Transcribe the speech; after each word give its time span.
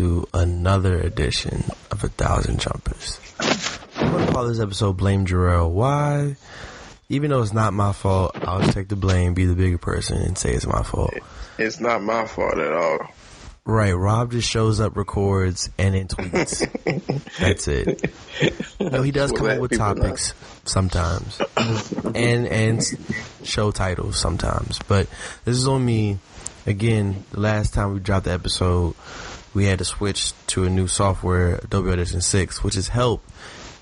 to 0.00 0.26
another 0.32 0.98
edition 0.98 1.62
of 1.90 2.02
A 2.02 2.08
Thousand 2.08 2.58
Jumpers. 2.58 3.20
I'm 3.96 4.10
going 4.10 4.26
to 4.26 4.32
call 4.32 4.48
this 4.48 4.58
episode 4.58 4.96
Blame 4.96 5.26
Jarrell. 5.26 5.70
Why? 5.70 6.36
Even 7.10 7.28
though 7.28 7.42
it's 7.42 7.52
not 7.52 7.74
my 7.74 7.92
fault, 7.92 8.34
I'll 8.40 8.62
just 8.62 8.72
take 8.72 8.88
the 8.88 8.96
blame, 8.96 9.34
be 9.34 9.44
the 9.44 9.54
bigger 9.54 9.76
person, 9.76 10.16
and 10.22 10.38
say 10.38 10.54
it's 10.54 10.66
my 10.66 10.82
fault. 10.82 11.12
It's 11.58 11.80
not 11.80 12.02
my 12.02 12.26
fault 12.26 12.56
at 12.56 12.72
all. 12.72 13.12
Right, 13.66 13.92
Rob 13.92 14.32
just 14.32 14.48
shows 14.48 14.80
up, 14.80 14.96
records, 14.96 15.68
and 15.76 15.94
then 15.94 16.08
tweets. 16.08 16.66
That's 17.38 17.68
it. 17.68 18.10
No, 18.80 19.02
he 19.02 19.10
does 19.10 19.32
come 19.32 19.50
up 19.50 19.58
with 19.58 19.76
topics 19.76 20.32
sometimes, 20.64 21.42
and 22.14 22.46
and 22.48 22.82
show 23.44 23.70
titles 23.70 24.18
sometimes. 24.18 24.78
But 24.88 25.08
this 25.44 25.58
is 25.58 25.68
on 25.68 25.84
me. 25.84 26.20
Again, 26.66 27.24
the 27.32 27.40
last 27.40 27.74
time 27.74 27.94
we 27.94 28.00
dropped 28.00 28.26
the 28.26 28.32
episode, 28.32 28.94
we 29.54 29.66
had 29.66 29.78
to 29.78 29.84
switch 29.84 30.32
to 30.48 30.64
a 30.64 30.70
new 30.70 30.86
software, 30.86 31.56
Adobe 31.56 31.90
Audition 31.90 32.20
6, 32.20 32.62
which 32.62 32.74
has 32.74 32.88
helped 32.88 33.28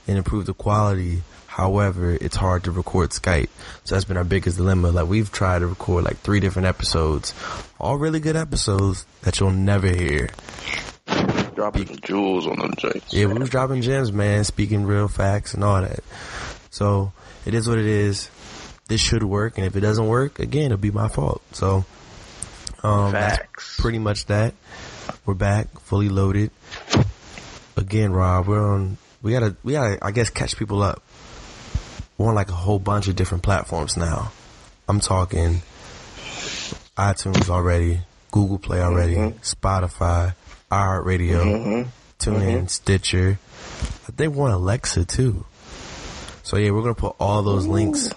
and 0.06 0.16
improved 0.16 0.46
the 0.46 0.54
quality. 0.54 1.22
However, 1.46 2.12
it's 2.12 2.36
hard 2.36 2.64
to 2.64 2.70
record 2.70 3.10
Skype. 3.10 3.48
So 3.84 3.94
that's 3.94 4.04
been 4.04 4.16
our 4.16 4.24
biggest 4.24 4.56
dilemma. 4.56 4.90
Like 4.90 5.08
we've 5.08 5.30
tried 5.30 5.60
to 5.60 5.66
record 5.66 6.04
like 6.04 6.18
three 6.18 6.40
different 6.40 6.66
episodes, 6.66 7.34
all 7.80 7.96
really 7.96 8.20
good 8.20 8.36
episodes 8.36 9.04
that 9.22 9.40
you'll 9.40 9.50
never 9.50 9.88
hear. 9.88 10.30
Dropping 11.54 11.98
jewels 12.02 12.46
on 12.46 12.58
them. 12.58 12.74
Yeah, 13.10 13.26
we 13.26 13.34
was 13.34 13.50
dropping 13.50 13.82
gems, 13.82 14.12
man, 14.12 14.44
speaking 14.44 14.84
real 14.84 15.08
facts 15.08 15.54
and 15.54 15.64
all 15.64 15.82
that. 15.82 16.00
So 16.70 17.12
it 17.44 17.54
is 17.54 17.68
what 17.68 17.78
it 17.78 17.86
is. 17.86 18.30
This 18.86 19.00
should 19.00 19.22
work, 19.22 19.58
and 19.58 19.66
if 19.66 19.76
it 19.76 19.80
doesn't 19.80 20.06
work, 20.06 20.38
again, 20.38 20.66
it'll 20.66 20.78
be 20.78 20.90
my 20.90 21.08
fault. 21.08 21.42
So 21.52 21.84
um, 22.82 23.12
that's 23.12 23.76
pretty 23.78 23.98
much 23.98 24.26
that. 24.26 24.54
We're 25.28 25.34
back, 25.34 25.78
fully 25.80 26.08
loaded. 26.08 26.50
Again, 27.76 28.12
Rob, 28.12 28.46
we're 28.46 28.66
on. 28.66 28.96
We 29.20 29.32
gotta, 29.32 29.56
we 29.62 29.74
gotta, 29.74 29.98
I 30.00 30.10
guess, 30.10 30.30
catch 30.30 30.56
people 30.56 30.82
up. 30.82 31.02
We're 32.16 32.30
on 32.30 32.34
like 32.34 32.48
a 32.48 32.54
whole 32.54 32.78
bunch 32.78 33.08
of 33.08 33.16
different 33.16 33.42
platforms 33.42 33.98
now. 33.98 34.32
I'm 34.88 35.00
talking 35.00 35.60
iTunes 36.96 37.50
already, 37.50 38.00
Google 38.30 38.58
Play 38.58 38.80
already, 38.80 39.16
mm-hmm. 39.16 39.38
Spotify, 39.40 40.34
iHeartRadio, 40.72 41.42
mm-hmm. 41.44 41.90
TuneIn, 42.18 42.54
mm-hmm. 42.54 42.66
Stitcher. 42.68 43.38
I 44.08 44.12
think 44.12 44.34
we're 44.34 44.46
on 44.46 44.52
Alexa 44.52 45.04
too. 45.04 45.44
So 46.42 46.56
yeah, 46.56 46.70
we're 46.70 46.80
gonna 46.80 46.94
put 46.94 47.16
all 47.20 47.42
those 47.42 47.66
links 47.66 48.08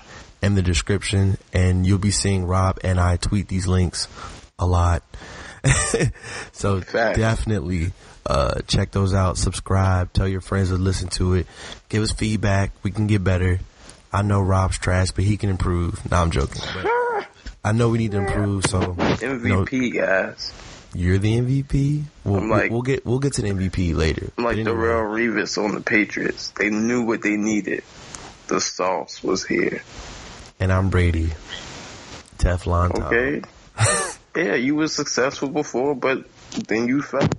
in 0.42 0.56
the 0.56 0.62
description, 0.62 1.38
and 1.52 1.86
you'll 1.86 1.98
be 1.98 2.12
seeing 2.12 2.46
Rob 2.46 2.80
and 2.86 3.02
I 3.02 3.18
tweet 3.18 3.50
these 3.50 3.68
links 3.68 4.08
a 4.58 4.66
lot. 4.66 5.04
so 6.52 6.80
definitely 6.82 7.92
uh, 8.26 8.62
check 8.68 8.92
those 8.92 9.14
out. 9.14 9.38
Subscribe. 9.38 10.12
Tell 10.14 10.28
your 10.28 10.42
friends 10.42 10.70
to 10.70 10.76
listen 10.76 11.10
to 11.10 11.36
it. 11.36 11.48
Give 11.90 12.04
us 12.04 12.12
feedback. 12.12 12.72
We 12.84 12.92
can 12.92 13.08
get 13.08 13.24
better. 13.24 13.60
I 14.14 14.22
know 14.24 14.42
Rob's 14.42 14.78
trash, 14.78 15.12
but 15.12 15.24
he 15.24 15.38
can 15.38 15.50
improve. 15.50 16.10
No, 16.12 16.18
I'm 16.18 16.32
joking. 16.32 16.62
I 17.64 17.72
know 17.74 17.90
we 17.90 18.00
need 18.00 18.12
to 18.12 18.18
improve. 18.18 18.66
So 18.66 18.80
you 18.82 18.88
know, 18.88 18.96
MVP 19.66 19.94
guys. 19.94 20.52
you're 20.96 21.18
the 21.20 21.38
MVP. 21.40 22.04
We'll, 22.24 22.38
I'm 22.38 22.50
like- 22.50 22.72
we'll 22.72 22.82
get 22.82 23.06
we'll 23.06 23.20
get 23.20 23.34
to 23.34 23.42
the 23.44 23.50
MVP 23.50 23.96
later. 23.96 24.32
I'm 24.38 24.44
like 24.44 24.58
But 24.58 24.64
the 24.66 24.72
anyway. 24.72 24.88
real 24.88 25.36
Revis 25.36 25.64
on 25.64 25.76
the 25.76 25.82
Patriots. 25.82 26.52
They 26.58 26.70
knew 26.72 27.04
what 27.06 27.22
they 27.22 27.38
needed. 27.38 27.84
The 28.48 28.60
sauce 28.60 29.24
was 29.24 29.46
here. 29.46 29.84
and 30.60 30.74
I'm 30.74 30.90
Brady. 30.90 31.30
Teflon. 32.40 33.00
Okay. 33.00 33.42
yeah, 34.36 34.56
you 34.56 34.76
were 34.76 34.88
successful 34.88 35.50
before, 35.50 35.96
but 35.96 36.26
then 36.68 36.88
you 36.88 37.02
felt 37.02 37.34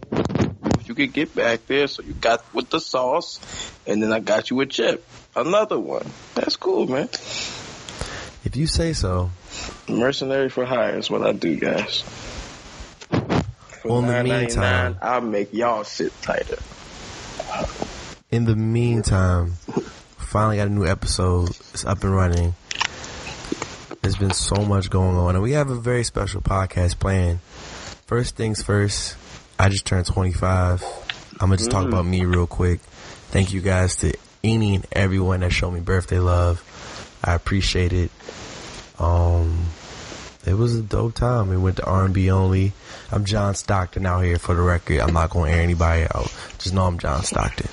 you 0.87 0.95
could 0.95 1.13
get 1.13 1.35
back 1.35 1.67
there, 1.67 1.87
so 1.87 2.03
you 2.03 2.13
got 2.13 2.45
with 2.55 2.69
the 2.71 2.81
sauce, 2.81 3.39
and 3.87 4.03
then 4.03 4.13
I 4.13 4.21
got 4.21 4.51
you 4.51 4.61
a 4.61 4.67
chip, 4.67 5.05
another 5.35 5.79
one. 5.79 6.07
That's 6.35 6.57
cool, 6.57 6.87
man. 6.87 7.09
If 8.45 8.57
you 8.57 8.67
say 8.67 8.93
so. 8.93 9.31
Mercenary 9.89 10.49
for 10.49 10.65
hire 10.65 10.99
is 10.99 11.09
what 11.09 11.23
I 11.23 11.33
do, 11.33 11.57
guys. 11.57 12.03
For 13.11 13.89
Well, 13.89 13.99
in 14.01 14.07
the 14.07 14.25
meantime- 14.25 14.99
I'll 15.01 15.21
make 15.21 15.53
y'all 15.53 15.85
sit 15.85 16.13
tighter. 16.23 16.59
In 18.31 18.45
the 18.45 18.57
meantime, 18.57 19.53
finally 20.19 20.57
got 20.57 20.69
a 20.69 20.71
new 20.71 20.87
episode. 20.87 21.51
It's 21.51 21.85
up 21.85 22.03
and 22.03 22.15
running. 22.15 22.55
There's 24.03 24.17
been 24.17 24.33
so 24.33 24.57
much 24.57 24.91
going 24.91 25.17
on, 25.17 25.37
and 25.37 25.43
we 25.45 25.53
have 25.53 25.71
a 25.71 25.77
very 25.77 26.03
special 26.03 26.41
podcast 26.41 26.99
planned. 26.99 27.41
First 28.07 28.35
things 28.35 28.61
first, 28.61 29.17
I 29.61 29.69
just 29.69 29.87
turned 29.87 30.07
25. 30.07 30.83
I'm 31.35 31.39
gonna 31.39 31.57
just 31.57 31.71
talk 31.71 31.87
about 31.87 32.05
me 32.05 32.25
real 32.25 32.49
quick. 32.49 32.81
Thank 33.31 33.53
you 33.53 33.61
guys 33.61 33.97
to 33.97 34.13
any 34.43 34.75
and 34.75 34.87
everyone 34.91 35.41
that 35.41 35.53
showed 35.53 35.71
me 35.71 35.81
birthday 35.81 36.19
love. 36.19 36.61
I 37.23 37.35
appreciate 37.35 37.93
it. 37.93 38.11
Um, 38.99 39.67
it 40.45 40.55
was 40.55 40.77
a 40.77 40.83
dope 40.83 41.15
time. 41.15 41.49
We 41.49 41.57
went 41.57 41.77
to 41.77 41.85
R&B 41.87 42.29
only. 42.33 42.73
I'm 43.13 43.25
John 43.25 43.55
Stockton 43.55 44.05
out 44.05 44.25
here 44.25 44.39
for 44.39 44.57
the 44.57 44.63
record. 44.63 44.99
I'm 44.99 45.15
not 45.15 45.31
gonna 45.31 45.53
air 45.53 45.63
anybody 45.63 46.03
out. 46.13 46.35
Just 46.59 46.75
know 46.75 46.87
I'm 46.87 46.99
John 46.99 47.23
Stockton. 47.23 47.69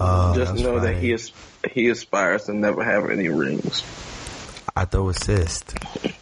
Uh, 0.00 0.34
Just 0.34 0.56
know 0.56 0.80
that 0.80 0.96
he 0.96 1.12
is 1.12 1.30
he 1.70 1.88
aspires 1.88 2.46
to 2.46 2.52
never 2.52 2.82
have 2.82 3.08
any 3.10 3.28
rings. 3.28 3.84
I 4.78 4.84
throw 4.84 5.08
assist, 5.08 5.74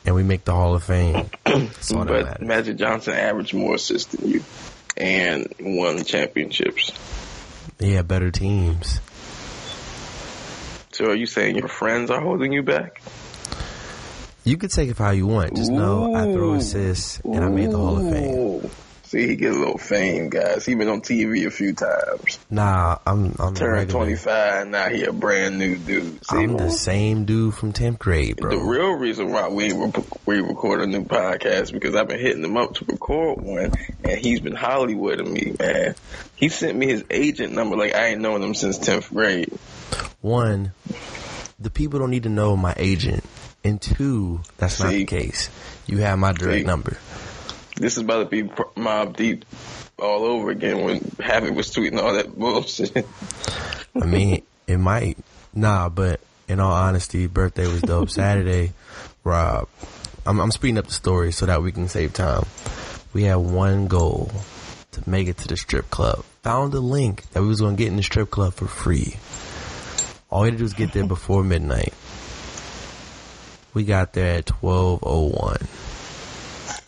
and 0.06 0.14
we 0.14 0.22
make 0.22 0.44
the 0.44 0.52
Hall 0.52 0.76
of 0.76 0.84
Fame. 0.84 1.28
That's 1.44 1.92
all 1.92 2.04
that 2.04 2.38
But. 2.38 2.42
Magic 2.42 2.76
Johnson 2.76 3.14
averaged 3.14 3.52
more 3.52 3.74
assists 3.74 4.14
than 4.14 4.30
you, 4.30 4.44
and 4.96 5.52
won 5.58 6.04
championships. 6.04 6.92
Yeah, 7.80 8.02
better 8.02 8.30
teams. 8.30 9.00
So 10.92 11.06
are 11.06 11.14
you 11.16 11.26
saying 11.26 11.56
your 11.56 11.66
friends 11.66 12.10
are 12.12 12.20
holding 12.20 12.52
you 12.52 12.62
back? 12.62 13.02
You 14.44 14.56
can 14.56 14.68
take 14.68 14.88
it 14.88 14.98
how 14.98 15.10
you 15.10 15.26
want. 15.26 15.56
Just 15.56 15.72
know 15.72 16.14
I 16.14 16.32
throw 16.32 16.52
Ooh. 16.52 16.54
assists, 16.54 17.18
and 17.24 17.44
I 17.44 17.48
made 17.48 17.72
the 17.72 17.78
Hall 17.78 17.98
of 17.98 18.12
Fame. 18.12 18.70
See, 19.04 19.28
he 19.28 19.36
get 19.36 19.52
a 19.52 19.58
little 19.58 19.78
fame, 19.78 20.30
guys. 20.30 20.64
He 20.64 20.74
been 20.74 20.88
on 20.88 21.02
TV 21.02 21.46
a 21.46 21.50
few 21.50 21.74
times. 21.74 22.38
Nah, 22.50 22.98
I'm 23.06 23.34
I'm 23.38 23.54
Turned 23.54 23.90
25, 23.90 24.68
now 24.68 24.88
he 24.88 25.04
a 25.04 25.12
brand 25.12 25.58
new 25.58 25.76
dude. 25.76 26.24
See, 26.24 26.36
I'm 26.36 26.56
the 26.56 26.70
same 26.70 27.24
dude 27.24 27.54
from 27.54 27.72
10th 27.72 27.98
grade, 27.98 28.36
bro. 28.36 28.50
The 28.50 28.64
real 28.64 28.92
reason 28.92 29.30
why 29.30 29.48
we 29.48 29.72
we 30.26 30.40
record 30.40 30.80
a 30.80 30.86
new 30.86 31.04
podcast 31.04 31.72
because 31.72 31.94
I've 31.94 32.08
been 32.08 32.18
hitting 32.18 32.42
him 32.44 32.56
up 32.56 32.74
to 32.76 32.84
record 32.86 33.40
one, 33.42 33.72
and 34.02 34.18
he's 34.18 34.40
been 34.40 34.56
Hollywooding 34.56 35.30
me, 35.30 35.54
man. 35.58 35.94
He 36.34 36.48
sent 36.48 36.76
me 36.76 36.86
his 36.86 37.04
agent 37.10 37.52
number 37.52 37.76
like 37.76 37.94
I 37.94 38.06
ain't 38.06 38.20
known 38.20 38.42
him 38.42 38.54
since 38.54 38.78
tenth 38.78 39.10
grade. 39.10 39.52
One, 40.22 40.72
the 41.60 41.70
people 41.70 41.98
don't 41.98 42.10
need 42.10 42.22
to 42.22 42.30
know 42.30 42.56
my 42.56 42.74
agent. 42.76 43.22
And 43.62 43.80
two, 43.80 44.42
that's 44.58 44.78
not 44.78 44.90
the 44.90 45.06
case. 45.06 45.48
You 45.86 45.98
have 45.98 46.18
my 46.18 46.32
direct 46.32 46.60
See? 46.60 46.66
number. 46.66 46.98
This 47.76 47.96
is 47.96 48.04
about 48.04 48.18
to 48.18 48.26
be 48.26 48.42
Mobb 48.44 49.16
Deep 49.16 49.44
all 49.98 50.24
over 50.24 50.50
again 50.50 50.84
when 50.84 51.00
Havoc 51.20 51.54
was 51.54 51.74
tweeting 51.74 52.00
all 52.00 52.14
that 52.14 52.36
bullshit. 52.36 53.06
I 54.00 54.06
mean, 54.06 54.42
it 54.66 54.78
might. 54.78 55.18
Nah, 55.54 55.88
but 55.88 56.20
in 56.48 56.60
all 56.60 56.72
honesty, 56.72 57.26
birthday 57.26 57.66
was 57.66 57.82
dope. 57.82 58.10
Saturday, 58.10 58.72
Rob, 59.24 59.68
I'm, 60.26 60.40
I'm 60.40 60.50
speeding 60.50 60.78
up 60.78 60.86
the 60.86 60.92
story 60.92 61.32
so 61.32 61.46
that 61.46 61.62
we 61.62 61.72
can 61.72 61.88
save 61.88 62.12
time. 62.12 62.44
We 63.12 63.24
had 63.24 63.36
one 63.36 63.86
goal 63.86 64.30
to 64.92 65.10
make 65.10 65.28
it 65.28 65.38
to 65.38 65.48
the 65.48 65.56
strip 65.56 65.90
club. 65.90 66.24
Found 66.42 66.74
a 66.74 66.80
link 66.80 67.28
that 67.30 67.42
we 67.42 67.48
was 67.48 67.60
gonna 67.60 67.76
get 67.76 67.88
in 67.88 67.96
the 67.96 68.02
strip 68.02 68.30
club 68.30 68.54
for 68.54 68.66
free. 68.66 69.16
All 70.30 70.42
we 70.42 70.48
had 70.48 70.54
to 70.54 70.58
do 70.58 70.64
was 70.64 70.74
get 70.74 70.92
there 70.92 71.06
before 71.08 71.42
midnight. 71.42 71.94
We 73.72 73.84
got 73.84 74.12
there 74.12 74.38
at 74.38 74.46
twelve 74.46 75.00
oh 75.02 75.28
one. 75.28 75.66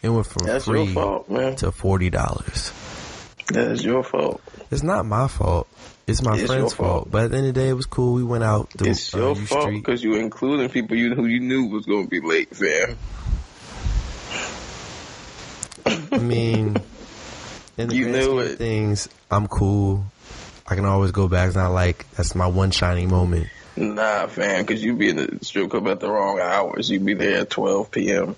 It 0.03 0.09
went 0.11 0.27
from 0.27 0.47
That's 0.47 0.65
free 0.67 0.85
your 0.85 0.95
fault, 0.95 1.31
man. 1.31 1.57
to 1.57 1.73
forty 1.73 2.11
dollars. 2.11 2.73
That's 3.49 3.83
your 3.85 4.03
fault. 4.03 4.41
It's 4.71 4.83
not 4.83 5.07
my 5.07 5.29
fault. 5.29 5.69
It's 6.07 6.23
my 6.23 6.37
It's 6.37 6.47
friend's 6.47 6.73
fault. 6.75 7.05
fault. 7.05 7.11
But 7.11 7.25
at 7.27 7.31
the 7.33 7.37
end 7.39 7.47
of 7.49 7.55
the 7.55 7.61
day, 7.61 7.69
it 7.69 7.73
was 7.75 7.87
cool. 7.87 8.15
We 8.15 8.23
went 8.25 8.45
out. 8.45 8.71
The, 8.71 8.91
It's 8.91 9.15
uh, 9.15 9.19
your 9.19 9.37
U 9.37 9.47
fault 9.47 9.71
because 9.73 10.03
you 10.05 10.11
were 10.11 10.21
including 10.21 10.69
people 10.69 10.97
you 10.97 11.15
who 11.15 11.27
you 11.27 11.41
knew 11.41 11.67
was 11.67 11.87
going 11.87 12.05
to 12.05 12.09
be 12.11 12.21
late, 12.21 12.55
fam. 12.55 12.97
I 16.13 16.19
mean, 16.19 16.77
in 17.79 17.89
the 17.89 17.95
You 17.97 18.09
knew 18.11 18.39
it. 18.41 18.57
things, 18.59 19.09
I'm 19.31 19.47
cool. 19.47 20.05
I 20.67 20.75
can 20.75 20.85
always 20.85 21.13
go 21.13 21.29
back. 21.29 21.49
It's 21.49 21.57
not 21.57 21.71
like 21.71 22.09
that's 22.13 22.35
my 22.35 22.47
one 22.49 22.71
shining 22.73 23.09
moment. 23.09 23.49
Nah, 23.77 24.27
fam, 24.27 24.65
because 24.65 24.83
you'd 24.83 24.99
be 24.99 25.11
in 25.11 25.17
the 25.17 25.39
strip 25.43 25.71
club 25.71 25.87
at 25.89 26.01
the 26.01 26.11
wrong 26.11 26.41
hours. 26.41 26.91
You'd 26.91 27.05
be 27.05 27.15
there 27.15 27.43
at 27.43 27.51
12 27.51 27.91
p.m. 27.91 28.35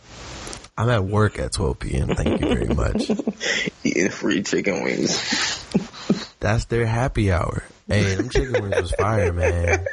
I'm 0.78 0.88
at 0.90 1.04
work 1.04 1.40
at 1.40 1.50
12 1.50 1.78
p.m. 1.80 2.14
Thank 2.14 2.40
you 2.40 2.54
very 2.54 2.68
much. 2.68 3.10
eating 3.84 4.10
free 4.10 4.44
chicken 4.44 4.84
wings. 4.84 5.66
That's 6.38 6.66
their 6.66 6.86
happy 6.86 7.32
hour. 7.32 7.64
Hey, 7.88 8.14
them 8.14 8.28
chicken 8.28 8.62
wings 8.62 8.80
was 8.80 8.92
fire, 8.92 9.32
man. 9.32 9.84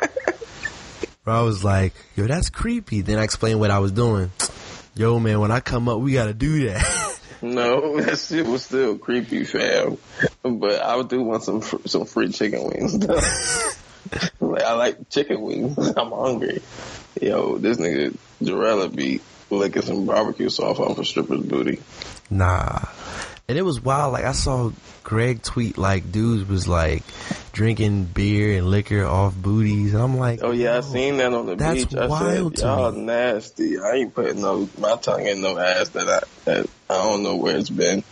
Bro, 1.23 1.39
I 1.39 1.41
was 1.41 1.63
like, 1.63 1.93
yo, 2.15 2.27
that's 2.27 2.51
creepy. 2.51 3.01
Then 3.01 3.17
I 3.17 3.23
explained 3.23 3.59
what 3.59 3.71
I 3.71 3.79
was 3.79 3.93
doing. 3.93 4.31
Yo, 4.93 5.17
man, 5.19 5.39
when 5.39 5.49
I 5.49 5.59
come 5.59 5.89
up, 5.89 5.99
we 5.99 6.13
gotta 6.13 6.35
do 6.35 6.67
that. 6.67 7.01
No, 7.41 7.99
that 8.01 8.17
shit 8.17 8.47
was 8.47 8.63
still 8.63 8.97
creepy, 8.97 9.43
fam. 9.43 9.97
But 10.41 10.81
I 10.81 10.99
do 11.03 11.21
want 11.21 11.43
some 11.43 11.61
fr- 11.61 11.85
some 11.85 12.05
free 12.05 12.29
chicken 12.29 12.63
wings. 12.63 13.05
Like, 14.39 14.63
I 14.63 14.73
like 14.73 15.09
chicken 15.09 15.41
wings. 15.41 15.77
I'm 15.77 16.11
hungry. 16.11 16.61
Yo, 17.21 17.57
this 17.57 17.77
nigga 17.77 18.15
Jarella 18.41 18.95
be 18.95 19.19
licking 19.49 19.81
some 19.81 20.05
barbecue 20.05 20.49
sauce 20.49 20.79
off 20.79 20.97
a 20.97 21.05
stripper's 21.05 21.41
booty. 21.41 21.79
Nah. 22.29 22.79
And 23.47 23.57
it 23.57 23.61
was 23.61 23.79
wild. 23.79 24.13
Like 24.13 24.25
I 24.25 24.31
saw 24.31 24.71
Greg 25.03 25.43
tweet 25.43 25.77
like 25.77 26.11
dudes 26.11 26.49
was 26.49 26.67
like 26.67 27.03
drinking 27.51 28.05
beer 28.05 28.57
and 28.57 28.71
liquor 28.71 29.05
off 29.05 29.35
booties. 29.35 29.93
And 29.93 30.01
I'm 30.01 30.17
like, 30.17 30.39
Oh 30.41 30.51
yeah, 30.51 30.77
I 30.77 30.81
seen 30.81 31.17
that 31.17 31.31
on 31.31 31.45
the 31.45 31.55
That's 31.55 31.85
beach. 31.85 31.95
I 31.95 32.07
wild 32.07 32.57
said, 32.57 32.65
y'all 32.65 32.91
nasty. 32.91 33.79
I 33.79 33.91
ain't 33.93 34.15
putting 34.15 34.41
no 34.41 34.67
my 34.79 34.95
tongue 34.95 35.27
in 35.27 35.41
no 35.41 35.59
ass 35.59 35.89
that 35.89 36.09
I 36.09 36.21
that 36.45 36.67
I 36.89 36.97
don't 36.97 37.21
know 37.21 37.35
where 37.35 37.55
it's 37.55 37.69
been. 37.69 38.03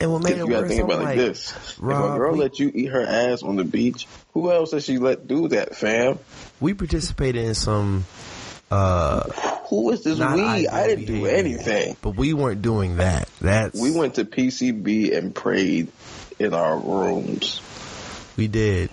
And 0.00 0.12
what 0.14 0.22
made 0.22 0.32
it 0.32 0.38
you 0.38 0.46
gotta 0.46 0.62
worse, 0.62 0.70
think 0.70 0.82
about 0.82 0.98
like, 1.00 1.06
like 1.08 1.16
this: 1.16 1.52
if 1.52 1.78
a 1.78 1.82
girl 1.82 2.32
we- 2.32 2.38
let 2.38 2.58
you 2.58 2.72
eat 2.74 2.86
her 2.86 3.02
ass 3.02 3.42
on 3.42 3.56
the 3.56 3.64
beach, 3.64 4.08
who 4.32 4.50
else 4.50 4.70
does 4.70 4.84
she 4.84 4.98
let 4.98 5.28
do 5.28 5.48
that, 5.48 5.76
fam? 5.76 6.18
we 6.58 6.74
participated 6.74 7.44
in 7.44 7.54
some 7.54 8.04
uh 8.70 9.28
Who 9.68 9.90
is 9.90 10.04
this 10.04 10.18
we? 10.18 10.24
I 10.68 10.86
didn't 10.86 11.06
do 11.06 11.26
anything. 11.26 11.96
But 12.02 12.16
we 12.16 12.34
weren't 12.34 12.62
doing 12.62 12.96
that. 12.98 13.28
That's 13.40 13.78
We 13.80 13.90
went 13.90 14.14
to 14.16 14.24
PCB 14.24 15.16
and 15.16 15.34
prayed 15.34 15.90
in 16.38 16.54
our 16.54 16.78
rooms. 16.78 17.60
we 18.36 18.48
did. 18.48 18.90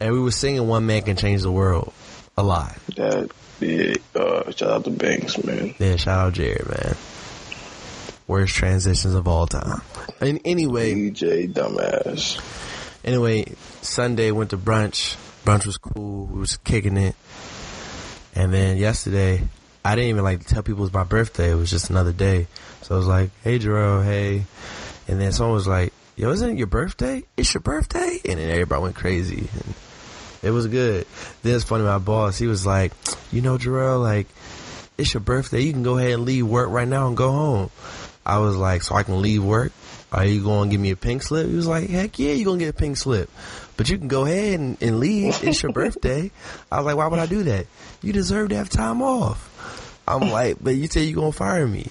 And 0.00 0.12
we 0.12 0.20
were 0.20 0.30
singing 0.30 0.66
One 0.68 0.86
Man 0.86 1.02
Can 1.02 1.16
Change 1.16 1.42
the 1.42 1.50
World 1.50 1.92
a 2.36 2.42
lot. 2.42 2.76
That 2.96 3.30
big. 3.58 4.00
Uh, 4.14 4.50
shout 4.52 4.70
out 4.70 4.84
to 4.84 4.90
Banks, 4.90 5.42
man. 5.42 5.74
Yeah, 5.78 5.96
shout 5.96 6.26
out 6.26 6.32
Jared, 6.34 6.68
man. 6.68 6.94
Worst 8.28 8.54
transitions 8.54 9.14
of 9.14 9.26
all 9.26 9.46
time. 9.46 9.80
And 10.20 10.40
anyway, 10.44 10.92
DJ 10.92 11.50
dumbass. 11.52 12.38
Anyway, 13.04 13.54
Sunday 13.80 14.30
went 14.30 14.50
to 14.50 14.58
brunch. 14.58 15.16
Brunch 15.44 15.64
was 15.66 15.78
cool. 15.78 16.26
We 16.26 16.40
was 16.40 16.58
kicking 16.58 16.96
it. 16.98 17.16
And 18.38 18.54
then 18.54 18.76
yesterday, 18.76 19.42
I 19.84 19.96
didn't 19.96 20.10
even 20.10 20.22
like 20.22 20.38
to 20.38 20.46
tell 20.46 20.62
people 20.62 20.82
it 20.82 20.82
was 20.82 20.92
my 20.92 21.02
birthday. 21.02 21.50
It 21.50 21.56
was 21.56 21.72
just 21.72 21.90
another 21.90 22.12
day. 22.12 22.46
So 22.82 22.94
I 22.94 22.98
was 22.98 23.08
like, 23.08 23.30
"Hey, 23.42 23.58
Jerome, 23.58 24.04
hey." 24.04 24.44
And 25.08 25.20
then 25.20 25.32
someone 25.32 25.54
was 25.54 25.66
like, 25.66 25.92
"Yo, 26.14 26.30
isn't 26.30 26.50
it 26.50 26.56
your 26.56 26.68
birthday? 26.68 27.24
It's 27.36 27.52
your 27.52 27.62
birthday?" 27.62 28.20
And 28.24 28.38
then 28.38 28.48
everybody 28.48 28.80
went 28.80 28.94
crazy. 28.94 29.48
And 29.52 29.74
it 30.44 30.50
was 30.52 30.68
good. 30.68 31.08
Then 31.42 31.56
it's 31.56 31.64
funny. 31.64 31.82
My 31.82 31.98
boss, 31.98 32.38
he 32.38 32.46
was 32.46 32.64
like, 32.64 32.92
"You 33.32 33.40
know, 33.40 33.58
Jarrell, 33.58 34.00
like, 34.00 34.28
it's 34.96 35.12
your 35.12 35.20
birthday. 35.20 35.62
You 35.62 35.72
can 35.72 35.82
go 35.82 35.98
ahead 35.98 36.12
and 36.12 36.24
leave 36.24 36.46
work 36.46 36.70
right 36.70 36.86
now 36.86 37.08
and 37.08 37.16
go 37.16 37.32
home." 37.32 37.70
I 38.24 38.38
was 38.38 38.54
like, 38.54 38.82
"So 38.84 38.94
I 38.94 39.02
can 39.02 39.20
leave 39.20 39.42
work? 39.42 39.72
Are 40.12 40.24
you 40.24 40.44
going 40.44 40.68
to 40.68 40.72
give 40.72 40.80
me 40.80 40.92
a 40.92 40.96
pink 40.96 41.24
slip?" 41.24 41.48
He 41.48 41.56
was 41.56 41.66
like, 41.66 41.90
"Heck 41.90 42.20
yeah, 42.20 42.34
you're 42.34 42.44
going 42.44 42.60
to 42.60 42.66
get 42.66 42.74
a 42.76 42.78
pink 42.78 42.98
slip, 42.98 43.30
but 43.76 43.90
you 43.90 43.98
can 43.98 44.06
go 44.06 44.26
ahead 44.26 44.60
and, 44.60 44.80
and 44.80 45.00
leave. 45.00 45.42
It's 45.42 45.60
your 45.60 45.72
birthday." 45.80 46.30
I 46.70 46.76
was 46.76 46.86
like, 46.86 46.96
"Why 46.96 47.08
would 47.08 47.18
I 47.18 47.26
do 47.26 47.42
that? 47.42 47.66
You 48.02 48.12
deserve 48.12 48.50
to 48.50 48.56
have 48.56 48.68
time 48.68 49.02
off." 49.02 49.44
I'm 50.06 50.30
like, 50.32 50.58
"But 50.60 50.76
you 50.76 50.86
said 50.86 51.00
you're 51.00 51.16
going 51.20 51.32
to 51.32 51.38
fire 51.38 51.66
me." 51.66 51.88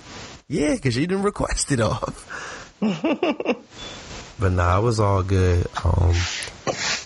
Yeah, 0.48 0.76
because 0.76 0.96
you 0.96 1.06
didn't 1.08 1.24
request 1.24 1.72
it 1.72 1.82
off. 1.82 2.78
but 2.80 4.52
nah, 4.52 4.80
it 4.80 4.82
was 4.82 5.00
all 5.00 5.24
good. 5.24 5.68
Um, 5.84 6.14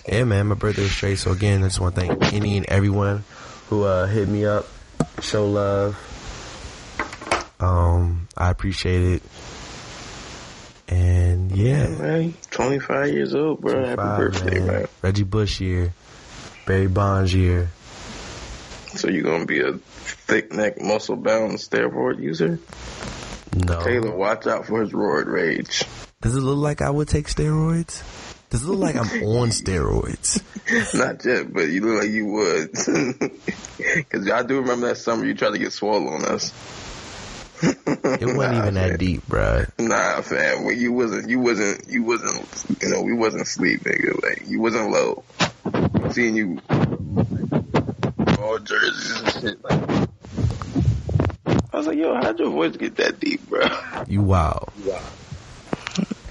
yeah, 0.08 0.24
man, 0.24 0.46
my 0.46 0.54
birthday 0.54 0.82
was 0.82 0.92
straight. 0.92 1.18
So 1.18 1.32
again, 1.32 1.62
I 1.62 1.66
just 1.66 1.80
want 1.80 1.94
to 1.96 2.00
thank 2.02 2.32
any 2.32 2.56
and 2.56 2.66
everyone 2.66 3.24
who 3.68 3.84
uh, 3.84 4.06
hit 4.06 4.28
me 4.28 4.44
up, 4.44 4.66
show 5.20 5.48
love. 5.48 5.96
Um, 7.58 8.28
I 8.36 8.50
appreciate 8.50 9.02
it. 9.02 9.22
And 10.88 11.50
yeah, 11.52 11.88
Man, 11.88 12.34
25 12.50 13.12
years 13.12 13.34
old, 13.34 13.60
bro. 13.60 13.84
Happy 13.84 13.94
25, 13.94 14.18
birthday, 14.18 14.60
man. 14.60 14.88
Reggie 15.00 15.22
Bush 15.22 15.60
year, 15.60 15.94
Barry 16.66 16.88
Bonds 16.88 17.34
year. 17.34 17.70
So 18.94 19.08
you're 19.08 19.22
gonna 19.22 19.46
be 19.46 19.60
a 19.60 19.72
thick 19.74 20.52
neck, 20.52 20.80
muscle 20.80 21.16
bound 21.16 21.54
steroid 21.54 22.20
user? 22.20 22.58
No, 23.54 23.80
Taylor, 23.82 24.14
watch 24.14 24.46
out 24.46 24.66
for 24.66 24.80
his 24.80 24.92
roid 24.92 25.26
rage. 25.26 25.84
does 26.20 26.36
it 26.36 26.40
look 26.40 26.58
like 26.58 26.82
I 26.82 26.90
would 26.90 27.08
take 27.08 27.26
steroids? 27.26 28.02
Does 28.50 28.64
it 28.64 28.66
look 28.68 28.80
like 28.80 28.96
I'm 28.96 29.22
on 29.24 29.48
steroids? 29.48 30.42
Not 30.94 31.24
yet, 31.24 31.52
but 31.52 31.68
you 31.68 31.80
look 31.80 32.02
like 32.02 32.10
you 32.10 32.26
would. 32.26 32.72
Cause 34.10 34.30
I 34.30 34.42
do 34.42 34.60
remember 34.60 34.88
that 34.88 34.98
summer 34.98 35.24
you 35.24 35.34
tried 35.34 35.52
to 35.52 35.58
get 35.58 35.72
swole 35.72 36.08
on 36.08 36.24
us. 36.24 36.52
It 37.62 38.36
wasn't 38.36 38.56
even 38.58 38.74
that 38.74 38.98
deep, 38.98 39.26
bro. 39.26 39.64
Nah, 39.78 40.20
fam. 40.20 40.64
Well, 40.64 40.74
you 40.74 40.92
wasn't. 40.92 41.30
You 41.30 41.40
wasn't. 41.40 41.88
You 41.88 42.02
wasn't. 42.02 42.82
You 42.82 42.88
know, 42.90 43.02
we 43.02 43.14
wasn't 43.14 43.46
sleep, 43.46 43.84
nigga. 43.84 44.22
Like 44.22 44.48
you 44.48 44.60
wasn't 44.60 44.90
low. 44.90 45.22
Seeing 46.10 46.36
you 46.36 46.58
all 48.42 48.58
jerseys 48.58 49.20
and 49.20 49.32
shit. 49.32 49.64
Like, 49.64 50.08
I 51.72 51.76
was 51.78 51.86
like, 51.86 51.98
yo, 51.98 52.14
how'd 52.14 52.38
your 52.38 52.50
voice 52.50 52.76
get 52.76 52.96
that 52.96 53.18
deep, 53.20 53.48
bro? 53.48 53.66
You 54.06 54.22
wow. 54.22 54.68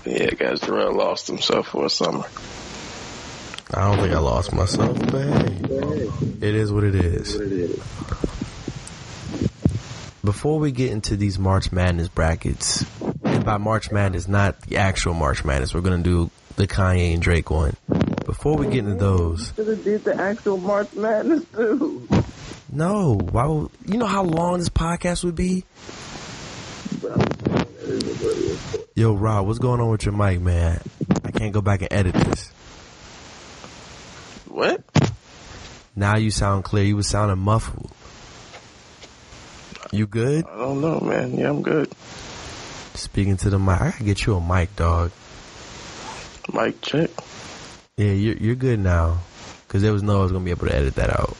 Yeah, 0.03 0.31
guys, 0.31 0.61
Jarrell 0.61 0.95
lost 0.95 1.27
himself 1.27 1.67
for 1.67 1.85
a 1.85 1.89
summer. 1.89 2.25
I 3.71 3.81
don't 3.87 3.99
think 3.99 4.15
I 4.15 4.19
lost 4.19 4.51
myself, 4.51 4.99
but 4.99 5.21
hey, 5.21 6.09
it 6.41 6.55
is 6.55 6.73
what 6.73 6.83
it 6.83 6.95
is. 6.95 7.37
Before 10.23 10.57
we 10.57 10.71
get 10.71 10.91
into 10.91 11.15
these 11.15 11.37
March 11.37 11.71
Madness 11.71 12.09
brackets, 12.09 12.83
and 13.23 13.45
by 13.45 13.57
March 13.57 13.91
Madness, 13.91 14.27
not 14.27 14.59
the 14.61 14.77
actual 14.77 15.13
March 15.13 15.45
Madness, 15.45 15.73
we're 15.73 15.81
gonna 15.81 16.03
do 16.03 16.31
the 16.55 16.67
Kanye 16.67 17.13
and 17.13 17.21
Drake 17.21 17.51
one. 17.51 17.75
Before 18.31 18.55
we 18.55 18.67
get 18.67 18.85
into 18.85 18.95
those, 18.95 19.51
Should 19.57 19.67
have 19.67 19.83
did 19.83 20.05
the 20.05 20.15
actual 20.15 20.55
March 20.55 20.93
Madness 20.93 21.43
too. 21.53 22.07
no, 22.71 23.15
why 23.15 23.45
would, 23.45 23.69
you 23.85 23.97
know 23.97 24.05
how 24.05 24.23
long 24.23 24.57
this 24.59 24.69
podcast 24.69 25.25
would 25.25 25.35
be? 25.35 25.65
Yo, 28.95 29.13
Rob, 29.15 29.45
what's 29.45 29.59
going 29.59 29.81
on 29.81 29.89
with 29.91 30.05
your 30.05 30.13
mic, 30.15 30.39
man? 30.39 30.79
I 31.25 31.31
can't 31.31 31.51
go 31.51 31.59
back 31.59 31.81
and 31.81 31.91
edit 31.91 32.13
this. 32.15 32.49
What? 34.47 34.81
Now 35.93 36.15
you 36.15 36.31
sound 36.31 36.63
clear. 36.63 36.85
You 36.85 36.95
was 36.95 37.07
sounding 37.09 37.37
muffled. 37.37 37.91
You 39.91 40.07
good? 40.07 40.45
I 40.45 40.55
don't 40.57 40.79
know, 40.79 41.01
man. 41.01 41.37
Yeah, 41.37 41.49
I'm 41.49 41.63
good. 41.63 41.91
Speaking 42.93 43.35
to 43.37 43.49
the 43.49 43.59
mic. 43.59 43.81
I 43.81 43.91
gotta 43.91 44.03
get 44.05 44.25
you 44.25 44.37
a 44.37 44.41
mic, 44.41 44.73
dog. 44.77 45.11
Mic 46.53 46.79
check. 46.81 47.09
Yeah, 48.01 48.13
you're 48.13 48.37
you're 48.37 48.55
good 48.55 48.79
now. 48.79 49.19
Cause 49.67 49.83
there 49.83 49.93
was 49.93 50.01
no 50.01 50.19
I 50.19 50.23
was 50.23 50.31
gonna 50.31 50.43
be 50.43 50.49
able 50.49 50.65
to 50.67 50.75
edit 50.75 50.95
that 50.95 51.11
out. 51.11 51.37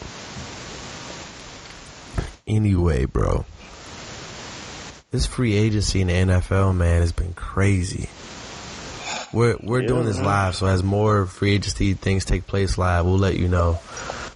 Anyway, 2.47 3.05
bro. 3.05 3.45
This 5.09 5.25
free 5.25 5.55
agency 5.55 6.01
in 6.01 6.07
the 6.07 6.13
NFL, 6.13 6.75
man, 6.75 7.01
has 7.01 7.11
been 7.11 7.33
crazy. 7.33 8.09
We're 9.33 9.57
we're 9.63 9.81
Yeah, 9.81 9.87
doing 9.87 10.05
this 10.05 10.17
man. 10.17 10.25
live, 10.27 10.55
so 10.55 10.67
as 10.67 10.83
more 10.83 11.25
free 11.25 11.53
agency 11.55 11.95
things 11.95 12.25
take 12.25 12.45
place 12.45 12.77
live, 12.77 13.05
we'll 13.05 13.17
let 13.17 13.37
you 13.37 13.47
know. 13.47 13.79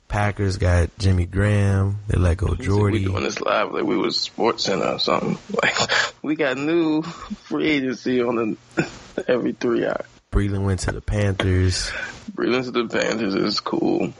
Packers 0.08 0.58
got 0.58 0.90
Jimmy 0.98 1.26
Graham. 1.28 1.98
They 2.08 2.18
let 2.18 2.38
go 2.38 2.56
Jordy. 2.56 3.00
We 3.00 3.06
doing 3.06 3.24
this 3.24 3.40
live 3.40 3.72
like 3.72 3.84
we 3.84 3.98
was 3.98 4.20
Sports 4.20 4.64
Center 4.64 4.88
or 4.88 5.00
something. 5.00 5.38
Like 5.62 5.76
we 6.24 6.36
got 6.36 6.58
new 6.58 7.04
free 7.04 7.70
agency 7.70 8.22
on 8.24 8.58
the 8.76 8.88
every 9.28 9.52
three 9.54 9.86
hours. 9.86 10.06
Breeland 10.36 10.66
went 10.66 10.82
to 10.82 10.92
the 10.92 11.00
Panthers. 11.00 11.90
Breeland 12.34 12.66
to 12.66 12.72
the 12.72 12.88
Panthers 12.90 13.36
is 13.36 13.62
cool. 13.62 14.14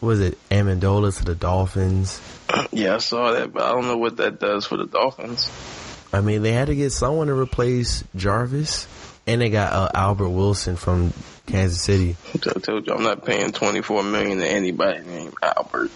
Was 0.00 0.20
it 0.20 0.38
Amendola 0.48 1.14
to 1.18 1.24
the 1.24 1.34
Dolphins? 1.34 2.20
Yeah, 2.70 2.96
I 2.96 2.98
saw 2.98 3.32
that, 3.32 3.52
but 3.52 3.62
I 3.62 3.72
don't 3.72 3.86
know 3.86 3.96
what 3.96 4.18
that 4.18 4.38
does 4.38 4.66
for 4.66 4.76
the 4.76 4.86
Dolphins. 4.86 5.50
I 6.12 6.20
mean, 6.20 6.42
they 6.42 6.52
had 6.52 6.68
to 6.68 6.74
get 6.74 6.92
someone 6.92 7.26
to 7.26 7.34
replace 7.34 8.04
Jarvis, 8.14 8.86
and 9.26 9.40
they 9.40 9.48
got 9.48 9.72
uh, 9.72 9.88
Albert 9.94 10.28
Wilson 10.28 10.76
from 10.76 11.12
Kansas 11.46 11.80
City. 11.80 12.16
I 12.34 12.58
told 12.60 12.86
you 12.86 12.94
I'm 12.94 13.02
not 13.02 13.24
paying 13.24 13.50
24 13.52 14.02
million 14.04 14.38
to 14.38 14.46
anybody 14.46 15.04
named 15.04 15.34
Albert. 15.42 15.90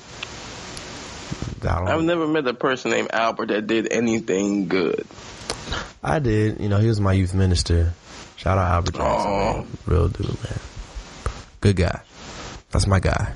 I've 1.64 2.02
never 2.02 2.26
met 2.26 2.46
a 2.46 2.54
person 2.54 2.90
named 2.90 3.10
Albert 3.12 3.46
that 3.46 3.66
did 3.66 3.92
anything 3.92 4.68
good. 4.68 5.06
I 6.02 6.18
did. 6.18 6.60
You 6.60 6.68
know, 6.68 6.78
he 6.78 6.88
was 6.88 7.00
my 7.00 7.12
youth 7.12 7.34
minister. 7.34 7.92
Shout 8.38 8.56
out 8.56 8.70
Albert 8.70 8.94
Johnson. 8.94 9.30
Man. 9.32 9.78
Real 9.86 10.08
dude, 10.08 10.26
man. 10.44 10.58
Good 11.60 11.76
guy. 11.76 12.00
That's 12.70 12.86
my 12.86 13.00
guy. 13.00 13.34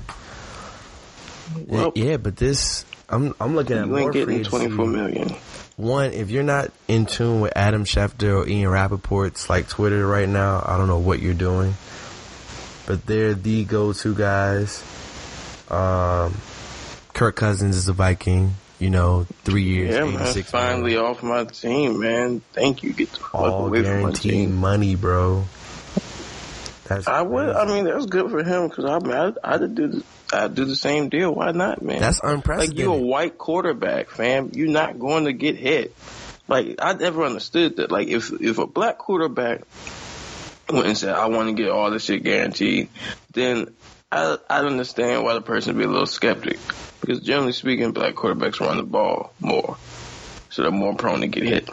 Well, 1.67 1.91
yeah, 1.93 2.15
but 2.17 2.37
this, 2.37 2.85
I'm 3.09 3.35
I'm 3.39 3.53
looking 3.53 3.77
at 3.77 3.85
you 3.85 3.91
more 3.91 3.99
ain't 3.99 4.11
free 4.13 4.21
getting 4.21 4.39
agency. 4.39 4.49
24 4.49 4.87
million. 4.87 5.35
One, 5.75 6.13
if 6.13 6.29
you're 6.29 6.43
not 6.43 6.71
in 6.87 7.05
tune 7.05 7.41
with 7.41 7.51
Adam 7.55 7.83
Schefter 7.83 8.43
or 8.43 8.47
Ian 8.47 8.69
Rapoport's 8.69 9.49
like 9.49 9.67
Twitter 9.67 10.07
right 10.07 10.29
now, 10.29 10.63
I 10.65 10.77
don't 10.77 10.87
know 10.87 10.99
what 10.99 11.19
you're 11.19 11.33
doing. 11.33 11.73
But 12.85 13.05
they're 13.05 13.33
the 13.33 13.65
go-to 13.65 14.15
guys. 14.15 14.83
Um, 15.69 16.35
Kirk 17.13 17.35
Cousins 17.35 17.75
is 17.75 17.87
a 17.89 17.93
Viking. 17.93 18.53
You 18.83 18.89
know, 18.89 19.25
three 19.45 19.63
years, 19.63 19.95
Yeah, 19.95 20.03
man. 20.03 20.21
86 20.23 20.51
Finally 20.51 20.95
million. 20.95 21.05
off 21.05 21.23
my 21.23 21.45
team, 21.45 22.01
man. 22.01 22.41
Thank 22.51 22.83
you. 22.83 22.91
Get 22.91 23.11
the 23.13 23.17
fuck 23.19 23.33
all 23.35 23.67
away 23.67 23.81
from 23.81 24.01
my 24.01 24.11
team. 24.11 24.57
money, 24.57 24.95
bro. 24.97 25.45
That's 26.89 27.07
I 27.07 27.21
would. 27.21 27.47
I 27.47 27.65
mean, 27.65 27.85
that's 27.85 28.05
good 28.07 28.29
for 28.29 28.43
him 28.43 28.67
because 28.67 28.83
I 28.83 28.99
mean, 28.99 29.13
I'd, 29.13 29.37
I'd 29.41 29.73
do 29.73 29.87
the, 29.87 30.03
I'd 30.33 30.53
do 30.53 30.65
the 30.65 30.75
same 30.75 31.07
deal. 31.07 31.33
Why 31.33 31.51
not, 31.53 31.81
man? 31.81 32.01
That's 32.01 32.21
like 32.21 32.33
unprecedented. 32.33 32.77
you 32.77 32.91
a 32.91 32.97
white 32.97 33.37
quarterback, 33.37 34.09
fam. 34.09 34.49
You're 34.51 34.67
not 34.67 34.99
going 34.99 35.25
to 35.25 35.33
get 35.33 35.55
hit. 35.55 35.95
Like 36.49 36.75
I 36.79 36.91
never 36.91 37.23
understood 37.23 37.77
that. 37.77 37.89
Like 37.89 38.09
if 38.09 38.33
if 38.33 38.57
a 38.57 38.67
black 38.67 38.97
quarterback 38.97 39.61
went 40.69 40.87
and 40.87 40.97
said, 40.97 41.15
"I 41.15 41.27
want 41.27 41.47
to 41.47 41.53
get 41.53 41.71
all 41.71 41.89
this 41.89 42.03
shit 42.03 42.21
guaranteed," 42.21 42.89
then 43.31 43.73
I 44.11 44.37
I 44.49 44.59
understand 44.59 45.23
why 45.23 45.35
the 45.35 45.41
person 45.41 45.73
would 45.73 45.79
be 45.79 45.85
a 45.85 45.89
little 45.89 46.05
skeptic 46.05 46.59
because 47.03 47.19
generally 47.19 47.51
speaking, 47.51 47.91
black 47.91 48.15
quarterbacks 48.15 48.59
run 48.61 48.77
the 48.77 48.83
ball 48.83 49.33
more, 49.41 49.77
so 50.49 50.61
they're 50.61 50.71
more 50.71 50.95
prone 50.95 51.19
to 51.21 51.27
get 51.27 51.43
hit. 51.43 51.69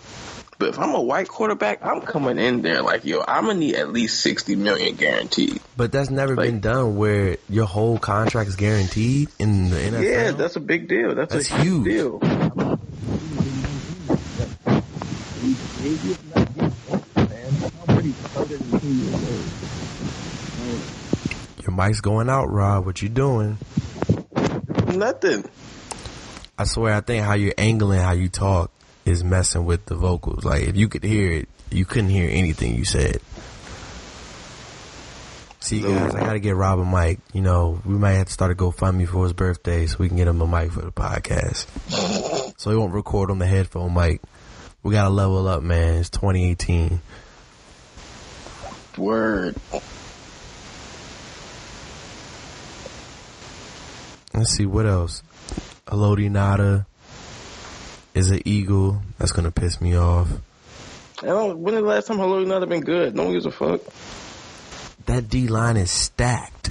But 0.59 0.71
if 0.71 0.79
I'm 0.79 0.93
a 0.95 1.01
white 1.01 1.29
quarterback, 1.29 1.85
I'm 1.85 2.01
coming 2.03 2.39
in 2.39 2.61
there 2.63 2.83
like, 2.83 3.05
yo, 3.05 3.23
I'm 3.27 3.47
gonna 3.47 3.59
need 3.59 3.77
at 3.77 3.93
least 3.93 4.21
sixty 4.21 4.57
million 4.57 4.97
guaranteed. 4.97 5.61
but 5.77 5.93
that's 5.93 6.11
never 6.11 6.35
Like- 6.37 6.51
been 6.51 6.61
done 6.61 6.97
where 6.97 7.37
your 7.49 7.67
whole 7.67 7.99
contract 7.99 8.49
is 8.49 8.57
guaranteed 8.57 9.29
in 9.39 9.71
the 9.71 9.77
NFL. 9.77 10.03
Yeah, 10.03 10.31
that's 10.33 10.57
a 10.57 10.61
big 10.61 10.89
deal. 10.89 11.15
That's, 11.15 11.33
That's 11.33 11.51
a 11.51 11.63
huge 11.63 11.87
huge. 11.87 12.21
deal. 12.21 12.79
Your 21.63 21.73
mic's 21.77 22.01
going 22.01 22.29
out, 22.31 22.47
Rob. 22.51 22.87
What 22.87 23.03
you 23.03 23.09
doing? 23.09 23.59
Nothing. 24.97 25.45
I 26.59 26.65
swear, 26.65 26.95
I 26.95 27.01
think 27.01 27.25
how 27.25 27.35
you're 27.35 27.55
angling, 27.57 28.01
how 28.01 28.13
you 28.13 28.29
talk, 28.29 28.71
is 29.05 29.25
messing 29.25 29.65
with 29.65 29.87
the 29.87 29.95
vocals. 29.95 30.45
Like 30.45 30.63
if 30.65 30.77
you 30.77 30.89
could 30.89 31.05
hear 31.05 31.33
it, 31.33 31.49
you 31.71 31.85
couldn't 31.85 32.11
hear 32.11 32.29
anything 32.31 32.75
you 32.75 32.85
said. 32.85 33.21
See, 35.61 35.83
guys, 35.83 36.15
I 36.15 36.21
gotta 36.21 36.39
get 36.39 36.57
Rob 36.57 36.81
a 36.81 36.85
mic. 36.85 37.21
You 37.33 37.43
know, 37.43 37.81
we 37.85 37.95
might 37.95 38.13
have 38.13 38.27
to 38.27 38.33
start 38.33 38.51
a 38.51 38.55
GoFundMe 38.55 39.07
for 39.07 39.25
his 39.25 39.33
birthday 39.33 39.87
so 39.87 39.99
we 39.99 40.09
can 40.09 40.17
get 40.17 40.27
him 40.27 40.41
a 40.41 40.47
mic 40.47 40.73
for 40.73 40.81
the 40.81 40.91
podcast. 40.91 41.67
So 42.59 42.71
he 42.71 42.77
won't 42.77 42.93
record 42.93 43.31
on 43.31 43.39
the 43.39 43.47
headphone 43.47 43.95
mic. 43.95 44.21
We 44.83 44.93
gotta 44.93 45.11
level 45.11 45.47
up, 45.47 45.63
man. 45.63 45.99
It's 45.99 46.11
2018. 46.11 47.01
Word. 48.97 49.57
Let's 54.41 54.53
see 54.53 54.65
what 54.65 54.87
else. 54.87 55.23
Haloti 55.87 56.31
Ngata 56.31 56.87
is 58.15 58.31
an 58.31 58.41
eagle. 58.47 59.03
That's 59.19 59.33
gonna 59.33 59.51
piss 59.51 59.83
me 59.83 59.99
off. 59.99 60.29
I 61.23 61.27
don't. 61.27 61.59
When 61.59 61.75
the 61.75 61.83
last 61.83 62.07
time 62.07 62.17
Hello 62.17 62.43
have 62.59 62.67
been 62.71 62.81
good? 62.81 63.15
No 63.15 63.25
one 63.25 63.35
gives 63.35 63.45
a 63.45 63.51
fuck. 63.51 63.83
That 65.05 65.29
D 65.29 65.49
line 65.49 65.77
is 65.77 65.91
stacked. 65.91 66.71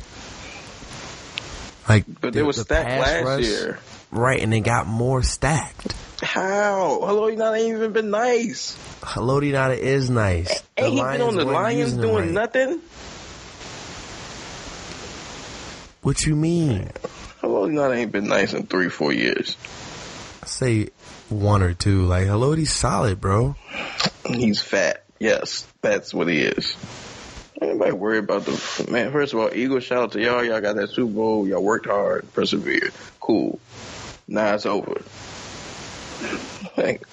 Like, 1.88 2.06
But 2.08 2.34
they 2.34 2.40
the- 2.40 2.46
were 2.48 2.54
the 2.54 2.62
stacked 2.62 2.90
last 2.90 3.24
rush- 3.24 3.44
year. 3.44 3.78
right? 4.10 4.42
And 4.42 4.52
they 4.52 4.62
got 4.62 4.88
more 4.88 5.22
stacked. 5.22 5.94
How? 6.24 7.02
Hello 7.04 7.30
not 7.30 7.56
ain't 7.56 7.76
even 7.78 7.94
been 7.94 8.10
nice. 8.10 8.76
Haloti 9.02 9.52
Ngata 9.52 9.78
is 9.78 10.10
nice. 10.10 10.64
Ain't 10.76 10.94
he 10.94 11.02
been 11.04 11.22
on 11.22 11.36
the 11.36 11.46
Lions 11.46 11.94
doing 11.94 12.16
right. 12.16 12.32
nothing? 12.32 12.80
What 16.02 16.26
you 16.26 16.36
mean? 16.36 16.90
Hello 17.42 17.66
not 17.68 17.94
ain't 17.94 18.12
been 18.12 18.28
nice 18.28 18.54
in 18.54 18.66
three, 18.66 18.90
four 18.90 19.14
years. 19.14 19.56
say 20.46 20.90
one 21.30 21.64
or 21.64 21.74
two. 21.74 22.06
Like 22.06 22.26
Haloti's 22.28 22.74
solid, 22.74 23.22
bro. 23.22 23.56
He's 24.28 24.62
fat. 24.62 25.04
Yes, 25.20 25.68
that's 25.82 26.14
what 26.14 26.28
he 26.28 26.42
is. 26.42 26.76
Anybody 27.62 27.92
worry 27.92 28.18
about 28.20 28.46
the 28.46 28.88
man? 28.90 29.12
First 29.12 29.34
of 29.34 29.40
all, 29.40 29.54
Eagles 29.54 29.84
shout 29.84 30.04
out 30.04 30.12
to 30.14 30.22
y'all. 30.22 30.44
Y'all 30.44 30.62
got 30.62 30.76
that 30.76 30.90
Super 30.90 31.12
Bowl. 31.12 31.48
Y'all 31.48 31.64
worked 31.64 31.88
hard, 31.88 32.32
persevered. 32.34 32.94
Cool. 33.20 33.60
Now 34.28 34.56
it's 34.56 34.66
over. 34.66 35.02
Like, 36.78 37.06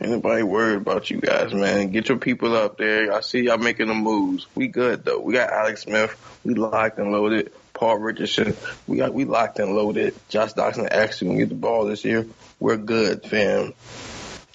anybody 0.00 0.42
worried 0.42 0.76
about 0.76 1.10
you 1.10 1.20
guys, 1.20 1.52
man? 1.52 1.90
Get 1.90 2.08
your 2.08 2.18
people 2.18 2.56
up 2.56 2.78
there. 2.78 3.12
I 3.12 3.20
see 3.20 3.42
y'all 3.42 3.58
making 3.58 3.88
the 3.88 3.94
moves. 3.94 4.46
We 4.54 4.68
good 4.68 5.04
though. 5.04 5.20
We 5.20 5.32
got 5.32 5.50
Alex 5.50 5.82
Smith. 5.82 6.40
We 6.44 6.54
locked 6.54 6.98
and 6.98 7.10
loaded. 7.12 7.52
Paul 7.74 7.98
Richardson. 7.98 8.56
We 8.86 8.96
got 8.96 9.12
we 9.12 9.24
locked 9.24 9.58
and 9.58 9.74
loaded. 9.74 10.14
Josh 10.28 10.54
Doctson 10.54 10.88
actually 10.90 11.28
gonna 11.28 11.38
get 11.40 11.48
the 11.50 11.54
ball 11.56 11.84
this 11.84 12.04
year. 12.04 12.26
We're 12.60 12.76
good, 12.76 13.24
fam. 13.24 13.74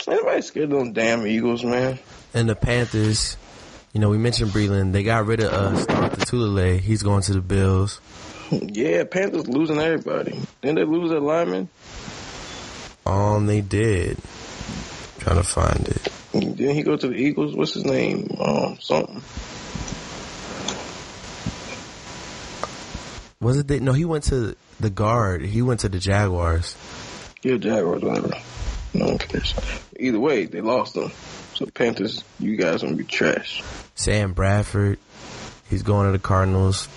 Anybody 0.08 0.42
scared 0.42 0.72
of 0.72 0.80
them 0.80 0.94
damn 0.94 1.28
Eagles, 1.28 1.64
man? 1.64 2.00
And 2.34 2.50
the 2.50 2.56
Panthers, 2.56 3.38
you 3.94 4.00
know, 4.00 4.10
we 4.10 4.18
mentioned 4.18 4.52
Breeland. 4.52 4.94
They 4.94 5.04
got 5.04 5.26
rid 5.26 5.42
of 5.42 5.52
uh, 5.52 5.76
Star 5.76 6.10
Lotulelei. 6.10 6.80
He's 6.80 7.04
going 7.04 7.22
to 7.24 7.34
the 7.34 7.42
Bills. 7.42 8.00
Yeah, 8.52 9.04
Panthers 9.04 9.48
losing 9.48 9.78
everybody. 9.78 10.40
Didn't 10.64 10.78
they 10.78 10.84
lose 10.84 11.12
their 11.12 11.20
lineman? 11.20 11.70
Um, 13.06 13.46
they 13.46 13.62
did. 13.62 14.18
Trying 15.20 15.36
to 15.36 15.44
find 15.44 15.88
it. 15.88 16.08
Didn't 16.32 16.76
he 16.76 16.82
go 16.82 16.98
to 16.98 17.10
the 17.10 17.14
Eagles? 17.14 17.56
What's 17.56 17.76
his 17.76 17.86
name? 17.86 18.36
Um, 18.40 18.80
something. 18.82 19.22
Was 23.42 23.58
it? 23.58 23.70
They, 23.70 23.80
no, 23.80 23.94
he 23.94 24.04
went 24.04 24.26
to 24.26 24.58
the 24.82 24.90
guard. 24.90 25.46
He 25.46 25.62
went 25.62 25.80
to 25.82 25.90
the 25.90 25.98
Jaguars. 25.98 26.76
Yeah, 27.42 27.56
Jaguars, 27.56 28.02
whatever. 28.02 28.34
No 28.94 29.06
one 29.06 29.18
cares. 29.18 29.54
Either 29.98 30.20
way, 30.20 30.46
they 30.46 30.60
lost 30.60 30.94
them. 30.96 31.10
So 31.54 31.66
Panthers, 31.68 32.22
you 32.38 32.58
guys 32.58 32.82
gonna 32.82 32.98
be 32.98 33.06
trash. 33.06 33.64
Sam 33.96 34.34
Bradford. 34.34 35.00
He's 35.70 35.84
going 35.84 36.08
to 36.08 36.12
the 36.12 36.20
Cardinals, 36.20 36.88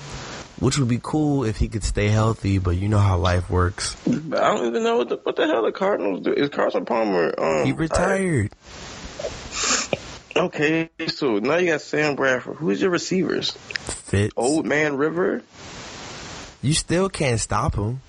which 0.58 0.78
would 0.78 0.88
be 0.88 0.98
cool 1.00 1.44
if 1.44 1.58
he 1.58 1.68
could 1.68 1.84
stay 1.84 2.08
healthy. 2.08 2.58
But 2.58 2.76
you 2.76 2.88
know 2.88 2.98
how 2.98 3.18
life 3.18 3.48
works. 3.48 3.94
But 4.04 4.42
I 4.42 4.52
don't 4.56 4.66
even 4.66 4.82
know 4.82 4.96
what 4.96 5.10
the, 5.10 5.16
what 5.18 5.36
the 5.36 5.46
hell 5.46 5.62
the 5.62 5.70
Cardinals 5.70 6.24
do. 6.24 6.32
Is 6.32 6.48
Carson 6.48 6.84
Palmer? 6.84 7.32
Um, 7.38 7.66
He 7.66 7.72
retired. 7.72 8.50
Okay, 10.34 10.88
so 11.06 11.38
now 11.38 11.56
you 11.58 11.70
got 11.70 11.82
Sam 11.82 12.16
Bradford. 12.16 12.56
Who's 12.56 12.80
your 12.80 12.90
receivers? 12.90 13.52
Fitz. 13.52 14.32
Old 14.36 14.66
Man 14.66 14.96
River. 14.96 15.42
You 16.62 16.74
still 16.74 17.08
can't 17.08 17.40
stop 17.40 17.74
him. 17.74 18.00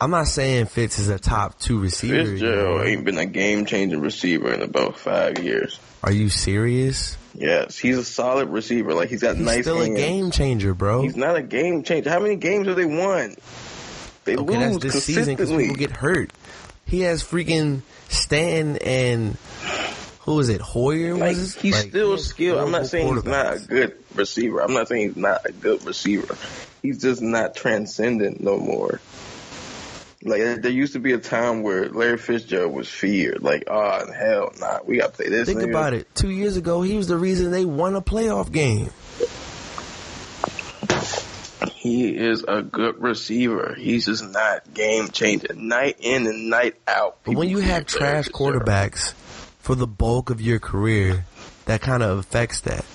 I'm 0.00 0.10
not 0.10 0.26
saying 0.26 0.66
Fitz 0.66 0.98
is 0.98 1.08
a 1.08 1.18
top 1.18 1.58
two 1.58 1.80
receiver. 1.80 2.16
you 2.16 2.26
Fitzgerald 2.32 2.80
know. 2.80 2.86
ain't 2.86 3.04
been 3.04 3.18
a 3.18 3.26
game 3.26 3.64
changing 3.64 4.00
receiver 4.00 4.52
in 4.52 4.62
about 4.62 4.98
five 4.98 5.38
years. 5.38 5.78
Are 6.02 6.12
you 6.12 6.28
serious? 6.28 7.16
Yes, 7.34 7.78
he's 7.78 7.96
a 7.98 8.04
solid 8.04 8.50
receiver. 8.50 8.92
Like 8.94 9.08
he's 9.08 9.22
got 9.22 9.36
He's 9.36 9.46
nice. 9.46 9.62
still 9.62 9.80
a 9.80 9.88
game 9.88 10.30
changer, 10.30 10.74
bro. 10.74 11.02
He's 11.02 11.16
not 11.16 11.36
a 11.36 11.42
game 11.42 11.82
changer. 11.82 12.10
How 12.10 12.20
many 12.20 12.36
games 12.36 12.66
have 12.66 12.76
they 12.76 12.84
won? 12.84 13.34
They 14.24 14.36
okay, 14.36 14.58
that's 14.58 14.74
lose 14.74 14.92
this 14.92 15.04
season 15.04 15.34
because 15.36 15.50
people 15.50 15.74
get 15.74 15.90
hurt. 15.90 16.32
He 16.86 17.00
has 17.00 17.22
freaking 17.24 17.82
Stanton 18.08 19.36
who 20.24 20.40
is 20.40 20.48
it? 20.48 20.60
Hoyer 20.62 21.14
Like 21.14 21.36
was 21.36 21.54
he's 21.54 21.74
like, 21.74 21.88
still 21.90 22.16
skilled. 22.16 22.58
I'm 22.58 22.70
not 22.70 22.86
saying 22.86 23.14
he's 23.14 23.24
not 23.24 23.56
a 23.56 23.58
good 23.60 24.03
receiver. 24.16 24.60
I'm 24.60 24.72
not 24.72 24.88
saying 24.88 25.08
he's 25.08 25.16
not 25.16 25.46
a 25.46 25.52
good 25.52 25.84
receiver. 25.84 26.36
He's 26.82 27.00
just 27.00 27.22
not 27.22 27.56
transcendent 27.56 28.40
no 28.40 28.58
more. 28.58 29.00
Like 30.22 30.62
there 30.62 30.70
used 30.70 30.94
to 30.94 31.00
be 31.00 31.12
a 31.12 31.18
time 31.18 31.62
where 31.62 31.88
Larry 31.90 32.16
Fitzgerald 32.16 32.72
was 32.72 32.88
feared. 32.88 33.42
Like, 33.42 33.64
oh 33.66 34.10
hell, 34.12 34.52
nah, 34.58 34.78
we 34.84 34.96
got 34.96 35.12
to 35.12 35.16
play 35.16 35.28
this. 35.28 35.46
Think 35.46 35.60
nigga. 35.60 35.70
about 35.70 35.92
it. 35.92 36.14
Two 36.14 36.30
years 36.30 36.56
ago, 36.56 36.80
he 36.80 36.96
was 36.96 37.08
the 37.08 37.18
reason 37.18 37.50
they 37.50 37.66
won 37.66 37.94
a 37.94 38.00
playoff 38.00 38.50
game. 38.50 38.90
He 41.74 42.16
is 42.16 42.42
a 42.48 42.62
good 42.62 43.02
receiver. 43.02 43.74
He's 43.76 44.06
just 44.06 44.24
not 44.24 44.72
game 44.72 45.08
changing. 45.08 45.68
Night 45.68 45.98
in 46.00 46.26
and 46.26 46.48
night 46.48 46.76
out. 46.88 47.18
But 47.24 47.34
when 47.34 47.50
you 47.50 47.58
have 47.58 47.84
trash 47.84 48.28
quarterbacks 48.28 49.12
for 49.58 49.74
the 49.74 49.86
bulk 49.86 50.30
of 50.30 50.40
your 50.40 50.58
career, 50.58 51.26
that 51.66 51.82
kind 51.82 52.02
of 52.02 52.18
affects 52.18 52.62
that. 52.62 52.86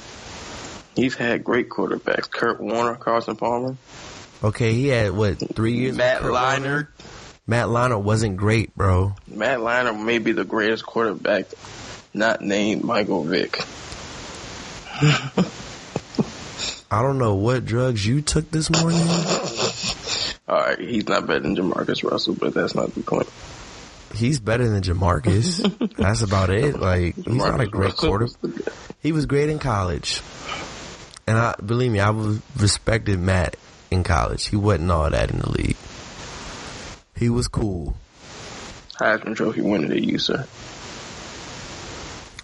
He's 0.99 1.15
had 1.15 1.43
great 1.43 1.69
quarterbacks. 1.69 2.29
Kurt 2.29 2.59
Warner, 2.59 2.95
Carson 2.95 3.35
Palmer, 3.35 3.75
Okay, 4.41 4.73
he 4.73 4.87
had 4.87 5.11
what 5.11 5.37
three 5.55 5.73
years? 5.73 5.97
Matt 5.97 6.21
Kurt 6.21 6.31
Leinart. 6.33 6.87
Matt 7.45 7.67
Leinart 7.67 8.03
wasn't 8.03 8.37
great, 8.37 8.73
bro. 8.75 9.13
Matt 9.27 9.59
Leinart 9.59 10.01
may 10.01 10.19
be 10.19 10.31
the 10.31 10.45
greatest 10.45 10.85
quarterback 10.85 11.47
not 12.13 12.41
named 12.41 12.83
Michael 12.83 13.23
Vick. 13.23 13.59
I 16.91 17.01
don't 17.01 17.17
know 17.17 17.35
what 17.35 17.65
drugs 17.65 18.05
you 18.05 18.21
took 18.21 18.49
this 18.49 18.69
morning. 18.69 19.07
All 20.47 20.57
right, 20.57 20.79
he's 20.79 21.07
not 21.07 21.27
better 21.27 21.41
than 21.41 21.55
Jamarcus 21.55 22.09
Russell, 22.09 22.35
but 22.35 22.53
that's 22.53 22.75
not 22.75 22.93
the 22.95 23.03
point. 23.03 23.29
He's 24.15 24.39
better 24.39 24.67
than 24.67 24.81
Jamarcus. 24.81 25.95
That's 25.97 26.23
about 26.23 26.49
it. 26.49 26.79
Like 26.79 27.13
he's 27.15 27.27
not 27.27 27.61
a 27.61 27.67
great 27.67 27.91
Russell 27.91 28.09
quarter. 28.09 28.27
He 29.01 29.11
was 29.11 29.27
great 29.27 29.49
in 29.49 29.59
college, 29.59 30.21
and 31.29 31.37
I 31.37 31.53
believe 31.63 31.91
me, 31.91 31.99
I 31.99 32.09
was 32.09 32.41
respected 32.57 33.19
Matt 33.19 33.55
in 33.91 34.03
college. 34.03 34.47
He 34.47 34.55
wasn't 34.55 34.89
all 34.89 35.07
that 35.11 35.29
in 35.29 35.37
the 35.37 35.51
league. 35.51 35.77
He 37.15 37.29
was 37.29 37.47
cool. 37.47 37.95
Heisman 38.95 39.35
Trophy 39.35 39.61
winner 39.61 39.89
to 39.89 40.01
you, 40.03 40.17
sir. 40.17 40.47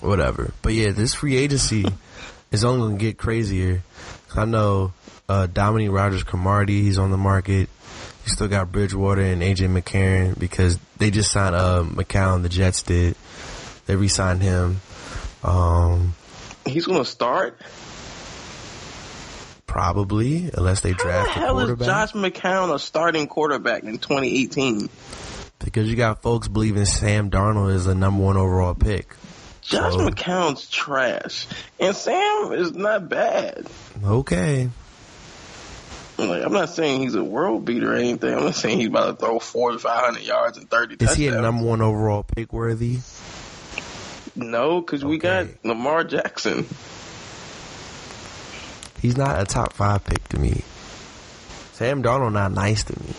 whatever. 0.01 0.53
But 0.61 0.73
yeah, 0.73 0.91
this 0.91 1.15
free 1.15 1.35
agency 1.35 1.83
is 2.51 2.63
only 2.63 2.89
gonna 2.89 2.99
get 2.99 3.17
crazier. 3.17 3.81
I 4.35 4.45
know 4.45 4.93
uh, 5.27 5.47
Dominique 5.47 5.89
Rodgers 5.91 6.21
Cromartie, 6.21 6.83
he's 6.83 6.99
on 6.99 7.09
the 7.09 7.17
market. 7.17 7.69
You 8.25 8.31
still 8.31 8.47
got 8.47 8.71
Bridgewater 8.71 9.21
and 9.21 9.41
AJ 9.41 9.81
McCarron 9.81 10.37
because 10.37 10.77
they 10.97 11.09
just 11.09 11.31
signed 11.31 11.55
uh, 11.55 11.83
McCown. 11.87 12.43
The 12.43 12.49
Jets 12.49 12.83
did. 12.83 13.15
They 13.87 13.95
re-signed 13.95 14.41
him. 14.43 14.79
Um, 15.43 16.13
He's 16.65 16.85
going 16.87 17.03
to 17.03 17.09
start. 17.09 17.59
Probably 19.67 20.49
unless 20.53 20.81
they 20.81 20.91
How 20.91 20.97
the 20.97 21.03
draft 21.03 21.27
a 21.37 21.39
hell 21.39 21.59
is. 21.59 21.85
Josh 21.85 22.11
McCown 22.13 22.73
a 22.73 22.79
starting 22.79 23.27
quarterback 23.27 23.83
in 23.83 23.97
2018? 23.97 24.89
because 25.59 25.89
you 25.89 25.95
got 25.95 26.21
folks 26.21 26.47
believing 26.47 26.85
Sam 26.85 27.31
Darnold 27.31 27.73
is 27.73 27.87
a 27.87 27.95
number 27.95 28.21
one 28.23 28.37
overall 28.37 28.75
pick. 28.75 29.15
Josh 29.61 29.93
So- 29.93 29.99
McCown's 30.07 30.69
trash, 30.69 31.47
and 31.79 31.95
Sam 31.95 32.51
is 32.53 32.73
not 32.73 33.09
bad. 33.09 33.65
Okay, 34.03 34.69
Like, 36.17 36.43
I'm 36.45 36.53
not 36.53 36.69
saying 36.69 37.01
he's 37.01 37.15
a 37.15 37.23
world 37.23 37.65
beater 37.65 37.93
or 37.93 37.95
anything. 37.95 38.33
I'm 38.33 38.43
not 38.45 38.55
saying 38.55 38.77
he's 38.79 38.87
about 38.87 39.19
to 39.19 39.25
throw 39.25 39.39
4,500 39.39 40.21
yards 40.23 40.57
and 40.57 40.69
30 40.69 40.93
is 40.93 40.99
touchdowns. 40.99 41.17
he 41.17 41.27
a 41.27 41.41
number 41.41 41.63
one 41.65 41.81
overall 41.81 42.23
pick 42.23 42.53
worthy? 42.53 42.99
No, 44.35 44.79
because 44.81 45.03
we 45.03 45.17
got 45.17 45.47
Lamar 45.63 46.03
Jackson. 46.03 46.67
He's 49.05 49.17
not 49.17 49.39
a 49.39 49.45
top 49.45 49.73
five 49.73 50.03
pick 50.03 50.27
to 50.29 50.39
me. 50.39 50.63
Sam 51.73 52.01
Darnold 52.01 52.33
not 52.33 52.51
nice 52.51 52.83
to 52.85 52.99
me. 52.99 53.13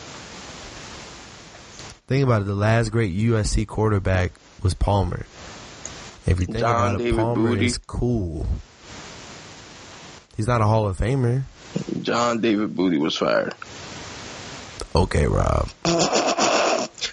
Think 2.09 2.25
about 2.25 2.43
it. 2.43 2.47
The 2.47 2.57
last 2.57 2.91
great 2.91 3.17
USC 3.17 3.69
quarterback 3.69 4.33
was 4.65 4.75
Palmer. 4.75 5.27
If 6.27 6.41
you 6.41 6.47
think 6.47 6.59
John 6.59 6.97
about 6.97 7.01
it, 7.01 7.05
David 7.05 7.21
Palmer 7.21 7.51
Booty. 7.51 7.67
is 7.67 7.79
cool. 7.79 8.49
He's 10.37 10.49
not 10.49 10.61
a 10.61 10.65
Hall 10.65 10.89
of 10.89 10.99
Famer. 10.99 11.45
John 12.03 12.41
David 12.41 12.75
Booty 12.75 12.99
was 12.99 13.17
fired. 13.17 13.55
Okay, 14.93 15.29
Rob. 15.29 15.69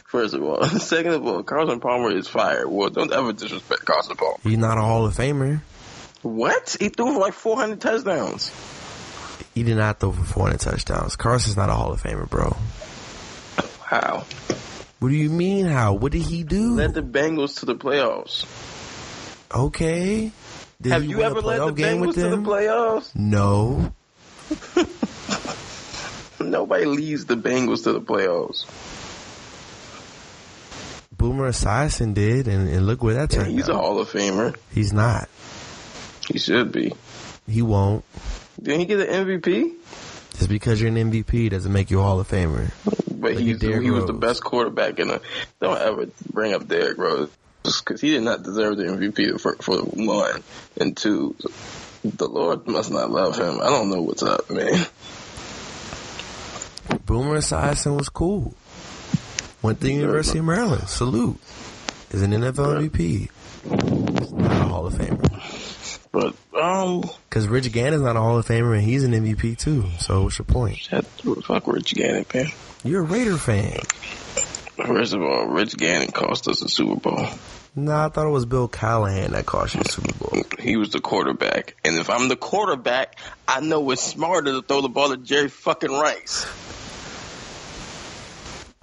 First 0.08 0.34
of 0.34 0.42
all. 0.42 0.64
Second 0.80 1.14
of 1.14 1.28
all, 1.28 1.44
Carson 1.44 1.80
Palmer 1.80 2.10
is 2.18 2.28
fired. 2.28 2.68
Well, 2.68 2.90
don't 2.90 3.14
ever 3.14 3.34
disrespect 3.34 3.86
Carson 3.86 4.16
Palmer. 4.16 4.38
He's 4.42 4.58
not 4.58 4.80
a 4.80 4.82
Hall 4.82 5.06
of 5.06 5.14
Famer. 5.16 5.62
What? 6.24 6.76
He 6.80 6.90
threw 6.90 7.14
for 7.14 7.20
like 7.20 7.34
400 7.34 7.80
touchdowns. 7.80 8.52
He 9.54 9.62
did 9.64 9.78
not 9.78 10.00
throw 10.00 10.12
for 10.12 10.24
400 10.24 10.60
touchdowns. 10.60 11.16
Carson's 11.16 11.56
not 11.58 11.70
a 11.70 11.74
Hall 11.74 11.92
of 11.94 12.02
Famer, 12.02 12.28
bro. 12.30 12.56
How? 13.84 14.26
What 15.00 15.10
do 15.10 15.16
you 15.16 15.30
mean? 15.30 15.66
How? 15.68 15.94
What 15.94 16.12
did 16.14 16.22
he 16.24 16.44
do? 16.44 16.76
Led 16.76 16.94
the 16.94 17.02
Bengals 17.04 17.60
to 17.60 17.66
the 17.66 17.76
playoffs. 17.76 18.46
okay. 19.54 20.32
Did 20.82 20.92
Have 20.92 21.06
you 21.06 21.22
ever 21.22 21.40
led 21.42 21.60
the 21.60 21.82
Bengals 21.84 22.16
to 22.16 22.30
the 22.30 22.38
playoffs? 22.38 23.16
No. 23.16 23.94
Nobody 26.44 26.86
leads 26.86 27.26
the 27.26 27.36
Bengals 27.36 27.84
to 27.84 27.94
the 27.94 28.02
playoffs. 28.02 28.66
Boomer 31.16 31.50
Esiason 31.50 32.14
did, 32.14 32.48
and, 32.50 32.68
and 32.68 32.86
look 32.86 33.02
where 33.02 33.14
that 33.14 33.32
Yeah, 33.32 33.44
turned 33.44 33.54
he's 33.54 33.70
a. 33.70 33.74
Hall 33.76 34.00
of 34.00 34.10
Famer. 34.10 34.56
He's 34.74 34.92
not. 34.92 35.30
He 36.28 36.40
should 36.40 36.72
be. 36.72 36.94
He 37.48 37.62
won't. 37.62 38.04
Didn't 38.62 38.82
he 38.82 38.86
get 38.86 39.00
an 39.02 39.28
MVP? 39.28 39.74
Just 40.38 40.50
because 40.50 40.82
you're 40.82 40.90
an 40.90 41.12
MVP 41.12 41.50
doesn't 41.50 41.72
make 41.72 41.92
you 41.92 42.00
a 42.00 42.04
Hall 42.04 42.20
of 42.20 42.28
Famer. 42.28 42.72
But 43.24 43.34
Look 43.34 43.40
he, 43.40 43.54
he 43.54 43.92
was 43.92 44.06
the 44.06 44.14
best 44.14 44.44
quarterback 44.44 45.00
in 45.00 45.10
the. 45.10 45.22
Don't 45.62 45.80
ever 45.80 46.08
bring 46.32 46.54
up 46.54 46.68
Derrick 46.68 46.98
Rose 46.98 47.30
because 47.64 48.02
he 48.02 48.12
did 48.12 48.24
not 48.24 48.44
deserve 48.44 48.78
the 48.78 48.84
MVP 48.84 49.40
for, 49.40 49.56
for 49.56 49.78
one 49.78 50.44
and 50.80 50.96
two. 50.98 51.36
The 52.04 52.28
Lord 52.28 52.68
must 52.68 52.92
not 52.92 53.12
love 53.12 53.38
him. 53.38 53.62
I 53.62 53.70
don't 53.70 53.90
know 53.90 54.02
what's 54.02 54.24
up, 54.24 54.50
man. 54.50 54.86
Boomer 57.06 57.38
Esiason 57.38 57.98
was 57.98 58.10
cool. 58.10 58.54
Went 59.62 59.80
to 59.80 59.88
the 59.88 59.94
University 59.94 60.40
of 60.40 60.46
Maryland. 60.46 60.90
Salute. 60.90 61.40
Is 62.12 62.22
an 62.22 62.32
NFL 62.32 62.90
MVP. 62.90 63.30
He's 64.20 64.34
not 64.34 64.52
a 64.52 64.66
Hall 64.66 64.86
of 64.86 64.94
Famer. 64.94 65.33
But 66.14 66.36
um, 66.56 67.02
Because 67.28 67.48
Rich 67.48 67.72
Gannon's 67.72 68.04
not 68.04 68.16
a 68.16 68.20
Hall 68.20 68.38
of 68.38 68.46
Famer, 68.46 68.76
and 68.78 68.84
he's 68.84 69.04
an 69.04 69.12
MVP 69.14 69.58
too. 69.58 69.84
So 69.98 70.24
what's 70.24 70.38
your 70.38 70.46
point? 70.46 70.78
shut 70.78 71.04
the 71.18 71.42
fuck 71.42 71.68
Rich 71.68 71.96
Gannon, 71.96 72.26
man. 72.34 72.46
You're 72.84 73.02
a 73.02 73.06
Raider 73.06 73.38
fan. 73.38 73.80
First 74.78 75.14
of 75.16 75.22
all, 75.24 75.48
Rich 75.48 75.76
Gannon 75.76 76.12
cost 76.12 76.48
us 76.48 76.62
a 76.62 76.70
Super 76.70 77.00
Bowl. 77.00 77.26
Nah, 77.76 78.06
I 78.06 78.10
thought 78.10 78.28
it 78.28 78.30
was 78.30 78.46
Bill 78.46 78.68
Callahan 78.68 79.32
that 79.32 79.48
cost 79.48 79.74
you 79.74 79.82
the 79.82 79.90
Super 79.90 80.14
Bowl. 80.14 80.44
He 80.60 80.78
was 80.78 80.92
the 80.92 81.00
quarterback, 81.02 81.76
and 81.84 81.98
if 81.98 82.12
I'm 82.12 82.28
the 82.28 82.36
quarterback, 82.36 83.18
I 83.48 83.62
know 83.62 83.90
it's 83.90 84.04
smarter 84.04 84.52
to 84.52 84.62
throw 84.62 84.82
the 84.82 84.90
ball 84.90 85.10
to 85.10 85.18
Jerry 85.18 85.50
fucking 85.50 85.92
Rice. 85.92 86.46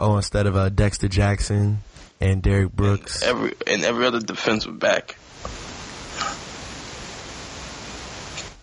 Oh, 0.00 0.16
instead 0.16 0.48
of 0.48 0.56
uh, 0.56 0.70
Dexter 0.70 1.06
Jackson 1.06 1.78
and 2.20 2.42
Derrick 2.42 2.72
Brooks. 2.72 3.22
Every 3.22 3.54
and 3.66 3.84
every 3.84 4.06
other 4.06 4.20
defensive 4.20 4.78
back. 4.80 5.16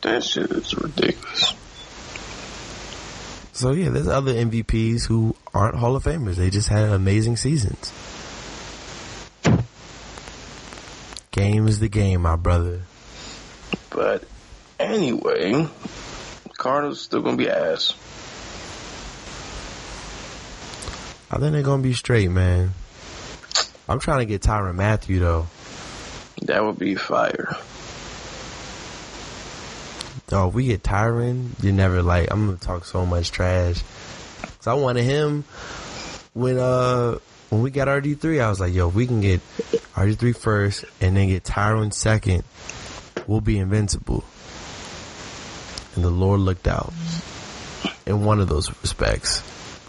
That 0.02 0.24
shit 0.24 0.52
is 0.52 0.76
ridiculous. 0.76 1.54
So 3.54 3.72
yeah, 3.72 3.90
there's 3.90 4.08
other 4.08 4.34
MVPs 4.34 5.08
who 5.08 5.36
aren't 5.54 5.76
Hall 5.76 5.96
of 5.96 6.04
Famers. 6.04 6.36
They 6.36 6.52
just 6.52 6.70
had 6.70 6.90
amazing 6.90 7.38
seasons. 7.38 7.92
Game 11.32 11.68
is 11.68 11.80
the 11.80 11.90
game, 11.90 12.22
my 12.22 12.36
brother. 12.36 12.82
But 13.90 14.26
anyway, 14.80 15.68
Cardinals 16.58 17.02
still 17.02 17.22
gonna 17.22 17.38
be 17.38 17.50
ass. 17.50 17.94
I 21.30 21.40
think 21.40 21.54
they're 21.54 21.64
gonna 21.64 21.84
be 21.84 21.94
straight, 21.94 22.30
man. 22.30 22.72
I'm 23.90 24.00
trying 24.00 24.20
to 24.20 24.26
get 24.26 24.42
Tyrann 24.42 24.76
Mathieu 24.76 25.20
though. 25.20 25.48
That 26.44 26.64
would 26.64 26.78
be 26.78 26.96
fire. 26.96 27.58
Oh, 30.32 30.50
if 30.50 30.54
we 30.54 30.66
get 30.66 30.84
Tyrann, 30.84 31.52
you're 31.64 31.74
never 31.74 32.02
like 32.02 32.30
I'm 32.32 32.46
gonna 32.46 32.58
talk 32.58 32.86
so 32.86 33.06
much 33.06 33.32
trash. 33.32 33.82
So 34.60 34.72
I 34.72 34.74
wanted 34.74 35.04
him 35.04 35.46
when 36.34 36.58
uh 36.58 37.20
when 37.50 37.62
we 37.62 37.72
got 37.72 37.88
RD 37.88 38.20
three, 38.20 38.42
I 38.42 38.50
was 38.50 38.60
like, 38.60 38.74
yo, 38.74 38.90
if 38.90 38.96
we 38.96 39.08
can 39.08 39.22
get 39.22 39.42
RD 39.98 40.20
three 40.20 40.34
first 40.34 40.84
and 41.00 41.16
then 41.16 41.30
get 41.30 41.44
Tyrann 41.44 41.94
second, 41.94 42.44
we'll 43.26 43.40
be 43.40 43.58
invincible. 43.58 44.26
And 45.96 46.04
the 46.04 46.10
Lord 46.10 46.42
looked 46.42 46.68
out. 46.68 46.94
In 48.06 48.24
one 48.24 48.40
of 48.40 48.48
those 48.48 48.70
respects. 48.82 49.44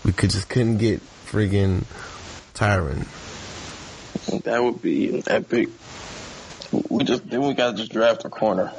We 0.04 0.12
could 0.12 0.30
just 0.30 0.48
couldn't 0.48 0.78
get 0.78 1.00
friggin' 1.26 1.84
Tyrann. 2.54 3.06
That 4.42 4.62
would 4.62 4.82
be 4.82 5.22
epic 5.26 5.68
We 6.88 7.04
just 7.04 7.28
then 7.28 7.42
we 7.42 7.54
gotta 7.54 7.76
just 7.76 7.92
draft 7.92 8.24
a 8.24 8.28
corner. 8.28 8.72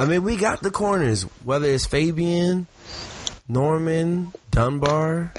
I 0.00 0.06
mean, 0.06 0.22
we 0.22 0.36
got 0.36 0.62
the 0.62 0.70
corners, 0.70 1.24
whether 1.44 1.66
it's 1.68 1.84
Fabian, 1.84 2.66
Norman, 3.46 4.32
Dunbar. 4.50 5.34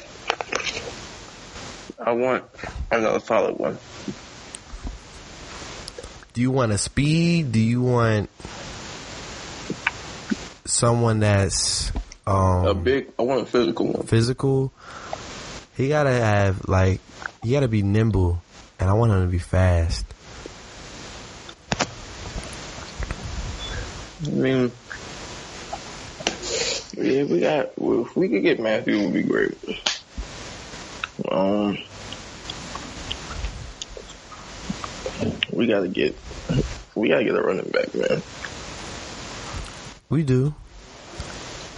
I 1.97 2.12
want 2.12 2.43
another 2.91 3.19
solid 3.21 3.58
one. 3.58 3.80
Do 6.34 6.41
you 6.41 6.52
want 6.52 6.74
a 6.74 6.78
speed? 6.78 7.54
Do 7.54 7.60
you 7.60 7.82
want 7.82 8.30
someone 10.65 11.21
that's 11.21 11.91
um, 12.28 12.67
A 12.67 12.76
big. 12.76 13.12
I 13.17 13.24
want 13.24 13.41
a 13.41 13.45
physical 13.47 13.88
one. 13.91 14.06
physical? 14.06 14.71
He 15.76 15.89
gotta 15.89 16.12
have 16.12 16.67
like 16.69 17.02
he 17.41 17.54
gotta 17.54 17.67
be 17.67 17.82
nimble, 17.82 18.39
and 18.80 18.91
I 18.91 18.93
want 18.93 19.12
him 19.12 19.24
to 19.24 19.28
be 19.28 19.39
fast. 19.39 20.06
I 24.25 24.29
mean, 24.29 24.71
yeah, 26.93 27.23
we 27.23 27.39
got. 27.39 27.71
If 27.77 28.15
we 28.15 28.29
could 28.29 28.43
get 28.43 28.60
Mathieu, 28.60 28.99
it 28.99 29.05
would 29.05 29.13
be 29.13 29.23
great. 29.23 29.57
Um, 31.29 31.77
we 35.51 35.67
gotta 35.67 35.88
get. 35.88 36.15
We 36.93 37.10
gotta 37.10 37.23
get 37.23 37.36
a 37.36 37.41
running 37.41 37.69
back, 37.69 37.93
man. 37.95 38.21
We 40.10 40.23
do. 40.23 40.53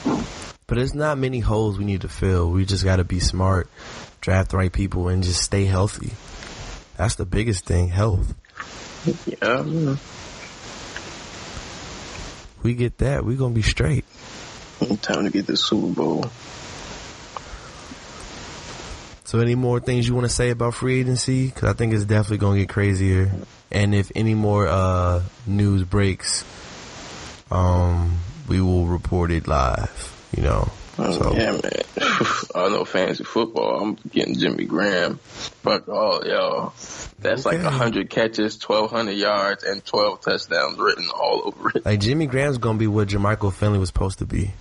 But 0.04 0.78
there's 0.78 0.96
not 0.96 1.18
many 1.18 1.40
holes 1.40 1.78
we 1.78 1.86
need 1.86 2.02
to 2.02 2.10
fill. 2.10 2.50
We 2.50 2.66
just 2.66 2.84
got 2.84 2.96
to 2.96 3.04
be 3.04 3.20
smart, 3.20 3.70
draft 4.22 4.52
the 4.52 4.58
right 4.58 4.72
people, 4.72 5.08
and 5.08 5.24
just 5.24 5.42
stay 5.42 5.66
healthy. 5.66 6.14
That's 6.98 7.16
the 7.16 7.26
biggest 7.26 7.66
thing, 7.66 7.90
health. 7.90 8.34
Yeah. 9.28 9.96
We 12.64 12.74
get 12.74 12.98
that, 13.00 13.26
we're 13.26 13.38
going 13.38 13.54
to 13.54 13.56
be 13.56 13.62
straight. 13.62 14.06
time 15.02 15.26
to 15.26 15.30
get 15.30 15.48
the 15.48 15.58
Super 15.58 15.88
Bowl. 15.88 16.26
So 19.26 19.40
any 19.40 19.56
more 19.56 19.80
things 19.80 20.08
you 20.08 20.14
want 20.14 20.26
to 20.26 20.34
say 20.34 20.52
about 20.52 20.76
free 20.76 21.00
agency? 21.00 21.48
Because 21.48 21.70
I 21.70 21.74
think 21.74 21.94
it's 21.94 22.06
definitely 22.06 22.38
going 22.38 22.60
to 22.60 22.66
get 22.66 22.70
crazier. 22.70 23.32
And 23.72 23.96
if 23.96 24.12
any 24.16 24.36
more 24.36 24.68
uh, 24.68 25.24
news 25.48 25.84
breaks, 25.84 26.46
um, 27.50 28.20
we 28.48 28.62
will 28.62 28.86
report 28.86 29.32
it 29.32 29.48
live, 29.48 30.28
you 30.36 30.44
know. 30.44 30.72
Oh, 30.98 31.12
So 31.12 31.34
yeah, 31.34 31.52
man. 31.52 31.62
I 32.56 32.70
know 32.70 32.86
fantasy 32.86 33.24
football. 33.24 33.82
I'm 33.82 33.98
getting 34.12 34.38
Jimmy 34.38 34.66
Graham. 34.66 35.18
Fuck 35.18 35.88
all 35.90 36.22
y'all. 36.26 36.74
That's 37.20 37.46
like 37.46 37.56
Okay. 37.56 37.64
100 37.64 38.10
catches, 38.10 38.62
1,200 38.62 39.12
yards, 39.14 39.64
and 39.64 39.84
12 39.84 40.22
touchdowns 40.22 40.78
written 40.78 41.08
all 41.14 41.42
over 41.46 41.72
it. 41.76 41.86
like 41.86 42.00
Jimmy 42.00 42.28
Graham's 42.28 42.58
going 42.58 42.76
to 42.78 42.80
be 42.80 42.88
what 42.88 43.08
Jermichael 43.08 43.54
Finley 43.54 43.80
was 43.80 43.90
supposed 43.90 44.20
to 44.20 44.26
be. 44.26 44.52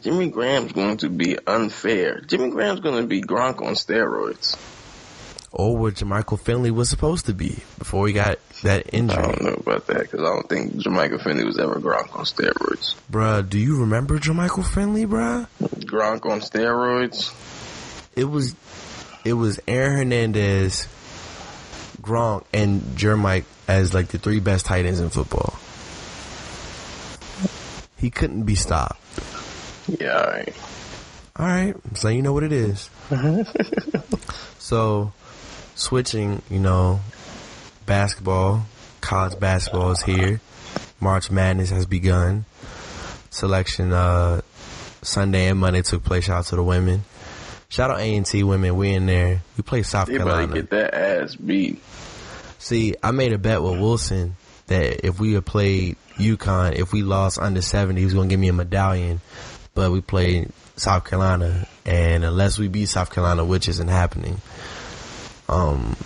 Jimmy 0.00 0.28
Graham's 0.30 0.72
going 0.72 0.98
to 0.98 1.08
be 1.10 1.36
unfair. 1.46 2.20
Jimmy 2.20 2.50
Graham's 2.50 2.80
going 2.80 3.02
to 3.02 3.06
be 3.08 3.20
Gronk 3.20 3.60
on 3.60 3.74
steroids. 3.74 4.56
Or 5.52 5.76
what 5.76 5.94
Jermichael 5.94 6.40
Finley 6.40 6.70
was 6.70 6.88
supposed 6.88 7.26
to 7.26 7.34
be 7.34 7.58
before 7.78 8.06
he 8.06 8.14
got 8.14 8.38
that 8.62 8.94
injury. 8.94 9.22
I 9.22 9.26
don't 9.26 9.42
know 9.42 9.54
about 9.54 9.86
that 9.88 9.98
because 9.98 10.20
I 10.20 10.24
don't 10.24 10.48
think 10.48 10.72
Jermichael 10.74 11.22
Finley 11.22 11.44
was 11.44 11.58
ever 11.58 11.74
Gronk 11.74 12.16
on 12.16 12.24
steroids. 12.24 12.94
Bruh, 13.10 13.46
do 13.46 13.58
you 13.58 13.80
remember 13.80 14.18
Jermichael 14.18 14.64
Finley, 14.66 15.04
bruh? 15.04 15.46
Gronk 15.84 16.24
on 16.24 16.40
steroids? 16.40 17.34
It 18.16 18.24
was 18.24 18.54
it 19.24 19.34
was 19.34 19.60
Aaron 19.68 19.98
Hernandez, 19.98 20.88
Gronk, 22.00 22.44
and 22.52 22.80
Jermike 22.96 23.44
as 23.68 23.94
like 23.94 24.08
the 24.08 24.18
three 24.18 24.40
best 24.40 24.66
tight 24.66 24.86
ends 24.86 25.00
in 25.00 25.10
football. 25.10 25.58
He 27.98 28.10
couldn't 28.10 28.42
be 28.44 28.54
stopped. 28.54 28.98
Yeah, 29.86 30.18
all 30.18 30.26
right. 30.26 30.54
All 31.36 31.46
right, 31.46 31.74
so 31.94 32.08
you 32.08 32.20
know 32.20 32.32
what 32.32 32.42
it 32.42 32.52
is. 32.52 32.90
so, 34.58 35.12
switching, 35.74 36.42
you 36.50 36.58
know, 36.58 37.00
basketball, 37.86 38.64
college 39.00 39.38
basketball 39.38 39.92
is 39.92 40.02
here. 40.02 40.40
March 41.00 41.30
Madness 41.30 41.70
has 41.70 41.86
begun. 41.86 42.44
Selection 43.30 43.92
uh, 43.92 44.40
Sunday 45.02 45.48
and 45.48 45.58
Monday 45.58 45.82
took 45.82 46.04
place. 46.04 46.24
Shout 46.24 46.38
out 46.38 46.44
to 46.46 46.56
the 46.56 46.62
women. 46.62 47.02
Shout 47.68 47.90
out 47.90 47.98
A 48.00 48.16
and 48.16 48.26
T 48.26 48.42
women. 48.44 48.76
We 48.76 48.92
in 48.92 49.06
there. 49.06 49.42
We 49.56 49.62
play 49.62 49.82
South 49.82 50.06
They 50.08 50.18
Carolina. 50.18 50.52
get 50.54 50.70
that 50.70 50.94
ass 50.94 51.34
beat. 51.36 51.82
See, 52.58 52.94
I 53.02 53.10
made 53.10 53.32
a 53.32 53.38
bet 53.38 53.62
with 53.62 53.80
Wilson 53.80 54.36
that 54.66 55.04
if 55.06 55.18
we 55.18 55.32
had 55.32 55.44
played 55.46 55.96
UConn, 56.16 56.74
if 56.74 56.92
we 56.92 57.02
lost 57.02 57.38
under 57.38 57.62
70, 57.62 57.98
he 57.98 58.04
was 58.04 58.14
going 58.14 58.28
to 58.28 58.32
give 58.32 58.38
me 58.40 58.48
a 58.48 58.52
medallion. 58.52 59.20
But 59.74 59.90
we 59.90 60.02
played 60.02 60.50
South 60.76 61.04
Carolina, 61.06 61.66
and 61.86 62.24
unless 62.24 62.58
we 62.58 62.68
beat 62.68 62.90
South 62.90 63.10
Carolina, 63.10 63.42
which 63.44 63.68
isn't 63.68 63.88
happening, 63.88 64.40
um, 65.52 65.96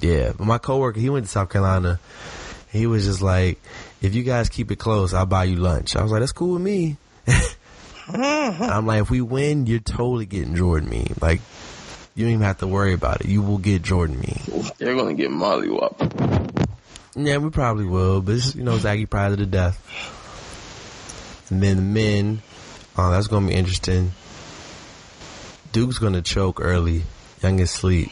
yeah. 0.00 0.32
But 0.36 0.46
my 0.46 0.58
coworker, 0.58 0.98
he 0.98 1.10
went 1.10 1.26
to 1.26 1.30
South 1.30 1.50
Carolina. 1.50 2.00
He 2.70 2.86
was 2.86 3.04
just 3.04 3.22
like, 3.22 3.60
if 4.02 4.14
you 4.14 4.22
guys 4.22 4.48
keep 4.48 4.70
it 4.70 4.76
close, 4.76 5.14
I'll 5.14 5.26
buy 5.26 5.44
you 5.44 5.56
lunch. 5.56 5.96
I 5.96 6.02
was 6.02 6.12
like, 6.12 6.20
that's 6.20 6.32
cool 6.32 6.54
with 6.54 6.62
me. 6.62 6.96
I'm 8.08 8.86
like, 8.86 9.02
if 9.02 9.10
we 9.10 9.20
win, 9.20 9.66
you're 9.66 9.80
totally 9.80 10.26
getting 10.26 10.54
Jordan 10.54 10.88
me. 10.88 11.12
Like, 11.20 11.40
you 12.14 12.24
don't 12.24 12.34
even 12.34 12.46
have 12.46 12.58
to 12.58 12.66
worry 12.66 12.92
about 12.92 13.20
it. 13.22 13.28
You 13.28 13.42
will 13.42 13.58
get 13.58 13.82
Jordan 13.82 14.20
me. 14.20 14.40
You're 14.78 14.96
going 14.96 15.16
to 15.16 15.22
get 15.22 15.30
Molly 15.30 15.68
Wop. 15.68 16.00
Yeah, 17.18 17.38
we 17.38 17.48
probably 17.48 17.86
will, 17.86 18.20
but 18.20 18.34
it's, 18.34 18.54
you 18.54 18.62
know, 18.62 18.76
Zaggy 18.76 19.08
probably 19.08 19.38
to 19.38 19.46
death. 19.46 19.80
And 21.50 21.62
then 21.62 21.76
the 21.76 21.82
men, 21.82 22.42
oh, 22.98 23.10
that's 23.10 23.28
gonna 23.28 23.46
be 23.46 23.54
interesting. 23.54 24.12
Duke's 25.72 25.98
gonna 25.98 26.20
choke 26.20 26.60
early, 26.60 27.04
youngest 27.42 27.76
sleep. 27.76 28.10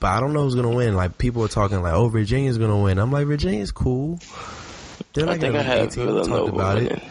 But 0.00 0.08
I 0.12 0.20
don't 0.20 0.32
know 0.32 0.42
who's 0.42 0.54
gonna 0.54 0.74
win. 0.74 0.94
Like 0.94 1.16
people 1.18 1.44
are 1.44 1.48
talking 1.48 1.80
like, 1.82 1.94
oh, 1.94 2.08
Virginia's 2.08 2.58
gonna 2.58 2.80
win. 2.80 2.98
I'm 2.98 3.10
like, 3.12 3.26
Virginia's 3.26 3.72
cool. 3.72 4.18
They're 5.14 5.24
I 5.26 5.30
like 5.32 5.40
think 5.40 5.54
I 5.54 5.62
have 5.62 5.78
elite 5.78 5.92
team. 5.92 6.06
Talked 6.24 6.48
about 6.48 6.74
winning. 6.76 6.92
it. 6.92 7.02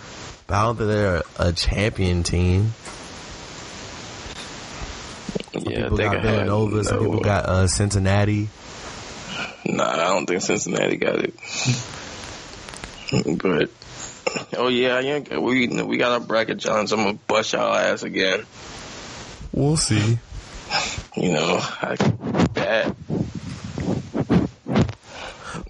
But 0.48 0.56
I 0.56 0.63
don't 0.63 0.76
think 0.78 0.88
they're 0.89 1.24
a 1.39 1.52
champion 1.54 2.24
team. 2.24 2.74
Some 5.54 5.63
Yeah, 5.63 5.80
I 5.80 5.82
people 5.84 5.98
think 5.98 6.12
got 6.13 6.17
I 6.17 6.19
have 6.30 6.36
Villanova. 6.46 6.84
Some 6.84 7.00
people 7.00 7.19
got 7.22 7.46
uh, 7.46 7.67
Cincinnati. 7.67 8.50
Nah, 9.65 9.89
I 9.91 9.96
don't 9.98 10.26
think 10.26 10.41
Cincinnati 10.41 10.98
got 10.98 11.15
it. 11.19 11.34
but 13.41 13.69
oh 14.58 14.67
yeah, 14.67 15.00
yeah, 15.00 15.38
we 15.38 15.67
we 15.67 15.98
got 15.98 16.12
our 16.12 16.19
bracket 16.19 16.60
challenge. 16.60 16.91
I'm 16.91 17.04
gonna 17.04 17.17
bust 17.28 17.54
y'all 17.54 17.74
ass 17.74 18.04
again. 18.04 18.46
We'll 19.54 19.78
see. 19.78 20.17
You 21.15 21.32
know, 21.34 21.60
I 21.62 22.42
that. 22.63 22.95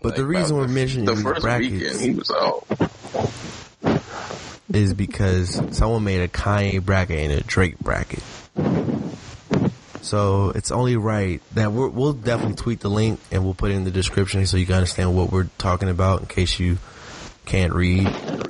But 0.01 0.15
the 0.15 0.25
reason 0.25 0.56
uh, 0.56 0.60
we're 0.60 0.67
mentioning 0.67 1.06
the 1.06 1.15
first 1.15 1.41
brackets 1.41 1.71
weekend, 1.71 2.01
he 2.01 2.12
was 2.12 2.29
out. 2.29 2.67
is 4.73 4.93
because 4.93 5.62
someone 5.75 6.03
made 6.03 6.21
a 6.21 6.27
Kanye 6.27 6.84
bracket 6.84 7.19
and 7.19 7.32
a 7.32 7.41
Drake 7.41 7.79
bracket. 7.79 8.23
So 10.01 10.49
it's 10.49 10.71
only 10.71 10.97
right 10.97 11.41
that 11.53 11.71
we're, 11.71 11.88
we'll 11.88 12.13
definitely 12.13 12.56
tweet 12.56 12.82
the 12.82 12.89
link 12.89 13.19
and 13.32 13.45
we'll 13.45 13.53
put 13.53 13.71
it 13.71 13.75
in 13.75 13.86
the 13.86 13.91
description 13.91 14.45
so 14.45 14.58
you 14.58 14.65
can 14.65 14.75
understand 14.75 15.15
what 15.15 15.32
we're 15.32 15.47
talking 15.58 15.89
about 15.89 16.19
in 16.21 16.27
case 16.27 16.60
you 16.60 16.77
can't 17.45 17.73
read 17.73 18.08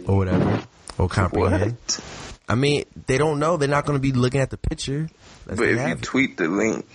or 0.07 0.17
whatever 0.17 0.63
or 0.97 1.07
comprehend. 1.07 1.77
What? 1.85 2.03
I 2.49 2.55
mean, 2.55 2.85
they 3.05 3.19
don't 3.19 3.39
know. 3.39 3.57
They're 3.57 3.69
not 3.69 3.85
going 3.85 3.97
to 3.97 4.01
be 4.01 4.11
looking 4.11 4.41
at 4.41 4.49
the 4.49 4.57
picture. 4.57 5.09
But 5.45 5.59
if 5.59 5.87
you 5.87 5.95
tweet 5.95 6.37
the 6.37 6.47
link 6.47 6.87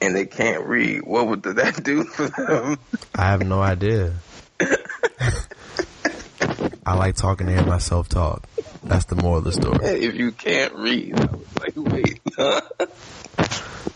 and 0.00 0.14
they 0.14 0.26
can't 0.26 0.64
read, 0.66 1.02
what 1.02 1.26
would 1.28 1.42
that 1.44 1.82
do 1.82 2.04
for 2.04 2.28
them? 2.28 2.78
I 3.14 3.22
have 3.22 3.46
no 3.46 3.60
idea. 3.62 4.14
I 6.86 6.94
like 6.96 7.16
talking 7.16 7.46
to 7.46 7.52
hear 7.52 7.64
myself 7.64 8.08
talk. 8.08 8.46
That's 8.82 9.06
the 9.06 9.16
moral 9.16 9.38
of 9.38 9.44
the 9.44 9.52
story. 9.52 9.78
if 9.84 10.14
you 10.14 10.32
can't 10.32 10.74
read, 10.74 11.18
I 11.18 11.24
was 11.26 11.58
like, 11.58 11.72
wait. 11.76 12.20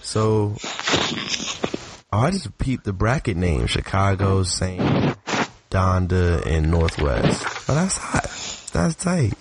So, 0.01 0.55
oh, 2.11 2.19
I 2.19 2.31
just 2.31 2.57
peeped 2.57 2.85
the 2.85 2.95
bracket 2.95 3.37
name: 3.37 3.67
Chicago, 3.67 4.43
Saint, 4.43 4.81
Donda, 5.71 6.47
and 6.47 6.71
Northwest. 6.71 7.45
Oh, 7.69 7.75
that's 7.75 7.99
hot. 7.99 8.25
That's 8.73 8.95
tight. 8.95 9.35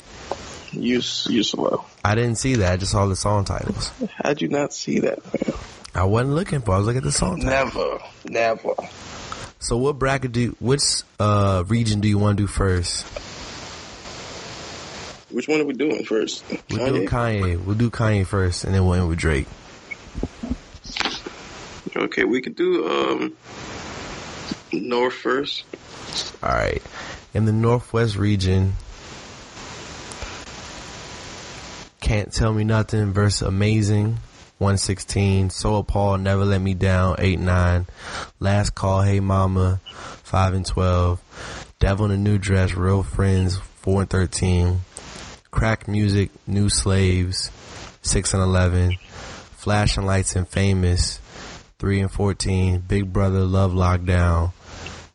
you 0.74 0.96
you 1.30 1.43
slow. 1.43 1.86
I 2.04 2.15
didn't 2.15 2.36
see 2.36 2.56
that. 2.56 2.74
I 2.74 2.76
just 2.78 2.91
saw 2.91 3.06
the 3.06 3.15
song 3.15 3.46
titles. 3.46 3.91
How'd 4.22 4.41
you 4.41 4.50
not 4.50 4.74
see 4.74 5.00
that? 5.00 5.24
Man? 5.24 5.56
I 5.97 6.03
wasn't 6.03 6.36
looking 6.36 6.62
for. 6.62 6.75
I 6.75 6.77
was 6.77 6.86
looking 6.86 6.99
at 6.99 7.03
the 7.03 7.12
song 7.12 7.41
titles. 7.41 7.73
Never, 7.73 7.99
never. 8.29 8.75
So, 9.60 9.77
what 9.77 9.97
bracket 9.97 10.31
do? 10.31 10.55
Which 10.60 10.83
uh 11.19 11.63
region 11.67 12.01
do 12.01 12.07
you 12.07 12.19
want 12.19 12.38
to 12.38 12.43
do 12.43 12.47
first? 12.47 13.03
Which 15.31 15.47
one 15.47 15.60
are 15.60 15.65
we 15.65 15.73
doing 15.73 16.05
first? 16.05 16.43
We'll 16.69 16.93
do 16.93 17.07
Kanye. 17.07 17.63
We'll 17.63 17.75
do 17.75 17.89
Kanye 17.89 18.25
first, 18.27 18.63
and 18.63 18.75
then 18.75 18.86
we'll 18.86 18.93
end 18.93 19.10
with 19.10 19.17
Drake. 19.17 19.47
Okay, 21.95 22.23
we 22.25 22.41
could 22.41 22.55
do 22.55 22.88
um 22.88 23.33
North 24.71 25.15
first. 25.15 25.65
All 26.43 26.49
right. 26.51 26.81
In 27.33 27.45
the 27.45 27.51
Northwest 27.51 28.15
region, 28.15 28.73
Can't 32.01 32.31
Tell 32.31 32.53
Me 32.53 32.63
Nothing 32.63 33.13
versus 33.13 33.41
Amazing, 33.41 34.19
116. 34.60 35.50
So 35.52 35.76
Appalled, 35.76 36.22
Never 36.22 36.46
Let 36.46 36.62
Me 36.62 36.74
Down, 36.74 37.15
8 37.20 37.39
9. 37.39 37.88
Last 38.39 38.76
Call, 38.76 39.02
Hey 39.02 39.20
Mama, 39.20 39.80
5 39.86 40.54
and 40.54 40.65
12. 40.65 41.76
Devil 41.80 42.06
in 42.06 42.12
a 42.12 42.17
New 42.17 42.38
Dress, 42.38 42.74
Real 42.74 43.04
Friends, 43.04 43.58
4 43.58 44.02
and 44.02 44.10
13. 44.10 44.82
Crack 45.52 45.88
Music, 45.88 46.32
New 46.48 46.70
Slaves, 46.70 47.52
6 48.02 48.34
and 48.34 48.43
11. 48.43 48.98
Flashing 49.56 50.06
Lights 50.06 50.36
and 50.36 50.48
Famous, 50.48 51.20
3 51.80 52.02
and 52.02 52.12
14. 52.12 52.80
Big 52.88 53.13
Brother, 53.13 53.41
Love 53.41 53.74
Lockdown, 53.74 54.54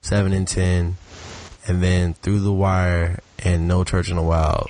7 0.03 0.33
and 0.33 0.47
10. 0.47 0.97
And 1.67 1.83
then 1.83 2.15
Through 2.15 2.41
the 2.41 2.53
Wire 2.53 3.21
and 3.39 3.67
No 3.67 3.85
Church 3.85 4.11
in 4.11 4.17
the 4.17 4.23
Wild 4.23 4.69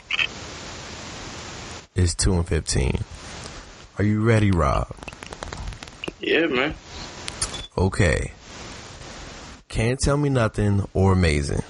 is 1.94 2.14
2 2.14 2.34
and 2.34 2.48
15. 2.48 2.98
Are 3.98 4.04
you 4.04 4.22
ready, 4.22 4.50
Rob? 4.50 4.94
Yeah, 6.20 6.46
man. 6.46 6.74
Okay. 7.76 8.32
Can't 9.68 9.98
Tell 9.98 10.16
Me 10.16 10.28
Nothing 10.28 10.86
or 10.94 11.12
Amazing. 11.12 11.62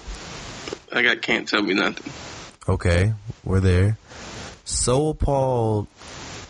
I 0.93 1.03
got 1.03 1.23
can't 1.23 1.49
tell 1.49 1.63
me 1.63 1.75
nothing. 1.75 2.13
Okay, 2.69 3.15
we're 3.45 3.61
there. 3.61 3.99
So 4.65 5.09
Appalled 5.09 5.89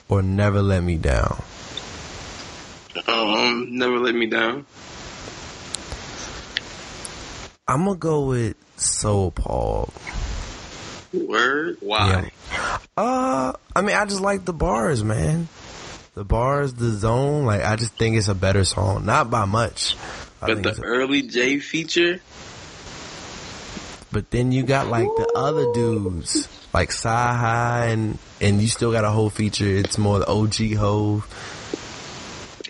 or 0.08 0.22
Never 0.22 0.60
Let 0.62 0.82
Me 0.82 0.96
Down. 0.96 1.42
Um, 3.06 3.68
never 3.70 3.98
let 3.98 4.14
me 4.14 4.26
down. 4.26 4.66
I'm 7.66 7.84
gonna 7.84 7.96
go 7.96 8.26
with 8.26 8.56
So 8.76 9.26
Appalled. 9.28 9.92
Word. 11.12 11.78
Why? 11.80 12.30
Uh, 12.96 13.52
I 13.74 13.82
mean, 13.82 13.96
I 13.96 14.04
just 14.04 14.20
like 14.20 14.44
the 14.44 14.52
bars, 14.52 15.02
man. 15.04 15.48
The 16.14 16.24
bars, 16.24 16.74
the 16.74 16.90
zone, 16.90 17.46
like, 17.46 17.62
I 17.64 17.76
just 17.76 17.94
think 17.94 18.16
it's 18.16 18.28
a 18.28 18.34
better 18.34 18.64
song. 18.64 19.06
Not 19.06 19.30
by 19.30 19.46
much. 19.46 19.96
I 20.42 20.48
But 20.54 20.62
the 20.62 20.82
early 20.82 21.22
J 21.22 21.58
feature. 21.58 22.20
but 24.12 24.30
then 24.30 24.52
you 24.52 24.62
got 24.62 24.88
like 24.88 25.06
the 25.06 25.32
other 25.34 25.72
dudes, 25.72 26.48
like 26.74 26.90
CyHi, 26.90 27.92
and, 27.92 28.18
and 28.42 28.60
you 28.60 28.68
still 28.68 28.92
got 28.92 29.04
a 29.04 29.10
whole 29.10 29.30
feature. 29.30 29.66
It's 29.68 29.96
more 29.96 30.18
the 30.18 30.28
OG 30.28 30.74
Hove. 30.74 31.24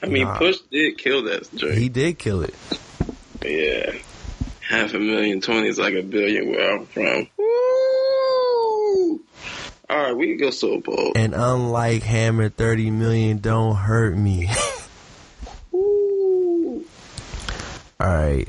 I 0.03 0.07
mean, 0.07 0.25
Nah. 0.25 0.39
Push 0.39 0.59
did 0.71 0.99
kill 0.99 1.25
that 1.25 1.49
joint. 1.57 1.79
He 1.79 1.89
did 1.89 2.19
kill 2.19 2.43
it. 2.43 2.55
Yeah. 3.45 3.93
Half 4.69 4.95
a 4.95 4.99
million, 5.01 5.41
twenty 5.41 5.67
is 5.69 5.79
like 5.79 5.95
a 5.95 6.03
billion 6.03 6.49
where 6.51 6.77
I'm 6.77 6.87
from. 6.87 7.27
Woo! 7.37 7.45
All 9.93 9.99
right, 9.99 10.17
we 10.17 10.29
can 10.29 10.39
go 10.39 10.49
so 10.49 10.81
bold. 10.81 11.19
And 11.19 11.35
unlike 11.35 12.03
Hammer 12.03 12.49
30 12.49 12.91
million, 12.91 13.39
don't 13.41 13.77
hurt 13.77 14.17
me. 14.17 14.49
Woo! 15.71 16.83
Alright. 18.03 18.49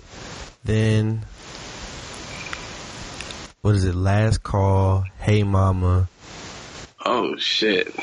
Then, 0.63 1.25
what 3.59 3.75
is 3.75 3.83
it? 3.83 3.93
Last 3.93 4.41
call. 4.41 5.03
Hey 5.19 5.43
mama. 5.43 6.07
Oh 7.05 7.35
shit! 7.35 7.93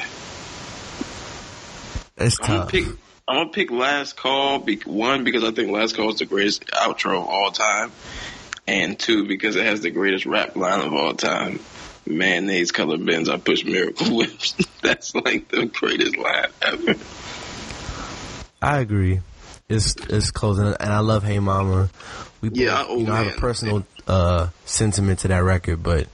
It's 2.19 2.39
I'm 2.43 2.47
gonna 2.47 2.59
tough. 2.59 2.71
pick. 2.71 2.85
I'm 3.27 3.37
gonna 3.37 3.51
pick 3.53 3.71
Last 3.71 4.19
Call. 4.19 4.59
One 4.85 5.25
because 5.25 5.45
I 5.45 5.53
think 5.53 5.71
Last 5.71 5.97
Call 5.97 6.11
is 6.11 6.19
the 6.19 6.27
greatest 6.27 6.67
outro 6.67 7.23
of 7.23 7.27
all 7.27 7.51
time, 7.53 7.91
and 8.67 8.99
two 8.99 9.27
because 9.27 9.57
it 9.57 9.65
has 9.65 9.81
the 9.81 9.91
greatest 9.91 10.27
rap 10.27 10.57
line 10.57 10.87
of 10.87 10.93
all 10.93 11.15
time. 11.15 11.61
Mayonnaise 12.07 12.73
colored 12.73 13.05
Benz. 13.05 13.29
I 13.29 13.39
push 13.39 13.65
miracle 13.65 14.07
whips. 14.17 14.55
That's 14.83 15.15
like 15.15 15.49
the 15.49 15.67
greatest 15.67 16.17
line 16.17 16.49
ever. 16.63 16.95
I 18.63 18.79
agree. 18.79 19.21
It's 19.69 19.95
it's 20.09 20.31
closing, 20.31 20.67
and 20.67 20.93
I 20.93 20.99
love 20.99 21.23
Hey 21.23 21.39
Mama. 21.39 21.91
We 22.41 22.49
both, 22.49 22.59
Yeah, 22.59 22.85
oh, 22.89 22.99
you 22.99 23.07
know, 23.07 23.13
I 23.13 23.23
have 23.25 23.37
a 23.37 23.41
personal 23.41 23.87
uh, 24.09 24.49
sentiment 24.65 25.21
to 25.21 25.29
that 25.29 25.39
record, 25.45 25.83
but 25.83 26.09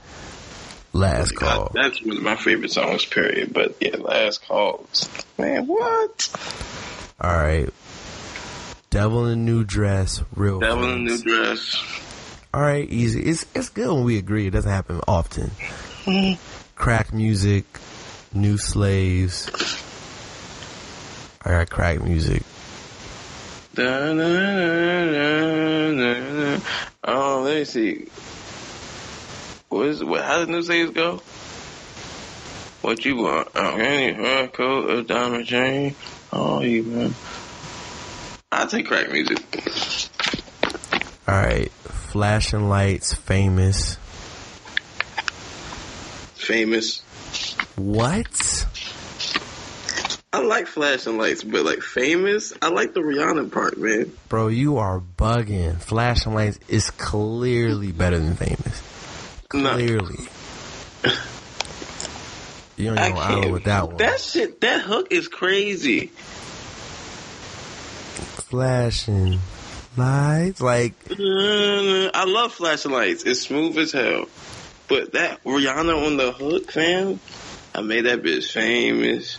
last 0.93 1.35
call. 1.35 1.71
That's 1.73 2.03
one 2.05 2.17
of 2.17 2.23
my 2.23 2.35
favorite 2.35 2.71
songs. 2.71 3.05
Period. 3.05 3.53
But 3.53 3.77
yeah, 3.79 3.95
Last 3.97 4.45
Call. 4.45 4.85
Man, 5.37 5.65
what? 5.67 6.29
All 7.19 7.31
right. 7.35 7.69
Devil 8.89 9.25
in 9.27 9.31
a 9.31 9.35
New 9.35 9.63
Dress, 9.63 10.21
real. 10.35 10.59
Devil 10.59 10.83
in 10.85 10.89
a 10.91 10.97
New 10.97 11.17
Dress. 11.17 11.75
All 12.57 12.63
right, 12.63 12.89
easy. 12.89 13.21
It's 13.21 13.45
it's 13.53 13.69
good 13.69 13.87
when 13.87 14.03
we 14.03 14.17
agree. 14.17 14.47
It 14.47 14.49
doesn't 14.49 14.71
happen 14.71 14.99
often. 15.07 15.51
Mm-hmm. 16.05 16.41
Crack 16.75 17.13
music, 17.13 17.65
new 18.33 18.57
slaves. 18.57 19.47
I 21.45 21.51
got 21.51 21.69
crack 21.69 22.01
music. 22.01 22.41
Da, 23.75 23.83
da, 23.83 24.15
da, 24.15 25.05
da, 25.05 25.91
da, 25.91 26.55
da. 26.55 26.63
Oh, 27.03 27.41
let 27.45 27.57
me 27.57 27.63
see. 27.65 28.07
What 29.69 29.85
is 29.85 30.03
what? 30.03 30.23
How 30.23 30.39
does 30.39 30.47
New 30.47 30.63
Slaves 30.63 30.89
go? 30.93 31.21
What 32.81 33.05
you 33.05 33.17
want? 33.17 33.49
Oh, 33.53 33.75
any 33.75 34.13
hair 34.13 34.47
coat, 34.47 34.89
a 34.89 35.03
diamond 35.03 35.45
chain. 35.45 35.93
Oh, 36.33 36.61
you 36.61 36.81
man. 36.81 37.13
I'll 38.51 38.65
take 38.65 38.87
crack 38.87 39.11
music. 39.11 39.43
All 41.27 41.35
right, 41.35 41.71
flashing 42.07 42.69
lights, 42.69 43.13
famous. 43.13 43.97
Famous. 46.35 47.01
What? 47.75 48.65
I 50.31 50.39
like 50.41 50.67
flashing 50.67 51.17
lights, 51.17 51.43
but 51.43 51.65
like 51.65 51.81
famous, 51.81 52.53
I 52.61 52.69
like 52.69 52.93
the 52.93 53.01
Rihanna 53.01 53.51
part, 53.51 53.77
man. 53.77 54.11
Bro, 54.29 54.49
you 54.49 54.77
are 54.77 54.99
bugging. 54.99 55.79
Flashing 55.81 56.33
lights 56.33 56.59
is 56.67 56.91
clearly 56.91 57.91
better 57.91 58.19
than 58.19 58.35
famous. 58.35 58.83
No. 59.53 59.73
Clearly. 59.73 60.27
You 62.77 62.93
don't 62.93 62.99
I 62.99 63.41
know 63.41 63.51
with 63.53 63.63
that 63.63 63.87
one. 63.87 63.97
That 63.97 64.21
shit, 64.21 64.61
that 64.61 64.81
hook 64.81 65.07
is 65.09 65.27
crazy. 65.27 66.11
Flashing 68.49 69.39
lights, 69.97 70.61
like 70.61 70.97
mm, 71.05 72.11
I 72.13 72.25
love 72.25 72.53
flashing 72.53 72.91
lights. 72.91 73.23
It's 73.23 73.41
smooth 73.41 73.77
as 73.77 73.91
hell. 73.91 74.25
But 74.87 75.13
that 75.13 75.43
Rihanna 75.43 76.05
on 76.05 76.17
the 76.17 76.31
hook, 76.31 76.71
fam, 76.71 77.19
I 77.75 77.81
made 77.81 78.05
that 78.05 78.23
bitch 78.23 78.51
famous. 78.51 79.37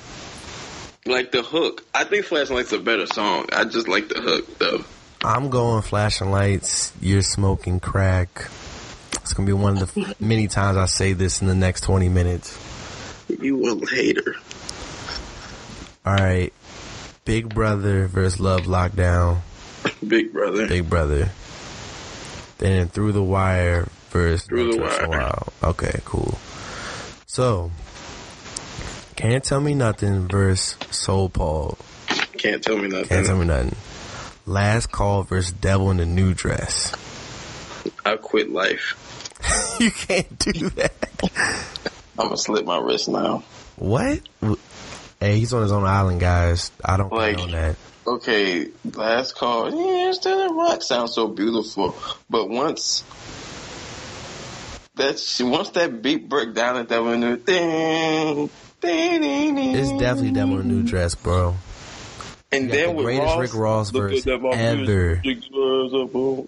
Like 1.07 1.33
the 1.33 1.43
hook. 1.43 1.85
I 1.95 2.05
think 2.05 2.27
Flashing 2.27 2.57
Lights 2.57 2.73
a 2.73 2.79
better 2.79 3.07
song. 3.07 3.47
I 3.51 3.65
just 3.65 3.89
like 3.89 4.09
the 4.09 4.21
hook 4.21 4.59
though. 4.59 4.85
I'm 5.25 5.51
going 5.51 5.83
flashing 5.83 6.31
lights. 6.31 6.93
You're 7.01 7.23
smoking 7.23 7.81
crack. 7.81 8.51
It's 9.15 9.33
gonna 9.33 9.47
be 9.47 9.53
one 9.53 9.79
of 9.79 9.95
the 9.95 10.15
many 10.21 10.49
times 10.49 10.77
I 10.77 10.87
say 10.87 11.15
this 11.15 11.41
in 11.41 11.49
the 11.49 11.55
next 11.55 11.81
20 11.83 12.09
minutes. 12.09 12.57
You 13.29 13.67
a 13.67 13.87
hater. 13.87 14.37
All 16.07 16.15
right, 16.15 16.53
Big 17.25 17.53
Brother 17.53 18.07
versus 18.07 18.39
Love 18.39 18.63
Lockdown. 18.63 19.41
Big 20.07 20.33
brother. 20.33 20.67
Big 20.67 20.89
Brother. 20.89 21.31
Then 22.59 22.89
Through 22.89 23.13
the 23.13 23.23
Wire 23.23 23.89
versus 24.11 24.47
Through 24.47 24.73
the 24.73 24.79
No 24.79 24.85
Trust 24.85 25.01
in 25.03 25.09
Wire. 25.11 25.21
Wild. 25.21 25.53
Okay, 25.63 26.01
cool. 26.05 26.39
So, 27.27 27.71
Can't 29.17 29.45
Tell 29.45 29.61
Me 29.61 29.75
Nothing 29.75 30.29
versus 30.29 30.77
So 30.91 31.25
Appalled. 31.25 31.79
Can't 32.37 32.63
tell 32.63 32.77
me 32.77 32.89
nothing. 32.89 33.09
Can't 33.09 33.27
Tell 33.27 33.37
Me 33.37 33.47
Nothing. 33.47 33.77
Last 34.47 34.91
Call 34.91 35.25
versus 35.25 35.53
Devil 35.53 35.91
in 35.91 36.01
a 36.01 36.07
New 36.07 36.35
Dress. 36.35 36.93
I 38.05 38.17
quit 38.17 38.51
life. 38.51 38.97
you 39.81 39.91
can't 39.91 40.39
do 40.39 40.71
that. 40.71 40.93
I'm 42.19 42.27
gonna 42.27 42.37
slip 42.37 42.65
my 42.65 42.79
wrist 42.79 43.09
now. 43.09 43.45
What? 43.77 44.21
Hey, 45.21 45.39
he's 45.39 45.53
on 45.53 45.63
his 45.63 45.73
own 45.73 45.85
island, 45.85 46.21
guys. 46.21 46.71
I 46.85 46.97
don't 46.97 47.13
like, 47.13 47.39
on 47.39 47.51
that. 47.53 47.77
Okay, 48.09 48.69
last 48.95 49.37
call. 49.37 49.71
Yeah, 49.71 50.13
still 50.13 50.49
in 50.49 50.57
rock 50.57 50.83
sounds 50.83 51.15
so 51.15 51.29
beautiful, 51.29 51.95
but 52.31 52.49
once 52.49 53.05
that 54.95 55.23
once 55.41 55.69
that 55.71 56.01
beat 56.01 56.27
broke 56.27 56.55
down 56.55 56.79
at 56.79 56.89
that 56.89 57.03
one, 57.03 57.21
ding, 57.21 58.51
ding, 58.81 59.59
It's 59.59 59.91
definitely 59.91 60.31
Devil 60.31 60.61
in 60.61 60.71
a 60.71 60.73
New 60.73 60.85
Dress, 60.85 61.15
bro. 61.17 61.57
And 62.51 62.71
then 62.71 62.97
the 62.97 63.03
greatest 63.03 63.27
Ross, 63.27 63.39
Rick 63.41 63.55
Ross 63.55 63.91
verse 63.91 64.25
that, 64.25 64.43
ever. 64.43 65.21
music 65.23 65.51
was 65.53 65.93
a 65.93 66.07
boom. 66.11 66.47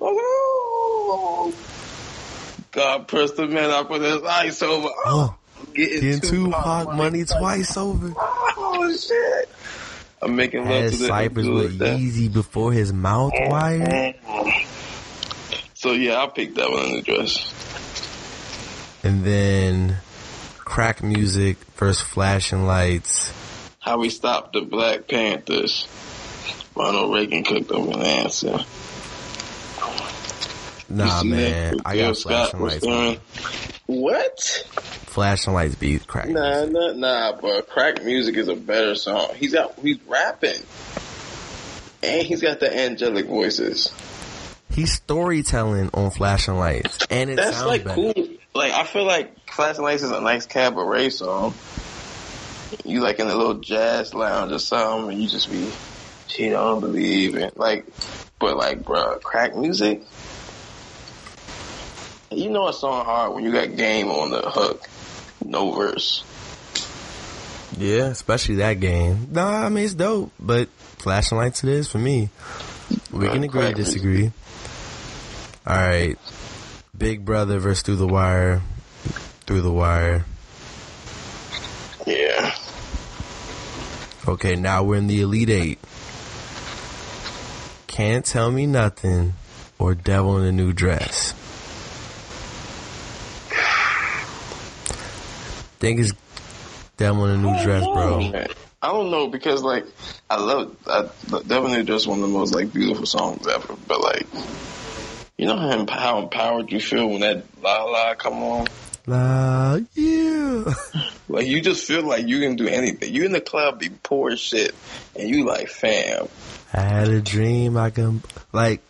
God 2.73 3.07
pressed 3.07 3.37
the 3.37 3.47
man 3.47 3.69
up 3.71 3.91
with 3.91 4.01
his 4.01 4.23
ice 4.23 4.63
over. 4.63 4.89
Oh, 5.05 5.37
getting, 5.75 6.01
getting 6.01 6.21
Tupac 6.23 6.87
Tupac 6.87 6.97
money 6.97 7.25
twice 7.27 7.77
over. 7.77 8.15
Oh 8.17 8.97
shit! 8.97 9.50
I'm 10.23 10.37
making 10.37 10.69
love 10.69 10.91
to 10.91 10.97
the 10.97 11.07
ciphers 11.07 11.49
with. 11.49 11.79
Yeezy 11.79 12.33
before 12.33 12.73
his 12.73 12.93
mouth 12.93 13.33
wired. 13.35 14.17
So 15.75 15.93
yeah, 15.93 16.15
I'll 16.15 16.31
pick 16.31 16.55
that 16.57 16.71
one 16.71 16.85
in 16.85 16.97
the 16.97 17.03
dress. 17.03 17.53
And 19.03 19.25
then 19.25 19.97
crack 20.59 21.03
music 21.03 21.57
versus 21.77 22.03
flashing 22.03 22.67
lights. 22.67 23.33
How 23.81 23.99
we 23.99 24.11
stopped 24.11 24.53
the 24.53 24.61
Black 24.61 25.09
Panthers. 25.09 25.89
Ronald 26.77 27.15
Reagan 27.15 27.43
cooked 27.45 27.73
up 27.73 27.89
an 27.89 28.03
answer. 28.03 28.59
Nah, 30.91 31.05
You 31.05 31.11
see 31.23 31.31
that? 31.31 31.37
man, 31.37 31.75
I 31.85 31.97
got 31.97 32.17
flashing 32.19 32.61
lights. 32.61 32.87
What? 33.87 34.41
Flashing 35.07 35.53
lights 35.55 35.75
beat 35.77 36.07
crack. 36.07 36.29
Nah, 36.29 36.65
nah, 36.65 36.93
nah, 36.93 37.33
but 37.41 37.69
crack 37.69 38.05
music 38.05 38.37
is 38.37 38.49
a 38.49 38.55
better 38.57 38.95
song. 38.95 39.31
He's 39.37 39.53
got, 39.53 39.79
he's 39.79 39.99
rapping. 40.07 40.61
And 42.03 42.23
he's 42.27 42.41
got 42.41 42.61
the 42.61 42.75
angelic 42.77 43.27
voices. 43.27 43.93
He's 44.73 44.93
storytelling 44.93 45.91
on 45.95 46.11
flashing 46.13 46.55
lights, 46.55 46.99
and 47.11 47.29
it 47.31 47.37
That's 47.37 47.57
sounds 47.57 47.67
like 47.67 47.85
better. 47.85 47.95
cool. 48.15 48.29
Like, 48.55 48.73
I 48.73 48.85
feel 48.85 49.05
like 49.05 49.49
Flashing 49.51 49.83
Lights 49.83 50.03
is 50.03 50.11
a 50.13 50.21
nice 50.21 50.47
cabaret 50.47 51.11
song. 51.11 51.55
You 52.85 53.01
like 53.01 53.19
in 53.19 53.27
a 53.29 53.35
little 53.35 53.55
jazz 53.55 54.15
lounge 54.15 54.53
or 54.53 54.59
something, 54.61 55.13
and 55.13 55.23
you 55.23 55.29
just 55.29 55.51
be, 55.51 55.71
she 56.29 56.49
don't 56.51 56.81
believe 56.81 57.37
it. 57.37 57.57
Like, 57.59 57.85
but 58.39 58.57
like, 58.57 58.83
bruh, 58.83 59.21
crack 59.23 59.57
music? 59.57 60.03
You 62.31 62.49
know 62.49 62.69
a 62.69 62.73
song 62.73 63.05
hard 63.05 63.35
when 63.35 63.45
you 63.45 63.51
got 63.51 63.75
game 63.77 64.09
on 64.09 64.31
the 64.31 64.41
hook. 64.41 64.89
No 65.45 65.73
verse. 65.73 66.23
Yeah, 67.77 68.07
especially 68.07 68.57
that 68.57 68.75
game. 68.75 69.29
Nah, 69.33 69.65
I 69.65 69.69
mean 69.69 69.85
it's 69.85 69.95
dope, 69.95 70.31
but 70.39 70.69
flashing 70.99 71.39
lights 71.39 71.65
it 71.65 71.71
is 71.71 71.91
for 71.91 71.99
me. 71.99 72.29
We 73.11 73.29
can 73.29 73.43
agree 73.43 73.63
to 73.63 73.75
disagree. 73.75 74.31
All 75.67 75.77
right, 75.77 76.17
Big 76.97 77.25
Brother 77.25 77.59
versus 77.59 77.83
Through 77.83 77.97
the 77.97 78.07
Wire. 78.07 78.63
Through 79.47 79.63
the 79.63 79.73
Wire. 79.73 80.25
Yeah. 82.07 82.55
Okay, 84.29 84.55
now 84.55 84.85
we're 84.85 84.97
in 84.97 85.09
the 85.09 85.21
Elite 85.23 85.51
Eight. 85.51 85.79
Can't 87.89 88.25
tell 88.25 88.53
me 88.53 88.67
nothing, 88.67 89.35
or 89.81 89.97
Devil 89.97 90.39
in 90.39 90.45
a 90.45 90.53
New 90.53 90.73
Dress. 90.73 91.35
Think 95.81 96.01
it's 96.01 96.13
Devil 96.99 97.25
in 97.25 97.31
a 97.31 97.37
New 97.39 97.65
Dress, 97.65 97.85
bro. 97.85 98.45
I 98.83 98.93
don't 98.93 99.11
know 99.11 99.29
because 99.29 99.63
like 99.63 99.87
I 100.29 100.37
love 100.37 100.77
I 100.87 101.09
definitely 101.29 101.85
just 101.85 102.07
one 102.07 102.23
of 102.23 102.23
the 102.23 102.39
most 102.39 102.55
like 102.55 102.73
beautiful 102.73 103.07
songs 103.07 103.47
ever. 103.47 103.75
But 103.89 104.03
like 104.03 104.27
you 105.39 105.47
know 105.47 105.57
how, 105.57 105.87
how 105.89 106.19
empowered 106.23 106.71
you 106.71 106.81
feel 106.81 107.09
when 107.09 107.21
that 107.21 107.45
la 107.63 107.85
la 107.85 108.15
come 108.15 108.43
on. 108.43 108.67
La, 109.07 109.79
yeah. 109.95 110.65
Like 111.29 111.47
you 111.47 111.61
just 111.61 111.87
feel 111.87 112.03
like 112.03 112.27
you 112.27 112.41
can 112.41 112.57
do 112.57 112.67
anything. 112.67 113.15
You 113.15 113.25
in 113.25 113.31
the 113.31 113.41
club 113.41 113.79
be 113.79 113.89
poor 113.89 114.33
as 114.33 114.41
shit, 114.41 114.75
and 115.17 115.29
you 115.29 115.45
like 115.45 115.69
fam. 115.69 116.27
I 116.75 116.81
had 116.81 117.09
a 117.09 117.21
dream 117.21 117.77
I 117.77 117.91
can 117.91 118.23
like 118.53 118.83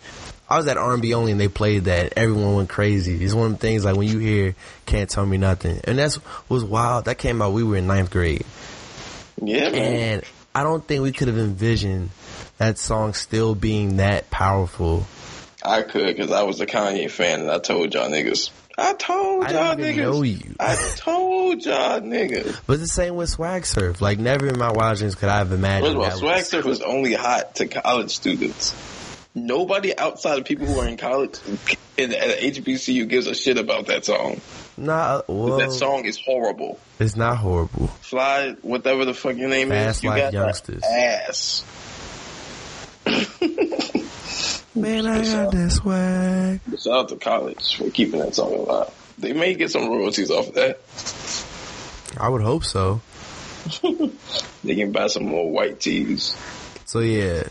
I 0.50 0.56
was 0.56 0.66
at 0.66 0.76
R&B 0.76 1.14
only 1.14 1.30
and 1.32 1.40
they 1.40 1.46
played 1.48 1.84
that. 1.84 2.14
Everyone 2.16 2.56
went 2.56 2.68
crazy. 2.68 3.24
It's 3.24 3.32
one 3.34 3.46
of 3.46 3.52
the 3.52 3.58
things 3.58 3.84
like 3.84 3.94
when 3.96 4.08
you 4.08 4.18
hear 4.18 4.56
"Can't 4.84 5.08
Tell 5.08 5.24
Me 5.24 5.36
Nothing," 5.38 5.80
and 5.84 5.96
that's 5.96 6.18
was 6.48 6.64
wild. 6.64 7.04
That 7.04 7.18
came 7.18 7.40
out. 7.40 7.52
We 7.52 7.62
were 7.62 7.76
in 7.76 7.86
ninth 7.86 8.10
grade, 8.10 8.44
Yeah, 9.40 9.70
man. 9.70 9.92
and 9.94 10.22
I 10.54 10.64
don't 10.64 10.84
think 10.86 11.02
we 11.02 11.12
could 11.12 11.28
have 11.28 11.38
envisioned 11.38 12.10
that 12.58 12.78
song 12.78 13.14
still 13.14 13.54
being 13.54 13.98
that 13.98 14.28
powerful. 14.30 15.06
I 15.62 15.82
could 15.82 16.16
because 16.16 16.32
I 16.32 16.42
was 16.42 16.60
a 16.60 16.66
Kanye 16.66 17.10
fan, 17.10 17.40
and 17.42 17.50
I 17.50 17.58
told 17.58 17.94
y'all 17.94 18.10
niggas. 18.10 18.50
I 18.78 18.94
told 18.94 19.48
y'all 19.50 19.78
even 19.78 19.94
niggas. 19.94 19.96
know 20.02 20.22
you. 20.22 20.54
I 20.58 20.74
told 20.96 21.64
y'all 21.64 22.00
niggas. 22.00 22.60
But 22.66 22.80
the 22.80 22.88
same 22.88 23.14
with 23.14 23.28
Swag 23.28 23.66
Surf. 23.66 24.00
Like 24.00 24.18
never 24.18 24.46
in 24.48 24.58
my 24.58 24.72
wildest 24.72 25.00
dreams 25.00 25.14
could 25.16 25.28
I 25.28 25.38
have 25.38 25.52
imagined. 25.52 25.84
First 25.86 25.96
of 25.96 26.02
all, 26.02 26.08
that. 26.08 26.16
swag 26.18 26.44
surf 26.44 26.64
was 26.64 26.80
only 26.80 27.12
hot 27.12 27.56
to 27.56 27.66
college 27.66 28.10
students. 28.10 28.74
Nobody 29.34 29.96
outside 29.96 30.38
of 30.38 30.44
people 30.44 30.66
who 30.66 30.80
are 30.80 30.88
in 30.88 30.96
college 30.96 31.38
in, 31.96 32.12
at 32.12 32.30
a 32.42 32.50
HBCU 32.50 33.08
gives 33.08 33.26
a 33.28 33.34
shit 33.34 33.58
about 33.58 33.86
that 33.86 34.04
song. 34.04 34.40
Nah, 34.76 35.22
well, 35.28 35.58
that 35.58 35.72
song 35.72 36.04
is 36.04 36.18
horrible. 36.18 36.80
it's 36.98 37.16
not 37.16 37.36
horrible. 37.36 37.86
Fly, 37.88 38.52
whatever 38.62 39.04
the 39.04 39.14
fuck 39.14 39.36
your 39.36 39.48
name 39.48 39.68
Fast 39.68 39.98
is, 39.98 40.04
you 40.04 40.10
Life 40.10 40.22
got 40.22 40.32
Youngsters. 40.32 40.82
ass. 40.84 41.64
Man, 44.74 45.06
I 45.06 45.22
got 45.22 45.52
that 45.52 45.70
swag. 45.72 46.60
Shout 46.80 46.92
out 46.92 47.08
to 47.10 47.16
college 47.16 47.76
for 47.76 47.90
keeping 47.90 48.20
that 48.20 48.34
song 48.34 48.54
alive. 48.54 48.90
They 49.18 49.32
may 49.32 49.54
get 49.54 49.70
some 49.70 49.88
royalties 49.88 50.30
off 50.30 50.48
of 50.48 50.54
that. 50.54 50.80
I 52.18 52.28
would 52.28 52.42
hope 52.42 52.64
so. 52.64 53.00
They 54.62 54.74
can 54.74 54.92
buy 54.92 55.06
some 55.06 55.24
more 55.24 55.50
white 55.50 55.80
tees. 55.80 56.36
So 56.84 57.00
yeah, 57.00 57.44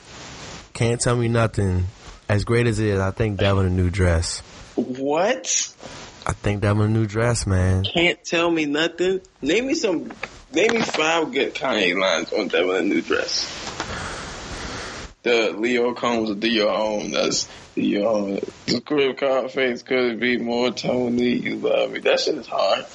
can't 0.79 1.01
tell 1.01 1.17
me 1.17 1.27
nothing. 1.27 1.87
As 2.29 2.45
great 2.45 2.65
as 2.65 2.79
it 2.79 2.87
is, 2.87 2.99
I 3.01 3.11
think 3.11 3.37
Devil 3.37 3.63
in 3.63 3.67
a 3.67 3.69
New 3.69 3.89
Dress. 3.89 4.39
What? 4.75 5.75
I 6.25 6.31
think 6.31 6.61
Devil 6.61 6.85
in 6.85 6.91
a 6.91 6.93
New 6.93 7.05
Dress, 7.05 7.45
man. 7.45 7.83
Can't 7.83 8.23
tell 8.23 8.49
me 8.49 8.65
nothing. 8.65 9.19
Name 9.41 9.67
me 9.67 9.73
some. 9.73 10.09
Name 10.53 10.73
me 10.75 10.81
five 10.81 11.33
good 11.33 11.53
Kanye 11.53 11.99
lines 11.99 12.31
on 12.31 12.47
Devil 12.47 12.75
in 12.75 12.85
a 12.85 12.87
New 12.87 13.01
Dress. 13.01 13.43
The 15.23 15.51
Leo 15.51 15.93
Combs 15.95 16.29
of 16.29 16.39
do 16.39 16.49
your 16.49 16.69
own. 16.69 17.11
That's 17.11 17.49
your 17.75 18.07
uh, 18.07 18.13
own. 18.13 18.39
The 18.67 18.79
crib 18.79 19.17
card 19.17 19.51
face 19.51 19.83
could 19.83 20.21
be 20.21 20.37
more 20.37 20.71
Tony? 20.71 21.33
You 21.33 21.57
love 21.57 21.91
me. 21.91 21.99
That 21.99 22.21
shit 22.21 22.35
is 22.35 22.47
hard. 22.47 22.85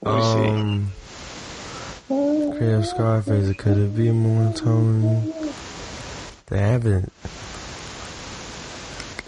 Let 0.00 0.16
me 0.16 0.22
see. 0.22 0.48
Um, 0.48 0.92
Crib 2.10 2.84
Scarface, 2.84 3.50
it 3.50 3.58
could 3.58 3.94
been 3.94 4.16
more 4.16 4.52
Tony. 4.52 5.32
They 6.46 6.58
haven't. 6.58 7.12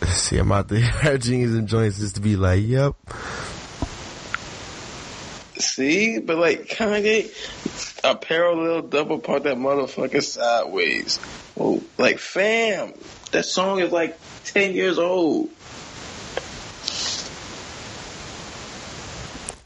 See, 0.09 0.37
I'm 0.37 0.51
out 0.51 0.67
there 0.67 1.17
jeans 1.19 1.55
and 1.55 1.69
joints 1.69 2.01
just 2.01 2.17
to 2.17 2.21
be 2.21 2.35
like, 2.35 2.65
yep. 2.65 2.97
See, 5.59 6.19
but 6.19 6.39
like 6.39 6.67
Kanye, 6.67 7.31
a 8.03 8.17
parallel 8.17 8.83
double 8.83 9.21
part 9.21 9.45
that 9.45 9.59
motherfucker 9.59 10.21
sideways. 10.21 11.21
Oh, 11.57 11.81
like 11.99 12.19
fam, 12.19 12.95
that 13.31 13.45
song 13.45 13.79
is 13.79 13.93
like 13.93 14.19
ten 14.45 14.75
years 14.75 14.99
old. 14.99 15.51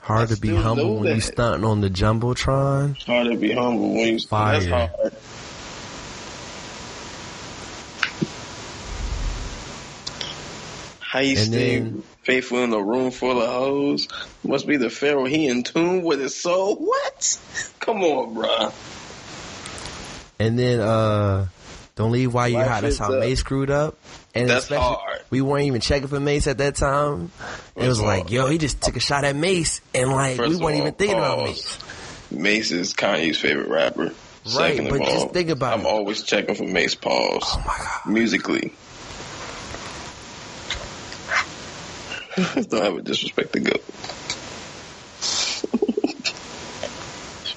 Hard 0.06 0.30
I 0.30 0.34
to 0.36 0.40
be 0.40 0.54
humble 0.54 0.98
when 1.00 1.16
you 1.16 1.20
stunting 1.20 1.64
on 1.64 1.80
the 1.80 1.90
jumbotron. 1.90 2.94
It's 2.94 3.04
hard 3.06 3.26
to 3.26 3.36
be 3.36 3.50
humble 3.52 3.94
when 3.94 4.06
you 4.06 4.20
Fire. 4.20 4.60
That's 4.60 4.70
hard. 4.70 5.12
How 11.00 11.20
you 11.20 11.30
And 11.36 11.46
stay 11.46 11.78
then- 11.78 12.02
faithful 12.22 12.62
in 12.64 12.72
a 12.72 12.82
room 12.82 13.10
full 13.10 13.40
of 13.40 13.48
hoes? 13.48 14.08
Must 14.44 14.66
be 14.66 14.76
the 14.76 14.90
Pharaoh. 14.90 15.24
He 15.24 15.46
in 15.46 15.62
tune 15.62 16.02
with 16.02 16.20
his 16.20 16.34
soul. 16.34 16.76
What? 16.76 17.38
Come 17.80 18.02
on, 18.02 18.34
bruh. 18.34 18.72
And 20.38 20.58
then, 20.58 20.80
uh, 20.80 21.46
don't 21.94 22.12
leave 22.12 22.34
while 22.34 22.48
you're 22.48 22.60
Life 22.60 22.68
hot. 22.68 22.82
That's 22.82 22.98
how. 22.98 23.18
Mase 23.18 23.40
screwed 23.40 23.70
up. 23.70 23.96
And 24.36 24.48
That's 24.50 24.68
hard. 24.68 25.22
we 25.30 25.40
weren't 25.40 25.64
even 25.66 25.80
checking 25.80 26.08
for 26.08 26.20
Mase 26.20 26.46
at 26.46 26.58
that 26.58 26.76
time. 26.76 27.30
It 27.74 27.86
was 27.86 27.98
That's 27.98 28.06
like, 28.06 28.30
yo, 28.30 28.46
he 28.48 28.58
just 28.58 28.80
took 28.82 28.96
a 28.96 29.00
shot 29.00 29.24
at 29.24 29.34
Mase, 29.36 29.80
and 29.94 30.10
like 30.10 30.38
we 30.38 30.56
weren't 30.56 30.62
all, 30.62 30.72
even 30.72 30.92
thinking 30.94 31.16
about 31.18 31.38
pause. 31.38 31.78
Mase. 32.30 32.40
Mase 32.42 32.72
is 32.72 32.94
Kanye's 32.94 33.38
favorite 33.38 33.68
rapper. 33.68 34.12
Second 34.44 34.90
but 34.90 35.00
just 35.00 35.26
all, 35.26 35.28
think 35.28 35.48
about 35.50 35.74
I'm 35.74 35.80
it. 35.80 35.86
always 35.88 36.22
checking 36.22 36.54
for 36.54 36.64
Mase 36.64 36.94
pause. 36.94 37.42
Oh 37.44 37.64
my 37.66 37.76
god. 37.78 38.12
Musically. 38.12 38.72
Don't 42.68 42.74
ever 42.84 43.00
disrespect 43.00 43.52
the 43.52 43.60
goat. 43.60 43.82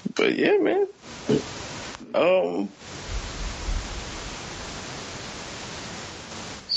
but 0.16 0.36
yeah, 0.38 0.58
man. 0.58 0.88
Um. 2.16 2.70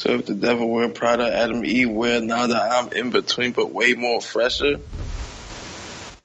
So 0.02 0.14
if 0.14 0.26
the 0.26 0.34
devil 0.34 0.68
wear 0.68 0.88
Prada, 0.88 1.32
Adam 1.32 1.64
E 1.64 1.86
wear 1.86 2.20
now 2.20 2.48
that 2.48 2.72
I'm 2.72 2.92
in 2.92 3.10
between, 3.10 3.52
but 3.52 3.72
way 3.72 3.94
more 3.94 4.20
fresher. 4.20 4.80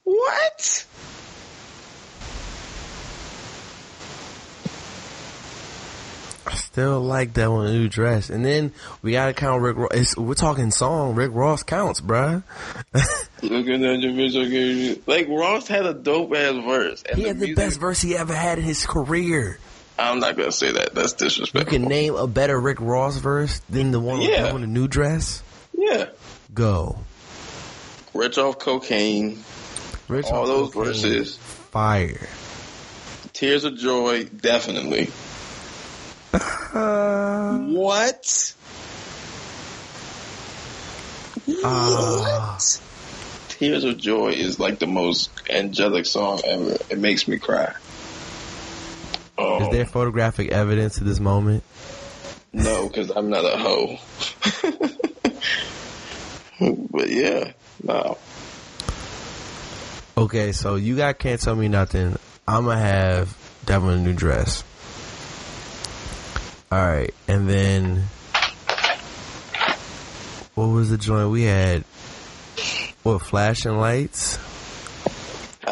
What? 0.02 0.84
I 6.44 6.54
still 6.56 7.00
like 7.02 7.34
that 7.34 7.52
one 7.52 7.70
new 7.70 7.88
dress. 7.88 8.30
And 8.30 8.44
then 8.44 8.72
we 9.00 9.12
gotta 9.12 9.32
count 9.32 9.62
Rick 9.62 9.76
Ross. 9.76 9.90
It's, 9.94 10.16
we're 10.16 10.34
talking 10.34 10.72
song. 10.72 11.14
Rick 11.14 11.30
Ross 11.32 11.62
counts, 11.62 12.00
bruh. 12.00 12.42
Looking 13.42 13.84
at 13.84 14.00
your 14.00 14.12
bitch, 14.12 14.44
I 14.44 14.48
gave 14.48 14.76
you. 14.76 15.02
Like 15.06 15.28
Ross 15.28 15.68
had 15.68 15.86
a 15.86 15.94
dope 15.94 16.34
ass 16.34 16.54
verse. 16.64 17.04
He 17.14 17.22
had 17.22 17.36
the 17.36 17.46
music- 17.46 17.56
best 17.56 17.78
verse 17.78 18.02
he 18.02 18.16
ever 18.16 18.34
had 18.34 18.58
in 18.58 18.64
his 18.64 18.84
career. 18.84 19.60
I'm 19.98 20.20
not 20.20 20.36
gonna 20.36 20.52
say 20.52 20.72
that. 20.72 20.94
That's 20.94 21.14
disrespectful. 21.14 21.60
You 21.74 21.78
can 21.80 21.88
name 21.88 22.14
a 22.14 22.26
better 22.26 22.58
Rick 22.60 22.80
Ross 22.80 23.16
verse 23.18 23.60
than 23.68 23.90
the 23.90 23.98
one 24.00 24.20
with 24.20 24.28
Yeah. 24.30 24.54
In 24.54 24.62
a 24.62 24.66
new 24.66 24.86
dress. 24.88 25.42
yeah, 25.76 26.06
Go. 26.54 26.98
rich 28.14 28.38
off 28.38 28.58
cocaine, 28.58 29.42
Rich 30.08 30.26
all 30.26 30.42
off 30.42 30.46
those 30.46 30.72
cocaine, 30.72 30.92
verses, 30.92 31.36
Fire. 31.36 32.28
tears 33.32 33.64
of 33.64 33.76
joy, 33.76 34.24
definitely. 34.24 35.10
Uh, 36.32 37.58
What? 37.58 38.54
Ah. 41.64 42.54
what? 42.56 42.80
Tears 43.48 43.84
of 43.84 43.96
Joy 43.98 44.28
is 44.28 44.60
like 44.60 44.78
the 44.78 44.86
most 44.86 45.30
angelic 45.50 46.06
song 46.06 46.40
ever. 46.44 46.76
It 46.90 46.98
makes 46.98 47.26
me 47.26 47.38
cry. 47.38 47.72
Oh, 49.38 49.62
is 49.62 49.70
there 49.70 49.86
photographic 49.86 50.50
evidence 50.50 50.96
to 50.98 51.04
this 51.04 51.20
moment? 51.20 51.62
no, 52.52 52.88
because 52.88 53.10
I'm 53.10 53.30
not 53.30 53.44
a 53.44 53.56
hoe. 53.56 53.98
but 56.90 57.08
yeah, 57.08 57.52
no. 57.82 58.18
Okay, 60.16 60.50
so 60.50 60.74
you 60.74 60.96
got 60.96 61.18
Can't 61.20 61.40
Tell 61.40 61.54
Me 61.54 61.68
Nothing. 61.68 62.16
I'm 62.48 62.64
gonna 62.64 62.80
have 62.80 63.36
Devil 63.64 63.90
in 63.90 64.00
a 64.00 64.02
New 64.02 64.14
Dress. 64.14 64.64
Alright, 66.72 67.14
and 67.28 67.48
then 67.48 68.04
what 70.54 70.66
was 70.66 70.90
the 70.90 70.98
joint 70.98 71.30
we 71.30 71.44
had? 71.44 71.84
What, 73.04 73.22
flashing 73.22 73.76
lights? 73.76 74.38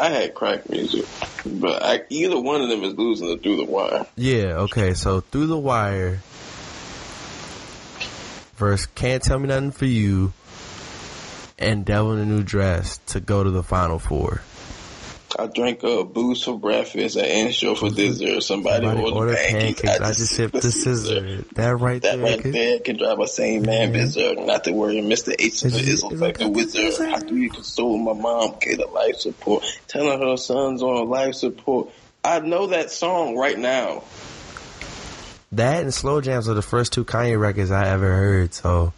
I 0.01 0.09
had 0.09 0.35
crack 0.35 0.69
music, 0.69 1.05
but 1.45 1.83
I, 1.83 2.01
either 2.09 2.39
one 2.39 2.61
of 2.61 2.69
them 2.69 2.83
is 2.83 2.93
losing 2.93 3.27
to 3.27 3.41
Through 3.41 3.57
the 3.57 3.65
Wire. 3.65 4.05
Yeah, 4.15 4.57
okay, 4.63 4.93
so 4.93 5.21
Through 5.21 5.47
the 5.47 5.57
Wire 5.57 6.19
versus 8.55 8.87
Can't 8.95 9.23
Tell 9.23 9.39
Me 9.39 9.47
Nothing 9.47 9.71
for 9.71 9.85
You 9.85 10.33
and 11.59 11.85
Devil 11.85 12.13
in 12.13 12.19
a 12.19 12.25
New 12.25 12.43
Dress 12.43 12.99
to 13.07 13.19
go 13.19 13.43
to 13.43 13.49
the 13.49 13.63
final 13.63 13.99
four. 13.99 14.41
I 15.39 15.45
drank 15.47 15.83
a 15.83 16.03
booze 16.03 16.43
for 16.43 16.57
breakfast, 16.57 17.15
an 17.15 17.25
intro 17.25 17.75
for 17.75 17.89
dessert. 17.89 18.41
Somebody, 18.41 18.85
Somebody 18.87 19.11
ordered 19.11 19.37
pancakes. 19.37 19.81
pancakes. 19.81 20.01
I 20.05 20.07
just 20.13 20.33
sipped 20.35 20.53
the 20.61 20.71
scissor. 20.71 21.43
That 21.53 21.75
right 21.79 22.01
That 22.01 22.17
there. 22.17 22.25
right 22.25 22.41
could- 22.41 22.53
there 22.53 22.79
can 22.79 22.97
drive 22.97 23.19
a 23.19 23.27
sane 23.27 23.61
man 23.63 23.89
Mhm. 23.89 23.93
berserk. 23.93 24.39
Not 24.45 24.63
to 24.63 24.71
worry, 24.71 24.95
Mr. 24.95 25.35
H 25.37 25.63
Is 25.63 25.75
is 25.75 26.03
it- 26.03 26.13
like 26.19 26.41
a 26.41 26.47
wizard. 26.47 27.09
How 27.09 27.19
do 27.19 27.35
you 27.37 27.49
console 27.51 27.97
my 27.97 28.13
mom? 28.13 28.55
Get 28.61 28.79
a 28.79 28.87
life 28.87 29.17
support. 29.17 29.63
Telling 29.87 30.21
her 30.21 30.37
son's 30.37 30.81
on 30.81 31.07
life 31.09 31.35
support. 31.35 31.89
I 32.23 32.39
know 32.39 32.67
that 32.67 32.91
song 32.91 33.37
right 33.37 33.57
now. 33.57 34.03
That 35.53 35.81
and 35.83 35.93
slow 35.93 36.19
jams 36.19 36.49
are 36.49 36.53
the 36.55 36.61
first 36.61 36.91
two 36.93 37.05
Kanye 37.05 37.39
records 37.39 37.71
I 37.71 37.87
ever 37.89 38.07
heard. 38.15 38.53
So 38.53 38.91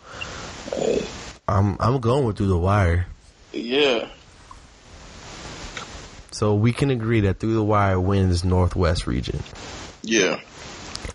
I'm 1.48 1.78
I'm 1.80 2.00
going 2.00 2.26
with 2.26 2.38
Through 2.38 2.48
the 2.48 2.58
Wire. 2.58 3.08
Yeah. 3.54 4.08
So 6.40 6.56
we 6.56 6.72
can 6.72 6.90
agree 6.90 7.20
that 7.22 7.42
Through 7.42 7.56
the 7.56 7.64
Wire 7.64 8.00
wins 8.00 8.46
Northwest 8.46 9.06
region. 9.08 9.42
Yeah. 10.04 10.40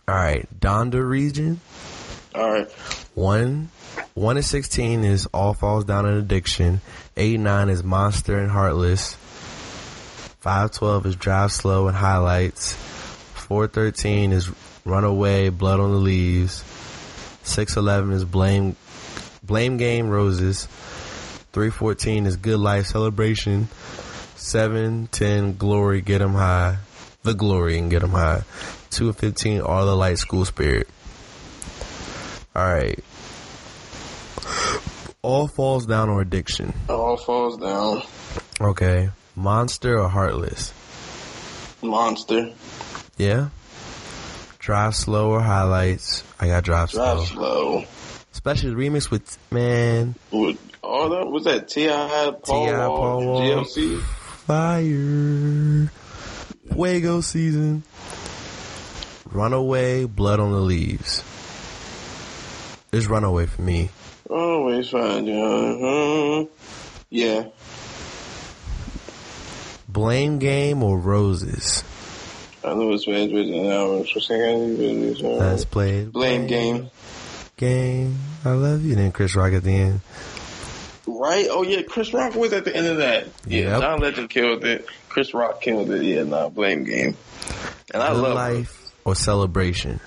All 0.06 0.14
right, 0.14 0.46
Donda 0.60 1.02
region 1.02 1.60
All 2.34 2.52
right. 2.52 2.70
one 3.14 3.70
one 4.12 4.36
and 4.36 4.44
sixteen 4.44 5.02
is 5.02 5.24
All 5.32 5.54
Falls 5.54 5.86
Down 5.86 6.04
in 6.04 6.18
Addiction. 6.18 6.82
Eight 7.16 7.40
nine 7.40 7.70
is 7.70 7.82
Monster 7.82 8.38
and 8.38 8.50
Heartless. 8.50 9.14
Five 10.40 10.72
twelve 10.72 11.06
is 11.06 11.16
Drive 11.16 11.52
Slow 11.52 11.88
and 11.88 11.96
Highlights. 11.96 12.74
Four 12.74 13.66
thirteen 13.66 14.30
is 14.30 14.50
Runaway, 14.84 15.48
Blood 15.48 15.80
on 15.80 15.90
the 15.90 15.96
Leaves. 15.96 16.62
Six 17.44 17.78
eleven 17.78 18.12
is 18.12 18.26
Blame 18.26 18.76
Blame 19.42 19.78
Game 19.78 20.10
Roses. 20.10 20.66
Three 21.54 21.70
fourteen 21.70 22.26
is 22.26 22.36
Good 22.36 22.58
Life 22.58 22.84
Celebration. 22.84 23.68
Seven 24.44 25.08
ten 25.10 25.56
Glory 25.56 26.02
Get 26.02 26.20
'em 26.20 26.34
High. 26.34 26.76
The 27.22 27.32
Glory 27.32 27.78
and 27.78 27.90
Get 27.90 28.02
'em 28.02 28.10
High. 28.10 28.42
Two 28.90 29.06
and 29.08 29.16
fifteen 29.16 29.62
All 29.62 29.86
the 29.86 29.96
Light 29.96 30.18
School 30.18 30.44
Spirit. 30.44 30.86
All 32.54 32.62
right. 32.62 33.02
All 35.22 35.48
falls 35.48 35.86
down 35.86 36.10
or 36.10 36.20
addiction. 36.20 36.74
All 36.90 37.16
falls 37.16 37.56
down. 37.56 38.02
Okay. 38.60 39.08
Monster 39.34 39.98
or 39.98 40.10
heartless? 40.10 40.74
Monster. 41.80 42.52
Yeah. 43.16 43.48
Drive 44.58 44.94
slow 44.94 45.30
or 45.30 45.40
highlights? 45.40 46.22
I 46.38 46.48
got 46.48 46.64
drive, 46.64 46.90
Drive 46.90 47.20
slow. 47.20 47.24
Drive 47.24 47.28
Slow. 47.28 47.84
Especially 48.34 48.70
the 48.70 48.76
remix 48.76 49.10
with 49.10 49.38
man 49.50 50.16
With 50.30 50.58
all 50.82 51.08
that 51.08 51.26
was 51.28 51.44
that 51.44 51.68
T.I. 51.68 52.32
Paul, 52.42 52.66
T.I., 52.66 52.76
Paul 52.76 53.26
Wall. 53.26 53.40
GLC. 53.40 54.02
Fire. 54.46 55.90
Fuego 56.72 57.20
season. 57.20 57.82
Runaway, 59.30 60.04
blood 60.04 60.40
on 60.40 60.52
the 60.52 60.60
leaves. 60.60 61.22
It's 62.92 63.06
runaway 63.06 63.46
for 63.46 63.62
me. 63.62 63.90
Always 64.30 64.90
find 64.90 65.26
you. 65.26 65.34
Uh-huh. 65.34 66.46
Yeah. 67.10 67.46
Blame 69.88 70.38
game 70.38 70.82
or 70.82 70.98
roses? 70.98 71.84
I 72.64 72.74
know 72.74 72.92
it's 72.92 73.04
bad 73.04 73.30
with 73.30 73.48
an 73.48 73.70
hour. 73.70 74.06
So 74.06 74.20
saying 74.20 75.16
Let's 75.22 75.64
play. 75.64 76.04
Blame 76.04 76.46
game. 76.46 76.90
Game. 77.56 78.18
I 78.44 78.50
love 78.50 78.84
you. 78.84 78.94
Then 78.94 79.12
Chris 79.12 79.36
Rock 79.36 79.52
at 79.52 79.62
the 79.62 79.72
end. 79.72 80.00
Right? 81.24 81.46
Oh 81.50 81.62
yeah, 81.62 81.80
Chris 81.80 82.12
Rock 82.12 82.34
was 82.34 82.52
at 82.52 82.66
the 82.66 82.76
end 82.76 82.86
of 82.86 82.98
that. 82.98 83.28
Yeah, 83.46 83.62
Yep. 83.62 83.80
John 83.80 84.00
Legend 84.00 84.28
killed 84.28 84.62
it. 84.66 84.86
Chris 85.08 85.32
Rock 85.32 85.62
killed 85.62 85.90
it. 85.90 86.02
Yeah, 86.02 86.24
nah, 86.24 86.50
blame 86.50 86.84
game. 86.84 87.16
And 87.94 88.02
I 88.02 88.12
Good 88.12 88.22
love 88.22 88.34
life 88.34 88.92
or 89.06 89.14
celebration? 89.14 90.00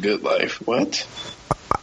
Good 0.00 0.22
Life. 0.22 0.64
What? 0.64 1.04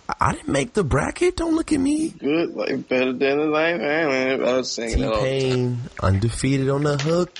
I, 0.07 0.13
I 0.21 0.31
didn't 0.31 0.47
make 0.47 0.71
the 0.73 0.85
bracket. 0.85 1.35
Don't 1.35 1.55
look 1.55 1.73
at 1.73 1.79
me. 1.79 2.11
Good 2.11 2.55
Life 2.55 2.87
better 2.87 3.11
than 3.11 3.51
life. 3.51 3.81
Man, 3.81 4.43
I 4.45 4.53
was 4.53 4.71
singing 4.71 4.95
T-Pain, 4.95 5.11
all 5.11 5.21
Pain, 5.21 5.77
undefeated 6.01 6.69
on 6.69 6.83
the 6.83 6.97
hook. 6.97 7.37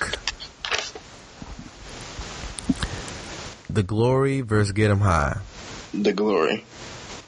The 3.69 3.83
Glory 3.83 4.41
versus 4.41 4.73
Get 4.73 4.91
'em 4.91 4.99
High. 4.99 5.37
The 5.93 6.11
Glory. 6.11 6.65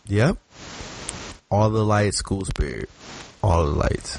Yep. 0.07 0.37
All 1.49 1.69
the 1.69 1.85
lights, 1.85 2.17
school 2.17 2.43
spirit. 2.43 2.89
All 3.43 3.65
the 3.65 3.71
lights. 3.71 4.17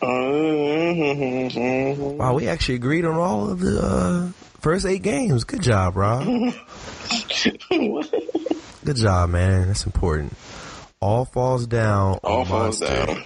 Uh-huh. 0.00 1.94
Wow, 2.14 2.34
we 2.34 2.48
actually 2.48 2.76
agreed 2.76 3.04
on 3.04 3.14
all 3.16 3.50
of 3.50 3.60
the 3.60 3.80
uh, 3.80 4.28
first 4.60 4.86
eight 4.86 5.02
games. 5.02 5.44
Good 5.44 5.62
job, 5.62 5.96
Rob. 5.96 6.24
Good 8.84 8.96
job, 8.96 9.30
man. 9.30 9.66
That's 9.68 9.86
important. 9.86 10.34
All 11.00 11.24
falls 11.24 11.66
down. 11.66 12.18
all 12.24 12.44
falls 12.44 12.80
Monster. 12.80 13.06
down. 13.06 13.24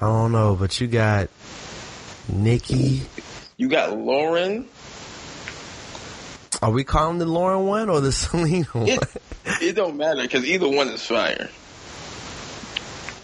I 0.00 0.06
don't 0.06 0.32
know, 0.32 0.54
but 0.58 0.80
you 0.80 0.86
got 0.86 1.28
Nicki. 2.28 3.02
You 3.56 3.68
got 3.68 3.90
Lauryn. 3.90 4.66
Are 6.62 6.70
we 6.70 6.84
calling 6.84 7.18
the 7.18 7.24
Lauryn 7.26 7.66
one 7.66 7.88
or 7.90 8.00
the 8.00 8.08
Syleena 8.10 8.74
one? 8.74 8.88
It, 8.88 9.02
it 9.62 9.72
don't 9.76 9.96
matter 9.96 10.22
because 10.22 10.44
either 10.44 10.68
one 10.68 10.88
is 10.88 11.04
fire. 11.04 11.48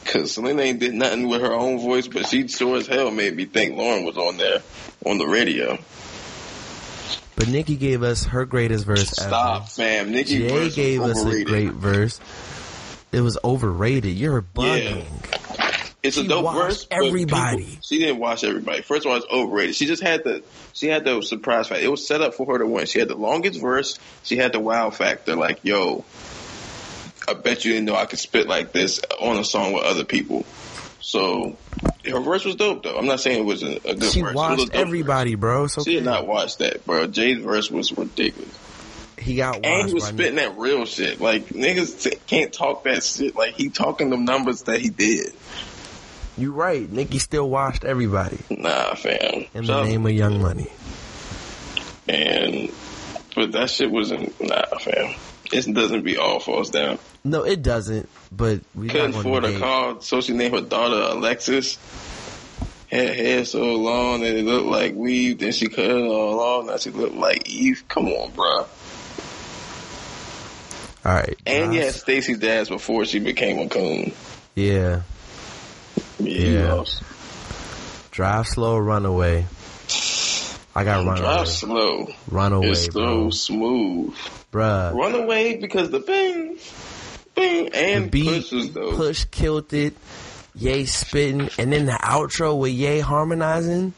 Because 0.05 0.37
Syleena 0.37 0.61
ain't 0.63 0.79
did 0.81 0.95
nothing 0.95 1.29
with 1.29 1.41
her 1.41 1.53
own 1.53 1.79
voice, 1.81 2.07
but 2.09 2.27
she 2.27 2.47
sure 2.49 2.77
as 2.77 2.87
hell 2.87 3.11
made 3.11 3.35
me 3.35 3.47
think 3.47 3.75
Lauryn 3.75 4.05
was 4.05 4.17
on 4.17 4.37
there 4.37 4.63
on 5.07 5.19
the 5.19 5.27
radio. 5.27 5.79
But 7.37 7.49
Nicki 7.49 7.77
gave 7.77 8.03
us 8.03 8.25
her 8.27 8.45
greatest 8.45 8.85
verse 8.85 9.09
Stop, 9.11 9.69
fam. 9.71 10.07
ever. 10.07 10.11
Nicki 10.11 10.47
Jay 10.49 10.71
gave 10.71 11.01
us 11.01 11.25
a 11.25 11.43
great 11.45 11.73
verse. 11.73 12.21
It 13.13 13.21
was 13.23 13.39
overrated. 13.45 14.15
You're 14.17 14.43
bugging. 14.43 15.05
It's 16.03 16.17
She 16.17 16.27
a 16.27 16.29
dope 16.29 16.53
verse. 16.55 16.87
everybody. 16.91 17.65
people- 17.65 17.83
she 17.83 17.99
didn't 17.99 18.19
watch 18.19 18.45
everybody. 18.45 18.83
First 18.83 19.07
of 19.07 19.11
all, 19.11 19.17
it's 19.17 19.27
overrated. 19.33 19.75
She 19.75 19.87
just 19.87 20.03
had 20.03 20.23
the 20.23 20.43
she 20.75 20.87
had 20.89 21.05
the 21.05 21.23
surprise 21.23 21.69
factor. 21.69 21.83
It 21.83 21.91
was 21.91 22.07
set 22.07 22.21
up 22.21 22.35
for 22.35 22.47
her 22.53 22.59
to 22.59 22.67
win. 22.67 22.85
She 22.87 22.99
had 22.99 23.09
the 23.09 23.15
longest 23.17 23.59
verse. 23.61 23.99
She 24.23 24.37
had 24.37 24.53
the 24.53 24.61
wow 24.61 24.91
factor. 24.91 25.35
Like, 25.35 25.61
yo, 25.63 26.05
I 27.29 27.35
bet 27.35 27.65
you 27.65 27.73
didn't 27.73 27.87
know 27.87 27.95
I 27.97 28.07
could 28.07 28.19
spit 28.19 28.47
like 28.49 28.73
this 28.73 29.01
on 29.21 29.39
a 29.39 29.45
song 29.45 29.73
with 29.73 29.85
other 29.85 30.05
people. 30.05 30.45
So 31.01 31.57
her 32.07 32.21
verse 32.21 32.45
was 32.45 32.57
dope, 32.57 32.83
though. 32.83 32.97
I'm 32.97 33.07
not 33.07 33.21
saying 33.21 33.41
it 33.41 33.45
was 33.45 33.63
a, 33.63 33.77
a 33.89 33.95
good 33.95 34.13
She 34.13 34.23
verse. 34.23 34.33
A 34.33 34.37
watched 34.37 34.71
everybody, 34.75 35.35
bro. 35.35 35.63
verse. 35.63 35.75
So 35.75 35.85
She 35.85 35.95
did 35.95 36.05
not 36.05 36.27
watch 36.27 36.59
that, 36.59 36.85
bro. 36.87 37.07
Jay's 37.07 37.43
verse 37.43 37.71
was 37.71 37.93
ridiculous. 37.97 38.59
he 39.19 39.37
got. 39.37 39.65
And 39.65 39.89
he 39.89 39.95
was 39.95 40.05
spitting 40.05 40.37
that 40.37 40.59
real 40.59 40.85
shit. 40.87 41.21
Like 41.21 41.49
niggas 41.49 42.03
t- 42.03 42.17
can't 42.27 42.53
talk 42.53 42.85
that 42.85 43.03
shit. 43.03 43.35
Like 43.37 43.55
he 43.55 43.69
talking 43.71 44.11
the 44.11 44.17
numbers 44.17 44.63
that 44.63 44.81
he 44.81 44.91
did. 44.91 45.33
You 46.37 46.53
right. 46.53 46.91
Nicki 46.91 47.19
still 47.19 47.49
watched 47.49 47.85
everybody 47.85 48.39
Nah, 48.51 48.95
fam. 48.95 49.45
in 49.55 49.63
Shout 49.65 49.65
the 49.65 49.85
name 49.85 50.05
of 50.05 50.13
Young 50.13 50.43
Money. 50.43 50.69
And 52.09 52.71
But 53.35 53.53
that 53.53 53.71
shit 53.71 53.91
wasn't 53.91 54.41
nah, 54.41 54.65
fam. 54.79 55.15
It 55.53 55.73
doesn't 55.75 56.03
be 56.05 56.17
all 56.17 56.41
falls 56.41 56.71
down. 56.71 56.99
No, 57.25 57.43
it 57.45 57.63
doesn't. 57.63 58.09
But 58.31 58.61
we 58.75 58.89
Couldn't 58.89 59.15
afford 59.17 59.45
a 59.45 59.53
to 59.53 59.59
car, 59.59 59.97
so 60.01 60.21
she 60.21 60.33
named 60.35 60.55
her 60.55 60.61
daughter 60.61 61.17
Alexis. 61.17 61.79
Had 62.91 63.17
hair 63.17 63.45
so 63.47 63.63
long 63.77 64.21
that 64.21 64.37
it 64.37 64.45
looked 64.45 64.67
like 64.67 64.95
weave. 64.95 65.39
Then 65.39 65.53
she 65.53 65.69
cut 65.69 65.87
it 65.87 65.91
all 66.05 66.39
off. 66.39 66.67
Now 66.67 66.77
she 66.77 66.91
looked 66.91 67.15
like 67.17 67.49
Eve. 67.49 67.83
Come 67.89 68.09
on, 68.09 68.31
bro. 68.33 68.67
All 71.07 71.13
right. 71.13 71.37
And 71.47 71.75
had 71.75 71.85
Nas- 71.87 72.01
Stacey 72.01 72.37
Dash 72.37 72.69
before 72.69 73.05
she 73.05 73.19
became 73.21 73.59
a 73.59 73.69
coon. 73.69 74.13
Yeah. 74.55 75.03
Yeah, 76.19 76.49
Yeah. 76.79 76.85
Drive 78.11 78.47
slow, 78.47 78.79
run 78.79 79.05
away. 79.07 79.47
I 80.77 80.85
got 80.85 81.05
run 81.05 81.17
Drive 81.19 81.37
away. 81.39 81.47
slow. 81.47 82.09
Run 82.29 82.53
away, 82.53 82.69
it's 82.69 82.85
so 82.87 82.91
bro. 82.93 83.31
smooth. 83.31 84.15
Bruh. 84.53 84.95
Run 84.95 85.15
away 85.15 85.57
because 85.57 85.91
the 85.91 86.01
bing, 87.35 87.65
bing, 87.65 87.71
The 87.73 87.77
and 87.77 88.11
beat, 88.11 88.27
pushes 88.29 88.73
though. 88.73 88.97
push 88.97 89.25
killed 89.27 89.73
it. 89.73 89.95
Ye 90.57 90.85
spitting, 90.85 91.51
and 91.59 91.73
then 91.73 91.87
the 91.87 91.93
outro 92.01 92.57
with 92.57 92.71
Ye 92.73 93.01
harmonizing, 93.01 93.93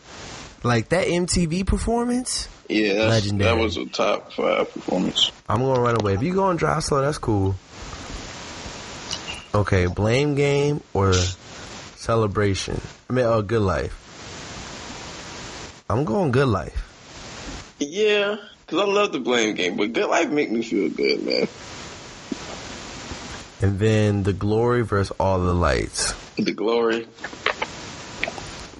like 0.65 0.89
that 0.89 1.07
MTV 1.07 1.67
performance. 1.67 2.49
Yeah, 2.69 3.05
Legendary. 3.09 3.55
that 3.55 3.63
was 3.63 3.77
a 3.77 3.85
top 3.87 4.33
five 4.33 4.73
performance. 4.73 5.31
I'm 5.49 5.61
gonna 5.61 5.81
run 5.81 6.01
away. 6.01 6.15
If 6.15 6.23
you 6.23 6.33
go 6.35 6.49
and 6.49 6.59
drive 6.59 6.83
slow, 6.83 7.03
that's 7.03 7.19
cool. 7.19 7.55
Okay, 9.55 9.87
blame 9.87 10.35
game 10.35 10.83
or 10.95 11.13
celebration. 11.97 12.81
I 13.09 13.13
mean, 13.13 13.25
oh, 13.27 13.43
good 13.43 13.63
life. 13.63 13.95
I'm 15.89 16.05
going 16.05 16.33
good 16.33 16.49
life. 16.49 17.75
Yeah, 17.79 18.37
because 18.67 18.81
I 18.81 18.85
love 18.91 19.13
the 19.13 19.21
blame 19.21 19.55
game, 19.55 19.77
but 19.77 19.93
Good 19.93 20.09
Life 20.09 20.31
make 20.31 20.51
me 20.51 20.63
feel 20.63 20.89
good, 20.89 21.23
man. 21.23 21.47
And 23.67 23.81
then 23.81 24.23
the 24.23 24.33
glory 24.33 24.83
versus 24.83 25.11
all 25.19 25.41
the 25.41 25.53
lights. 25.53 26.15
The 26.37 26.53
glory. 26.53 27.09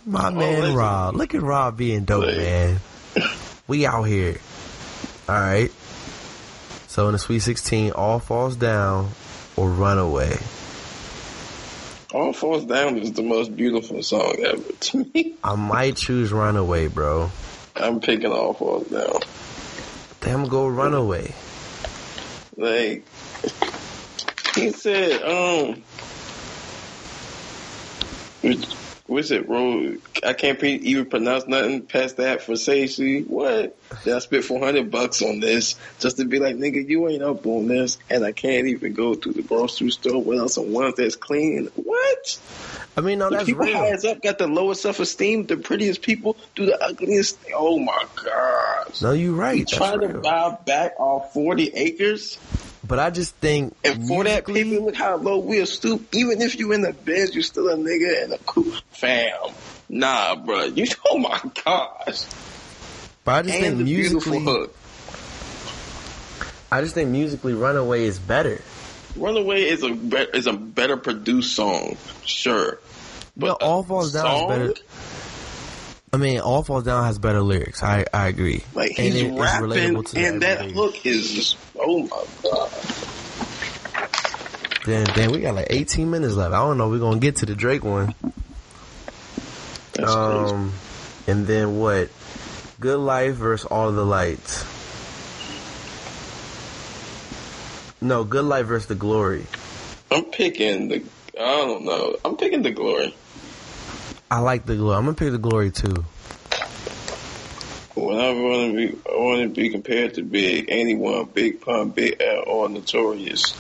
My 0.07 0.29
oh, 0.29 0.31
man 0.31 0.61
listen. 0.61 0.77
Rob. 0.77 1.17
Look 1.17 1.35
at 1.35 1.43
Rob 1.43 1.77
being 1.77 2.05
dope, 2.05 2.27
Like- 2.27 2.37
man. 2.37 2.81
We 3.67 3.85
out 3.85 4.05
here. 4.05 4.37
Alright. 5.29 5.73
So 6.87 7.07
in 7.09 7.15
the 7.15 7.19
Sweet 7.19 7.41
16, 7.41 7.91
all 7.91 8.21
falls 8.21 8.55
down 8.55 9.11
or 9.57 9.69
run 9.69 9.99
away. 9.99 10.39
All 12.15 12.33
Falls 12.33 12.65
Down 12.65 12.97
is 12.99 13.13
the 13.13 13.23
most 13.23 13.57
beautiful 13.57 14.05
song 14.05 14.37
ever 14.39 14.63
to 14.63 15.05
me. 15.13 15.35
I 15.43 15.57
might 15.57 15.97
choose 15.97 16.33
Runaway, 16.33 16.87
bro. 16.87 17.33
I'm 17.75 17.99
picking 17.99 18.31
All 18.31 18.55
Falls 18.55 18.87
Down. 18.87 19.19
Damn, 20.21 20.47
go 20.47 20.69
Runaway. 20.69 21.35
Like, 22.57 23.05
he 24.57 24.71
said, 24.73 25.23
um, 25.23 25.83
what's 29.07 29.31
it, 29.31 29.47
bro? 29.47 29.97
I 30.25 30.33
can't 30.33 30.63
even 30.63 31.07
pronounce 31.07 31.47
nothing 31.47 31.83
past 31.83 32.17
that 32.17 32.41
Versace. 32.41 33.27
What? 33.27 33.77
I 34.07 34.19
spent 34.19 34.45
400 34.45 34.91
bucks 34.91 35.23
on 35.23 35.41
this 35.41 35.77
just 36.01 36.17
to 36.19 36.25
be 36.25 36.39
like, 36.39 36.57
nigga, 36.57 36.87
you 36.89 37.09
ain't 37.09 37.23
up 37.23 37.47
on 37.47 37.69
this, 37.69 37.99
and 38.11 38.25
I 38.25 38.33
can't 38.33 38.67
even 38.67 38.93
go 38.95 39.15
to 39.15 39.33
the 39.33 39.43
grocery 39.43 39.91
store 39.91 40.23
without 40.23 40.51
some 40.51 40.73
ones 40.73 40.95
that's 40.97 41.17
clean. 41.17 41.67
What? 41.75 42.39
I 42.97 43.03
mean, 43.03 43.19
no, 43.19 43.29
The 43.29 43.37
that's 43.37 43.47
people 43.49 43.67
real. 43.67 43.77
highest 43.77 44.07
up 44.07 44.23
got 44.23 44.39
the 44.39 44.47
lowest 44.47 44.81
self 44.83 45.01
esteem. 45.01 45.45
The 45.47 45.59
prettiest 45.59 46.01
people 46.03 46.37
do 46.55 46.65
the 46.67 46.83
ugliest. 46.83 47.39
Thing. 47.41 47.53
Oh 47.55 47.79
my 47.79 48.05
gosh! 48.25 49.03
No, 49.03 49.13
you're 49.13 49.35
right. 49.35 49.59
You 49.59 49.65
trying 49.67 50.01
to 50.01 50.09
buy 50.19 50.57
back 50.65 50.95
all 50.99 51.21
forty 51.21 51.69
acres, 51.75 52.39
But 52.87 52.99
I 52.99 53.11
just 53.11 53.35
think 53.37 53.75
and 53.85 54.07
for 54.07 54.25
that 54.25 54.47
people, 54.47 54.87
look 54.87 54.95
how 54.95 55.17
low 55.17 55.39
we'll 55.39 55.67
stoop. 55.67 56.15
Even 56.15 56.41
if 56.41 56.59
you 56.59 56.73
in 56.73 56.83
the 56.83 56.93
bed, 56.93 57.31
you're 57.33 57.43
still 57.43 57.69
a 57.69 57.77
nigga 57.77 58.25
and 58.25 58.33
a 58.35 58.39
cool 58.39 58.71
fam. 58.91 59.33
Nah, 59.89 60.37
bro. 60.37 60.65
You 60.65 60.87
oh 61.11 61.19
my 61.19 61.41
gosh! 61.65 62.25
But 63.25 63.33
I 63.33 63.43
just 63.43 63.55
And 63.55 63.77
think 63.77 63.79
musically, 63.81 64.45
hook. 64.45 64.75
I 66.71 66.81
just 66.81 66.95
think 66.95 67.11
musically, 67.11 67.55
Runaway 67.55 68.05
is 68.05 68.19
better. 68.19 68.61
Runaway 69.17 69.63
is 69.63 69.83
a 69.83 69.91
be- 69.91 70.29
is 70.35 70.47
a 70.47 70.53
better 70.53 70.97
produced 70.97 71.55
song, 71.55 71.97
sure. 72.25 72.79
But 73.37 73.63
All 73.63 73.83
Falls 73.83 74.13
Down 74.13 74.25
song, 74.25 74.51
is 74.53 74.59
better. 74.73 74.86
I 76.17 76.19
mean, 76.19 76.41
All 76.41 76.63
Falls 76.65 76.85
Down 76.85 77.05
has 77.05 77.19
better 77.19 77.43
lyrics. 77.43 77.83
I 77.83 78.07
I 78.11 78.29
agree. 78.29 78.65
Like 78.75 78.93
And 78.99 79.09
he's 79.13 79.17
it 79.17 79.27
is 79.35 79.39
rapping, 79.39 79.69
relatable 79.69 80.11
to 80.13 80.19
and 80.19 80.41
that 80.41 80.61
everybody. 80.61 80.73
hook 80.73 81.05
is 81.07 81.31
just 81.31 81.59
oh 81.79 82.05
my 82.05 82.25
god. 82.43 82.73
Damn, 84.87 85.05
damn, 85.15 85.31
we 85.33 85.41
got 85.41 85.55
like 85.57 85.67
18 85.69 86.11
minutes 86.11 86.33
left. 86.35 86.55
I 86.55 86.59
don't 86.59 86.79
know. 86.79 86.89
We're 86.89 87.01
gonna 87.01 87.19
get 87.21 87.37
to 87.37 87.47
the 87.47 87.55
Drake 87.55 87.85
one. 87.85 88.15
That's 89.93 90.15
crazy. 90.15 90.55
Um, 90.55 90.73
and 91.27 91.47
then 91.47 91.79
what? 91.79 92.09
Good 92.81 92.99
Life 92.99 93.35
versus 93.35 93.67
All 93.67 93.93
the 93.93 94.05
Lights. 94.07 94.65
No, 98.01 98.25
Good 98.25 98.45
Life 98.47 98.67
versus 98.67 98.87
The 98.89 98.95
Glory. 98.95 99.45
I'm 100.11 100.25
picking 100.25 100.89
the. 100.89 101.03
I 101.39 101.45
don't 101.67 101.85
know. 101.85 102.17
I'm 102.25 102.37
picking 102.39 102.63
the 102.63 102.71
glory. 102.71 103.15
I 104.31 104.41
like 104.41 104.67
The 104.67 104.77
Glory. 104.77 104.97
I'm 104.97 105.05
gonna 105.05 105.17
pick 105.17 105.31
The 105.31 105.39
Glory 105.39 105.71
too. 105.71 106.05
When 107.95 108.19
I 108.19 108.33
want 108.33 108.73
to 108.73 108.77
be, 108.77 108.99
I 109.09 109.17
want 109.17 109.43
to 109.43 109.49
be 109.49 109.71
compared 109.71 110.15
to 110.15 110.23
Big. 110.23 110.67
Anyone, 110.69 111.27
Big 111.33 111.61
Pun, 111.61 111.91
Big 111.91 112.21
L, 112.21 112.43
or 112.47 112.69
Notorious. 112.69 113.55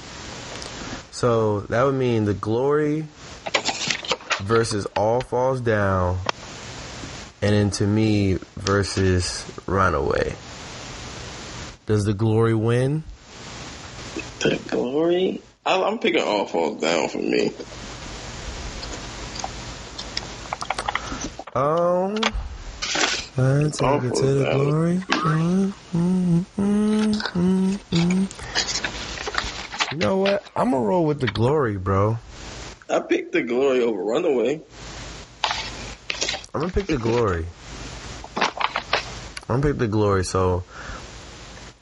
So 1.11 1.61
that 1.61 1.85
would 1.85 1.95
mean 1.95 2.25
The 2.25 2.35
Glory 2.35 3.07
versus 4.41 4.87
All 4.97 5.21
Falls 5.21 5.61
Down, 5.61 6.19
and 7.41 7.55
then 7.55 7.71
to 7.73 7.87
me 7.87 8.39
versus 8.57 9.45
Runaway. 9.67 10.35
Does 11.87 12.05
The 12.05 12.15
Glory 12.15 12.55
win? 12.55 13.05
The 14.41 14.61
glory. 14.69 15.41
I, 15.65 15.83
I'm 15.83 15.99
picking 15.99 16.23
All 16.23 16.47
Falls 16.47 16.81
Down 16.81 17.09
for 17.09 17.19
me. 17.19 17.53
Um, 21.57 22.15
let's 23.39 23.79
take 23.79 24.03
it 24.03 24.15
to 24.15 24.27
the 24.27 24.51
glory. 24.53 24.99
Mm, 24.99 26.45
mm, 26.53 27.79
mm. 27.93 29.93
You 29.93 29.99
know 29.99 30.19
what? 30.19 30.45
I'm 30.55 30.73
gonna 30.73 30.85
roll 30.85 31.07
with 31.07 31.19
the 31.19 31.29
glory, 31.29 31.79
bro. 31.79 32.19
I 32.91 33.01
picked 33.01 33.33
the 33.33 33.41
glory 33.41 33.83
over 33.83 34.03
Runaway. 34.03 34.61
I'm 36.55 36.61
gonna 36.61 36.73
pick 36.75 36.89
the 36.89 36.99
glory. 36.99 37.47
I'm 38.37 38.53
gonna 39.49 39.63
pick 39.63 39.79
the 39.79 39.89
glory. 39.89 40.27
So 40.27 40.63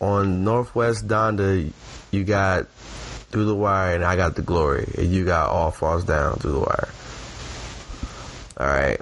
on 0.00 0.44
Northwest 0.44 1.08
Donda, 1.08 1.72
you 2.12 2.22
got 2.22 2.68
through 3.32 3.46
the 3.46 3.56
wire, 3.56 3.96
and 3.96 4.04
I 4.04 4.14
got 4.14 4.36
the 4.36 4.42
glory, 4.42 4.88
and 4.96 5.08
you 5.08 5.24
got 5.24 5.50
all 5.50 5.72
falls 5.72 6.04
down 6.04 6.36
through 6.36 6.52
the 6.52 6.60
wire. 6.60 6.88
All 8.56 8.68
right. 8.68 9.00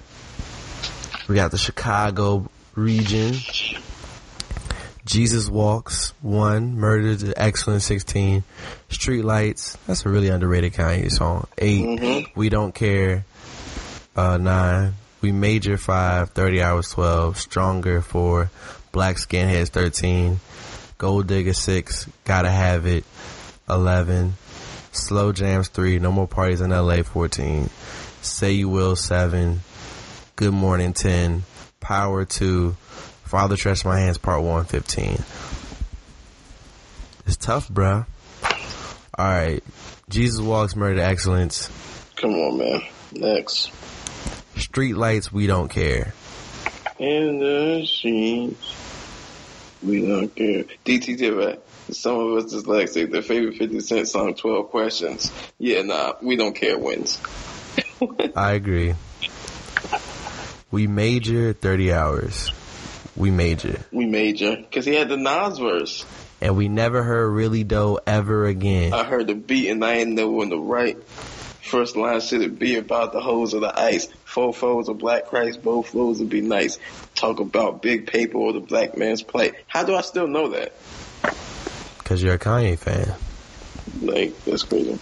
We 1.32 1.36
got 1.36 1.50
the 1.50 1.56
Chicago 1.56 2.46
region. 2.74 3.32
Jesus 5.06 5.48
Walks, 5.48 6.12
one. 6.20 6.76
Murder 6.76 7.16
to 7.16 7.32
Excellence, 7.42 7.86
16. 7.86 8.44
Street 8.90 9.22
Lights, 9.24 9.78
that's 9.86 10.04
a 10.04 10.10
really 10.10 10.28
underrated 10.28 10.74
Kanye 10.74 11.10
song. 11.10 11.46
8. 11.56 11.84
Mhm. 11.86 12.26
We 12.36 12.50
Don't 12.50 12.74
Care, 12.74 13.24
uh, 14.14 14.36
9. 14.36 14.92
We 15.22 15.32
Major, 15.32 15.78
5. 15.78 16.32
30 16.32 16.60
Hours, 16.60 16.90
12. 16.90 17.38
Stronger, 17.38 18.02
4. 18.02 18.50
Black 18.92 19.16
Skinheads, 19.16 19.68
13. 19.70 20.38
Gold 20.98 21.28
Digger, 21.28 21.54
6. 21.54 22.08
Gotta 22.26 22.50
Have 22.50 22.84
It, 22.84 23.04
11. 23.70 24.34
Slow 24.92 25.32
Jams, 25.32 25.68
3. 25.68 25.98
No 25.98 26.12
More 26.12 26.28
Parties 26.28 26.60
in 26.60 26.72
LA, 26.72 27.02
14. 27.02 27.70
Say 28.20 28.52
You 28.52 28.68
Will, 28.68 28.96
7. 28.96 29.62
Good 30.42 30.52
Morning 30.52 30.92
10, 30.92 31.44
Power 31.78 32.24
2, 32.24 32.72
Father 32.72 33.56
Stretch 33.56 33.84
My 33.84 34.00
Hands 34.00 34.18
Part 34.18 34.42
1, 34.42 34.64
15. 34.64 35.12
It's 37.28 37.36
tough, 37.36 37.68
bruh. 37.68 38.04
Alright. 39.16 39.62
Jesus 40.08 40.40
Walks, 40.40 40.74
Murder 40.74 40.96
to 40.96 41.04
Excellence. 41.04 41.70
Come 42.16 42.32
on, 42.32 42.58
man. 42.58 42.82
Next. 43.12 43.70
Street 44.56 44.96
Lights, 44.96 45.32
We 45.32 45.46
Don't 45.46 45.68
Care. 45.68 46.12
In 46.98 47.38
the 47.38 47.86
sheets, 47.86 48.74
we 49.80 50.04
don't 50.04 50.34
care. 50.34 50.64
DT 50.84 51.18
did 51.18 51.34
right. 51.34 51.60
Some 51.92 52.18
of 52.18 52.44
us 52.44 52.52
dyslexic. 52.52 53.12
Their 53.12 53.22
favorite 53.22 53.58
50 53.58 53.78
Cent 53.78 54.08
song, 54.08 54.34
12 54.34 54.70
Questions. 54.70 55.30
Yeah, 55.58 55.82
nah, 55.82 56.14
we 56.20 56.34
don't 56.34 56.56
care 56.56 56.76
wins. 56.76 57.20
I 58.34 58.54
agree. 58.54 58.96
We 60.72 60.86
Major, 60.88 61.52
30 61.52 61.92
Hours. 61.92 62.50
we 63.14 63.30
major. 63.30 63.78
We 63.92 64.06
major 64.06 64.56
because 64.56 64.86
he 64.86 64.94
had 64.94 65.08
the 65.10 65.18
Nas 65.18 65.58
verse. 65.58 66.04
And 66.40 66.56
we 66.56 66.68
never 66.68 67.02
heard 67.02 67.28
Really 67.28 67.62
Doe 67.62 68.00
ever 68.06 68.46
again. 68.46 68.92
I 68.92 69.04
heard 69.04 69.26
the 69.28 69.34
beat 69.34 69.68
and 69.68 69.84
I 69.84 69.96
ain't 69.96 70.12
know 70.12 70.30
when 70.30 70.48
the 70.48 70.58
right 70.58 70.96
first 71.04 71.94
line 71.94 72.20
should 72.20 72.40
it 72.40 72.58
be 72.58 72.76
about 72.76 73.12
the 73.12 73.20
hoes 73.20 73.52
of 73.54 73.60
the 73.60 73.78
ice. 73.78 74.08
Four 74.24 74.52
foes 74.54 74.88
of 74.88 74.96
black 74.98 75.26
Christ, 75.26 75.62
both 75.62 75.88
foes 75.88 76.18
would 76.20 76.30
be 76.30 76.40
nice. 76.40 76.78
Talk 77.14 77.38
about 77.38 77.82
big 77.82 78.06
paper 78.06 78.38
or 78.38 78.54
the 78.54 78.60
black 78.60 78.96
man's 78.96 79.22
plight. 79.22 79.54
How 79.68 79.84
do 79.84 79.94
I 79.94 80.00
still 80.00 80.26
know 80.26 80.48
that? 80.48 80.72
Because 81.98 82.22
you're 82.22 82.34
a 82.34 82.38
Kanye 82.38 82.78
fan. 82.78 83.14
Like 84.00 84.42
that's 84.44 84.62
crazy. 84.62 84.98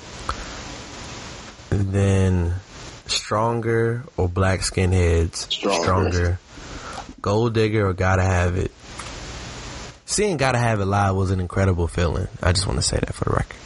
And 1.70 1.92
then 1.92 2.54
Stronger 3.10 4.04
or 4.16 4.28
Black 4.28 4.60
Skinheads. 4.60 5.50
Stronger. 5.52 6.38
Gold 7.20 7.54
Digger 7.54 7.86
or 7.88 7.92
Gotta 7.92 8.22
Have 8.22 8.56
It. 8.56 8.70
Seeing 10.06 10.36
Gotta 10.36 10.58
Have 10.58 10.80
It 10.80 10.86
live 10.86 11.14
was 11.14 11.30
an 11.30 11.40
incredible 11.40 11.86
feeling. 11.86 12.28
I 12.42 12.52
just 12.52 12.66
want 12.66 12.78
to 12.78 12.82
say 12.82 12.98
that 12.98 13.14
for 13.14 13.24
the 13.24 13.30
record. 13.30 13.56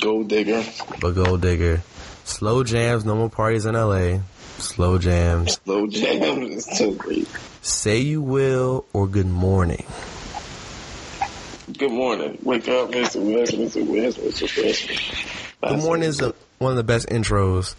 Gold 0.00 0.28
digger. 0.28 0.64
But 1.00 1.12
Gold 1.12 1.40
Digger. 1.40 1.82
Slow 2.24 2.62
Jams, 2.62 3.04
No 3.04 3.16
More 3.16 3.30
Parties 3.30 3.66
in 3.66 3.74
LA. 3.74 4.20
Slow 4.58 4.98
Jams. 4.98 5.58
Slow 5.64 5.86
jams 5.86 6.50
is 6.50 6.78
so 6.78 6.92
great. 6.92 7.28
Say 7.62 7.98
You 7.98 8.20
Will 8.22 8.84
or 8.92 9.06
Good 9.06 9.26
Morning. 9.26 9.84
Good 11.76 11.92
morning. 11.92 12.38
Wake 12.42 12.68
up, 12.68 12.90
Mr. 12.90 13.20
West, 13.22 13.52
Mr. 13.52 13.86
West, 13.86 14.18
Mr. 14.18 14.64
West. 14.64 15.60
Good 15.60 15.78
Morning 15.80 16.08
is 16.08 16.20
one 16.58 16.70
of 16.72 16.76
the 16.76 16.84
best 16.84 17.08
intros 17.08 17.74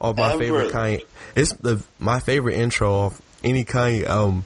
of 0.00 0.16
my 0.16 0.32
Ever. 0.32 0.38
favorite 0.38 0.72
Kanye. 0.72 1.04
It's 1.34 1.52
the 1.54 1.82
my 1.98 2.20
favorite 2.20 2.54
intro 2.56 3.06
of 3.06 3.20
any 3.44 3.64
Kanye 3.64 4.04
album. 4.04 4.44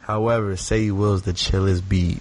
However, 0.00 0.56
Say 0.56 0.84
You 0.84 0.94
Will 0.96 1.14
is 1.14 1.22
the 1.22 1.32
chillest 1.32 1.88
beat. 1.88 2.18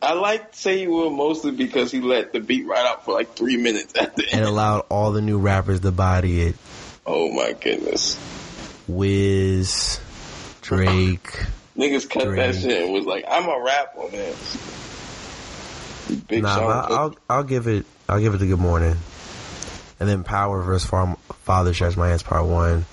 I 0.00 0.14
like 0.14 0.54
Say 0.54 0.82
You 0.82 0.90
Will 0.90 1.10
mostly 1.10 1.52
because 1.52 1.90
he 1.92 2.00
let 2.00 2.32
the 2.32 2.40
beat 2.40 2.66
ride 2.66 2.86
out 2.86 3.04
for 3.04 3.14
like 3.14 3.34
three 3.34 3.56
minutes 3.56 3.94
at 3.98 4.14
the 4.16 4.24
end. 4.24 4.32
and 4.40 4.44
allowed 4.44 4.80
all 4.88 5.12
the 5.12 5.20
new 5.20 5.38
rappers 5.38 5.80
to 5.80 5.92
body 5.92 6.42
it. 6.42 6.56
Oh 7.06 7.30
my 7.32 7.52
goodness. 7.52 8.18
Wiz, 8.88 10.00
Drake. 10.60 11.44
Niggas 11.76 12.08
cut 12.10 12.34
that 12.36 12.54
shit 12.54 12.84
and 12.84 12.92
was 12.92 13.06
like, 13.06 13.24
I'm 13.28 13.48
a 13.48 13.62
rap 13.64 13.94
on 13.96 14.10
that. 14.12 14.36
Big 16.28 16.42
Nah, 16.42 16.58
but 16.58 16.92
I'll 16.92 17.16
I'll 17.30 17.44
give 17.44 17.66
it 17.68 17.86
I'll 18.08 18.20
give 18.20 18.34
it 18.34 18.38
the 18.38 18.46
good 18.46 18.58
morning. 18.58 18.96
And 20.02 20.10
then 20.10 20.24
Power 20.24 20.60
versus 20.62 20.90
Father 21.44 21.72
Stretch 21.72 21.96
My 21.96 22.08
Hands 22.08 22.24
Part 22.24 22.44
One. 22.44 22.86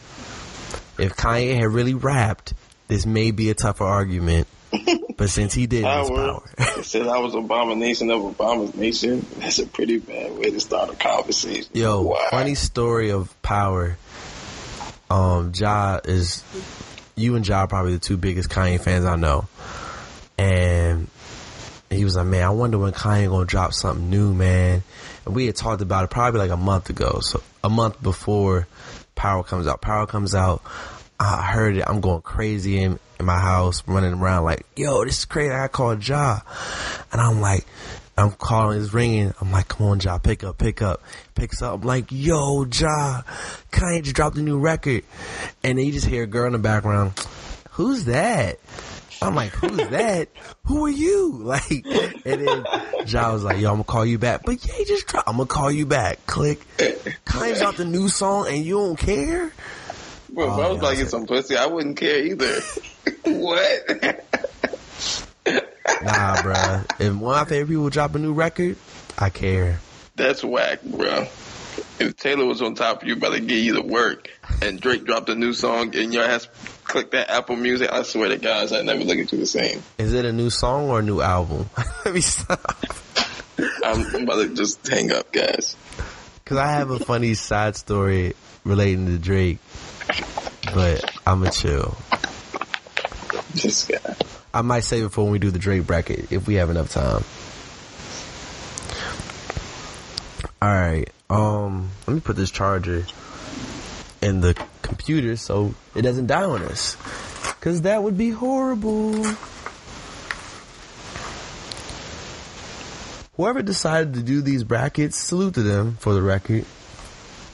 If 0.99 1.16
Kanye 1.16 1.55
had 1.55 1.70
really 1.70 1.95
rapped, 1.95 2.53
this 2.88 3.07
may 3.07 3.32
be 3.32 3.49
a 3.49 3.55
tougher 3.55 3.84
argument. 3.84 4.47
but 5.18 5.32
since 5.32 5.55
he 5.55 5.66
didn't, 5.66 5.89
it's 5.89 6.10
Power. 6.12 6.84
Said 6.84 7.07
I 7.07 7.18
was 7.18 7.34
abomination 7.34 8.12
of 8.12 8.22
Obama's 8.22 8.76
nation. 8.76 9.26
That's 9.39 9.57
a 9.57 9.66
pretty 9.66 9.97
bad 9.97 10.38
way 10.38 10.51
to 10.51 10.60
start 10.60 10.91
a 10.91 10.95
conversation. 10.95 11.72
Yo, 11.74 12.03
Why? 12.03 12.28
funny 12.30 12.53
story 12.53 13.10
of 13.10 13.41
Power. 13.41 13.97
Um, 15.10 15.51
Ja 15.55 16.01
is 16.05 16.43
you 17.16 17.36
and 17.36 17.47
Ja 17.47 17.62
are 17.62 17.68
probably 17.68 17.93
the 17.93 17.99
two 17.99 18.18
biggest 18.18 18.51
Kanye 18.51 18.80
fans 18.80 19.05
I 19.05 19.16
know, 19.16 19.47
and 20.38 21.07
he 21.89 22.03
was 22.03 22.16
like, 22.16 22.28
"Man, 22.28 22.43
I 22.43 22.51
wonder 22.51 22.78
when 22.78 22.91
Kanye 22.91 23.30
gonna 23.30 23.47
drop 23.47 23.74
something 23.74 24.12
new, 24.12 24.32
man." 24.32 24.84
We 25.30 25.45
had 25.45 25.55
talked 25.55 25.82
about 25.82 26.03
it 26.03 26.09
probably 26.09 26.39
like 26.39 26.51
a 26.51 26.57
month 26.57 26.89
ago, 26.89 27.19
so 27.21 27.41
a 27.63 27.69
month 27.69 28.01
before 28.01 28.67
Power 29.15 29.43
comes 29.43 29.67
out. 29.67 29.82
Power 29.82 30.05
comes 30.07 30.34
out. 30.36 30.61
I 31.19 31.41
heard 31.41 31.75
it. 31.75 31.84
I'm 31.86 31.99
going 31.99 32.21
crazy 32.21 32.82
in, 32.82 32.97
in 33.19 33.25
my 33.25 33.39
house, 33.39 33.84
running 33.86 34.13
around 34.13 34.45
like, 34.45 34.65
"Yo, 34.75 35.03
this 35.03 35.19
is 35.19 35.25
crazy!" 35.25 35.53
I 35.53 35.67
called 35.67 36.07
Ja, 36.07 36.39
and 37.11 37.19
I'm 37.19 37.41
like, 37.41 37.65
I'm 38.19 38.32
calling, 38.32 38.82
it's 38.82 38.93
ringing. 38.93 39.34
I'm 39.39 39.51
like, 39.51 39.69
come 39.69 39.88
on, 39.88 39.99
Ja, 40.01 40.17
pick 40.17 40.43
up, 40.43 40.57
pick 40.57 40.82
up. 40.82 41.01
Picks 41.36 41.61
up. 41.61 41.75
I'm 41.75 41.82
like, 41.82 42.07
yo, 42.09 42.65
Ja, 42.65 43.21
Kanye 43.71 44.03
just 44.03 44.15
dropped 44.15 44.36
a 44.38 44.41
new 44.41 44.59
record. 44.59 45.05
And 45.63 45.77
then 45.77 45.86
you 45.86 45.93
just 45.93 46.05
hear 46.05 46.23
a 46.23 46.27
girl 46.27 46.47
in 46.47 46.51
the 46.51 46.59
background. 46.59 47.13
Who's 47.71 48.05
that? 48.05 48.59
I'm 49.22 49.36
like, 49.36 49.51
who's 49.51 49.88
that? 49.89 50.30
Who 50.65 50.86
are 50.86 50.89
you? 50.89 51.30
Like, 51.49 51.70
and 52.26 52.47
then 52.47 52.65
Ja 53.07 53.32
was 53.34 53.43
like, 53.43 53.57
yo, 53.59 53.70
I'm 53.70 53.76
gonna 53.76 53.84
call 53.84 54.05
you 54.05 54.17
back. 54.20 54.41
But 54.45 54.63
yeah, 54.65 54.84
just 54.86 55.07
dropped. 55.07 55.28
I'm 55.28 55.38
gonna 55.38 55.47
call 55.47 55.72
you 55.72 55.86
back. 55.86 56.26
Click. 56.28 56.59
Kanye 57.26 57.57
dropped 57.57 57.78
the 57.78 57.86
new 57.86 58.07
song 58.07 58.47
and 58.47 58.63
you 58.63 58.76
don't 58.76 58.97
care? 58.99 59.51
Bro, 60.32 60.45
if 60.45 60.51
Oh, 60.51 60.61
I 60.61 60.67
was 60.70 60.70
oh, 60.70 60.74
yeah, 60.76 60.82
like 60.82 60.97
I 60.97 61.01
in 61.01 61.07
some 61.07 61.26
pussy, 61.26 61.57
I 61.57 61.65
wouldn't 61.65 61.97
care 61.97 62.24
either. 62.24 62.61
what? 63.24 64.26
Nah, 66.01 66.36
bruh. 66.38 66.86
If 67.01 67.13
one 67.15 67.36
of 67.36 67.41
my 67.41 67.45
favorite 67.45 67.67
people 67.67 67.89
drop 67.89 68.15
a 68.15 68.20
new 68.20 68.32
record, 68.32 68.78
I 69.17 69.30
care. 69.30 69.80
That's 70.15 70.43
whack, 70.43 70.82
bro. 70.84 71.28
If 71.99 72.15
Taylor 72.15 72.45
was 72.45 72.61
on 72.61 72.76
top 72.76 73.01
of 73.01 73.07
you, 73.07 73.15
about 73.15 73.34
to 73.34 73.39
get 73.41 73.57
you 73.57 73.74
to 73.76 73.82
work, 73.82 74.30
and 74.61 74.80
Drake 74.80 75.03
dropped 75.03 75.28
a 75.30 75.36
new 75.36 75.51
song, 75.51 75.95
and 75.95 76.13
your 76.13 76.24
ass 76.24 76.47
click 76.90 77.12
that 77.12 77.30
Apple 77.30 77.56
Music, 77.56 77.90
I 77.92 78.04
swear 78.04 78.30
to 78.30 78.38
God, 78.38 78.74
I 78.74 78.82
never 78.82 79.04
look 79.04 79.18
at 79.20 79.32
you 79.32 79.38
the 79.38 79.46
same. 79.46 79.82
Is 79.98 80.14
it 80.14 80.26
a 80.26 80.34
new 80.34 80.50
song 80.50 80.90
or 80.90 81.00
a 81.00 81.04
new 81.04 81.22
album? 81.22 81.70
Let 82.06 82.14
me 82.14 82.22
stop. 82.22 82.84
I'm, 83.86 84.06
I'm 84.16 84.24
about 84.24 84.42
to 84.42 84.54
just 84.54 84.86
hang 84.88 85.12
up, 85.14 85.32
guys. 85.32 85.78
Cause 86.46 86.58
I 86.58 86.72
have 86.72 86.90
a 86.90 86.98
funny 86.98 87.36
side 87.36 87.76
story 87.76 88.34
relating 88.64 89.06
to 89.06 89.20
Drake, 89.20 89.60
but 90.74 91.14
I'ma 91.26 91.52
chill. 91.52 91.96
This 93.54 93.86
guy. 93.86 94.16
I 94.52 94.64
might 94.64 94.80
save 94.80 95.06
it 95.06 95.10
for 95.10 95.24
when 95.24 95.32
we 95.32 95.40
do 95.40 95.52
the 95.52 95.60
Drake 95.60 95.86
bracket 95.86 96.32
if 96.32 96.48
we 96.48 96.56
have 96.56 96.72
enough 96.72 96.90
time. 96.90 97.24
All 100.60 100.74
right. 100.74 101.08
Um, 101.30 101.92
let 102.08 102.16
me 102.16 102.20
put 102.20 102.36
this 102.36 102.50
charger 102.50 103.06
in 104.22 104.41
the 104.41 104.53
computer 104.82 105.36
so 105.36 105.74
it 105.95 106.01
doesn't 106.01 106.28
die 106.28 106.43
on 106.43 106.61
us, 106.63 106.95
cause 107.61 107.82
that 107.84 108.03
would 108.03 108.17
be 108.17 108.32
horrible. 108.32 109.24
Whoever 113.38 113.61
decided 113.61 114.15
to 114.15 114.22
do 114.22 114.41
these 114.41 114.65
brackets, 114.65 115.17
salute 115.17 115.53
to 115.53 115.63
them 115.63 115.95
for 115.99 116.13
the 116.13 116.22
record. 116.22 116.65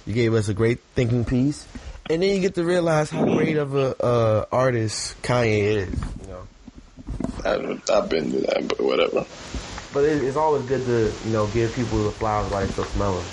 You 0.08 0.14
gave 0.14 0.34
us 0.34 0.50
a 0.50 0.54
great 0.54 0.80
thinking 0.96 1.26
piece, 1.26 1.68
and 2.10 2.24
then 2.24 2.34
you 2.34 2.42
get 2.42 2.56
to 2.56 2.64
realize 2.64 3.10
how 3.10 3.24
great 3.24 3.58
of 3.58 3.76
a 3.76 4.04
uh, 4.04 4.46
artist 4.52 5.22
Kanye 5.22 5.62
is. 5.62 5.90
You 6.22 6.28
know. 6.28 6.48
I've, 7.46 7.90
I've 7.90 8.10
been 8.10 8.32
to 8.32 8.40
that, 8.42 8.68
but 8.68 8.82
whatever. 8.82 9.26
But 9.94 10.06
it, 10.06 10.24
it's 10.24 10.38
always 10.38 10.64
good 10.66 10.86
to, 10.86 11.14
you 11.26 11.32
know, 11.34 11.48
give 11.48 11.74
people 11.76 12.04
the 12.04 12.12
flowers 12.12 12.52
while 12.52 12.66
they 12.66 12.72
still 12.72 12.86
smell 12.86 13.16
them. 13.18 13.26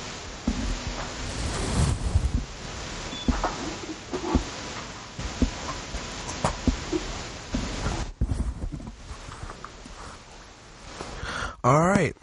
All 11.65 11.81
right. 11.81 12.17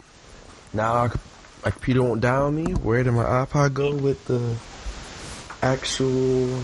Now 0.74 1.10
my 1.64 1.70
computer 1.70 2.02
won't 2.02 2.20
die 2.20 2.36
on 2.36 2.54
me. 2.54 2.72
Where 2.72 3.02
did 3.02 3.12
my 3.12 3.24
iPod 3.24 3.74
go 3.74 3.94
with 3.94 4.24
the 4.26 4.56
actual? 5.62 6.62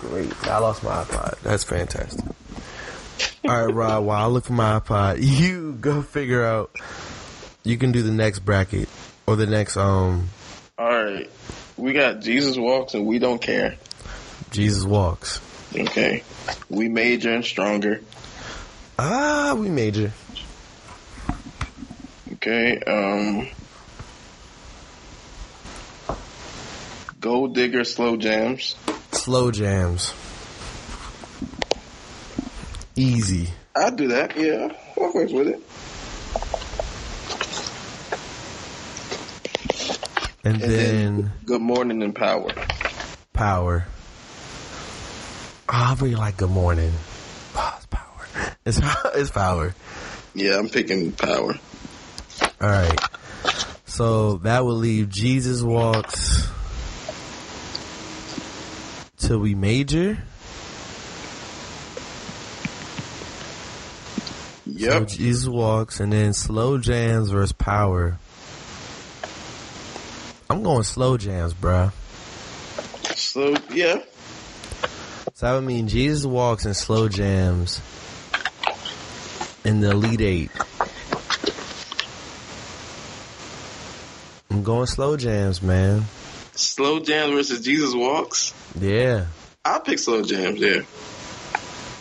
Great. 0.00 0.46
I 0.46 0.58
lost 0.58 0.82
my 0.82 1.04
iPod. 1.04 1.40
That's 1.40 1.64
fantastic. 1.64 2.24
All 3.48 3.66
right, 3.66 3.74
Rob. 3.74 4.04
While 4.04 4.22
I 4.22 4.26
look 4.26 4.44
for 4.44 4.52
my 4.52 4.78
iPod, 4.78 5.18
you 5.20 5.72
go 5.72 6.02
figure 6.02 6.44
out. 6.44 6.70
You 7.64 7.76
can 7.76 7.92
do 7.92 8.02
the 8.02 8.12
next 8.12 8.40
bracket 8.40 8.88
or 9.26 9.36
the 9.36 9.46
next 9.46 9.76
um 9.76 10.28
All 10.78 10.88
right. 10.88 11.30
We 11.76 11.92
got 11.92 12.20
Jesus 12.20 12.56
Walks 12.56 12.94
and 12.94 13.06
We 13.06 13.18
Don't 13.18 13.40
Care. 13.40 13.76
Jesus 14.50 14.84
walks. 14.84 15.40
Okay. 15.74 16.24
We 16.68 16.88
major 16.88 17.32
and 17.32 17.44
stronger. 17.44 18.02
Ah, 18.98 19.54
we 19.56 19.68
major. 19.68 20.12
Okay. 22.42 22.80
Um. 22.86 23.48
Gold 27.20 27.54
Digger 27.54 27.84
Slow 27.84 28.16
Jams. 28.16 28.76
Slow 29.12 29.50
jams. 29.50 30.14
Easy. 32.96 33.50
I'll 33.76 33.90
do 33.94 34.08
that, 34.08 34.36
yeah. 34.38 34.74
I'll 34.98 35.12
work 35.12 35.30
with 35.30 35.48
it. 35.48 35.62
And, 40.42 40.62
And 40.62 40.72
then, 40.72 41.16
then 41.16 41.32
Good 41.44 41.60
Morning 41.60 42.02
and 42.02 42.14
Power. 42.14 42.48
power. 43.34 43.84
Oh, 45.68 45.72
I 45.72 45.94
really 46.00 46.14
like 46.14 46.38
good 46.38 46.50
morning. 46.50 46.92
Oh, 47.54 47.74
it's 47.76 47.86
power. 47.86 48.06
It's 48.64 48.80
it's 49.14 49.30
power. 49.30 49.74
Yeah, 50.34 50.58
I'm 50.58 50.70
picking 50.70 51.12
Power. 51.12 51.54
All 52.60 52.68
right. 52.68 53.00
So 53.86 54.36
that 54.38 54.64
will 54.64 54.76
leave 54.76 55.08
Jesus 55.08 55.62
walks 55.62 56.48
till 59.16 59.38
we 59.38 59.54
major. 59.54 60.18
Yep. 64.66 64.92
So 64.92 65.04
Jesus 65.04 65.48
walks 65.48 66.00
and 66.00 66.12
then 66.12 66.32
slow 66.32 66.78
jams 66.78 67.30
versus 67.30 67.52
power. 67.52 68.18
I'm 70.48 70.62
going 70.62 70.82
slow 70.82 71.16
jams, 71.16 71.54
bruh. 71.54 71.92
Slow, 73.14 73.54
yeah. 73.72 74.02
So 75.34 75.46
I 75.46 75.54
would 75.54 75.64
mean 75.64 75.88
Jesus 75.88 76.26
walks 76.26 76.64
and 76.64 76.76
slow 76.76 77.08
jams 77.08 77.80
in 79.64 79.80
the 79.80 79.90
Elite 79.90 80.20
Eight. 80.20 80.50
I'm 84.60 84.64
going 84.64 84.84
slow 84.84 85.16
jams, 85.16 85.62
man. 85.62 86.04
Slow 86.52 87.00
jams 87.00 87.32
versus 87.32 87.64
Jesus 87.64 87.94
walks. 87.94 88.52
Yeah, 88.78 89.24
I'll 89.64 89.80
pick 89.80 89.98
slow 89.98 90.20
jams. 90.22 90.60
Yeah, 90.60 90.82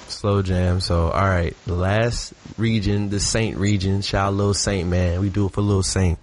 slow 0.09 0.41
jam. 0.41 0.81
So 0.81 1.09
all 1.09 1.23
right, 1.25 1.55
the 1.65 1.75
last 1.75 2.33
region, 2.57 3.11
the 3.11 3.21
Saint 3.21 3.55
region. 3.55 4.01
Shout 4.01 4.27
out, 4.27 4.33
little 4.33 4.53
Saint, 4.53 4.89
man. 4.89 5.21
We 5.21 5.29
do 5.29 5.45
it 5.45 5.53
for 5.53 5.61
little 5.61 5.83
Saint. 5.83 6.19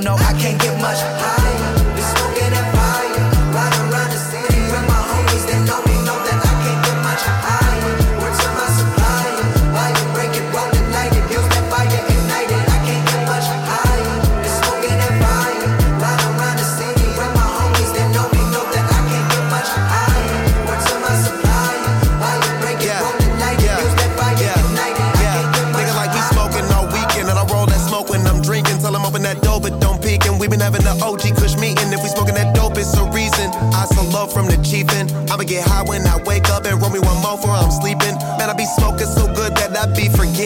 no, 0.00 0.14
I 0.14 0.32
can't 0.40 0.60
get 0.60 0.80
much 0.80 1.00
higher. 1.00 1.41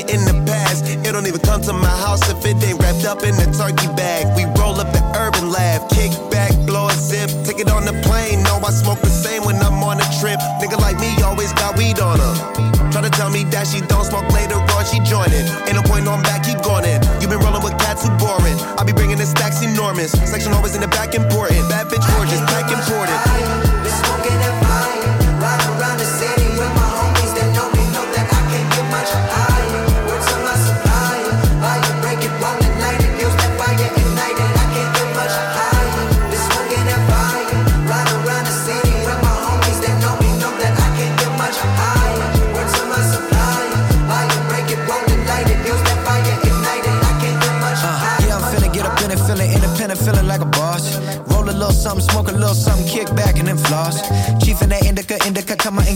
in 0.09 0.25
the 0.25 0.35
past. 0.47 0.87
It 0.89 1.13
don't 1.13 1.27
even 1.27 1.41
come 1.41 1.61
to 1.63 1.73
my 1.73 1.89
house 1.89 2.23
if 2.31 2.45
it 2.47 2.63
ain't 2.65 2.81
wrapped 2.81 3.05
up 3.05 3.23
in 3.23 3.35
a 3.35 3.47
turkey 3.53 3.89
bag. 3.95 4.25
We 4.37 4.46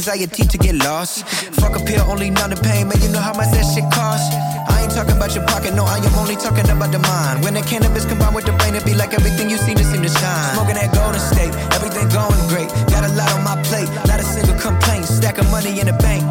anxiety 0.00 0.48
to 0.48 0.56
get 0.56 0.74
lost. 0.76 1.28
Fuck 1.60 1.76
a 1.76 1.84
pill, 1.84 2.00
only 2.08 2.30
numb 2.30 2.48
the 2.48 2.56
pain, 2.56 2.88
man. 2.88 2.96
You 3.04 3.12
know 3.12 3.20
how 3.20 3.36
much 3.36 3.52
that 3.52 3.68
shit 3.68 3.84
costs. 3.92 4.32
I 4.32 4.80
ain't 4.80 4.92
talking 4.96 5.12
about 5.12 5.36
your 5.36 5.44
pocket, 5.44 5.76
no, 5.76 5.84
I 5.84 6.00
am 6.00 6.16
only 6.16 6.40
talking 6.40 6.64
about 6.72 6.88
the 6.88 7.04
mind. 7.04 7.44
When 7.44 7.52
the 7.52 7.60
cannabis 7.60 8.08
combined 8.08 8.34
with 8.34 8.46
the 8.48 8.56
brain, 8.56 8.72
it 8.74 8.84
be 8.88 8.94
like 8.96 9.12
everything 9.12 9.50
you 9.52 9.58
seen 9.60 9.76
to 9.76 9.84
seem 9.84 10.00
to 10.00 10.08
shine. 10.08 10.54
Smoking 10.56 10.80
that 10.80 10.88
golden 10.96 11.20
state, 11.20 11.52
everything 11.76 12.08
going 12.08 12.40
great. 12.48 12.72
Got 12.88 13.04
a 13.04 13.12
lot 13.12 13.28
on 13.36 13.44
my 13.44 13.60
plate, 13.68 13.92
not 14.08 14.16
a 14.16 14.24
single 14.24 14.56
complaint. 14.56 15.04
Stack 15.04 15.36
of 15.36 15.44
money 15.52 15.76
in 15.76 15.84
the 15.84 15.96
bank. 16.00 16.24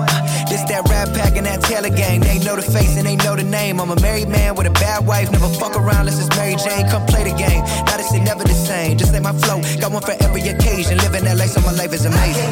This 0.49 0.65
that 0.65 0.89
rap 0.89 1.13
pack 1.13 1.37
and 1.37 1.45
that 1.45 1.61
Taylor 1.61 1.93
gang. 1.93 2.21
They 2.25 2.41
know 2.41 2.57
the 2.57 2.65
face 2.65 2.97
and 2.97 3.05
they 3.05 3.17
know 3.21 3.35
the 3.37 3.45
name. 3.45 3.79
I'm 3.79 3.93
a 3.93 3.99
married 4.01 4.29
man 4.29 4.55
with 4.55 4.65
a 4.65 4.73
bad 4.81 5.05
wife. 5.05 5.29
Never 5.29 5.49
fuck 5.61 5.77
around 5.77 6.09
unless 6.09 6.17
it's 6.17 6.33
Mary 6.33 6.57
Jane. 6.57 6.89
Come 6.89 7.05
play 7.05 7.21
the 7.29 7.37
game. 7.37 7.61
Now 7.85 8.01
this 8.01 8.09
shit 8.09 8.23
never 8.25 8.41
the 8.41 8.57
same. 8.57 8.97
Just 8.97 9.13
like 9.13 9.21
my 9.21 9.33
flow, 9.45 9.61
got 9.77 9.93
one 9.93 10.01
for 10.01 10.17
every 10.25 10.41
occasion. 10.41 10.97
Living 11.05 11.23
that 11.29 11.37
life, 11.37 11.53
so 11.53 11.61
my 11.61 11.73
life 11.77 11.93
is 11.93 12.05
amazing. 12.09 12.49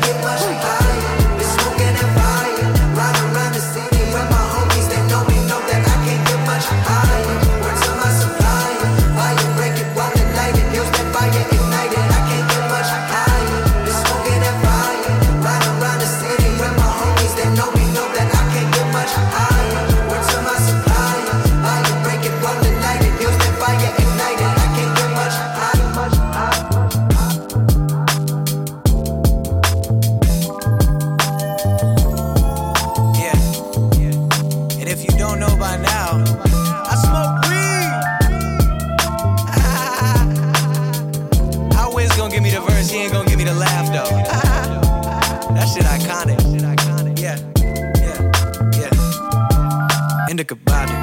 think 50.37 50.51
about 50.51 50.87
it. 50.87 50.93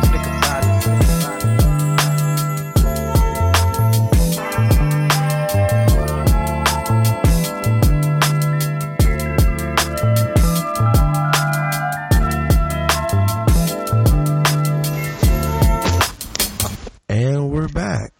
And 17.08 17.50
we're 17.50 17.66
back. 17.68 18.12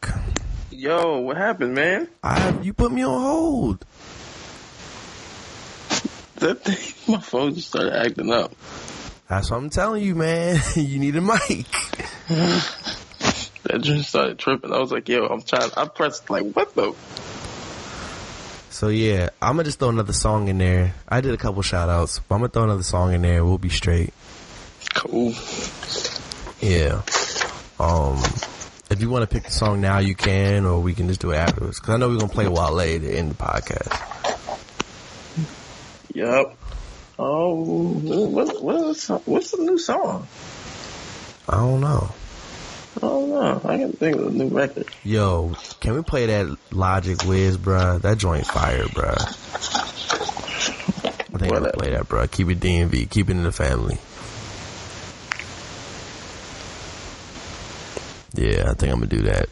Yo, 0.73 1.21
what 1.21 1.37
happened, 1.37 1.77
man? 1.77 2.09
I 2.25 2.59
you 2.62 2.73
put 2.73 2.91
me 2.91 3.05
on 3.05 3.21
hold. 3.21 3.87
That 6.37 6.65
thing, 6.65 6.95
my 7.15 7.21
phone 7.21 7.55
just 7.55 7.69
started 7.69 7.95
acting 7.95 8.33
up. 8.33 8.53
That's 9.29 9.51
what 9.51 9.57
I'm 9.57 9.70
telling 9.70 10.03
you, 10.03 10.14
man. 10.14 10.61
you 10.77 10.99
need 10.99 11.16
a 11.16 11.20
mic. 11.20 11.66
That 13.64 13.81
just 13.81 14.11
started 14.11 14.39
tripping. 14.39 14.72
I 14.72 14.79
was 14.79 14.93
like, 14.93 15.09
yo, 15.09 15.27
I'm 15.27 15.43
trying. 15.43 15.70
I 15.77 15.87
pressed 15.87 16.29
like, 16.29 16.53
what 16.53 16.75
the? 16.75 16.95
So 18.70 18.89
yeah, 18.89 19.31
I'm 19.41 19.53
gonna 19.53 19.64
just 19.64 19.79
throw 19.79 19.89
another 19.89 20.12
song 20.12 20.49
in 20.49 20.59
there. 20.59 20.95
I 21.09 21.20
did 21.20 21.33
a 21.33 21.37
couple 21.37 21.62
shout 21.62 21.89
outs, 21.89 22.18
but 22.18 22.35
I'm 22.35 22.41
gonna 22.41 22.51
throw 22.51 22.64
another 22.64 22.83
song 22.83 23.14
in 23.14 23.22
there. 23.22 23.45
We'll 23.45 23.57
be 23.57 23.68
straight. 23.68 24.12
Cool. 24.95 25.33
Yeah. 26.61 27.03
Um, 27.79 28.18
if 28.91 29.01
you 29.01 29.09
want 29.09 29.22
to 29.22 29.33
pick 29.33 29.45
the 29.45 29.51
song 29.51 29.81
now, 29.81 29.99
you 29.99 30.14
can, 30.14 30.66
or 30.66 30.81
we 30.81 30.93
can 30.93 31.09
just 31.09 31.20
do 31.20 31.31
it 31.31 31.37
afterwards. 31.37 31.79
Cause 31.79 31.95
I 31.95 31.97
know 31.99 32.09
we're 32.09 32.18
gonna 32.18 32.33
play 32.33 32.49
Wale 32.49 33.01
to 33.01 33.16
end 33.16 33.31
the 33.31 33.35
podcast. 33.37 34.14
Yep. 36.14 36.57
Oh, 37.19 37.55
what, 37.62 38.62
what's 38.62 39.09
what's 39.09 39.51
the 39.53 39.62
new 39.62 39.79
song? 39.79 40.27
I 41.49 41.57
don't 41.57 41.81
know. 41.81 42.12
I 42.97 43.01
don't 43.01 43.29
know. 43.31 43.61
I 43.65 43.77
can 43.79 43.93
think 43.93 44.17
of 44.17 44.27
a 44.29 44.31
new 44.31 44.49
record. 44.49 44.87
Yo, 45.05 45.55
can 45.81 45.95
we 45.95 46.03
play 46.03 46.27
that 46.27 46.57
Logic 46.73 47.23
Wiz, 47.25 47.57
bruh? 47.59 48.01
That 48.03 48.19
joint 48.19 48.47
fire, 48.47 48.85
bruh. 48.85 49.21
I 51.35 51.39
think 51.39 51.53
I'm 51.53 51.62
gonna 51.62 51.73
play 51.73 51.91
that, 51.91 52.09
bruh. 52.09 52.31
Keep 52.31 52.51
it 52.51 52.61
DMV. 52.61 53.09
Keep 53.11 53.29
it 53.29 53.33
in 53.33 53.43
the 53.45 53.53
family. 53.53 53.99
Yeah, 58.35 58.71
I 58.71 58.75
think 58.75 58.93
I'm 58.93 58.99
gonna 58.99 59.07
do 59.07 59.23
that. 59.23 59.49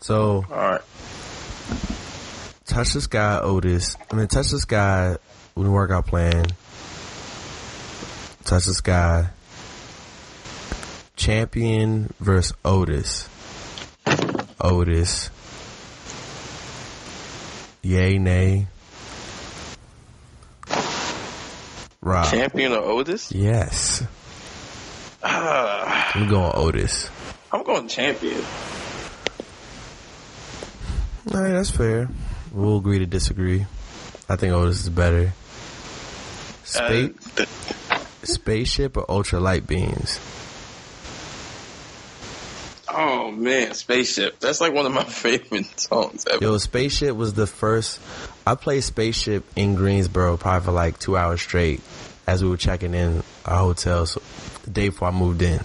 So, 0.00 0.44
All 0.50 0.56
right. 0.56 0.80
Touch 2.66 2.92
the 2.92 3.00
Sky, 3.00 3.40
Otis. 3.40 3.96
I 4.10 4.14
mean, 4.14 4.28
Touch 4.28 4.50
the 4.50 4.58
Sky, 4.58 5.16
with 5.60 5.66
the 5.66 5.72
workout 5.72 6.06
plan. 6.06 6.46
Touch 8.44 8.64
the 8.64 8.72
Sky. 8.72 9.28
Champion 11.16 12.10
versus 12.18 12.56
Otis. 12.64 13.28
Otis. 14.58 15.28
Yay, 17.82 18.16
nay. 18.16 18.68
Rob. 22.00 22.30
Champion 22.30 22.72
of 22.72 22.82
Otis? 22.82 23.30
yes. 23.30 24.02
Ah, 25.22 26.12
I'm 26.14 26.26
going 26.26 26.52
Otis. 26.54 27.10
I'm 27.52 27.62
going 27.64 27.86
champion. 27.86 28.42
Alright, 31.30 31.52
that's 31.52 31.70
fair. 31.70 32.08
We'll 32.50 32.78
agree 32.78 33.00
to 33.00 33.06
disagree. 33.06 33.66
I 34.26 34.36
think 34.36 34.54
Otis 34.54 34.80
is 34.84 34.88
better. 34.88 35.34
Uh, 36.76 37.08
Spa- 37.18 38.00
spaceship 38.22 38.96
or 38.96 39.10
ultra 39.10 39.40
light 39.40 39.66
beams? 39.66 40.20
oh 42.92 43.30
man, 43.30 43.74
spaceship. 43.74 44.40
That's 44.40 44.60
like 44.60 44.72
one 44.72 44.86
of 44.86 44.92
my 44.92 45.04
favorite 45.08 45.78
songs 45.78 46.26
ever. 46.30 46.44
Yo, 46.44 46.58
Spaceship 46.58 47.14
was 47.14 47.34
the 47.34 47.46
first. 47.46 48.00
I 48.46 48.54
played 48.54 48.82
Spaceship 48.82 49.44
in 49.56 49.74
Greensboro 49.74 50.36
probably 50.36 50.64
for 50.64 50.72
like 50.72 50.98
two 50.98 51.16
hours 51.16 51.40
straight 51.40 51.80
as 52.26 52.42
we 52.42 52.50
were 52.50 52.56
checking 52.56 52.94
in 52.94 53.22
our 53.44 53.58
hotel 53.58 54.06
so, 54.06 54.22
the 54.64 54.70
day 54.70 54.88
before 54.88 55.08
I 55.08 55.10
moved 55.12 55.42
in. 55.42 55.60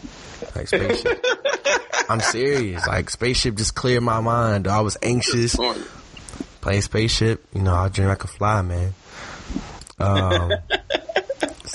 Like 0.55 0.67
Spaceship. 0.67 1.25
I'm 2.09 2.19
serious. 2.19 2.85
Like 2.85 3.09
Spaceship 3.09 3.55
just 3.55 3.75
cleared 3.75 4.03
my 4.03 4.21
mind. 4.21 4.67
I 4.67 4.81
was 4.81 4.97
anxious 5.01 5.55
playing 6.65 6.81
Spaceship. 6.81 7.45
You 7.53 7.61
know, 7.61 7.75
I 7.75 7.89
dream 7.89 8.09
I 8.09 8.15
could 8.15 8.31
fly, 8.31 8.61
man. 8.63 8.93
Um, 9.99 10.51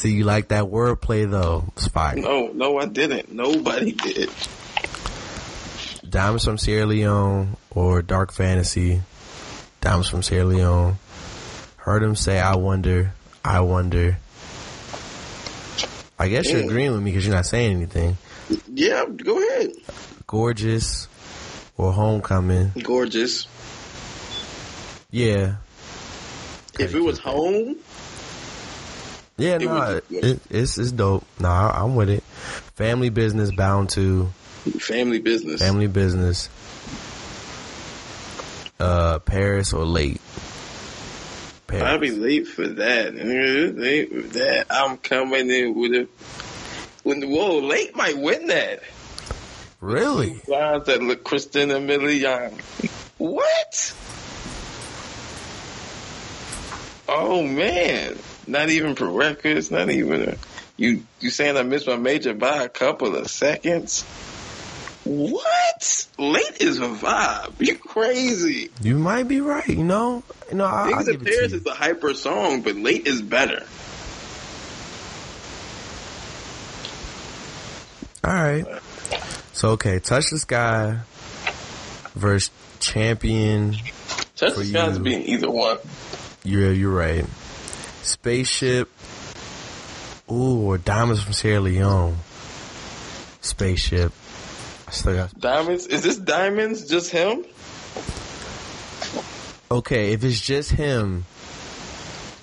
see, 0.01 0.13
you 0.13 0.25
like 0.25 0.49
that 0.49 0.65
wordplay 0.65 1.31
though? 1.31 1.65
It's 1.77 1.89
fire. 1.89 2.17
No, 2.17 2.49
no, 2.49 2.79
I 2.79 2.87
didn't. 2.87 3.33
Nobody 3.33 3.93
did. 3.93 4.31
Diamonds 6.09 6.45
from 6.45 6.59
Sierra 6.59 6.87
Leone 6.87 7.57
or 7.71 8.03
Dark 8.03 8.33
Fantasy. 8.33 9.03
Diamonds 9.81 10.09
from 10.09 10.23
Sierra 10.23 10.45
Leone. 10.45 10.97
Heard 11.77 12.03
him 12.03 12.17
say, 12.17 12.39
I 12.41 12.57
wonder, 12.57 13.13
I 13.45 13.61
wonder. 13.61 14.19
I 16.19 16.29
guess 16.29 16.51
you're 16.51 16.63
agreeing 16.65 16.93
with 16.93 17.01
me 17.01 17.11
because 17.11 17.25
you're 17.27 17.35
not 17.35 17.47
saying 17.47 17.77
anything. 17.77 18.19
Yeah, 18.75 19.07
go 19.07 19.39
ahead. 19.39 19.71
Gorgeous 20.27 21.09
or 21.79 21.93
Homecoming. 21.93 22.73
Gorgeous. 22.83 23.47
Yeah. 25.11 25.55
If 26.79 26.95
it 26.95 27.01
was 27.01 27.19
home, 27.19 27.77
Yeah, 29.41 29.55
It 29.57 29.63
no, 29.63 30.03
would- 30.11 30.25
it, 30.25 30.41
it's, 30.51 30.79
it's 30.79 30.93
dope. 30.93 31.25
Nah, 31.39 31.71
I'm 31.71 31.97
with 31.97 32.11
it. 32.11 32.23
Family 32.77 33.09
business 33.11 33.51
bound 33.53 33.91
to. 33.91 34.29
family 34.79 35.19
business. 35.19 35.61
Family 35.61 35.87
business. 35.87 36.49
Uh, 38.79 39.19
Paris 39.21 39.73
or 39.73 39.85
late. 39.85 40.21
Paris. 41.67 41.85
I'd 41.85 42.01
be 42.01 42.11
late 42.11 42.49
for 42.49 42.67
that. 42.67 43.15
Late 43.77 44.11
for 44.11 44.23
that. 44.39 44.67
I'm 44.71 44.97
coming 44.97 45.51
in 45.51 45.75
with 45.75 45.93
a. 45.95 46.09
When 47.03 47.23
whoa, 47.31 47.59
late 47.61 47.95
might 47.97 48.19
win 48.19 48.47
that. 48.49 48.83
Really? 49.81 50.41
Lines 50.49 50.87
that 50.87 51.03
look 51.03 51.25
Christina 51.25 51.75
Milian. 51.75 52.53
What? 53.19 53.95
Oh 57.09 57.43
man, 57.43 58.19
not 58.47 58.69
even 58.69 58.95
for 58.95 59.07
records. 59.07 59.71
Not 59.71 59.91
even 59.91 60.31
a, 60.31 60.37
you. 60.77 61.05
You 61.21 61.31
saying 61.31 61.57
I 61.57 61.63
missed 61.63 61.87
my 61.87 61.97
major 61.97 62.35
by 62.35 62.65
a 62.65 62.69
couple 62.69 63.17
of 63.17 63.29
seconds? 63.31 64.03
What? 65.05 66.09
Late 66.19 66.61
is 66.61 66.79
a 66.79 66.89
vibe. 66.89 67.55
You 67.59 67.77
crazy? 67.77 68.71
You 68.83 68.99
might 68.99 69.29
be 69.29 69.41
right. 69.41 69.69
You 69.69 69.85
know, 69.85 70.23
you 70.51 70.57
know. 70.57 70.67
I, 70.67 70.91
Things 70.93 71.09
of 71.09 71.25
Paris 71.25 71.53
is 71.53 71.67
a 71.67 71.75
hyper 71.75 72.15
song, 72.15 72.63
but 72.63 72.77
late 72.77 73.07
is 73.07 73.23
better. 73.23 73.65
All 78.23 78.35
right. 78.35 78.65
So 79.55 79.71
okay, 79.71 79.99
touch 79.99 80.31
the 80.31 80.39
sky 80.39 81.01
versus 82.15 82.51
champion. 82.79 83.75
Touch 84.37 84.55
the 84.55 84.65
Sky's 84.65 84.99
being 84.99 85.23
either 85.23 85.51
one. 85.51 85.79
You're 86.45 86.73
you're 86.73 86.91
right. 86.91 87.25
Spaceship. 88.11 88.89
Ooh, 90.31 90.67
or 90.67 90.79
diamonds 90.79 91.23
from 91.23 91.33
Sierra 91.33 91.61
Leone. 91.61 92.17
Spaceship. 93.41 94.13
I 94.87 94.91
still 94.91 95.15
got. 95.17 95.39
Diamonds? 95.39 95.87
Is 95.87 96.03
this 96.03 96.17
Diamonds 96.19 96.89
just 96.89 97.11
him? 97.11 97.45
Okay, 99.71 100.13
if 100.13 100.25
it's 100.25 100.41
just 100.41 100.73
him, 100.73 101.25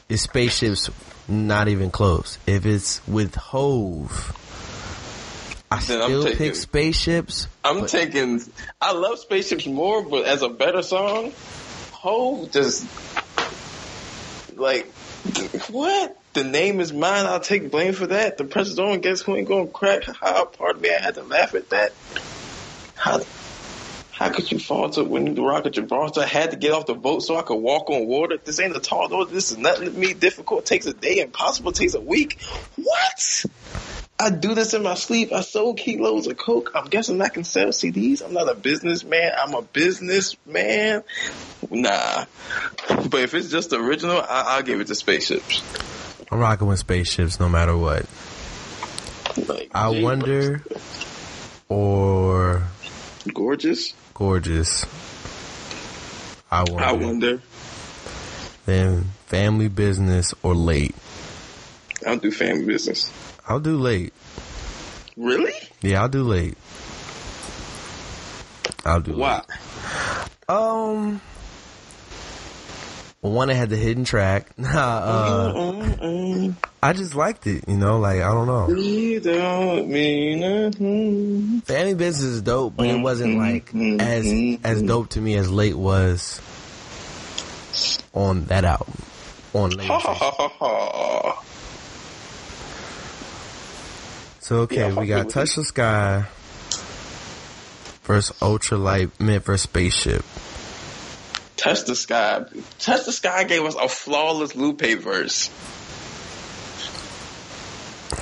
is 0.08 0.22
spaceships 0.22 0.90
not 1.28 1.68
even 1.68 1.92
close. 1.92 2.38
If 2.48 2.66
it's 2.66 3.06
with 3.06 3.36
Hove, 3.36 4.34
I 5.70 5.76
Then 5.82 6.02
still 6.02 6.24
taking- 6.24 6.38
pick 6.38 6.56
spaceships. 6.56 7.48
I'm 7.66 7.82
But- 7.82 7.90
taking. 7.90 8.42
I 8.80 8.94
love 8.94 9.20
Spaceships 9.20 9.66
more, 9.66 10.02
but 10.04 10.24
as 10.26 10.42
a 10.42 10.48
better 10.48 10.82
song, 10.82 11.34
Hove 11.92 12.50
just 12.52 12.86
like 14.56 14.90
what? 15.70 16.16
The 16.34 16.44
name 16.44 16.80
is 16.80 16.94
mine. 16.94 17.26
I'll 17.26 17.40
take 17.40 17.72
blame 17.72 17.94
for 17.94 18.08
that. 18.08 18.38
The 18.38 18.46
pressure's 18.46 18.80
on. 18.80 19.02
Guess 19.02 19.22
who 19.22 19.36
ain't 19.36 19.48
gonna 19.48 19.68
crack? 19.68 20.04
How 20.06 20.46
part 20.46 20.78
of 20.78 20.82
me 20.82 20.90
I 20.90 21.02
had 21.02 21.16
to 21.16 21.24
laugh 21.24 21.56
at 21.56 21.70
that. 21.72 21.92
How? 22.96 23.22
How 24.12 24.30
could 24.30 24.52
you 24.52 24.58
falter 24.60 25.04
when 25.04 25.36
the 25.36 25.44
rock 25.44 25.68
at 25.68 25.74
Gibraltar? 25.74 26.22
I 26.22 26.26
had 26.26 26.52
to 26.52 26.58
get 26.58 26.72
off 26.72 26.88
the 26.88 26.96
boat 26.96 27.22
so 27.22 27.38
I 27.38 27.44
could 27.44 27.56
walk 27.58 27.90
on 27.92 28.08
water. 28.08 28.38
This 28.44 28.60
ain't 28.60 28.76
a 28.76 28.80
tall 28.80 29.14
order. 29.14 29.32
This 29.32 29.52
is 29.52 29.58
nothing 29.58 29.86
to 29.86 29.92
me. 29.92 30.16
Difficult 30.16 30.66
takes 30.66 30.88
a 30.88 30.94
day. 30.94 31.20
Impossible 31.20 31.72
takes 31.72 31.94
a 31.94 32.02
week. 32.02 32.42
What? 32.76 33.44
I 34.20 34.32
do 34.32 34.56
this 34.56 34.74
in 34.74 34.82
my 34.82 34.96
sleep. 34.96 35.32
I 35.32 35.42
sold 35.42 35.78
kilos 35.78 36.26
of 36.26 36.38
coke. 36.38 36.72
I'm 36.74 36.86
guessing 36.88 37.22
I 37.22 37.30
can 37.30 37.44
sell 37.44 37.68
CDs. 37.68 38.24
I'm 38.26 38.34
not 38.34 38.50
a 38.50 38.56
businessman. 38.56 39.32
I'm 39.38 39.54
a 39.54 39.62
businessman. 39.62 41.04
Nah. 41.70 42.26
But 42.88 43.22
if 43.22 43.36
it's 43.36 43.50
just 43.52 43.74
original, 43.74 44.18
I- 44.20 44.56
I'll 44.56 44.64
give 44.64 44.82
it 44.82 44.88
to 44.88 44.96
spaceships. 44.96 45.62
I'm 46.32 46.40
rocking 46.40 46.68
with 46.68 46.80
spaceships 46.80 47.40
no 47.40 47.48
matter 47.48 47.78
what. 47.78 48.06
Like, 49.48 49.70
I 49.76 50.02
wonder, 50.02 50.64
or 51.70 52.64
Gorgeous. 53.32 53.94
gorgeous. 54.16 54.84
I 56.50 56.64
wonder. 56.64 56.84
I 56.84 56.92
wonder. 56.94 57.42
Then 58.66 59.12
family 59.28 59.68
business 59.68 60.34
or 60.42 60.56
late. 60.56 60.96
I'll 62.06 62.18
do 62.18 62.32
family 62.32 62.66
business. 62.66 63.12
I'll 63.48 63.62
do 63.62 63.78
late. 63.78 64.14
Really? 65.16 65.54
Yeah, 65.82 66.02
I'll 66.02 66.10
do 66.10 66.24
late. 66.24 66.58
I'll 68.86 69.00
do 69.00 69.18
Why? 69.18 69.42
Um, 70.50 71.22
one 73.22 73.48
that 73.48 73.56
had 73.56 73.70
the 73.70 73.78
hidden 73.78 74.04
track. 74.04 74.50
uh. 74.64 75.74
I 76.84 76.94
just 76.94 77.16
liked 77.16 77.48
it. 77.48 77.68
You 77.68 77.78
know, 77.78 78.00
like 78.00 78.22
I 78.22 78.34
don't 78.34 78.48
know. 78.48 78.70
You 78.70 79.20
don't 79.20 79.88
mean 79.90 80.40
nothing. 80.42 81.62
Family 81.62 81.96
Business 81.96 82.30
is 82.30 82.42
dope, 82.42 82.76
but 82.76 82.88
it 82.88 83.00
wasn't 83.00 83.38
like 83.38 83.74
as 83.74 84.60
as 84.64 84.82
dope 84.82 85.10
to 85.10 85.22
me 85.22 85.36
as 85.36 85.50
Late 85.50 85.76
was 85.76 86.42
on 88.14 88.46
that 88.46 88.66
album. 88.66 88.94
On 89.54 89.70
Late. 89.72 89.90
So 94.48 94.60
okay, 94.60 94.78
Yeah, 94.78 94.98
we 94.98 95.08
got 95.08 95.28
Touch 95.28 95.56
the 95.56 95.66
Sky 95.66 96.24
versus 98.04 98.34
Ultralight 98.40 99.20
Mint 99.20 99.44
versus 99.44 99.64
Spaceship. 99.64 100.24
Touch 101.58 101.84
the 101.84 101.98
Sky. 101.98 102.46
Touch 102.80 103.04
the 103.04 103.12
Sky 103.12 103.44
gave 103.44 103.66
us 103.66 103.76
a 103.76 103.90
flawless 103.90 104.56
Lupe 104.56 105.02
verse. 105.02 105.50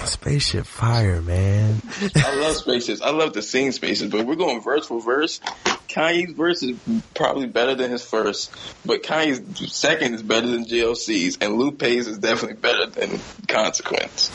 Spaceship 0.06 0.66
Fire, 0.66 1.22
man. 1.22 1.84
I 2.16 2.36
love 2.40 2.56
spaces. 2.56 3.04
I 3.04 3.12
love 3.12 3.34
to 3.34 3.44
sing 3.44 3.72
spaces, 3.72 4.10
but 4.10 4.26
we're 4.26 4.34
going 4.34 4.64
verse 4.64 4.88
for 4.88 5.00
verse. 5.00 5.40
Kanye's 5.88 6.34
verse 6.34 6.64
is 6.64 6.76
probably 7.14 7.46
better 7.46 7.76
than 7.76 7.92
his 7.92 8.04
first, 8.04 8.52
but 8.84 9.04
Kanye's 9.04 9.72
second 9.72 10.16
is 10.16 10.24
better 10.24 10.48
than 10.48 10.66
GLC's, 10.66 11.38
and 11.40 11.54
Lupe's 11.54 12.08
is 12.08 12.18
definitely 12.18 12.58
better 12.58 12.88
than 12.88 13.20
Consequence. 13.48 14.32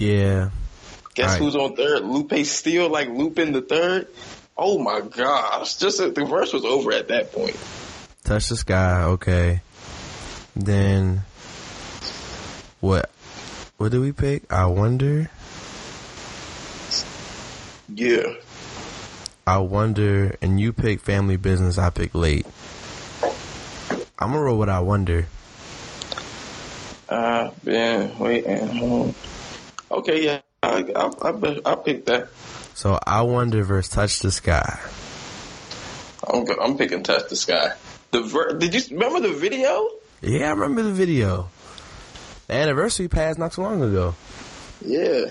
Yeah. 0.00 0.48
Guess 1.14 1.34
Alright. 1.34 1.42
who's 1.42 1.56
on 1.56 1.76
third? 1.76 2.02
Lupe 2.04 2.32
still 2.46 2.88
like 2.88 3.10
looping 3.10 3.52
the 3.52 3.60
third. 3.60 4.08
Oh 4.56 4.78
my 4.78 5.02
gosh! 5.02 5.76
Just 5.76 6.00
uh, 6.00 6.08
the 6.08 6.24
verse 6.24 6.54
was 6.54 6.64
over 6.64 6.90
at 6.92 7.08
that 7.08 7.32
point. 7.32 7.54
Touch 8.24 8.48
the 8.48 8.56
Sky, 8.56 9.02
okay. 9.02 9.60
Then 10.56 11.20
what 12.80 13.10
what 13.76 13.90
did 13.92 14.00
we 14.00 14.12
pick? 14.12 14.50
I 14.50 14.66
wonder. 14.66 15.30
Yeah, 17.94 18.32
I 19.46 19.58
wonder 19.58 20.34
and 20.40 20.58
you 20.58 20.72
pick 20.72 21.00
Family 21.00 21.36
Business, 21.36 21.76
I 21.76 21.90
pick 21.90 22.14
Late. 22.14 22.46
I'm 24.18 24.30
gonna 24.30 24.40
roll 24.40 24.58
with 24.58 24.70
I 24.70 24.80
wonder. 24.80 25.26
I've 27.10 27.62
been 27.62 28.18
waiting. 28.18 28.66
home. 28.68 29.14
Okay, 29.90 30.24
yeah, 30.24 30.40
I 30.62 30.84
I 30.94 31.10
I, 31.22 31.60
I 31.64 31.74
picked 31.74 32.06
that. 32.06 32.28
So 32.74 32.98
I 33.04 33.22
wonder 33.22 33.64
versus 33.64 33.92
Touch 33.92 34.20
the 34.20 34.30
Sky. 34.30 34.78
I'm 36.26 36.46
I'm 36.60 36.78
picking 36.78 37.02
Touch 37.02 37.28
the 37.28 37.36
Sky. 37.36 37.72
The 38.12 38.22
ver- 38.22 38.58
did 38.58 38.74
you 38.74 38.96
remember 38.96 39.20
the 39.20 39.34
video? 39.34 39.88
Yeah, 40.20 40.48
I 40.48 40.50
remember 40.50 40.82
the 40.82 40.92
video. 40.92 41.48
The 42.46 42.54
anniversary 42.54 43.08
passed 43.08 43.38
not 43.38 43.52
too 43.52 43.62
long 43.62 43.82
ago. 43.82 44.14
Yeah. 44.84 45.26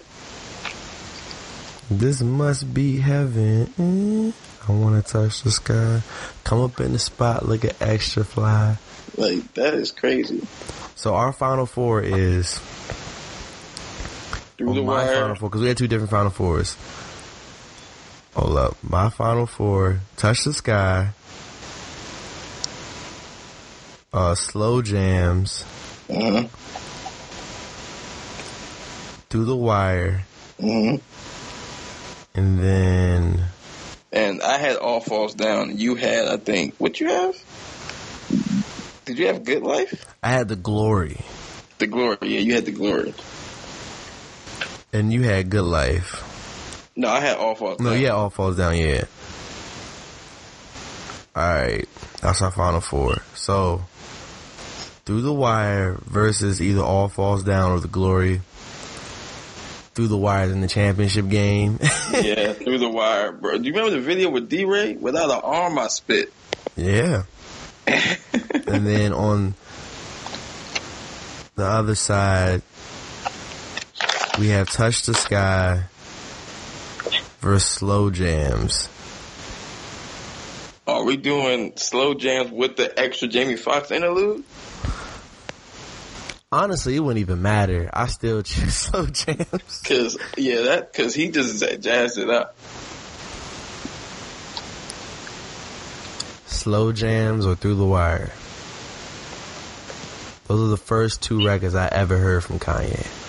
This 1.90 2.22
must 2.22 2.74
be 2.74 2.98
heaven. 2.98 4.34
I 4.68 4.72
wanna 4.72 5.02
touch 5.02 5.42
the 5.42 5.52
sky. 5.52 6.02
Come 6.44 6.62
up 6.62 6.80
in 6.80 6.94
the 6.94 7.00
spot 7.00 7.48
looking 7.48 7.72
extra 7.80 8.24
fly. 8.24 8.78
Like 9.18 9.54
that 9.56 9.74
is 9.74 9.92
crazy. 9.92 10.46
So 10.96 11.16
our 11.16 11.34
final 11.34 11.66
four 11.66 12.02
is 12.02 12.60
Through 14.60 14.72
oh, 14.72 14.74
the 14.74 14.82
my 14.82 15.08
final 15.08 15.36
four 15.36 15.48
because 15.48 15.62
we 15.62 15.70
had 15.70 15.78
two 15.78 15.88
different 15.88 16.12
final 16.12 16.32
fours. 16.32 16.76
Hold 18.36 18.58
up, 18.58 18.76
my 18.84 19.10
final 19.10 19.46
four: 19.46 20.02
touch 20.18 20.44
the 20.44 20.52
sky, 20.52 21.12
uh, 24.12 24.36
slow 24.36 24.82
jams, 24.82 25.62
hmm 26.12 26.48
through 29.30 29.46
the 29.46 29.56
wire, 29.56 30.24
hmm 30.60 30.96
and 32.36 32.60
then 32.60 33.46
And 34.12 34.42
I 34.42 34.58
had 34.58 34.76
all 34.76 35.00
falls 35.00 35.36
down. 35.36 35.78
You 35.78 35.96
had, 35.96 36.28
I 36.28 36.36
think, 36.36 36.76
what 36.80 37.00
you 37.00 37.08
have? 37.08 37.36
Did 39.06 39.20
you 39.20 39.28
have 39.28 39.46
Good 39.46 39.64
Life? 39.64 40.06
I 40.22 40.32
had 40.32 40.50
the 40.50 40.58
glory, 40.58 41.16
The 41.78 41.88
Glory. 41.88 42.18
Yeah, 42.24 42.40
you 42.42 42.56
had 42.56 42.66
the 42.66 42.74
Glory. 42.74 43.14
And 44.94 45.12
you 45.14 45.24
had 45.24 45.50
good 45.50 45.64
life. 45.64 46.26
No, 46.96 47.08
I 47.10 47.20
had 47.20 47.38
all 47.38 47.56
falls 47.56 47.80
No, 47.80 47.92
down. 47.92 48.02
yeah, 48.02 48.10
all 48.10 48.30
falls 48.30 48.58
down. 48.58 48.76
Yeah. 48.78 49.06
All 51.36 51.44
right, 51.48 51.88
that's 52.22 52.42
our 52.42 52.52
final 52.52 52.82
four. 52.82 53.18
So, 53.36 53.82
through 55.06 55.22
the 55.22 55.34
wire 55.34 55.98
versus 56.06 56.62
either 56.62 56.82
all 56.82 57.08
falls 57.08 57.44
down 57.44 57.72
or 57.72 57.80
the 57.80 57.88
glory. 57.88 58.42
Through 59.94 60.08
the 60.08 60.18
wires 60.18 60.52
in 60.52 60.62
the 60.62 60.68
championship 60.68 61.28
game. 61.30 61.78
yeah, 62.14 62.54
through 62.54 62.78
the 62.80 62.90
wire, 62.90 63.32
bro. 63.34 63.58
Do 63.58 63.64
you 63.66 63.74
remember 63.74 63.92
the 63.92 64.02
video 64.02 64.30
with 64.30 64.48
D-Ray? 64.50 64.96
Without 64.96 65.30
an 65.30 65.42
arm, 65.44 65.78
I 65.78 65.88
spit. 65.88 66.32
yeah. 66.78 67.24
and 67.88 68.86
then 68.88 69.12
on 69.14 69.56
the 71.56 71.66
other 71.66 71.96
side, 71.96 72.62
we 74.40 74.48
have 74.50 74.70
touch 74.70 75.04
the 75.04 75.14
sky 75.14 75.84
versus 77.42 77.70
slow 77.70 78.10
jams. 78.10 78.88
Are 80.88 81.04
we 81.04 81.18
doing 81.18 81.74
slow 81.76 82.14
jams 82.14 82.50
with 82.50 82.78
the 82.78 82.98
extra 82.98 83.28
Jamie 83.28 83.58
Foxx 83.58 83.92
interlude? 83.92 84.46
Honestly, 86.54 86.96
it 86.96 87.00
wouldn't 87.02 87.20
even 87.20 87.42
matter. 87.42 87.90
I 87.92 88.08
still 88.08 88.42
choose 88.44 88.74
slow 88.74 89.08
jams. 89.08 89.82
Cause 89.86 90.18
yeah, 90.38 90.62
that 90.62 90.94
cause 90.94 91.14
he 91.14 91.30
just 91.30 91.62
jazzed 91.82 92.18
it 92.18 92.30
up. 92.30 92.56
Slow 96.48 96.94
jams 96.94 97.46
or 97.46 97.56
through 97.56 97.76
the 97.76 97.86
wire. 97.86 98.32
Those 100.48 100.68
are 100.68 100.72
the 100.72 100.78
first 100.78 101.22
two 101.22 101.46
records 101.46 101.76
I 101.76 101.88
ever 101.88 102.18
heard 102.18 102.44
from 102.44 102.58
Kanye. 102.58 103.29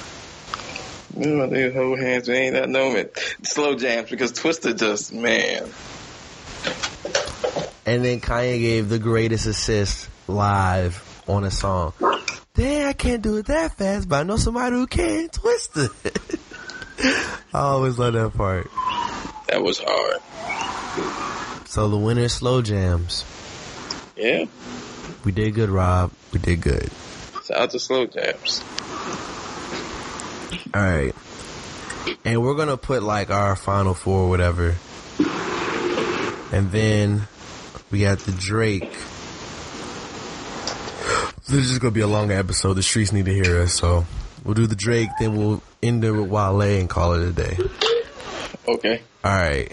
You 1.17 1.27
know, 1.37 1.47
they 1.47 1.71
hold 1.71 1.99
hands. 1.99 2.29
We 2.29 2.35
ain't 2.35 2.55
that 2.55 2.69
moment. 2.69 3.11
Slow 3.43 3.75
jams 3.75 4.11
because 4.11 4.33
Twista 4.33 4.77
just 4.79 5.13
man. 5.13 5.69
And 7.87 8.05
then 8.05 8.21
Kanye 8.21 8.61
gave 8.61 8.89
the 8.89 8.99
greatest 8.99 9.47
assist 9.47 10.09
live 10.29 11.03
on 11.27 11.45
a 11.45 11.51
song. 11.51 11.93
Damn, 12.55 12.89
I 12.89 12.93
can't 12.93 13.23
do 13.23 13.37
it 13.39 13.47
that 13.47 13.77
fast, 13.77 14.09
but 14.09 14.21
I 14.21 14.23
know 14.23 14.37
somebody 14.37 14.77
who 14.77 14.87
can. 14.87 15.29
Twista. 15.29 15.91
I 17.55 17.59
always 17.59 17.99
love 17.99 18.13
that 18.13 18.35
part. 18.35 18.71
That 19.49 19.63
was 19.63 19.81
hard. 19.85 20.21
So 21.67 21.89
the 21.89 21.97
winner 21.97 22.23
is 22.23 22.35
slow 22.35 22.63
jams. 22.63 23.25
Yeah. 24.17 24.45
We 25.25 25.33
did 25.33 25.55
good, 25.55 25.71
Rob. 25.71 26.13
We 26.33 26.39
did 26.39 26.61
good. 26.61 26.91
Shout 27.47 27.57
out 27.57 27.71
to 27.71 27.79
slow 27.79 28.07
jams. 28.07 28.63
All 30.75 30.81
right. 30.81 31.15
And 32.25 32.43
we're 32.43 32.55
gonna 32.55 32.77
put 32.77 33.03
like 33.03 33.31
our 33.31 33.57
final 33.57 33.95
four, 33.95 34.25
or 34.25 34.29
whatever. 34.29 34.77
And 36.53 36.71
then 36.73 37.29
we 37.91 38.01
got 38.01 38.19
the 38.21 38.33
Drake. 38.33 38.93
This 41.49 41.71
is 41.71 41.79
gonna 41.79 41.91
be 41.91 42.01
a 42.01 42.07
long 42.07 42.31
episode. 42.31 42.75
The 42.75 42.83
streets 42.83 43.13
need 43.13 43.25
to 43.27 43.35
hear 43.35 43.63
us, 43.63 43.73
so 43.73 44.07
we'll 44.45 44.55
do 44.55 44.67
the 44.67 44.77
Drake. 44.77 45.09
Then 45.19 45.37
we'll 45.37 45.63
end 45.83 46.05
it 46.05 46.13
with 46.13 46.29
Wale 46.29 46.61
and 46.63 46.89
call 46.89 47.15
it 47.15 47.29
a 47.29 47.33
day. 47.33 47.59
Okay. 48.69 49.03
All 49.25 49.33
right. 49.33 49.73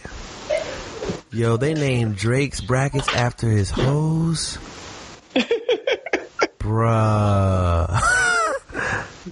Yo, 1.32 1.58
they 1.58 1.74
named 1.74 2.16
Drake's 2.16 2.62
brackets 2.62 3.14
after 3.14 3.50
his 3.50 3.70
hoes. 3.70 4.58
Bruh. 6.60 8.14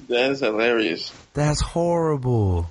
That 0.07 0.31
is 0.31 0.39
hilarious. 0.41 1.11
That's 1.33 1.61
horrible. 1.61 2.69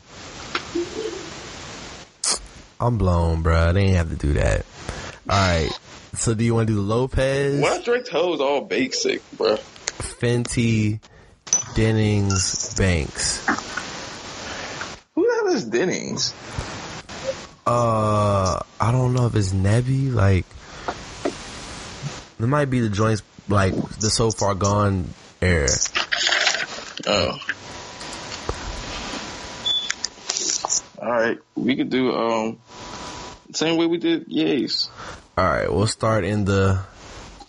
I'm 2.80 2.98
blown, 2.98 3.42
bruh. 3.42 3.72
They 3.74 3.84
ain't 3.84 3.96
have 3.96 4.10
to 4.10 4.16
do 4.16 4.34
that. 4.34 4.66
Alright. 5.28 5.70
So 6.14 6.34
do 6.34 6.44
you 6.44 6.54
want 6.54 6.68
to 6.68 6.72
do 6.74 6.76
the 6.76 6.82
Lopez, 6.82 7.60
Why 7.60 7.80
Drake's 7.82 8.08
hoes 8.08 8.40
all 8.40 8.60
basic, 8.60 9.22
bro? 9.36 9.56
Fenty, 9.56 11.00
Dennings, 11.74 12.74
Banks? 12.74 13.44
Who 15.14 15.26
the 15.26 15.34
hell 15.34 15.48
is 15.54 15.64
Dennings? 15.64 16.32
Uh, 17.66 18.60
I 18.80 18.92
don't 18.92 19.14
know 19.14 19.26
if 19.26 19.34
it's 19.34 19.52
Nebby. 19.52 20.12
Like, 20.12 20.44
it 22.38 22.46
might 22.46 22.66
be 22.66 22.80
the 22.80 22.90
joints, 22.90 23.22
like, 23.48 23.74
the 23.74 24.10
So 24.10 24.30
Far 24.30 24.54
Gone 24.54 25.08
era. 25.40 25.68
Oh. 27.06 27.38
All 31.00 31.10
right, 31.10 31.38
we 31.54 31.76
could 31.76 31.90
do 31.90 32.12
um 32.14 32.58
Same 33.52 33.76
way 33.76 33.86
we 33.86 33.98
did 33.98 34.26
Yays. 34.28 34.88
All 35.36 35.44
right, 35.44 35.70
we'll 35.70 35.86
start 35.86 36.24
in 36.24 36.44
the 36.44 36.82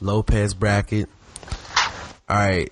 Lopez 0.01 0.53
bracket. 0.53 1.07
All 2.27 2.37
right, 2.37 2.69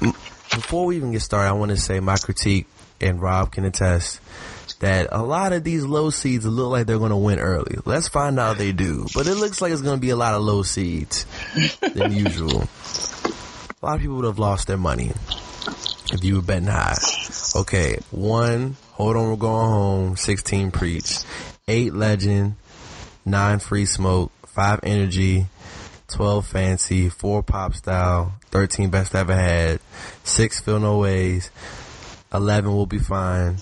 before 0.00 0.86
we 0.86 0.96
even 0.96 1.12
get 1.12 1.22
started, 1.22 1.48
I 1.48 1.52
want 1.52 1.70
to 1.70 1.76
say 1.76 2.00
my 2.00 2.16
critique, 2.16 2.66
and 3.00 3.22
Rob 3.22 3.52
can 3.52 3.64
attest 3.64 4.20
that 4.80 5.08
a 5.10 5.22
lot 5.22 5.52
of 5.52 5.64
these 5.64 5.84
low 5.84 6.10
seeds 6.10 6.44
look 6.44 6.70
like 6.70 6.86
they're 6.86 6.98
going 6.98 7.10
to 7.10 7.16
win 7.16 7.38
early. 7.38 7.78
Let's 7.84 8.08
find 8.08 8.38
out 8.38 8.58
they 8.58 8.72
do, 8.72 9.06
but 9.14 9.26
it 9.26 9.36
looks 9.36 9.62
like 9.62 9.72
it's 9.72 9.82
going 9.82 9.96
to 9.96 10.00
be 10.00 10.10
a 10.10 10.16
lot 10.16 10.34
of 10.34 10.42
low 10.42 10.62
seeds 10.62 11.26
than 11.80 12.12
usual. 12.12 12.68
A 13.80 13.86
lot 13.86 13.94
of 13.94 14.00
people 14.00 14.16
would 14.16 14.24
have 14.24 14.38
lost 14.38 14.66
their 14.66 14.76
money 14.76 15.12
if 16.12 16.24
you 16.24 16.36
were 16.36 16.42
betting 16.42 16.68
high. 16.68 16.96
Okay, 17.56 17.98
one, 18.10 18.76
hold 18.92 19.16
on, 19.16 19.28
we're 19.28 19.36
going 19.36 19.68
home. 19.68 20.16
Sixteen, 20.16 20.70
preach. 20.70 21.18
Eight, 21.66 21.94
legend. 21.94 22.56
Nine 23.24 23.58
free 23.58 23.84
smoke, 23.84 24.32
five 24.46 24.80
energy, 24.82 25.48
twelve 26.06 26.46
fancy, 26.46 27.10
four 27.10 27.42
pop 27.42 27.74
style, 27.74 28.32
thirteen 28.46 28.88
best 28.88 29.14
ever 29.14 29.34
had, 29.34 29.80
six 30.24 30.60
feel 30.60 30.80
no 30.80 30.96
ways, 30.96 31.50
eleven 32.32 32.72
will 32.72 32.86
be 32.86 32.98
fine, 32.98 33.56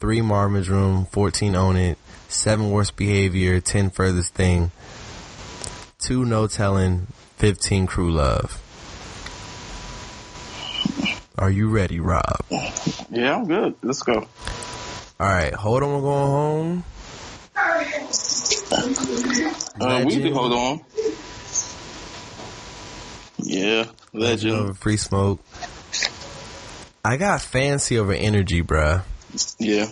three 0.00 0.20
Marvin's 0.20 0.68
room, 0.68 1.06
fourteen 1.12 1.54
own 1.54 1.76
it, 1.76 1.96
seven 2.26 2.72
worst 2.72 2.96
behavior, 2.96 3.60
ten 3.60 3.88
furthest 3.88 4.34
thing, 4.34 4.72
two 6.00 6.24
no 6.24 6.48
telling, 6.48 7.06
fifteen 7.36 7.86
crew 7.86 8.10
love. 8.10 8.60
Are 11.38 11.50
you 11.50 11.68
ready, 11.68 11.98
Rob? 12.00 12.22
Yeah, 13.10 13.36
I'm 13.36 13.46
good. 13.46 13.74
Let's 13.82 14.02
go. 14.02 14.26
All 15.20 15.28
right, 15.28 15.52
hold 15.54 15.82
on, 15.82 15.92
we're 15.94 16.00
going 16.00 16.30
home. 16.30 16.84
Uh, 19.80 20.04
we 20.06 20.20
can 20.22 20.32
hold 20.32 20.52
on. 20.52 20.80
Yeah, 23.38 23.86
Legend 24.12 24.52
over 24.54 24.62
legend. 24.64 24.78
free 24.78 24.96
smoke. 24.96 25.40
I 27.04 27.16
got 27.16 27.40
fancy 27.42 27.98
over 27.98 28.12
energy, 28.12 28.62
bruh. 28.62 29.02
Yeah, 29.58 29.86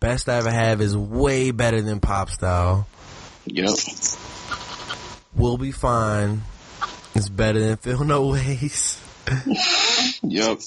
Best 0.00 0.28
I 0.28 0.36
ever 0.36 0.50
have 0.50 0.80
is 0.80 0.96
way 0.96 1.50
better 1.50 1.80
than 1.80 2.00
pop 2.00 2.30
style. 2.30 2.86
yep. 3.46 3.70
We'll 5.34 5.56
be 5.58 5.72
fine. 5.72 6.42
It's 7.14 7.28
better 7.28 7.58
than 7.60 7.76
feel 7.78 8.04
no 8.04 8.26
ways. 8.28 9.00
Yep. 10.22 10.58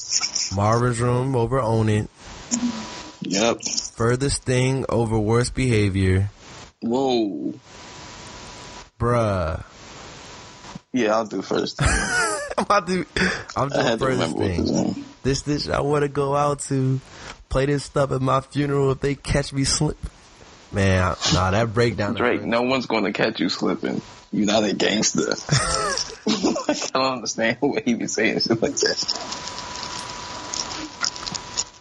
Marvin's 0.56 1.00
room 1.00 1.36
over 1.36 1.60
own 1.60 1.90
it. 1.90 2.10
Yep. 3.22 3.64
Furthest 3.96 4.44
thing 4.44 4.86
over 4.90 5.20
worst 5.20 5.54
behavior. 5.54 6.30
Whoa. 6.82 7.54
Bruh. 9.00 9.64
Yeah, 10.94 11.16
I'll 11.16 11.26
do 11.26 11.42
first. 11.42 11.80
I'm 11.82 12.66
about 12.66 12.88
to. 12.88 13.06
I'm 13.56 13.70
doing 13.70 13.86
had 13.86 14.00
to 14.00 14.06
furthest 14.06 14.36
remember 14.36 14.64
what 14.74 14.94
thing. 14.96 15.06
This 15.24 15.42
dish 15.44 15.70
I 15.70 15.82
want 15.82 16.04
to 16.04 16.10
go 16.10 16.36
out 16.36 16.60
to 16.62 17.00
play 17.50 17.66
this 17.68 17.84
stuff 17.86 18.12
at 18.12 18.22
my 18.22 18.42
funeral 18.42 18.92
if 18.92 19.00
they 19.00 19.16
catch 19.16 19.54
me 19.54 19.64
slip. 19.64 19.98
Man, 20.72 21.04
I- 21.04 21.34
nah, 21.34 21.52
that 21.52 21.74
breakdown. 21.74 22.16
Drake, 22.16 22.44
no 22.44 22.64
one's 22.64 22.86
going 22.86 23.04
to 23.04 23.14
catch 23.14 23.40
you 23.40 23.50
slipping. 23.50 24.02
You're 24.32 24.48
not 24.48 24.64
a 24.64 24.74
gangster. 24.74 25.34
I 26.72 27.00
don't 27.00 27.14
understand 27.14 27.58
what 27.60 27.84
he 27.84 27.94
be 27.96 28.08
saying 28.08 28.40
shit 28.40 28.62
like 28.62 28.76
that. 28.76 29.40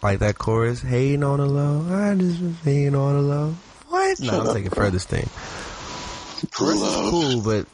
Like 0.03 0.19
that 0.19 0.37
chorus, 0.37 0.81
hating 0.81 1.23
on 1.23 1.39
the 1.39 1.45
low. 1.45 1.85
I 1.95 2.15
just 2.15 2.41
was 2.41 2.55
hating 2.63 2.95
on 2.95 3.13
the 3.15 3.21
low. 3.21 3.55
What? 3.89 4.19
No, 4.19 4.25
Shut 4.25 4.39
I'm 4.41 4.47
up, 4.47 4.55
taking 4.55 4.69
bro. 4.69 4.85
furthest 4.85 5.09
thing. 5.09 5.29
Chorus 6.51 6.79
love. 6.81 7.09
cool, 7.11 7.41
but 7.41 7.67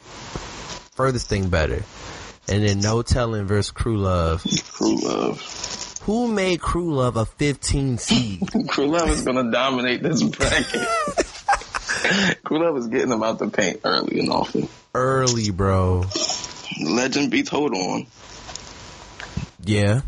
furthest 0.94 1.28
thing 1.28 1.48
better. 1.48 1.82
And 2.48 2.64
then 2.66 2.80
no 2.80 3.02
telling 3.02 3.46
versus 3.46 3.70
crew 3.70 3.96
love. 3.98 4.44
Crew 4.72 4.96
love. 5.02 5.40
Who 6.02 6.28
made 6.32 6.60
crew 6.60 6.94
love 6.94 7.16
a 7.16 7.24
15 7.26 7.98
seed? 7.98 8.40
Crew 8.68 8.86
love 8.86 9.10
is 9.10 9.22
going 9.22 9.44
to 9.44 9.50
dominate 9.50 10.02
this 10.02 10.22
bracket. 10.22 10.86
Crew 12.44 12.64
love 12.64 12.76
is 12.78 12.86
getting 12.86 13.10
them 13.10 13.22
out 13.22 13.38
the 13.38 13.48
paint 13.50 13.80
early 13.84 14.20
and 14.20 14.30
often. 14.30 14.68
Early, 14.94 15.50
bro. 15.50 16.04
Legend 16.80 17.30
beats 17.30 17.50
Hold 17.50 17.74
On. 17.74 18.06
Yeah. 19.64 20.00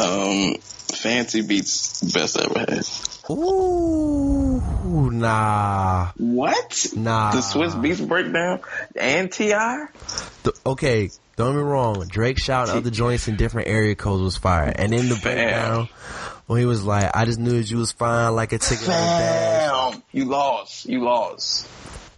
Um, 0.00 0.56
Fancy 0.60 1.42
beats 1.42 2.00
Best 2.12 2.38
Ever 2.38 2.58
Had. 2.60 2.86
Ooh, 3.30 5.10
nah, 5.10 6.10
What? 6.16 6.86
nah. 6.96 7.30
The 7.32 7.38
Swizz 7.38 7.72
Beatz 7.80 8.06
breakdown 8.06 8.60
and 8.96 9.30
T.I.? 9.30 9.86
Okay, 10.66 11.10
don't 11.36 11.52
get 11.52 11.56
me 11.56 11.62
wrong. 11.62 12.06
Drake 12.08 12.38
shouting 12.38 12.74
other 12.76 12.90
joints 12.90 13.28
in 13.28 13.36
different 13.36 13.68
area 13.68 13.94
codes 13.94 14.22
was 14.22 14.36
fire. 14.36 14.72
And 14.74 14.92
in 14.92 15.08
the 15.08 15.14
breakdown 15.16 15.88
when 16.46 16.58
he 16.60 16.66
was 16.66 16.82
like, 16.84 17.10
I 17.14 17.24
just 17.24 17.38
knew 17.38 17.58
that 17.58 17.70
you 17.70 17.76
was 17.78 17.92
fine 17.92 18.34
like 18.34 18.52
a 18.52 18.58
ticket. 18.58 18.86
Damn. 18.86 20.02
You 20.12 20.24
lost. 20.26 20.86
You 20.86 21.02
lost. 21.04 21.66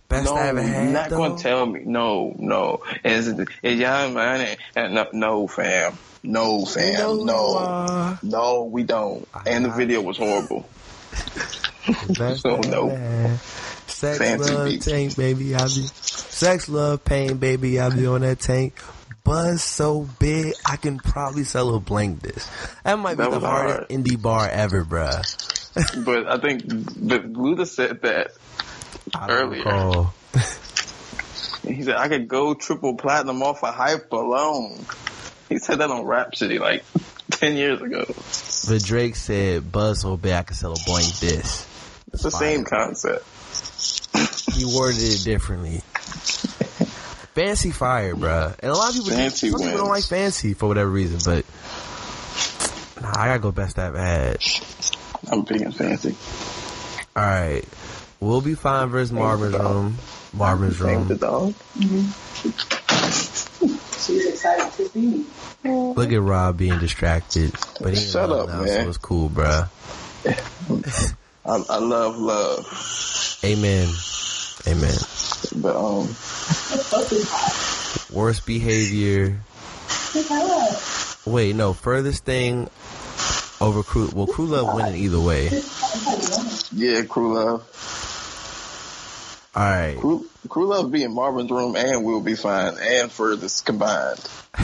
Best 0.09 0.27
no, 0.27 0.35
I 0.37 0.49
ever 0.49 0.63
had. 0.63 0.93
not 0.93 1.11
though? 1.11 1.17
going 1.17 1.37
to 1.37 1.43
tell 1.43 1.67
me. 1.67 1.81
No, 1.85 2.35
no. 2.39 2.83
Is 3.05 3.29
it 3.29 3.49
is 3.63 3.79
man? 3.81 4.57
And 4.77 4.95
no, 4.95 5.07
no, 5.13 5.47
fam. 5.49 5.97
No, 6.23 6.65
fam. 6.65 6.95
no. 6.95 7.49
you 7.51 7.57
uh, 7.57 7.87
are. 7.89 8.19
No, 8.23 8.65
we 8.65 8.83
don't. 8.83 9.27
And 9.47 9.65
the 9.65 9.71
video 9.71 10.01
was 10.01 10.19
horrible. 10.19 10.69
So, 12.37 12.57
no. 12.61 13.37
Sex, 13.87 14.19
Fancy 14.19 14.55
love, 14.55 14.69
beats. 14.69 14.87
tank, 14.87 15.17
baby, 15.17 15.55
I 15.55 15.65
be. 15.65 15.69
Sex, 15.93 16.69
love, 16.69 17.05
pain, 17.05 17.37
baby, 17.37 17.79
I 17.79 17.91
be 17.91 18.07
on 18.07 18.23
that 18.23 18.41
tank. 18.41 18.79
Buzz 19.23 19.63
so 19.63 20.09
big, 20.19 20.55
I 20.67 20.77
can 20.77 20.99
probably 20.99 21.45
sell 21.45 21.75
a 21.75 21.81
blank 21.81 22.21
this. 22.21 22.49
That 22.85 22.99
might 22.99 23.17
That 23.19 23.31
be 23.31 23.39
the 23.39 23.47
hardest 23.47 23.77
hard. 23.79 23.89
indie 23.91 24.21
bar 24.21 24.49
ever, 24.49 24.85
bruh. 24.85 25.23
But 26.05 26.27
I 26.29 26.39
think 26.39 26.63
but 26.67 27.33
Luda 27.33 27.67
said 27.67 28.01
that 28.03 28.29
I 28.29 28.31
Earlier. 29.29 29.63
Oh. 29.67 30.13
he 31.67 31.83
said 31.83 31.97
I 31.97 32.09
could 32.09 32.29
go 32.29 32.55
triple 32.55 32.97
platinum 32.97 33.43
off 33.43 33.63
a 33.63 33.73
hype 33.73 34.13
alone. 34.13 34.85
He 35.49 35.59
said 35.59 35.79
that 35.79 35.91
on 35.91 36.05
Rhapsody 36.05 36.59
like 36.59 36.85
ten 37.31 37.57
years 37.57 37.81
ago. 37.81 38.05
But 38.69 38.83
Drake 38.83 39.17
said, 39.17 39.71
Buzz 39.71 40.01
so 40.01 40.17
big, 40.17 40.33
I 40.33 40.43
can 40.43 40.57
sell 40.57 40.73
a 40.73 40.85
blank 40.87 41.07
this. 41.19 41.69
It's 42.13 42.23
the 42.23 42.31
same 42.31 42.65
concept. 42.65 43.25
He 44.55 44.65
worded 44.65 45.03
it 45.03 45.25
differently. 45.25 45.83
Fancy 47.35 47.73
fire, 47.73 48.15
bruh. 48.15 48.55
And 48.61 48.71
a 48.71 48.75
lot 48.75 48.91
of 48.91 48.95
people, 48.95 49.11
Fancy 49.11 49.51
some 49.51 49.61
people 49.61 49.79
don't 49.79 49.89
like 49.89 50.05
fancy 50.05 50.55
for 50.55 50.69
whatever 50.69 50.89
reason, 50.89 51.19
but 51.25 51.45
nah, 53.03 53.21
I 53.21 53.27
gotta 53.27 53.41
go 53.41 53.51
best 53.51 53.79
I've 53.79 53.97
had. 53.97 54.39
I'm 55.31 55.45
picking 55.45 55.73
fancy. 55.73 56.15
All 57.17 57.23
right, 57.23 57.65
we'll 58.25 58.41
be 58.41 58.55
fine 58.55 58.89
versus 58.89 59.13
Marvin's 59.13 59.57
room. 59.57 59.97
Marvin's 60.33 60.79
Same 60.79 61.07
the 61.09 61.15
room. 61.15 61.19
dog. 61.19 61.55
She's 64.01 64.27
excited 64.27 64.73
to 64.75 64.89
see. 64.89 65.27
Look 65.65 66.13
at 66.13 66.21
Rob 66.21 66.59
being 66.59 66.79
distracted, 66.79 67.53
but 67.81 67.95
he 67.95 68.01
ain't 68.01 68.11
Shut 68.11 68.31
up, 68.31 68.49
now, 68.49 68.63
man. 68.65 68.83
so 68.85 68.89
it's 68.89 68.99
cool, 68.99 69.29
bruh. 69.31 69.69
I, 71.47 71.63
I 71.69 71.79
love 71.79 72.17
love, 72.19 73.41
Amen. 73.45 73.89
Amen. 74.67 74.95
but 75.57 75.77
um, 75.77 76.09
Worst 78.13 78.47
behavior. 78.47 79.39
Wait, 81.27 81.55
no. 81.55 81.73
Furthest 81.75 82.25
thing 82.25 82.69
over 83.61 83.83
crew. 83.83 84.11
Well, 84.15 84.27
crew 84.27 84.47
love 84.47 84.75
winning 84.75 84.95
either 85.03 85.21
way. 85.21 85.51
yeah, 86.73 87.03
crew 87.05 87.35
love. 87.35 87.63
All 89.57 89.63
right. 89.63 89.97
Crew, 89.99 90.27
crew 90.49 90.67
love 90.67 90.91
being 90.91 91.15
Marvin's 91.15 91.51
room 91.51 91.77
and 91.77 92.05
we'll 92.05 92.21
be 92.21 92.35
fine 92.35 92.75
and 92.81 93.11
furthest 93.11 93.65
combined. 93.65 94.19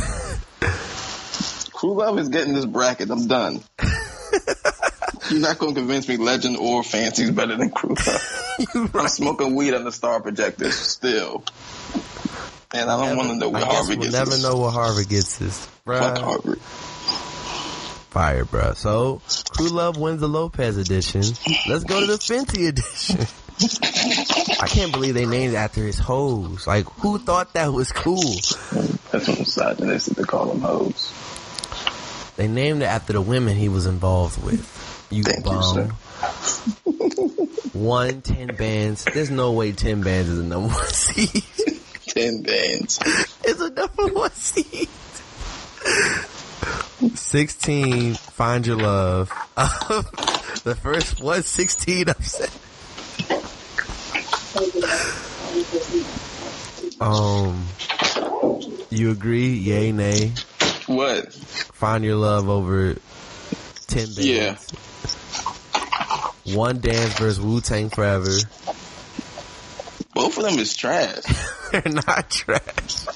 crew 1.73 1.95
love 1.95 2.19
is 2.19 2.29
getting 2.29 2.55
this 2.55 2.67
bracket. 2.67 3.11
I'm 3.11 3.29
done. 3.29 3.61
You're 5.31 5.41
not 5.41 5.59
going 5.59 5.75
to 5.75 5.81
convince 5.81 6.09
me 6.09 6.17
Legend 6.17 6.57
or 6.57 6.83
fancy's 6.83 7.31
better 7.31 7.57
than 7.57 7.71
Crew 7.71 7.95
Love. 7.95 8.91
I'm 8.95 9.09
smoking 9.09 9.55
weed 9.55 9.75
on 9.75 9.85
the 9.85 9.93
star 9.93 10.21
projectors 10.21 10.75
still. 10.75 11.45
And 12.75 12.91
I 12.91 12.99
don't 13.01 13.17
want 13.17 13.31
to 13.31 13.37
know 13.37 13.49
where 13.49 13.63
guess 13.63 13.73
Harvard 13.73 13.99
we'll 13.99 14.07
gets 14.07 14.13
never 14.13 14.31
this. 14.31 14.43
know 14.43 14.57
what 14.57 14.73
Harvard 14.73 15.09
gets 15.09 15.39
this. 15.39 15.67
Fuck 15.87 16.19
Harvard. 16.19 16.61
Fire, 18.11 18.45
bro. 18.45 18.73
So, 18.75 19.23
Crew 19.51 19.69
Love 19.69 19.97
wins 19.97 20.21
the 20.21 20.29
Lopez 20.29 20.77
edition. 20.79 21.23
Let's 21.69 21.85
go 21.85 22.01
to 22.01 22.07
the 22.07 22.15
Fenty 22.15 22.69
edition. 22.69 23.27
I 23.63 24.67
can't 24.67 24.93
believe 24.93 25.15
they 25.15 25.27
named 25.27 25.55
it 25.55 25.57
after 25.57 25.83
his 25.83 25.99
hoes. 25.99 26.67
Like, 26.67 26.87
who 27.01 27.19
thought 27.19 27.53
that 27.55 27.73
was 27.73 27.93
cool? 27.93 28.35
That's 29.11 29.29
what 29.29 29.39
misogynistic 29.39 30.17
to 30.17 30.25
call 30.25 30.47
them 30.47 30.61
hoes. 30.61 31.13
They 32.37 32.49
named 32.49 32.83
it 32.83 32.87
after 32.87 33.13
the 33.13 33.21
women 33.21 33.57
he 33.57 33.69
was 33.69 33.87
involved 33.87 34.43
with. 34.43 35.09
You 35.11 35.25
Thank 35.25 35.45
you, 35.45 35.53
bum. 35.53 35.63
sir. 35.63 35.87
One, 37.79 38.23
ten 38.23 38.55
bands. 38.57 39.05
There's 39.05 39.31
no 39.31 39.53
way 39.53 39.73
ten 39.73 40.03
bands 40.03 40.29
is 40.29 40.39
a 40.39 40.43
number 40.43 40.69
one 40.69 40.87
seed. 40.89 41.45
Ten 42.07 42.43
bands. 42.43 42.99
it's 43.45 43.61
a 43.61 43.71
number 43.71 44.07
one 44.07 44.33
seed. 44.33 44.89
Sixteen, 47.19 48.15
find 48.15 48.67
your 48.67 48.77
love. 48.77 49.31
the 50.65 50.77
first 50.81 51.23
one, 51.23 51.43
16 51.43 52.09
upset. 52.09 52.51
Um, 57.01 57.67
you 58.91 59.11
agree? 59.13 59.49
Yay, 59.51 59.93
nay? 59.93 60.33
What? 60.87 61.33
Find 61.33 62.05
your 62.05 62.17
love 62.17 62.49
over 62.49 62.97
ten 63.87 64.07
bands. 64.07 64.27
Yeah. 64.27 64.57
One 66.55 66.81
dance 66.81 67.17
versus 67.19 67.41
Wu 67.41 67.61
Tang 67.61 67.91
Forever. 67.91 68.37
Both 70.15 70.37
of 70.37 70.43
them 70.43 70.59
is 70.59 70.77
trash. 70.77 71.23
They're 71.73 71.83
not 71.87 72.31
trash. 72.31 73.07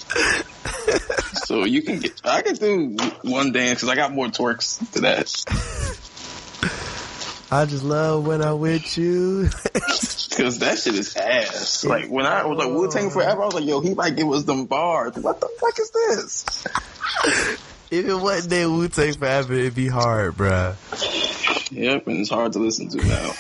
So 1.46 1.64
you 1.64 1.82
can 1.82 1.98
get. 1.98 2.20
I 2.24 2.42
can 2.42 2.54
do 2.54 2.96
one 3.22 3.50
dance 3.52 3.80
because 3.80 3.88
I 3.88 3.96
got 3.96 4.12
more 4.12 4.26
twerks 4.26 4.78
to 4.92 5.00
that. 5.00 6.00
I 7.50 7.66
just 7.66 7.84
love 7.84 8.26
when 8.26 8.42
I'm 8.42 8.58
with 8.58 8.96
you. 8.98 9.48
Because 10.34 10.58
that 10.58 10.80
shit 10.80 10.96
is 10.96 11.14
ass. 11.14 11.84
Like 11.84 12.08
when 12.08 12.26
I 12.26 12.44
was 12.44 12.58
like 12.58 12.66
Wu 12.66 12.90
Tang 12.90 13.08
Forever, 13.10 13.40
I 13.40 13.44
was 13.44 13.54
like, 13.54 13.64
yo, 13.64 13.80
he 13.80 13.94
might 13.94 14.16
give 14.16 14.28
us 14.32 14.42
them 14.42 14.66
bars. 14.66 15.14
What 15.14 15.40
the 15.40 15.48
fuck 15.60 15.78
is 15.78 15.90
this? 15.92 16.66
if 17.92 18.04
it 18.04 18.14
wasn't 18.14 18.50
that 18.50 18.68
Wu 18.68 18.88
Tang 18.88 19.12
Forever, 19.12 19.54
it'd 19.54 19.76
be 19.76 19.86
hard, 19.86 20.34
bruh. 20.34 20.74
Yep, 21.70 22.08
and 22.08 22.18
it's 22.18 22.30
hard 22.30 22.52
to 22.54 22.58
listen 22.58 22.88
to 22.88 22.96
now. 22.96 23.32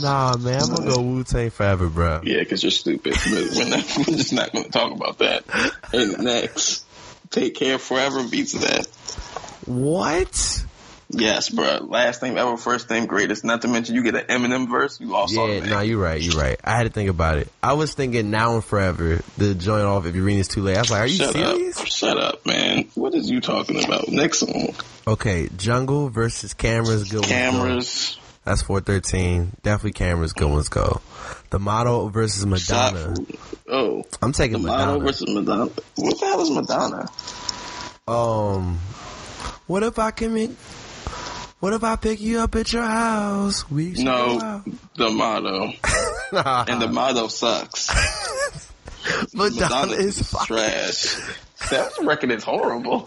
Nah, 0.00 0.36
man, 0.36 0.60
I'm 0.60 0.74
gonna 0.74 0.90
go 0.90 1.00
Wu 1.00 1.24
Tang 1.24 1.48
Forever, 1.48 1.88
bruh. 1.88 2.24
Yeah, 2.24 2.40
because 2.40 2.62
you're 2.62 2.70
stupid. 2.70 3.14
But 3.14 3.56
we're, 3.56 3.68
not, 3.70 3.84
we're 3.96 4.16
just 4.16 4.34
not 4.34 4.52
going 4.52 4.64
to 4.66 4.70
talk 4.70 4.92
about 4.92 5.18
that. 5.18 5.44
And 5.94 6.24
next, 6.24 6.84
Take 7.30 7.54
Care 7.54 7.78
Forever 7.78 8.22
beats 8.28 8.52
that. 8.52 8.86
What? 9.68 10.64
Yes, 11.10 11.48
bro. 11.48 11.78
Last 11.88 12.22
name 12.22 12.36
ever, 12.36 12.56
first 12.58 12.90
name 12.90 13.06
greatest. 13.06 13.42
Not 13.42 13.62
to 13.62 13.68
mention 13.68 13.94
you 13.94 14.02
get 14.02 14.14
an 14.14 14.24
Eminem 14.24 14.68
verse. 14.68 15.00
You 15.00 15.14
also 15.14 15.46
Yeah, 15.46 15.60
no, 15.64 15.80
you're 15.80 15.98
right, 16.02 16.20
you're 16.20 16.38
right. 16.38 16.58
I 16.62 16.72
had 16.76 16.82
to 16.82 16.90
think 16.90 17.08
about 17.08 17.38
it. 17.38 17.48
I 17.62 17.72
was 17.74 17.94
thinking 17.94 18.30
now 18.30 18.54
and 18.56 18.64
forever, 18.64 19.20
the 19.38 19.54
joint 19.54 19.84
off 19.84 20.04
if 20.04 20.14
you're 20.14 20.24
reading 20.24 20.38
this 20.40 20.48
too 20.48 20.62
late. 20.62 20.76
I 20.76 20.80
was 20.80 20.90
like, 20.90 21.00
are 21.00 21.06
you 21.06 21.16
Shut 21.16 21.32
serious? 21.32 21.80
up. 21.80 21.86
Shut 21.86 22.18
up, 22.18 22.44
man. 22.44 22.88
What 22.94 23.14
is 23.14 23.30
you 23.30 23.40
talking 23.40 23.82
about? 23.82 24.08
Next 24.08 24.40
song. 24.40 24.74
Okay, 25.06 25.48
Jungle 25.56 26.10
versus 26.10 26.52
Cameras, 26.52 27.04
good 27.04 27.20
ones 27.20 27.26
go. 27.26 27.34
Cameras. 27.34 28.18
That's 28.44 28.62
413. 28.62 29.52
Definitely 29.62 29.92
Cameras, 29.92 30.32
good 30.34 30.50
ones 30.50 30.68
go. 30.68 31.00
The 31.50 31.58
Motto 31.58 32.08
versus. 32.08 32.44
Madonna. 32.44 33.14
Oh. 33.66 34.04
I'm 34.20 34.32
taking 34.32 34.60
The 34.62 34.68
motto 34.68 34.84
Madonna. 34.98 35.04
versus 35.04 35.34
Madonna. 35.34 35.70
What 35.96 36.20
the 36.20 36.26
hell 36.26 36.40
is 36.42 36.50
Madonna? 36.50 37.08
Um, 38.06 38.78
what 39.66 39.82
if 39.82 39.98
I 39.98 40.10
can 40.10 40.34
make, 40.34 40.50
what 41.60 41.72
if 41.72 41.82
I 41.84 41.96
pick 41.96 42.20
you 42.20 42.40
up 42.40 42.54
at 42.56 42.72
your 42.72 42.84
house? 42.84 43.68
We 43.70 43.92
No, 43.92 44.62
the 44.96 45.10
motto. 45.10 45.72
and 46.72 46.80
the 46.82 46.88
motto 46.88 47.28
sucks. 47.28 47.88
Madonna 49.34 49.92
is 49.92 50.20
fire. 50.22 50.46
trash. 50.46 51.16
That 51.70 51.90
record 52.02 52.30
is 52.30 52.44
horrible. 52.44 53.00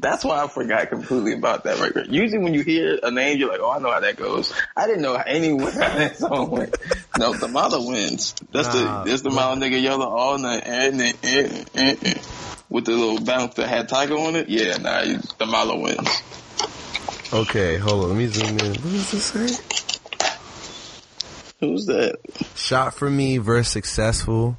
That's 0.00 0.24
why 0.24 0.42
I 0.42 0.48
forgot 0.48 0.88
completely 0.90 1.34
about 1.34 1.62
that 1.64 1.78
record. 1.78 2.08
Usually 2.10 2.42
when 2.42 2.52
you 2.52 2.62
hear 2.64 2.98
a 3.00 3.12
name, 3.12 3.38
you're 3.38 3.48
like, 3.48 3.60
oh, 3.60 3.70
I 3.70 3.78
know 3.78 3.92
how 3.92 4.00
that 4.00 4.16
goes. 4.16 4.52
I 4.76 4.88
didn't 4.88 5.02
know 5.02 5.14
anywhere 5.14 5.70
how 5.70 5.78
that 5.98 6.16
song 6.18 6.50
went. 6.50 6.76
No, 7.16 7.32
the 7.32 7.46
mother 7.46 7.78
wins. 7.80 8.34
That's 8.50 8.74
Nah, 8.74 9.04
the, 9.04 9.10
that's 9.10 9.22
the 9.22 9.30
mile 9.30 9.54
nigga 9.56 9.80
yelling 9.80 10.08
all 10.08 10.36
night 10.36 10.64
and, 10.66 11.00
and, 11.00 11.16
and, 11.22 11.70
and, 11.76 11.98
and. 12.04 12.20
With 12.72 12.86
the 12.86 12.92
little 12.92 13.20
bounce 13.20 13.54
that 13.56 13.68
had 13.68 13.90
Tyga 13.90 14.18
on 14.18 14.34
it. 14.34 14.48
Yeah, 14.48 14.78
nah, 14.78 15.02
you- 15.02 15.20
the 15.36 15.44
Motto 15.44 15.78
wins. 15.78 16.08
Okay, 17.30 17.76
hold 17.76 18.04
on. 18.04 18.08
Let 18.10 18.18
me 18.18 18.26
zoom 18.28 18.58
in. 18.58 18.70
What 18.72 18.82
does 18.82 19.10
this 19.10 19.24
say? 19.26 19.62
Who's 21.60 21.84
that? 21.86 22.16
Shot 22.56 22.94
for 22.94 23.10
me 23.10 23.36
versus 23.36 23.68
successful. 23.70 24.56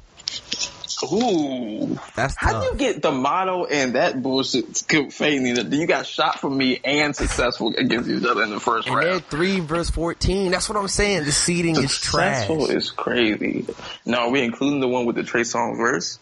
Ooh. 1.12 1.98
That's 2.14 2.36
How 2.38 2.60
do 2.60 2.66
you 2.66 2.74
get 2.76 3.02
the 3.02 3.10
motto 3.10 3.64
and 3.66 3.96
that 3.96 4.22
bullshit 4.22 4.76
fading? 5.12 5.72
You 5.72 5.86
got 5.86 6.06
shot 6.06 6.38
for 6.38 6.48
me 6.48 6.80
and 6.84 7.14
successful 7.16 7.74
against 7.76 8.08
each 8.08 8.24
other 8.24 8.44
in 8.44 8.50
the 8.50 8.60
first 8.60 8.86
And 8.86 8.96
round. 8.96 9.24
three 9.26 9.58
verse 9.60 9.90
fourteen. 9.90 10.52
That's 10.52 10.68
what 10.68 10.78
I'm 10.78 10.86
saying. 10.88 11.24
The 11.24 11.32
seating 11.32 11.76
is 11.76 11.98
trash. 11.98 12.46
Successful 12.46 12.70
is 12.70 12.90
crazy. 12.92 13.66
Now, 14.06 14.26
are 14.26 14.30
we 14.30 14.42
including 14.42 14.78
the 14.80 14.88
one 14.88 15.04
with 15.04 15.16
the 15.16 15.24
Trey 15.24 15.42
Songz 15.42 15.76
verse? 15.76 16.18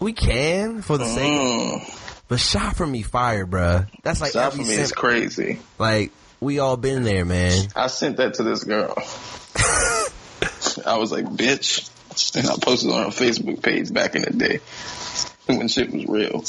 We 0.00 0.12
can 0.12 0.82
for 0.82 0.98
the 0.98 1.06
sake, 1.06 1.32
Mm, 1.32 2.22
but 2.28 2.38
shot 2.40 2.76
for 2.76 2.86
me 2.86 3.02
fire, 3.02 3.46
bruh. 3.46 3.88
That's 4.02 4.20
like 4.20 4.32
shot 4.32 4.52
for 4.52 4.62
me 4.62 4.74
is 4.74 4.92
crazy. 4.92 5.58
like 5.78 6.12
we 6.40 6.58
all 6.58 6.76
been 6.76 7.02
there, 7.02 7.24
man. 7.24 7.68
I 7.74 7.86
sent 7.86 8.18
that 8.18 8.34
to 8.34 8.42
this 8.42 8.64
girl. 8.64 8.94
I 10.86 10.98
was 10.98 11.10
like, 11.12 11.24
bitch. 11.24 11.90
And 12.36 12.46
I 12.48 12.56
posted 12.60 12.90
on 12.90 13.04
her 13.04 13.08
Facebook 13.10 13.62
page 13.62 13.92
back 13.92 14.14
in 14.14 14.22
the 14.22 14.30
day 14.30 14.60
when 15.46 15.68
shit 15.68 15.90
was 15.92 16.06
real. 16.06 16.44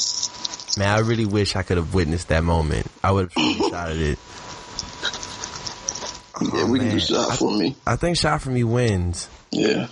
Man, 0.77 0.89
I 0.95 0.99
really 0.99 1.25
wish 1.25 1.55
I 1.55 1.63
could 1.63 1.77
have 1.77 1.93
witnessed 1.93 2.27
that 2.29 2.43
moment. 2.43 2.87
I 3.03 3.11
would 3.11 3.31
have 3.31 3.55
shot 3.55 3.89
at 3.91 3.97
it. 3.97 4.19
Yeah, 6.39 6.65
we 6.69 6.77
can 6.77 6.89
do 6.89 6.97
man. 6.97 6.99
shot 6.99 7.35
for 7.35 7.51
me. 7.51 7.75
I 7.87 7.95
think 7.95 8.15
shot 8.15 8.43
for 8.43 8.51
me 8.51 8.63
wins. 8.63 9.27
Yeah. 9.49 9.87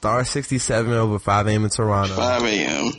Star 0.00 0.24
sixty 0.24 0.56
seven 0.56 0.94
over 0.94 1.18
five 1.18 1.46
AM 1.46 1.62
in 1.62 1.68
Toronto. 1.68 2.14
5 2.14 2.44
a.m. 2.44 2.92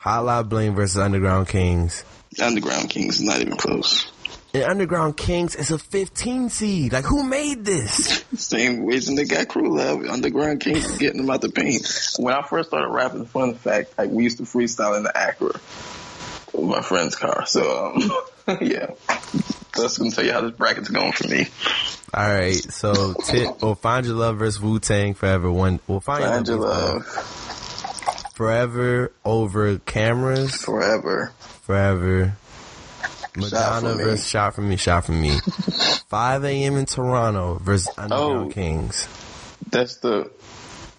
Hotline 0.00 0.48
Bling 0.48 0.74
versus 0.76 0.96
Underground 0.96 1.48
Kings. 1.48 2.04
Underground 2.40 2.88
Kings 2.88 3.16
is 3.16 3.22
not 3.22 3.40
even 3.40 3.56
close. 3.56 4.08
And 4.54 4.62
Underground 4.62 5.16
Kings 5.16 5.56
is 5.56 5.72
a 5.72 5.78
15 5.80 6.48
seed. 6.50 6.92
Like, 6.92 7.06
who 7.06 7.24
made 7.24 7.64
this? 7.64 8.24
Same 8.36 8.84
reason 8.84 9.16
they 9.16 9.24
got 9.24 9.48
crew 9.48 9.76
love. 9.76 10.04
Underground 10.04 10.60
Kings 10.60 10.88
is 10.88 10.96
getting 10.98 11.22
them 11.22 11.28
out 11.28 11.40
the 11.40 11.50
paint. 11.50 11.84
When 12.20 12.34
I 12.34 12.42
first 12.42 12.68
started 12.68 12.92
rapping, 12.92 13.24
fun 13.24 13.54
fact, 13.56 13.98
like 13.98 14.10
we 14.10 14.22
used 14.22 14.38
to 14.38 14.44
freestyle 14.44 14.96
in 14.96 15.02
the 15.02 15.12
Acura 15.12 15.54
with 16.52 16.70
my 16.70 16.82
friend's 16.82 17.16
car. 17.16 17.46
So, 17.46 17.94
um, 18.46 18.58
yeah. 18.60 18.90
That's 19.76 19.98
gonna 19.98 20.10
tell 20.10 20.24
you 20.24 20.32
how 20.32 20.40
this 20.42 20.52
bracket's 20.52 20.88
going 20.88 21.12
for 21.12 21.28
me. 21.28 21.46
All 22.12 22.28
right, 22.28 22.54
so 22.54 23.14
or 23.62 23.76
Find 23.76 24.04
Your 24.06 24.16
Love 24.16 24.38
versus 24.38 24.60
Wu 24.60 24.78
Tang 24.80 25.14
Forever. 25.14 25.50
One, 25.50 25.78
well, 25.86 26.00
Find, 26.00 26.24
Find 26.24 26.46
Your 26.48 26.56
Love 26.58 27.06
Forever 28.34 29.12
over 29.24 29.78
Cameras 29.78 30.56
forever. 30.56 31.32
Forever. 31.62 32.36
Madonna 33.36 33.94
me. 33.96 34.02
versus 34.04 34.28
Shot 34.28 34.54
for 34.54 34.62
Me, 34.62 34.76
Shot 34.76 35.04
for 35.04 35.12
Me. 35.12 35.38
5 36.08 36.44
a.m. 36.44 36.76
in 36.76 36.86
Toronto 36.86 37.60
versus 37.62 37.88
Underground 37.96 38.50
Oh. 38.50 38.52
Kings. 38.52 39.06
That's 39.70 39.96
the 39.98 40.30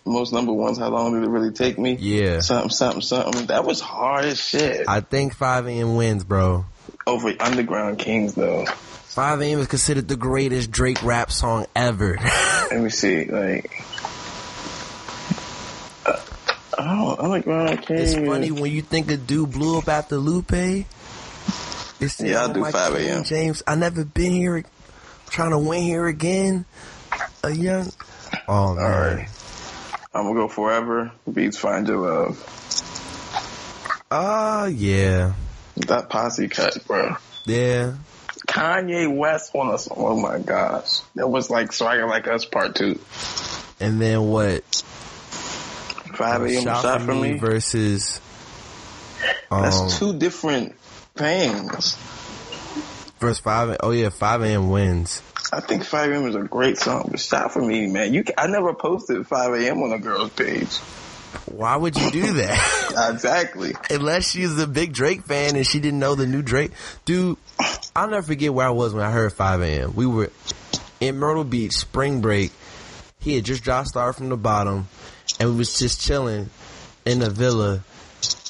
most 0.05 0.31
number 0.31 0.53
ones. 0.53 0.77
How 0.77 0.89
long 0.89 1.13
did 1.13 1.23
it 1.23 1.29
really 1.29 1.51
take 1.51 1.77
me? 1.77 1.97
Yeah. 1.99 2.39
Something, 2.39 2.69
something, 2.69 3.01
something. 3.01 3.47
That 3.47 3.65
was 3.65 3.81
hard 3.81 4.23
as 4.25 4.39
shit. 4.39 4.87
I 4.87 5.01
think 5.01 5.35
5 5.35 5.67
a.m. 5.67 5.95
wins, 5.95 6.23
bro. 6.23 6.65
Over 7.07 7.33
Underground 7.39 7.99
Kings 7.99 8.33
though. 8.35 8.65
5 8.65 9.41
a.m. 9.41 9.59
is 9.59 9.67
considered 9.67 10.07
the 10.07 10.15
greatest 10.15 10.71
Drake 10.71 11.03
rap 11.03 11.31
song 11.31 11.65
ever. 11.75 12.17
Let 12.71 12.79
me 12.81 12.89
see, 12.89 13.25
like. 13.25 13.83
Uh, 16.05 16.19
oh, 16.77 17.15
Underground 17.19 17.81
Kings. 17.81 18.13
It's 18.13 18.27
funny 18.27 18.51
when 18.51 18.71
you 18.71 18.81
think 18.81 19.11
a 19.11 19.17
dude 19.17 19.51
blew 19.51 19.77
up 19.79 19.89
after 19.89 20.15
Lupe. 20.15 20.53
It's 20.53 22.21
Yeah, 22.21 22.43
I'll 22.43 22.51
oh 22.51 22.53
do 22.53 22.63
5 22.63 22.93
King 22.95 23.09
a.m.. 23.09 23.23
James, 23.25 23.63
I 23.67 23.75
never 23.75 24.05
been 24.05 24.31
here, 24.31 24.63
trying 25.29 25.51
to 25.51 25.59
win 25.59 25.83
here 25.83 26.07
again. 26.07 26.65
A 27.43 27.51
young. 27.51 27.91
Oh 28.47 28.75
man. 28.75 29.17
right. 29.17 29.27
I'm 30.13 30.23
gonna 30.23 30.35
go 30.35 30.47
forever. 30.47 31.11
Beats 31.31 31.57
Find 31.57 31.87
Your 31.87 31.97
Love. 31.97 32.37
Oh 34.09 34.65
yeah, 34.65 35.33
That 35.77 36.09
posse 36.09 36.47
cut, 36.47 36.77
bro. 36.85 37.15
yeah. 37.45 37.95
Kanye 38.47 39.15
West 39.15 39.55
on 39.55 39.71
us. 39.73 39.87
Oh 39.89 40.19
my 40.19 40.39
gosh. 40.39 40.99
That 41.15 41.27
was 41.27 41.49
like 41.49 41.71
Swagger 41.71 42.07
Like 42.07 42.27
Us 42.27 42.45
Part 42.45 42.75
2. 42.75 42.99
And 43.79 44.01
then 44.01 44.21
what? 44.23 44.63
5 46.15 46.41
a.m. 46.43 46.63
shot, 46.63 47.01
for 47.01 47.15
me. 47.15 47.37
versus. 47.37 48.19
Um, 49.49 49.63
That's 49.63 49.99
two 49.99 50.17
different 50.17 50.75
things. 51.15 51.95
versus 53.19 53.39
five. 53.39 53.77
Oh 53.81 53.91
yeah, 53.91 54.09
five 54.09 54.41
a.m. 54.41 54.69
wins. 54.69 55.21
I 55.53 55.59
think 55.59 55.83
5 55.83 56.11
a.m. 56.11 56.27
is 56.27 56.35
a 56.35 56.43
great 56.43 56.77
song, 56.77 57.09
but 57.11 57.19
shot 57.19 57.51
for 57.51 57.61
me, 57.61 57.87
man. 57.87 58.13
You, 58.13 58.23
I 58.37 58.47
never 58.47 58.73
posted 58.73 59.27
5 59.27 59.53
a.m. 59.53 59.83
on 59.83 59.91
a 59.91 59.99
girl's 59.99 60.29
page. 60.29 60.77
Why 61.45 61.75
would 61.75 61.95
you 61.95 62.11
do 62.11 62.33
that? 62.33 63.09
exactly. 63.13 63.73
Unless 63.89 64.29
she's 64.29 64.57
a 64.59 64.67
big 64.67 64.93
Drake 64.93 65.23
fan 65.23 65.55
and 65.55 65.65
she 65.65 65.79
didn't 65.79 65.99
know 65.99 66.15
the 66.15 66.27
new 66.27 66.41
Drake. 66.41 66.71
Dude, 67.05 67.37
I'll 67.95 68.09
never 68.09 68.25
forget 68.25 68.53
where 68.53 68.67
I 68.67 68.71
was 68.71 68.93
when 68.93 69.03
I 69.03 69.11
heard 69.11 69.33
5 69.33 69.61
a.m. 69.61 69.95
We 69.95 70.05
were 70.05 70.31
in 70.99 71.17
Myrtle 71.17 71.43
Beach, 71.43 71.73
spring 71.73 72.21
break. 72.21 72.51
He 73.19 73.35
had 73.35 73.45
just 73.45 73.63
dropped 73.63 73.89
Star 73.89 74.13
from 74.13 74.29
the 74.29 74.37
bottom 74.37 74.87
and 75.39 75.49
we 75.49 75.55
was 75.55 75.77
just 75.77 76.01
chilling 76.01 76.49
in 77.05 77.19
the 77.19 77.29
villa. 77.29 77.83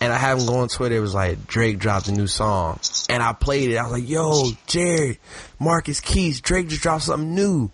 And 0.02 0.12
I 0.12 0.18
had 0.18 0.38
him 0.38 0.48
go 0.48 0.56
on 0.60 0.68
Twitter. 0.68 0.96
It 0.96 1.00
was 1.00 1.14
like 1.14 1.48
Drake 1.48 1.80
dropped 1.80 2.08
a 2.08 2.12
new 2.12 2.28
song, 2.28 2.80
and 3.08 3.24
I 3.24 3.34
played 3.34 3.70
it. 3.70 3.78
I 3.78 3.84
was 3.84 3.92
like, 3.94 4.10
"Yo, 4.10 4.50
Jared, 4.66 5.20
Marcus 5.60 6.02
Keys, 6.02 6.42
Drake 6.42 6.68
just 6.68 6.82
dropped 6.82 7.04
something 7.04 7.34
new," 7.34 7.72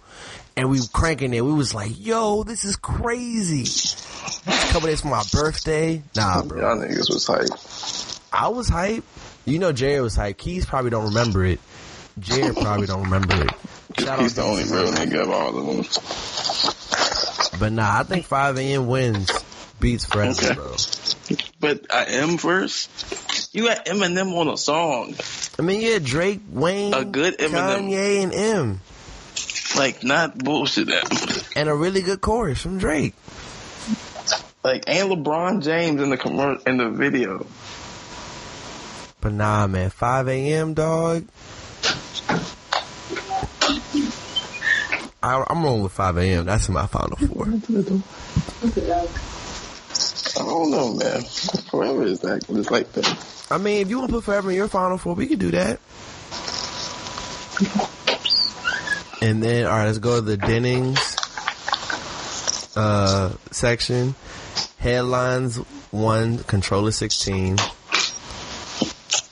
and 0.56 0.70
we 0.70 0.80
were 0.80 0.88
cranking 0.94 1.34
it. 1.34 1.44
We 1.44 1.54
was 1.54 1.74
like, 1.74 1.94
"Yo, 1.98 2.44
this 2.44 2.66
is 2.66 2.76
crazy." 2.76 3.66
A 4.48 4.72
couple 4.72 4.88
days 4.88 5.02
for 5.02 5.08
my 5.10 5.24
birthday. 5.34 6.02
Nah, 6.16 6.44
bro. 6.44 6.60
Y'all 6.62 6.78
niggas 6.78 7.10
was 7.14 7.26
hype. 7.28 7.50
I 8.34 8.48
was 8.50 8.70
hype. 8.70 9.04
You 9.46 9.60
know, 9.60 9.72
Jared 9.72 10.02
was 10.02 10.16
hype. 10.16 10.38
Keys 10.38 10.66
probably 10.66 10.90
don't 10.90 11.06
remember 11.06 11.44
it. 11.46 11.60
Jared 12.20 12.56
probably 12.56 12.88
don't 12.88 13.04
remember 13.04 13.44
it. 13.44 13.52
Shout 14.00 14.20
He's 14.20 14.36
the 14.36 14.44
only 14.44 14.64
real 14.64 14.92
nigga 14.92 15.24
of 15.24 15.30
all 15.30 15.58
of 15.58 15.66
them. 17.52 17.60
But 17.60 17.72
nah, 17.72 18.00
I 18.00 18.04
think 18.04 18.26
5 18.26 18.58
a.m. 18.58 18.88
wins 18.88 19.32
beats 19.80 20.06
forever, 20.06 20.32
Okay. 20.32 20.54
bro. 20.54 20.76
But 21.60 21.86
I 21.94 22.06
am 22.06 22.38
first. 22.38 22.90
You 23.56 23.66
got 23.68 23.86
Eminem 23.86 24.34
on 24.38 24.48
a 24.48 24.58
song. 24.58 25.16
I 25.58 25.62
mean, 25.64 25.82
yeah, 25.82 26.00
Drake, 26.00 26.42
Wayne, 26.52 26.94
A 26.94 27.04
good 27.06 27.38
Eminem. 27.38 27.90
Kanye, 27.90 28.24
and 28.24 28.34
M. 28.34 28.82
Like, 29.76 30.04
not 30.04 30.38
bullshit 30.38 30.88
that. 30.88 31.48
And 31.56 31.70
a 31.70 31.74
really 31.76 32.02
good 32.02 32.22
chorus 32.22 32.62
from 32.62 32.78
Drake. 32.78 33.14
Like, 34.68 34.84
and 34.88 35.10
LeBron 35.10 35.64
James 35.64 36.02
in 36.02 36.10
the 36.10 36.18
commer- 36.18 36.62
in 36.68 36.76
the 36.76 36.90
video. 36.90 37.46
But 39.22 39.32
nah, 39.32 39.66
man, 39.66 39.90
5 39.90 40.28
a.m. 40.28 40.74
dog. 40.74 41.26
I, 45.24 45.42
I'm 45.48 45.64
rolling 45.64 45.84
with 45.84 45.94
5 45.94 46.18
a.m. 46.18 46.44
That's 46.44 46.68
my 46.68 46.86
final 46.86 47.16
four. 47.16 47.46
I 47.46 47.52
don't 50.36 50.72
know, 50.72 50.94
man. 50.96 51.22
Forever 51.72 52.04
is 52.04 52.20
that. 52.20 52.44
It's 52.50 52.70
like 52.70 52.92
that. 52.92 53.48
I 53.50 53.60
mean, 53.60 53.82
if 53.82 53.90
you 53.90 54.00
want 54.00 54.10
to 54.10 54.16
put 54.18 54.26
forever 54.26 54.50
in 54.50 54.58
your 54.58 54.68
final 54.68 54.98
four, 54.98 55.14
we 55.14 55.28
could 55.28 55.40
do 55.40 55.52
that. 55.52 55.80
And 59.22 59.42
then, 59.42 59.66
all 59.66 59.72
right, 59.72 59.86
let's 59.86 60.00
go 60.00 60.16
to 60.18 60.22
the 60.22 60.36
Dennings 60.36 61.16
uh, 62.76 63.32
section. 63.52 64.14
Headlines 64.78 65.58
one, 65.92 66.40
controller 66.40 66.92
16. 66.92 67.58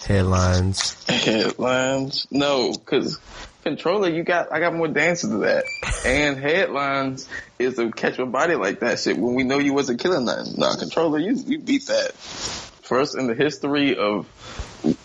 Headlines. 0.05 1.03
Headlines? 1.07 2.27
No, 2.31 2.71
because 2.73 3.19
controller, 3.63 4.09
you 4.09 4.23
got. 4.23 4.51
I 4.53 4.59
got 4.59 4.73
more 4.73 4.87
dances 4.87 5.29
to 5.31 5.37
that. 5.37 5.65
And 6.05 6.37
headlines 6.37 7.27
is 7.57 7.75
to 7.75 7.91
catch 7.91 8.17
your 8.17 8.27
body 8.27 8.55
like 8.55 8.79
that 8.81 8.99
shit 8.99 9.17
when 9.17 9.33
we 9.33 9.43
know 9.43 9.57
you 9.57 9.73
wasn't 9.73 9.99
killing 9.99 10.25
nothing. 10.25 10.53
Nah, 10.57 10.75
controller, 10.75 11.19
you 11.19 11.33
you 11.35 11.59
beat 11.59 11.87
that. 11.87 12.13
First 12.13 13.17
in 13.17 13.27
the 13.27 13.33
history 13.33 13.97
of 13.97 14.27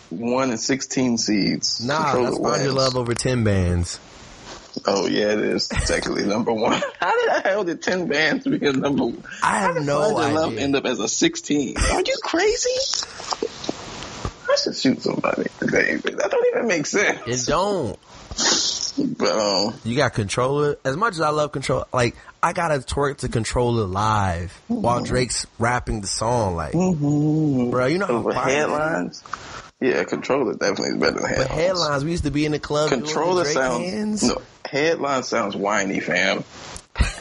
one 0.09 0.51
and 0.51 0.59
sixteen 0.59 1.17
seeds. 1.17 1.83
Nah, 1.83 2.13
that's 2.13 2.37
Find 2.37 2.63
Your. 2.63 2.73
Love 2.73 2.95
over 2.95 3.15
10 3.15 3.43
bands. 3.43 3.99
Oh 4.85 5.05
yeah, 5.07 5.31
it 5.33 5.39
is 5.39 5.67
technically 5.67 6.25
number 6.25 6.53
one. 6.53 6.81
How 6.99 7.19
did 7.19 7.29
I 7.29 7.41
hell 7.49 7.63
did 7.63 7.81
ten 7.81 8.07
bands 8.07 8.45
be 8.47 8.65
a 8.65 8.73
number 8.73 9.03
one? 9.05 9.23
I 9.43 9.59
How 9.59 9.65
have 9.67 9.75
did 9.75 9.85
no 9.85 10.01
Find 10.15 10.31
Your 10.33 10.41
Love 10.41 10.51
idea. 10.53 10.61
end 10.63 10.75
up 10.75 10.85
as 10.85 10.99
a 10.99 11.07
sixteen? 11.07 11.75
Are 11.77 12.01
you 12.01 12.15
crazy? 12.23 13.05
I 14.49 14.55
should 14.61 14.75
shoot 14.75 15.01
somebody 15.01 15.43
today. 15.59 15.95
That 15.95 16.27
don't 16.31 16.47
even 16.55 16.67
make 16.67 16.85
sense. 16.85 17.47
It 17.47 17.49
don't. 17.49 17.97
But 19.17 19.31
um, 19.31 19.73
You 19.83 19.95
got 19.95 20.13
controller. 20.13 20.77
As 20.83 20.97
much 20.97 21.13
as 21.13 21.21
I 21.21 21.29
love 21.29 21.51
control, 21.51 21.85
like 21.93 22.15
I 22.43 22.53
gotta 22.53 22.75
twerk 22.79 23.17
to 23.19 23.29
controller 23.29 23.85
live 23.85 24.51
while 24.67 25.03
Drake's 25.03 25.45
rapping 25.59 26.01
the 26.01 26.07
song. 26.07 26.55
Like, 26.55 26.73
bro, 26.73 27.85
you 27.85 27.97
know 27.97 28.05
how 28.07 28.13
over 28.15 28.33
fire 28.33 28.49
headlines. 28.53 29.23
Yeah, 29.79 30.03
controller 30.03 30.53
definitely 30.53 30.89
is 30.89 30.97
better 30.97 31.19
than 31.19 31.25
headlines. 31.29 31.47
But 31.49 31.55
headlines, 31.57 32.03
we 32.03 32.11
used 32.11 32.25
to 32.25 32.31
be 32.31 32.45
in 32.45 32.51
the 32.51 32.59
club. 32.59 32.89
doing 32.89 33.01
the 33.01 33.07
Controller 33.07 33.43
Drake 33.43 33.55
sounds 33.55 33.89
hands. 33.89 34.23
no. 34.23 34.41
Headline 34.71 35.23
sounds 35.23 35.53
whiny, 35.53 35.99
fam. 35.99 36.45
Shut 36.95 37.19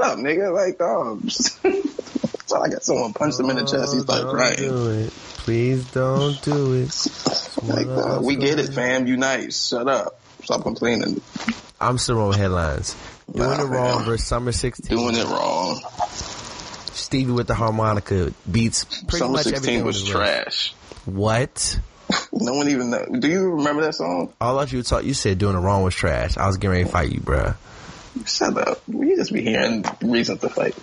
up, 0.00 0.18
nigga. 0.18 0.52
Like, 0.52 0.76
dog. 0.78 1.30
so 2.46 2.60
I 2.62 2.68
got 2.68 2.82
someone 2.82 3.14
punched 3.14 3.40
him 3.40 3.48
in 3.48 3.56
the 3.56 3.64
chest. 3.64 3.94
He's 3.94 4.06
like, 4.06 4.20
Don't 4.22 4.56
do 4.58 4.90
it. 4.90 5.10
Please 5.10 5.90
don't 5.92 6.40
do 6.42 6.74
it. 6.74 6.92
Like, 7.62 7.86
dog, 7.86 8.22
we 8.22 8.36
get 8.36 8.58
it, 8.58 8.74
fam. 8.74 9.06
Unite. 9.06 9.54
Shut 9.54 9.88
up. 9.88 10.20
Stop 10.44 10.62
complaining. 10.62 11.22
I'm 11.80 11.96
still 11.96 12.16
wrong 12.16 12.28
with 12.28 12.36
headlines. 12.36 12.94
Doing 13.32 13.48
Nah, 13.48 13.62
it 13.62 13.66
wrong 13.68 13.96
man. 13.96 14.04
versus 14.04 14.26
Summer 14.26 14.52
16. 14.52 14.94
Doing 14.94 15.14
it 15.16 15.24
wrong. 15.24 15.80
Stevie 16.92 17.32
with 17.32 17.46
the 17.46 17.54
harmonica 17.54 18.32
beats 18.50 18.84
pretty 18.84 19.18
Summer 19.18 19.32
much 19.32 19.44
16 19.44 19.56
everything 19.56 19.84
was 19.86 20.04
trash. 20.04 20.74
What? 21.06 21.80
No 22.32 22.54
one 22.54 22.68
even 22.68 22.90
know. 22.90 23.04
Do 23.18 23.28
you 23.28 23.50
remember 23.54 23.82
that 23.82 23.94
song? 23.94 24.32
All 24.40 24.58
of 24.58 24.72
you 24.72 24.82
talk. 24.82 25.04
You 25.04 25.14
said 25.14 25.38
doing 25.38 25.54
the 25.54 25.60
wrong 25.60 25.82
was 25.82 25.94
trash. 25.94 26.36
I 26.36 26.46
was 26.46 26.58
getting 26.58 26.70
ready 26.70 26.84
to 26.84 26.90
fight 26.90 27.10
you, 27.10 27.20
bruh. 27.20 27.56
Shut 28.26 28.56
up. 28.56 28.82
You 28.86 29.16
just 29.16 29.32
be 29.32 29.42
hearing 29.42 29.84
reasons 30.02 30.40
to 30.40 30.48
fight. 30.48 30.74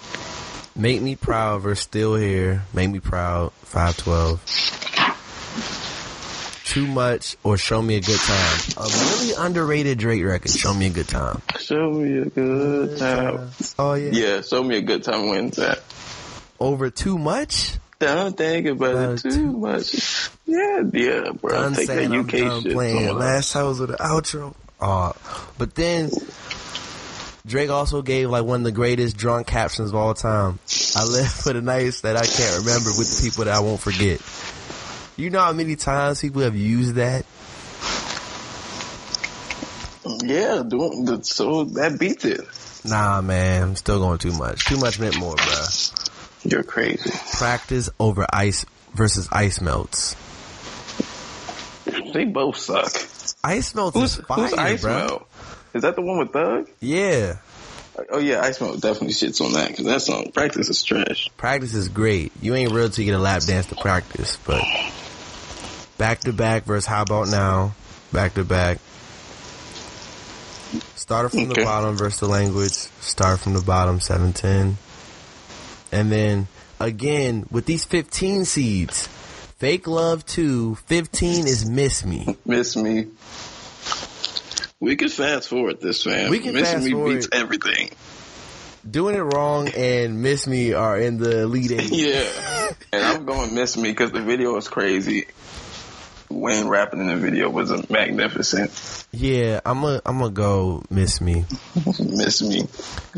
Make 0.75 1.01
me 1.01 1.15
proud 1.15 1.63
We're 1.63 1.75
still 1.75 2.15
here. 2.15 2.63
Make 2.73 2.89
me 2.89 2.99
proud. 2.99 3.53
Five 3.63 3.95
twelve. 3.97 4.43
Too 6.65 6.87
much 6.87 7.37
or 7.43 7.57
show 7.57 7.81
me 7.81 7.95
a 7.97 8.01
good 8.01 8.19
time. 8.19 8.59
A 8.77 8.83
really 8.83 9.33
underrated 9.37 9.99
Drake 9.99 10.23
record. 10.23 10.49
Show 10.49 10.73
me 10.73 10.87
a 10.87 10.89
good 10.89 11.07
time. 11.07 11.41
Show 11.59 11.91
me 11.91 12.17
a 12.17 12.25
good 12.25 12.97
time. 12.97 13.51
Oh 13.77 13.93
yeah. 13.93 14.09
Yeah, 14.11 14.41
show 14.41 14.63
me 14.63 14.77
a 14.77 14.81
good 14.81 15.03
time 15.03 15.29
wins 15.29 15.57
that. 15.57 15.83
Over 16.59 16.89
too 16.89 17.17
much. 17.19 17.73
Don't 18.03 18.37
think 18.37 18.67
about 18.67 18.95
Uh, 18.95 19.09
it 19.11 19.17
too, 19.19 19.31
too- 19.31 19.51
much. 19.57 20.29
Yeah, 20.45 20.81
yeah, 20.93 21.31
bro. 21.39 21.51
Done 21.51 21.73
Take 21.75 21.87
that 21.87 22.05
I'm 22.05 22.13
UK 22.21 22.63
shit. 22.63 22.73
playing. 22.73 23.15
Last 23.17 23.53
house 23.53 23.79
of 23.79 23.87
the 23.89 23.95
outro. 23.97 24.53
Uh, 24.81 25.13
but 25.57 25.73
then 25.75 26.11
Drake 27.45 27.69
also 27.69 28.01
gave 28.01 28.29
like 28.29 28.43
one 28.43 28.61
of 28.61 28.63
the 28.65 28.71
greatest 28.71 29.15
drunk 29.17 29.47
captions 29.47 29.89
of 29.89 29.95
all 29.95 30.13
time. 30.13 30.59
I 30.95 31.05
live 31.05 31.31
for 31.31 31.53
the 31.53 31.61
nights 31.61 32.01
that 32.01 32.17
I 32.17 32.25
can't 32.25 32.59
remember 32.59 32.89
with 32.97 33.15
the 33.15 33.29
people 33.29 33.45
that 33.45 33.53
I 33.53 33.59
won't 33.61 33.79
forget. 33.79 34.19
You 35.15 35.29
know 35.29 35.39
how 35.39 35.53
many 35.53 35.75
times 35.75 36.21
people 36.21 36.41
have 36.41 36.55
used 36.55 36.95
that? 36.95 37.25
Yeah, 40.23 40.63
doing 40.67 41.05
the, 41.05 41.19
so 41.23 41.63
that 41.65 41.97
beats 41.99 42.25
it. 42.25 42.41
Nah, 42.85 43.21
man, 43.21 43.63
I'm 43.63 43.75
still 43.77 43.99
going 43.99 44.17
too 44.17 44.33
much. 44.33 44.65
Too 44.65 44.77
much 44.77 44.99
meant 44.99 45.17
more, 45.17 45.35
bruh. 45.35 46.02
You're 46.43 46.63
crazy. 46.63 47.11
Practice 47.37 47.89
over 47.99 48.25
ice 48.31 48.65
versus 48.93 49.29
ice 49.31 49.61
melts. 49.61 50.15
They 52.13 52.25
both 52.25 52.57
suck. 52.57 52.91
Ice 53.43 53.73
melts 53.75 53.97
Who's, 53.97 54.17
is 54.19 54.25
fire, 54.25 54.39
who's 54.39 54.53
Ice 54.53 54.81
bro. 54.81 54.93
Melt? 54.97 55.29
Is 55.73 55.81
that 55.81 55.95
the 55.95 56.01
one 56.01 56.19
with 56.19 56.31
Thug? 56.31 56.69
Yeah, 56.79 57.37
Oh 58.09 58.17
yeah, 58.17 58.41
Ice 58.41 58.59
Melt 58.59 58.81
definitely 58.81 59.13
shits 59.13 59.39
on 59.43 59.53
that 59.53 59.69
because 59.69 59.85
that 59.85 60.01
song 60.01 60.25
um, 60.25 60.31
practice 60.31 60.67
is 60.67 60.83
trash. 60.83 61.29
practice 61.37 61.75
is 61.75 61.89
great. 61.89 62.31
You 62.41 62.55
ain't 62.55 62.71
real 62.71 62.89
till 62.89 63.05
you 63.05 63.11
get 63.11 63.17
a 63.17 63.21
lap 63.21 63.43
dance 63.43 63.67
to 63.67 63.75
practice, 63.75 64.37
but 64.45 64.63
back 65.99 66.21
to 66.21 66.33
back 66.33 66.63
versus 66.63 66.87
how 66.87 67.03
about 67.03 67.27
now? 67.27 67.75
Back 68.11 68.33
to 68.33 68.43
back. 68.43 68.79
Started 70.95 71.29
from 71.29 71.49
the 71.49 71.63
bottom 71.63 71.95
versus 71.95 72.19
the 72.19 72.27
language. 72.27 72.71
Start 72.71 73.39
from 73.39 73.53
the 73.53 73.61
bottom, 73.61 73.99
seven 73.99 74.33
ten, 74.33 74.77
and 75.93 76.11
then 76.11 76.47
again 76.79 77.45
with 77.51 77.65
these 77.65 77.85
fifteen 77.85 78.45
seeds. 78.45 79.07
Fake 79.57 79.87
Love 79.87 80.25
2, 80.25 80.75
15 80.75 81.47
is 81.47 81.69
Miss 81.69 82.03
Me. 82.05 82.35
Miss 82.45 82.75
me. 82.75 83.07
We 84.81 84.97
can 84.97 85.07
fast 85.07 85.47
forward 85.47 85.79
this, 85.79 86.03
fam. 86.03 86.29
We 86.29 86.39
can 86.39 86.53
Miss 86.53 86.69
fast 86.73 86.83
me 86.83 86.91
forward. 86.91 87.13
beats 87.13 87.29
everything. 87.31 87.89
Doing 88.89 89.15
It 89.15 89.19
Wrong 89.19 89.69
and 89.69 90.21
Miss 90.21 90.45
Me 90.47 90.73
are 90.73 90.99
in 90.99 91.17
the 91.17 91.47
lead 91.47 91.71
eight. 91.79 91.89
Yeah, 91.91 92.71
and 92.91 93.03
I'm 93.05 93.25
going 93.25 93.55
miss 93.55 93.77
me 93.77 93.89
because 93.91 94.11
the 94.11 94.21
video 94.21 94.57
is 94.57 94.67
crazy. 94.67 95.27
Wayne 96.29 96.67
rapping 96.67 96.99
in 96.99 97.07
the 97.07 97.15
video 97.15 97.49
was 97.49 97.89
magnificent. 97.89 99.05
Yeah, 99.13 99.61
I'm 99.65 99.79
gonna 99.81 100.01
I'm 100.05 100.17
gonna 100.19 100.31
go 100.31 100.83
Miss 100.89 101.21
Me. 101.21 101.45
miss 101.99 102.41
me. 102.41 102.67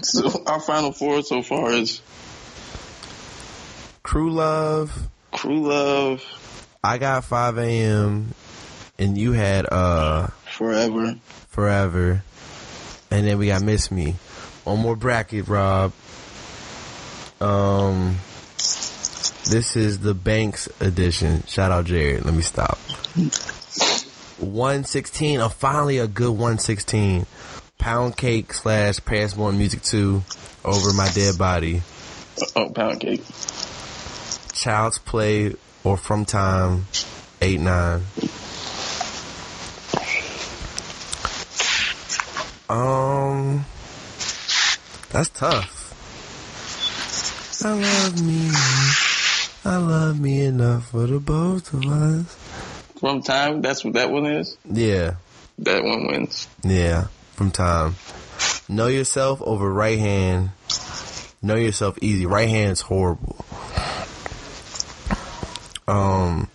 So 0.04 0.44
our 0.46 0.60
final 0.60 0.92
four 0.92 1.24
so 1.24 1.42
far 1.42 1.72
is 1.72 2.02
Crew 4.06 4.30
Love, 4.30 5.10
Crew 5.32 5.68
Love, 5.68 6.24
I 6.84 7.00
got 7.00 7.24
5 7.24 7.58
a.m. 7.58 8.36
and 9.00 9.18
you 9.18 9.32
had 9.32 9.66
uh 9.66 10.28
Forever. 10.56 11.16
Forever, 11.50 12.24
and 13.10 13.26
then 13.26 13.40
we 13.40 13.48
got 13.48 13.64
Miss 13.64 13.90
Me. 13.90 14.12
One 14.64 14.78
more 14.78 14.96
bracket, 14.96 15.48
Rob. 15.48 15.92
Um, 17.42 18.18
this 18.58 19.76
is 19.76 19.98
the 20.02 20.14
Banks 20.14 20.70
edition. 20.80 21.44
Shout 21.48 21.72
out 21.72 21.86
Jared. 21.86 22.26
Let 22.26 22.36
me 22.36 22.44
stop. 22.44 22.78
116. 24.38 25.40
Oh, 25.40 25.50
finally 25.50 25.98
a 25.98 26.08
good 26.08 26.30
116. 26.30 27.26
Pound 27.80 28.16
cake 28.16 28.54
slash 28.54 29.04
Paris 29.04 29.36
Morton 29.36 29.58
Music 29.58 29.82
2 29.82 30.22
over 30.64 30.94
my 30.94 31.10
dead 31.10 31.40
body. 31.40 31.82
Oh, 32.56 32.70
pound 32.70 33.00
cake. 33.00 33.24
Child's 34.56 34.98
Play 35.00 35.54
or 35.84 35.98
From 35.98 36.26
Time 36.26 36.86
8 37.42 37.60
9. 37.60 38.02
Um, 42.68 43.66
that's 45.12 45.30
tough. 45.30 45.82
I 47.64 47.74
love 47.74 48.22
me. 48.26 48.50
I 49.66 49.78
love 49.78 50.20
me 50.20 50.42
enough 50.46 50.90
for 50.92 51.06
the 51.08 51.20
both 51.20 51.74
of 51.74 51.86
us. 51.86 52.36
From 53.00 53.22
time, 53.22 53.62
that's 53.62 53.84
what 53.84 53.94
that 53.94 54.10
one 54.10 54.26
is. 54.26 54.58
Yeah, 54.72 55.16
That 55.60 55.84
one 55.84 56.08
wins. 56.08 56.48
yeah, 56.64 57.08
from 57.34 57.52
time. 57.52 57.96
Know 58.68 58.88
yourself 58.88 59.42
over 59.42 59.72
right 59.72 60.00
hand. 60.00 60.52
Know 61.42 61.56
yourself 61.56 61.98
easy. 62.02 62.26
Right 62.26 62.50
hand's 62.50 62.82
horrible. 62.82 63.46
Um, 65.88 66.50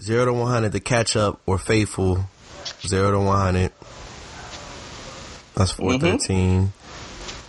zero 0.00 0.24
to 0.26 0.32
one 0.32 0.50
hundred 0.50 0.72
to 0.72 0.80
catch 0.80 1.16
up 1.16 1.40
or 1.46 1.58
faithful. 1.58 2.24
Zero 2.86 3.10
to 3.12 3.20
one 3.20 3.38
hundred. 3.38 3.72
That's 5.54 5.72
four 5.72 5.98
thirteen. 5.98 6.72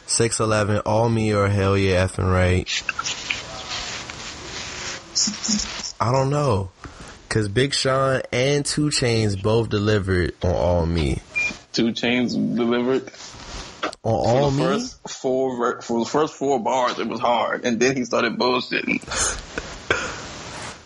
Six 0.07 0.39
eleven. 0.39 0.79
All 0.79 1.07
me 1.09 1.33
or 1.33 1.47
hell 1.47 1.77
yeah 1.77 2.05
effing 2.05 2.29
right. 2.29 2.67
I 6.01 6.11
don't 6.11 6.29
know. 6.29 6.71
Cause 7.29 7.47
Big 7.47 7.73
Sean 7.73 8.21
and 8.33 8.65
2 8.65 8.87
Chainz 8.87 9.41
both 9.41 9.69
delivered 9.69 10.33
on 10.43 10.51
All 10.51 10.85
Me. 10.85 11.21
2 11.71 11.93
Chainz 11.93 12.33
delivered. 12.33 13.09
On 14.03 14.11
All 14.13 14.51
for 14.51 14.57
the 14.57 14.57
Me? 14.57 14.63
first 14.79 15.09
four 15.09 15.81
for 15.81 15.99
the 15.99 16.09
first 16.09 16.33
four 16.33 16.59
bars, 16.59 16.99
it 16.99 17.07
was 17.07 17.21
hard, 17.21 17.63
and 17.65 17.79
then 17.79 17.95
he 17.95 18.03
started 18.03 18.37
bullshitting. 18.37 18.99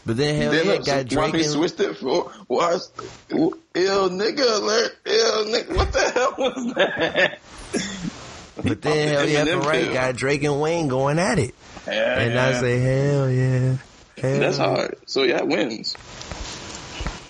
But 0.06 0.18
then 0.18 0.41
Hell 0.41 0.52
then 0.52 0.65
Yeah 0.68 0.72
it- 0.73 0.86
got 0.86 1.07
Drake 1.07 1.36
he 1.36 1.41
and, 1.44 1.52
switched 1.52 1.80
it 1.80 1.98
for 1.98 2.32
was 2.48 2.91
ill 3.30 4.10
nigga 4.10 4.57
alert, 4.61 4.95
ill 5.06 5.45
nigga. 5.45 5.76
What 5.76 5.91
the 5.94 6.11
hell 6.11 6.36
was 6.38 6.73
that? 6.76 7.40
But 8.64 8.82
then 8.84 9.07
Hell 9.10 9.27
Yeah 9.27 9.45
for 9.45 9.68
Right 9.68 9.91
got 9.94 10.15
Drake 10.15 10.44
and 10.44 10.61
Wayne 10.61 10.88
going 10.88 11.18
at 11.19 11.40
it. 11.40 11.56
Yeah, 11.88 12.19
And 12.19 12.34
yeah. 12.34 12.48
I 12.48 12.53
say 12.53 12.80
Hell 12.80 13.30
Yeah. 13.32 13.77
Hell 14.18 14.40
that's 14.40 14.57
hard. 14.57 14.95
So 15.07 15.23
yeah, 15.23 15.38
it 15.40 15.48
wins. 15.48 15.95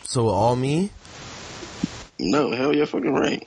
So 0.03 0.27
All 0.29 0.55
Me, 0.55 0.91
No, 2.19 2.51
hell 2.51 2.73
yeah, 2.75 2.85
fucking 2.85 3.13
right. 3.13 3.45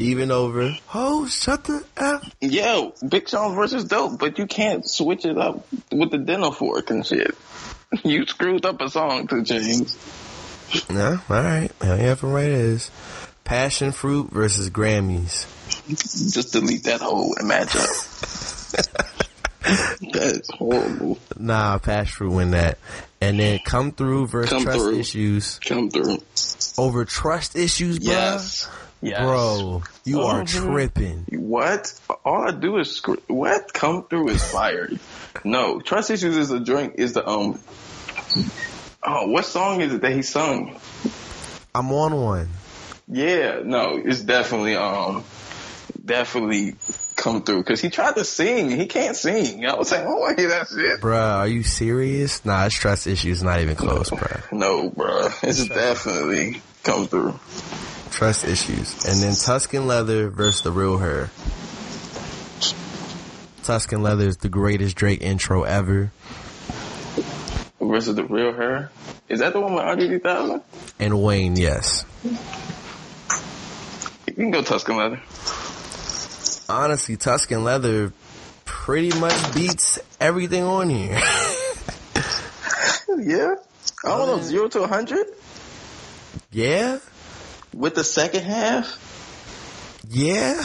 Even 0.00 0.30
over. 0.30 0.76
Oh, 0.94 1.26
shut 1.26 1.64
the 1.64 1.84
F. 1.96 2.34
Yo, 2.40 2.94
Big 3.06 3.28
Sean 3.28 3.54
versus 3.54 3.84
dope, 3.84 4.18
but 4.18 4.38
you 4.38 4.46
can't 4.46 4.88
switch 4.88 5.24
it 5.24 5.36
up 5.38 5.66
with 5.92 6.10
the 6.10 6.18
dinner 6.18 6.50
fork 6.52 6.90
and 6.90 7.06
shit. 7.06 7.34
You 8.04 8.24
screwed 8.24 8.64
up 8.64 8.80
a 8.80 8.88
song, 8.88 9.26
Two 9.26 9.42
James. 9.42 9.98
No, 10.88 11.18
alright. 11.28 11.72
Hell 11.80 11.98
Yeah 11.98 12.14
for 12.14 12.28
Right 12.28 12.44
is. 12.46 12.88
Passion 13.42 13.90
Fruit 13.90 14.30
versus 14.30 14.70
Grammys. 14.70 15.44
Just 15.88 16.52
delete 16.52 16.84
that 16.84 17.00
whole 17.00 17.34
and 17.36 17.48
match 17.48 17.74
up. 17.74 17.90
That's 20.12 20.48
horrible. 20.54 21.18
Nah, 21.36 21.78
Passion 21.78 22.06
Fruit 22.16 22.32
win 22.32 22.50
that. 22.52 22.78
And 23.20 23.40
then 23.40 23.58
Come 23.64 23.90
Through 23.90 24.28
versus 24.28 24.50
Come 24.50 24.62
Trust 24.62 24.78
Through. 24.78 24.98
Issues. 25.00 25.58
Come 25.58 25.90
through. 25.90 26.18
Over 26.78 27.04
Trust 27.04 27.56
Issues, 27.56 27.98
bruh? 27.98 28.06
Yes. 28.06 28.68
Yes. 29.02 29.20
Bro, 29.20 29.82
you 30.04 30.22
are 30.22 30.42
Mhm. 30.42 30.64
tripping. 30.66 31.26
What? 31.30 31.92
All 32.24 32.46
I 32.46 32.50
do 32.50 32.78
is 32.78 32.90
screw. 32.92 33.16
What? 33.28 33.72
Come 33.72 34.04
through 34.04 34.28
is 34.30 34.42
fire. 34.42 34.90
no, 35.44 35.80
trust 35.80 36.10
issues 36.10 36.36
is 36.36 36.50
a 36.50 36.60
drink. 36.60 36.94
Is 36.96 37.14
the 37.14 37.26
um. 37.28 37.58
Oh, 39.02 39.28
what 39.28 39.46
song 39.46 39.80
is 39.80 39.94
it 39.94 40.02
that 40.02 40.12
he 40.12 40.22
sung? 40.22 40.76
I'm 41.74 41.90
on 41.92 42.14
one. 42.14 42.48
Yeah, 43.08 43.60
no, 43.64 44.00
it's 44.04 44.20
definitely 44.20 44.76
um, 44.76 45.24
definitely 46.04 46.76
come 47.16 47.42
through 47.42 47.58
because 47.62 47.80
he 47.80 47.88
tried 47.90 48.14
to 48.16 48.24
sing. 48.24 48.70
He 48.70 48.86
can't 48.86 49.16
sing. 49.16 49.64
I 49.66 49.74
was 49.76 49.90
like, 49.90 50.04
oh, 50.06 50.22
I 50.24 50.34
hear 50.34 50.48
that 50.50 50.68
shit. 50.68 51.00
Bruh, 51.00 51.38
are 51.38 51.48
you 51.48 51.62
serious? 51.62 52.44
Nah, 52.44 52.66
it's 52.66 52.74
Trust 52.74 53.06
Issues 53.06 53.42
not 53.42 53.60
even 53.60 53.76
close, 53.76 54.10
bruh. 54.10 54.52
No, 54.52 54.90
bro, 54.90 55.28
it's 55.42 55.66
definitely 55.66 56.60
come 56.82 57.06
through. 57.06 57.38
Trust 58.10 58.44
Issues. 58.44 59.04
And 59.06 59.22
then 59.22 59.34
Tuscan 59.34 59.86
Leather 59.86 60.28
versus 60.28 60.62
The 60.62 60.72
Real 60.72 60.98
Her. 60.98 61.30
Tuscan 63.62 64.02
Leather 64.02 64.26
is 64.26 64.38
the 64.38 64.48
greatest 64.48 64.96
Drake 64.96 65.22
intro 65.22 65.62
ever. 65.62 66.10
Versus 67.80 68.14
the 68.14 68.24
real 68.24 68.52
her. 68.52 68.90
Is 69.28 69.40
that 69.40 69.52
the 69.52 69.60
one 69.60 69.74
with 69.74 69.84
Andre 69.84 70.06
3000? 70.06 70.62
And 70.98 71.22
Wayne, 71.22 71.56
yes. 71.56 72.04
You 72.22 72.36
can 74.34 74.50
go 74.50 74.62
Tuscan 74.62 74.96
leather. 74.96 75.20
Honestly, 76.68 77.16
Tuscan 77.16 77.64
Leather 77.64 78.12
pretty 78.64 79.18
much 79.18 79.54
beats 79.54 79.98
everything 80.20 80.62
on 80.62 80.90
here. 80.90 81.18
Yeah. 83.22 83.56
I 84.04 84.16
don't 84.16 84.28
know, 84.28 84.40
zero 84.40 84.68
to 84.68 84.84
a 84.84 84.86
hundred 84.86 85.26
yeah? 86.52 86.98
With 87.74 87.94
the 87.94 88.04
second 88.04 88.42
half. 88.42 88.98
Yeah? 90.08 90.62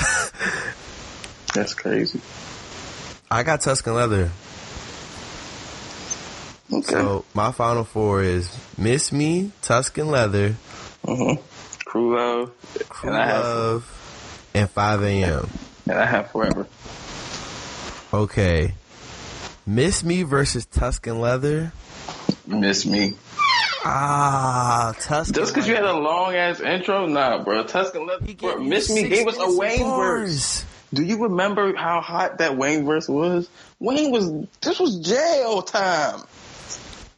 That's 1.54 1.74
crazy. 1.74 2.20
I 3.30 3.44
got 3.44 3.62
Tuscan 3.62 3.94
Leather. 3.94 4.32
Okay. 6.72 6.92
So 6.92 7.26
my 7.34 7.52
final 7.52 7.84
four 7.84 8.24
is 8.24 8.56
Miss 8.78 9.12
Me, 9.12 9.52
Tuscan 9.62 10.08
Leather, 10.08 10.56
uh-huh. 11.08 11.36
Crew 11.86 12.16
love, 12.16 12.52
Crew 12.90 13.10
and 13.10 13.18
I 13.18 13.28
have 13.28 14.50
and 14.54 14.70
5 14.70 15.04
a.m. 15.04 15.50
and 15.88 15.98
I 16.00 16.06
have 16.06 16.32
forever. 16.32 16.68
Okay. 18.14 18.74
Miss 19.68 20.04
Me 20.04 20.24
versus 20.24 20.66
Tuscan 20.66 21.20
Leather. 21.20 21.72
Miss 22.48 22.86
me. 22.86 23.14
Ah, 23.88 24.96
Tuscan 25.00 25.36
Just 25.36 25.54
because 25.54 25.68
you 25.68 25.76
had 25.76 25.84
a 25.84 25.94
long 25.94 26.34
ass 26.34 26.60
intro, 26.60 27.06
nah, 27.06 27.44
bro. 27.44 27.64
Tuscan 27.64 28.10
Bro, 28.40 28.64
Miss 28.64 28.90
me 28.90 29.08
gave 29.08 29.28
us 29.28 29.38
a 29.38 29.56
Wayne 29.56 29.84
verse. 29.84 30.66
Do 30.92 31.04
you 31.04 31.24
remember 31.24 31.76
how 31.76 32.02
hot 32.02 32.40
that 32.40 32.58
Wayne 32.58 32.86
verse 32.86 33.08
was? 33.08 33.48
Wayne 33.80 34.12
was. 34.12 34.48
This 34.62 34.80
was 34.80 35.00
jail 35.02 35.62
time. 35.62 36.22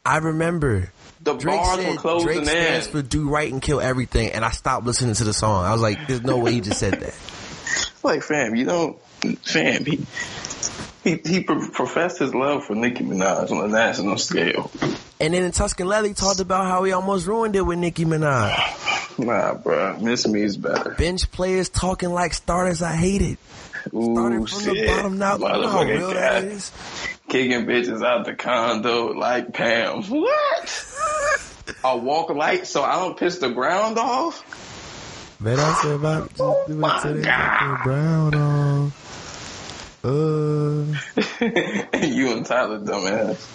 I 0.05 0.17
remember. 0.17 0.91
The 1.21 1.35
Drake 1.35 1.55
bars 1.57 1.77
were 1.77 1.83
said 1.83 1.97
closing 1.97 2.27
Drake 2.27 2.39
in. 2.39 2.45
stands 2.45 2.87
for 2.87 3.01
do 3.01 3.29
right 3.29 3.51
and 3.51 3.61
kill 3.61 3.79
everything, 3.79 4.31
and 4.31 4.43
I 4.43 4.51
stopped 4.51 4.85
listening 4.85 5.15
to 5.15 5.23
the 5.23 5.33
song. 5.33 5.65
I 5.65 5.71
was 5.71 5.81
like, 5.81 6.07
"There's 6.07 6.21
no 6.21 6.37
way 6.37 6.51
he 6.51 6.61
just 6.61 6.79
said 6.79 6.99
that." 6.99 7.15
Like, 8.03 8.23
fam, 8.23 8.55
you 8.55 8.63
don't, 8.63 8.97
fam, 9.43 9.83
he, 9.83 10.05
he, 11.03 11.19
he 11.25 11.43
professed 11.43 12.19
his 12.19 12.33
love 12.33 12.63
for 12.63 12.73
Nicki 12.73 13.03
Minaj 13.03 13.51
on 13.51 13.65
a 13.65 13.67
national 13.67 14.17
scale. 14.17 14.71
And 15.19 15.33
then 15.33 15.43
in 15.43 15.51
Tuscan 15.51 15.87
Leather, 15.87 16.07
he 16.09 16.13
talked 16.13 16.39
about 16.39 16.65
how 16.65 16.83
he 16.83 16.91
almost 16.91 17.25
ruined 17.25 17.55
it 17.55 17.61
with 17.61 17.79
Nicki 17.79 18.05
Minaj. 18.05 19.17
Nah, 19.19 19.55
bruh, 19.55 19.99
Miss 19.99 20.27
Me 20.27 20.41
is 20.43 20.57
better. 20.57 20.91
Bench 20.91 21.31
players 21.31 21.69
talking 21.69 22.09
like 22.11 22.33
starters. 22.35 22.83
I 22.83 22.95
hate 22.95 23.23
it. 23.23 23.39
Ooh, 23.93 24.13
Started 24.13 24.47
from 24.49 24.63
the 24.63 24.75
shit. 24.75 24.87
bottom. 24.87 25.17
Now, 25.17 25.33
you 25.37 25.39
know 25.47 25.67
how 25.69 25.83
real 25.83 26.09
that 26.09 26.43
cat. 26.43 26.43
is. 26.43 26.71
Kicking 27.29 27.65
bitches 27.65 28.05
out 28.05 28.25
the 28.25 28.35
condo 28.35 29.13
like 29.13 29.53
Pam. 29.53 30.03
What? 30.03 30.93
I 31.83 31.95
walk 31.95 32.29
light 32.29 32.67
so 32.67 32.83
I 32.83 32.95
don't 32.99 33.17
piss 33.17 33.39
the 33.39 33.49
ground 33.49 33.97
off? 33.97 34.43
Man, 35.39 35.59
I 35.59 35.73
said 35.81 35.91
about 35.91 36.29
just 36.29 36.41
Oh 36.41 36.63
do 36.67 36.73
it 36.73 36.77
my 36.77 36.99
to 37.01 37.13
the 37.13 37.21
God. 37.21 37.83
brown 37.83 38.35
on. 38.35 38.91
Uh, 40.03 40.85
you 42.05 42.31
and 42.33 42.45
Tyler, 42.45 42.79
dumbass. 42.79 43.53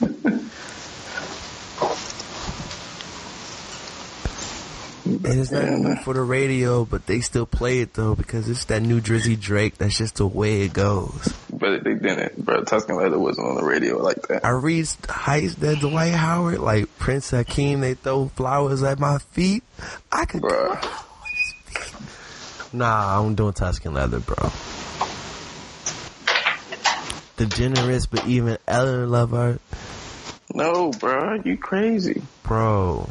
and 5.08 5.26
it's 5.40 5.50
not 5.50 6.04
for 6.04 6.14
the 6.14 6.20
radio, 6.20 6.84
but 6.84 7.06
they 7.06 7.20
still 7.20 7.46
play 7.46 7.80
it 7.80 7.94
though 7.94 8.14
because 8.14 8.48
it's 8.48 8.64
that 8.66 8.82
New 8.82 9.00
Jersey 9.00 9.36
Drake. 9.36 9.78
That's 9.78 9.96
just 9.96 10.16
the 10.16 10.26
way 10.26 10.62
it 10.62 10.72
goes. 10.72 11.32
But 11.52 11.82
they 11.84 11.94
didn't, 11.94 12.44
bro. 12.44 12.62
Tuscan 12.64 12.96
Leather 12.96 13.18
wasn't 13.18 13.48
on 13.48 13.56
the 13.56 13.64
radio 13.64 13.98
like 14.02 14.20
that. 14.28 14.44
I 14.44 14.50
read 14.50 14.88
heights 15.08 15.54
that 15.56 15.80
Dwight 15.80 16.12
Howard, 16.14 16.58
like 16.58 16.96
Prince 16.98 17.30
Akeem, 17.32 17.80
they 17.80 17.94
throw 17.94 18.28
flowers 18.28 18.82
at 18.82 18.98
my 18.98 19.18
feet. 19.18 19.62
I 20.12 20.24
could. 20.26 20.42
Bro. 20.42 20.78
Nah, 22.72 23.18
I'm 23.20 23.34
doing 23.34 23.54
Tuscan 23.54 23.94
Leather, 23.94 24.20
bro. 24.20 24.50
The 27.36 27.46
generous 27.46 28.06
but 28.06 28.26
even 28.26 28.58
Ellen 28.66 29.08
love 29.10 29.32
art, 29.32 29.60
No, 30.52 30.90
bro, 30.90 31.34
you 31.44 31.56
crazy. 31.56 32.22
bro. 32.42 33.08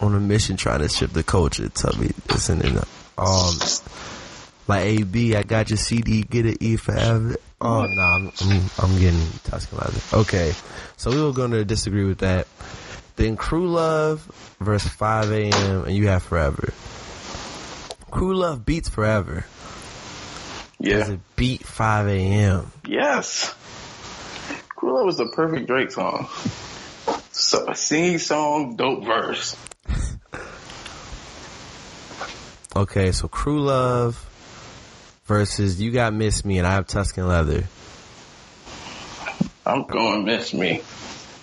On 0.00 0.14
a 0.14 0.20
mission 0.20 0.56
trying 0.56 0.80
to 0.80 0.88
shift 0.88 1.12
the 1.12 1.22
culture. 1.22 1.68
Tell 1.68 1.94
me, 1.98 2.10
listen, 2.30 2.62
in 2.62 2.78
um, 3.18 3.54
like 4.66 4.84
AB, 4.84 5.36
I 5.36 5.42
got 5.42 5.68
your 5.68 5.76
CD, 5.76 6.22
get 6.22 6.46
it 6.46 6.62
E 6.62 6.76
forever. 6.76 7.36
Oh 7.60 7.84
no, 7.84 8.02
I'm, 8.02 8.32
I'm 8.40 8.70
I'm 8.78 8.98
getting 8.98 9.26
Tuscan 9.44 9.78
leather. 9.78 10.00
Okay, 10.20 10.54
so 10.96 11.10
we 11.10 11.22
were 11.22 11.32
going 11.32 11.50
to 11.50 11.64
disagree 11.64 12.04
with 12.04 12.18
that. 12.18 12.46
Then 13.16 13.36
Crew 13.36 13.68
Love 13.68 14.22
versus 14.60 14.90
5 14.92 15.30
a.m. 15.32 15.84
and 15.84 15.94
you 15.94 16.08
have 16.08 16.22
Forever. 16.22 16.72
Crew 18.10 18.34
Love 18.34 18.64
beats 18.64 18.88
Forever. 18.88 19.44
Yeah. 20.78 21.10
it 21.10 21.20
beat 21.36 21.66
5 21.66 22.08
a.m.? 22.08 22.72
Yes. 22.86 23.54
Crew 24.70 24.94
Love 24.94 25.04
was 25.04 25.18
the 25.18 25.26
perfect 25.26 25.66
Drake 25.66 25.90
song. 25.90 26.28
So 27.30 27.68
a 27.68 27.74
singing 27.76 28.18
song, 28.18 28.76
dope 28.76 29.04
verse. 29.04 29.54
Okay, 32.76 33.10
so 33.10 33.26
Crew 33.26 33.62
Love 33.62 34.24
versus 35.24 35.80
You 35.80 35.90
Got 35.90 36.12
Miss 36.14 36.44
Me 36.44 36.58
and 36.58 36.66
I 36.66 36.70
have 36.70 36.86
Tuscan 36.86 37.26
Leather. 37.26 37.64
I'm 39.66 39.84
going 39.86 40.24
miss 40.24 40.54
me. 40.54 40.80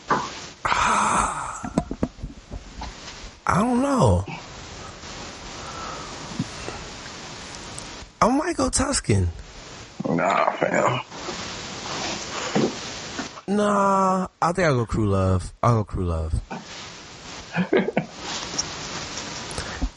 I 0.66 1.72
don't 3.48 3.82
know. 3.82 4.26
I 8.22 8.30
might 8.30 8.56
go 8.56 8.70
Tuscan. 8.70 9.28
Nah, 10.08 10.52
fam. 10.52 11.02
Nah, 13.49 14.28
I 14.41 14.52
think 14.54 14.66
I'll 14.66 14.76
go 14.76 14.86
Crew 14.86 15.10
Love. 15.10 15.52
I'll 15.62 15.84
go 15.84 15.84
Crew 15.84 16.06
Love. 16.06 16.34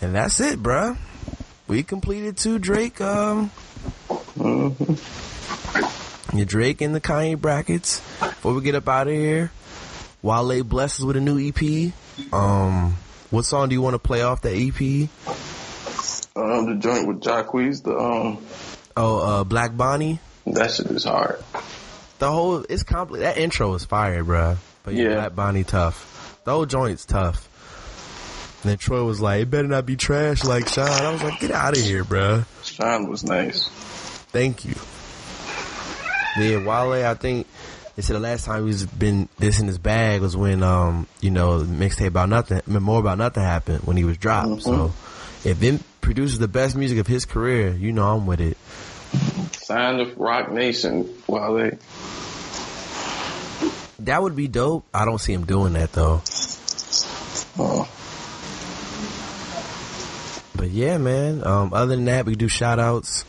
and 0.02 0.14
that's 0.16 0.40
it, 0.40 0.60
bruh. 0.60 0.96
We 1.70 1.84
completed 1.84 2.36
two 2.36 2.58
Drake, 2.58 3.00
um, 3.00 3.52
your 6.34 6.44
Drake 6.44 6.82
in 6.82 6.92
the 6.92 7.00
Kanye 7.00 7.40
brackets. 7.40 8.00
Before 8.18 8.54
we 8.54 8.62
get 8.62 8.74
up 8.74 8.88
out 8.88 9.06
of 9.06 9.14
here, 9.14 9.52
Wale 10.20 10.64
blesses 10.64 11.04
with 11.04 11.14
a 11.16 11.20
new 11.20 11.38
EP. 11.38 11.92
Um, 12.32 12.96
what 13.30 13.44
song 13.44 13.68
do 13.68 13.76
you 13.76 13.82
want 13.82 13.94
to 13.94 14.00
play 14.00 14.22
off 14.22 14.42
that 14.42 14.52
EP? 14.56 15.08
Um, 16.34 16.66
the 16.66 16.74
joint 16.80 17.06
with 17.06 17.20
Jacquees, 17.20 17.84
the 17.84 17.96
um, 17.96 18.44
Oh, 18.96 19.20
uh, 19.20 19.44
Black 19.44 19.76
Bonnie. 19.76 20.18
that 20.46 20.72
shit 20.72 20.86
is 20.88 21.04
hard. 21.04 21.40
The 22.18 22.32
whole 22.32 22.64
it's 22.68 22.82
compli 22.82 23.20
That 23.20 23.38
intro 23.38 23.74
is 23.74 23.84
fire, 23.84 24.24
bruh. 24.24 24.56
But 24.82 24.94
yeah, 24.94 25.02
Yeah. 25.04 25.14
Black 25.14 25.34
Bonnie 25.36 25.62
tough. 25.62 26.40
The 26.42 26.50
whole 26.50 26.66
joint's 26.66 27.04
tough. 27.04 27.46
And 28.62 28.70
then 28.70 28.78
Troy 28.78 29.02
was 29.04 29.20
like, 29.20 29.42
"It 29.42 29.50
better 29.50 29.68
not 29.68 29.86
be 29.86 29.96
trash 29.96 30.44
like 30.44 30.68
Sean." 30.68 30.88
I 30.88 31.10
was 31.12 31.22
like, 31.22 31.40
"Get 31.40 31.50
out 31.50 31.76
of 31.76 31.82
here, 31.82 32.04
bruh." 32.04 32.44
Sean 32.62 33.08
was 33.08 33.24
nice. 33.24 33.68
Thank 34.32 34.64
you. 34.64 34.74
Yeah, 36.38 36.64
Wale. 36.64 37.06
I 37.06 37.14
think 37.14 37.46
they 37.96 38.02
said 38.02 38.16
the 38.16 38.20
last 38.20 38.44
time 38.44 38.66
he's 38.66 38.84
been 38.86 39.28
this 39.38 39.60
in 39.60 39.66
his 39.66 39.78
bag 39.78 40.20
was 40.20 40.36
when 40.36 40.62
um 40.62 41.06
you 41.20 41.30
know 41.30 41.60
mixtape 41.60 42.08
about 42.08 42.28
nothing, 42.28 42.60
more 42.66 43.00
about 43.00 43.18
nothing 43.18 43.42
happened 43.42 43.84
when 43.84 43.96
he 43.96 44.04
was 44.04 44.16
dropped. 44.18 44.62
So 44.62 44.92
if 45.44 45.62
it 45.62 45.80
produces 46.00 46.38
the 46.38 46.48
best 46.48 46.76
music 46.76 46.98
of 46.98 47.06
his 47.06 47.24
career, 47.24 47.70
you 47.72 47.92
know 47.92 48.14
I'm 48.14 48.26
with 48.26 48.40
it. 48.40 48.56
Signed 49.52 50.00
of 50.00 50.16
Roc 50.18 50.52
Nation, 50.52 51.08
Wale. 51.26 51.72
That 54.00 54.22
would 54.22 54.36
be 54.36 54.48
dope. 54.48 54.86
I 54.94 55.04
don't 55.04 55.18
see 55.18 55.32
him 55.32 55.44
doing 55.44 55.72
that 55.74 55.92
though. 55.92 56.22
Oh, 57.58 57.88
But 60.60 60.72
yeah, 60.72 60.98
man. 60.98 61.42
Um, 61.42 61.72
other 61.72 61.96
than 61.96 62.04
that, 62.04 62.26
we 62.26 62.34
do 62.34 62.46
shout 62.46 62.78
outs. 62.78 63.24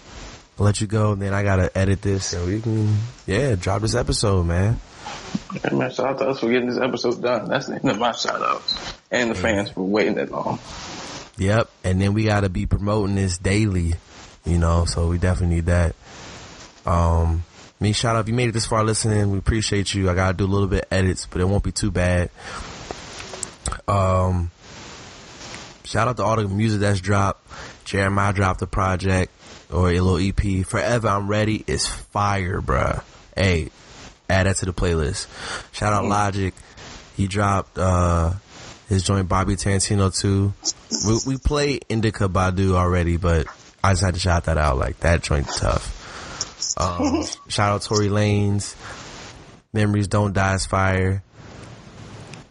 I'll 0.59 0.65
let 0.65 0.81
you 0.81 0.87
go, 0.87 1.13
and 1.13 1.21
then 1.21 1.33
I 1.33 1.43
gotta 1.43 1.75
edit 1.77 2.01
this, 2.01 2.33
and 2.33 2.45
we 2.45 2.59
can, 2.59 2.97
yeah, 3.25 3.55
drop 3.55 3.81
this 3.81 3.95
episode, 3.95 4.45
man. 4.45 4.81
hey, 5.63 5.73
man, 5.73 5.89
shout 5.91 6.07
out 6.07 6.17
to 6.19 6.27
us 6.27 6.41
for 6.41 6.51
getting 6.51 6.67
this 6.67 6.77
episode 6.77 7.21
done. 7.21 7.47
That's 7.47 7.67
the 7.67 7.75
end 7.75 7.89
of 7.89 7.99
my 7.99 8.11
shout 8.11 8.41
outs. 8.41 8.95
And 9.11 9.31
the 9.31 9.35
fans 9.35 9.69
for 9.69 9.81
waiting 9.81 10.15
that 10.15 10.29
long. 10.29 10.59
Yep. 11.37 11.69
And 11.85 12.01
then 12.01 12.13
we 12.13 12.25
gotta 12.25 12.49
be 12.49 12.65
promoting 12.65 13.15
this 13.15 13.37
daily, 13.37 13.93
you 14.43 14.57
know. 14.57 14.83
So 14.83 15.07
we 15.07 15.17
definitely 15.17 15.55
need 15.55 15.67
that. 15.67 15.95
Um, 16.85 17.45
me 17.79 17.93
shout 17.93 18.17
out 18.17 18.19
if 18.19 18.27
you 18.27 18.33
made 18.33 18.49
it 18.49 18.51
this 18.51 18.67
far 18.67 18.83
listening. 18.83 19.31
We 19.31 19.37
appreciate 19.37 19.93
you. 19.93 20.09
I 20.09 20.15
gotta 20.15 20.35
do 20.35 20.43
a 20.43 20.47
little 20.47 20.67
bit 20.67 20.83
of 20.83 20.91
edits, 20.91 21.27
but 21.31 21.39
it 21.39 21.45
won't 21.45 21.63
be 21.63 21.71
too 21.71 21.91
bad. 21.91 22.29
Um, 23.87 24.51
shout 25.91 26.07
out 26.07 26.17
to 26.17 26.23
all 26.23 26.37
the 26.37 26.47
music 26.47 26.79
that's 26.79 27.01
dropped. 27.01 27.45
Jeremiah 27.85 28.33
dropped 28.33 28.61
a 28.61 28.67
project 28.67 29.31
or 29.69 29.91
a 29.91 29.99
little 29.99 30.17
EP. 30.17 30.65
Forever 30.65 31.09
I'm 31.09 31.27
Ready 31.27 31.63
is 31.67 31.87
fire, 31.87 32.61
bruh. 32.61 33.03
Hey, 33.35 33.69
add 34.29 34.47
that 34.47 34.55
to 34.57 34.65
the 34.65 34.73
playlist. 34.73 35.27
Shout 35.73 35.93
out 35.93 36.05
Logic. 36.05 36.53
He 37.17 37.27
dropped 37.27 37.77
uh 37.77 38.33
his 38.87 39.03
joint 39.03 39.27
Bobby 39.29 39.55
Tarantino 39.55 40.17
too. 40.17 40.53
We, 41.05 41.33
we 41.33 41.37
played 41.37 41.85
Indica 41.89 42.27
Badu 42.27 42.73
already, 42.73 43.17
but 43.17 43.47
I 43.83 43.91
just 43.91 44.03
had 44.03 44.13
to 44.13 44.19
shout 44.19 44.45
that 44.45 44.57
out. 44.57 44.77
Like 44.77 44.99
that 44.99 45.23
joint's 45.23 45.59
tough. 45.59 46.77
Um, 46.79 47.23
shout 47.47 47.73
out 47.73 47.81
Tory 47.81 48.07
Lanez. 48.07 48.75
Memories 49.73 50.07
Don't 50.07 50.33
Die 50.33 50.53
is 50.55 50.65
fire. 50.65 51.23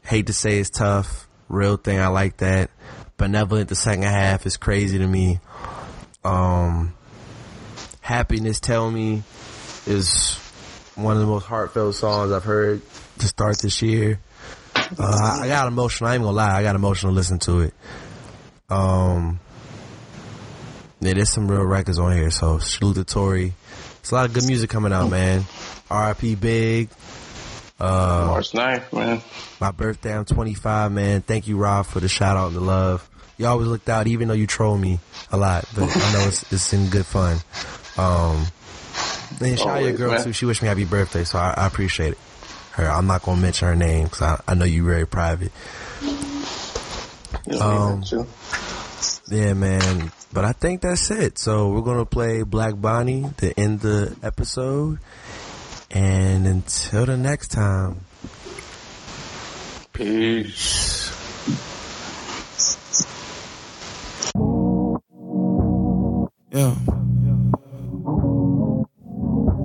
Hate 0.04 0.26
to 0.26 0.32
say 0.32 0.58
it's 0.58 0.70
tough. 0.70 1.28
Real 1.48 1.76
thing, 1.76 1.98
I 1.98 2.08
like 2.08 2.38
that. 2.38 2.70
Benevolent 3.20 3.68
the 3.68 3.74
second 3.74 4.04
half 4.04 4.46
is 4.46 4.56
crazy 4.56 4.96
to 4.96 5.06
me. 5.06 5.40
Um, 6.24 6.94
Happiness 8.00 8.60
Tell 8.60 8.90
Me 8.90 9.22
is 9.86 10.36
one 10.94 11.16
of 11.16 11.20
the 11.20 11.26
most 11.26 11.44
heartfelt 11.44 11.94
songs 11.96 12.32
I've 12.32 12.44
heard 12.44 12.80
to 13.18 13.28
start 13.28 13.58
this 13.60 13.82
year. 13.82 14.20
Uh, 14.74 15.38
I 15.42 15.48
got 15.48 15.68
emotional. 15.68 16.08
I 16.08 16.14
ain't 16.14 16.22
gonna 16.22 16.34
lie. 16.34 16.56
I 16.56 16.62
got 16.62 16.76
emotional 16.76 17.12
listening 17.12 17.40
to 17.40 17.60
it. 17.60 17.74
Um, 18.70 19.38
yeah, 21.00 21.12
there's 21.12 21.28
some 21.28 21.46
real 21.46 21.62
records 21.62 21.98
on 21.98 22.16
here. 22.16 22.30
So 22.30 22.56
salute 22.56 22.94
to 22.94 23.04
Tory. 23.04 23.52
It's 23.98 24.12
a 24.12 24.14
lot 24.14 24.24
of 24.24 24.32
good 24.32 24.46
music 24.46 24.70
coming 24.70 24.94
out, 24.94 25.10
man. 25.10 25.44
R.I.P. 25.90 26.36
Big. 26.36 26.88
Uh, 27.78 28.28
March 28.28 28.52
9th, 28.52 28.92
man. 28.94 29.22
my 29.60 29.72
birthday. 29.72 30.16
I'm 30.16 30.24
25, 30.24 30.90
man. 30.92 31.20
Thank 31.20 31.48
you, 31.48 31.58
Rob, 31.58 31.84
for 31.84 32.00
the 32.00 32.08
shout 32.08 32.38
out 32.38 32.48
and 32.48 32.56
the 32.56 32.60
love. 32.60 33.09
You 33.40 33.46
always 33.46 33.68
looked 33.68 33.88
out, 33.88 34.06
even 34.06 34.28
though 34.28 34.34
you 34.34 34.46
troll 34.46 34.76
me 34.76 34.98
a 35.32 35.38
lot, 35.38 35.64
but 35.74 35.84
I 35.84 36.12
know 36.12 36.28
it's 36.28 36.52
it's 36.52 36.74
in 36.74 36.90
good 36.90 37.06
fun. 37.06 37.38
Um, 37.96 38.44
and 39.40 39.58
shout 39.58 39.78
out 39.78 39.82
your 39.82 39.94
girl 39.94 40.12
man. 40.12 40.24
too. 40.24 40.34
She 40.34 40.44
wished 40.44 40.60
me 40.60 40.68
happy 40.68 40.84
birthday, 40.84 41.24
so 41.24 41.38
I, 41.38 41.54
I 41.56 41.66
appreciate 41.66 42.12
it. 42.12 42.18
Her, 42.72 42.86
I'm 42.86 43.06
not 43.06 43.22
gonna 43.22 43.40
mention 43.40 43.68
her 43.68 43.74
name 43.74 44.04
because 44.04 44.20
I, 44.20 44.42
I 44.46 44.52
know 44.52 44.66
you 44.66 44.84
very 44.84 45.06
private. 45.06 45.52
Um. 47.58 48.04
Yeah, 49.30 49.54
man. 49.54 50.12
But 50.34 50.44
I 50.44 50.52
think 50.52 50.82
that's 50.82 51.10
it. 51.10 51.38
So 51.38 51.70
we're 51.70 51.80
gonna 51.80 52.04
play 52.04 52.42
Black 52.42 52.78
Bonnie 52.78 53.24
to 53.38 53.58
end 53.58 53.80
the 53.80 54.14
episode. 54.22 54.98
And 55.90 56.46
until 56.46 57.06
the 57.06 57.16
next 57.16 57.52
time, 57.52 58.04
Peace. 59.94 60.99
Yeah. 66.52 66.74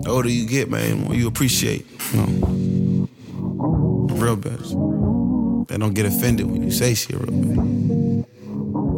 The 0.01 0.09
older 0.09 0.29
you 0.29 0.45
get, 0.45 0.69
man, 0.69 1.05
more 1.05 1.15
you 1.15 1.27
appreciate. 1.27 1.85
You 2.13 2.19
know. 2.19 2.27
Real 4.13 4.37
bitch. 4.37 5.67
They 5.67 5.77
don't 5.77 5.93
get 5.93 6.05
offended 6.05 6.45
when 6.45 6.61
you 6.61 6.71
say 6.71 6.93
shit 6.93 7.15
real. 7.19 7.33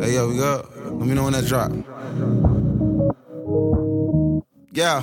Hey, 0.02 0.14
yo, 0.16 0.28
we 0.30 0.38
go. 0.38 0.68
Let 0.84 1.08
me 1.08 1.14
know 1.16 1.24
when 1.24 1.34
that 1.34 1.46
drop. 1.46 1.72
Yeah, 4.74 5.00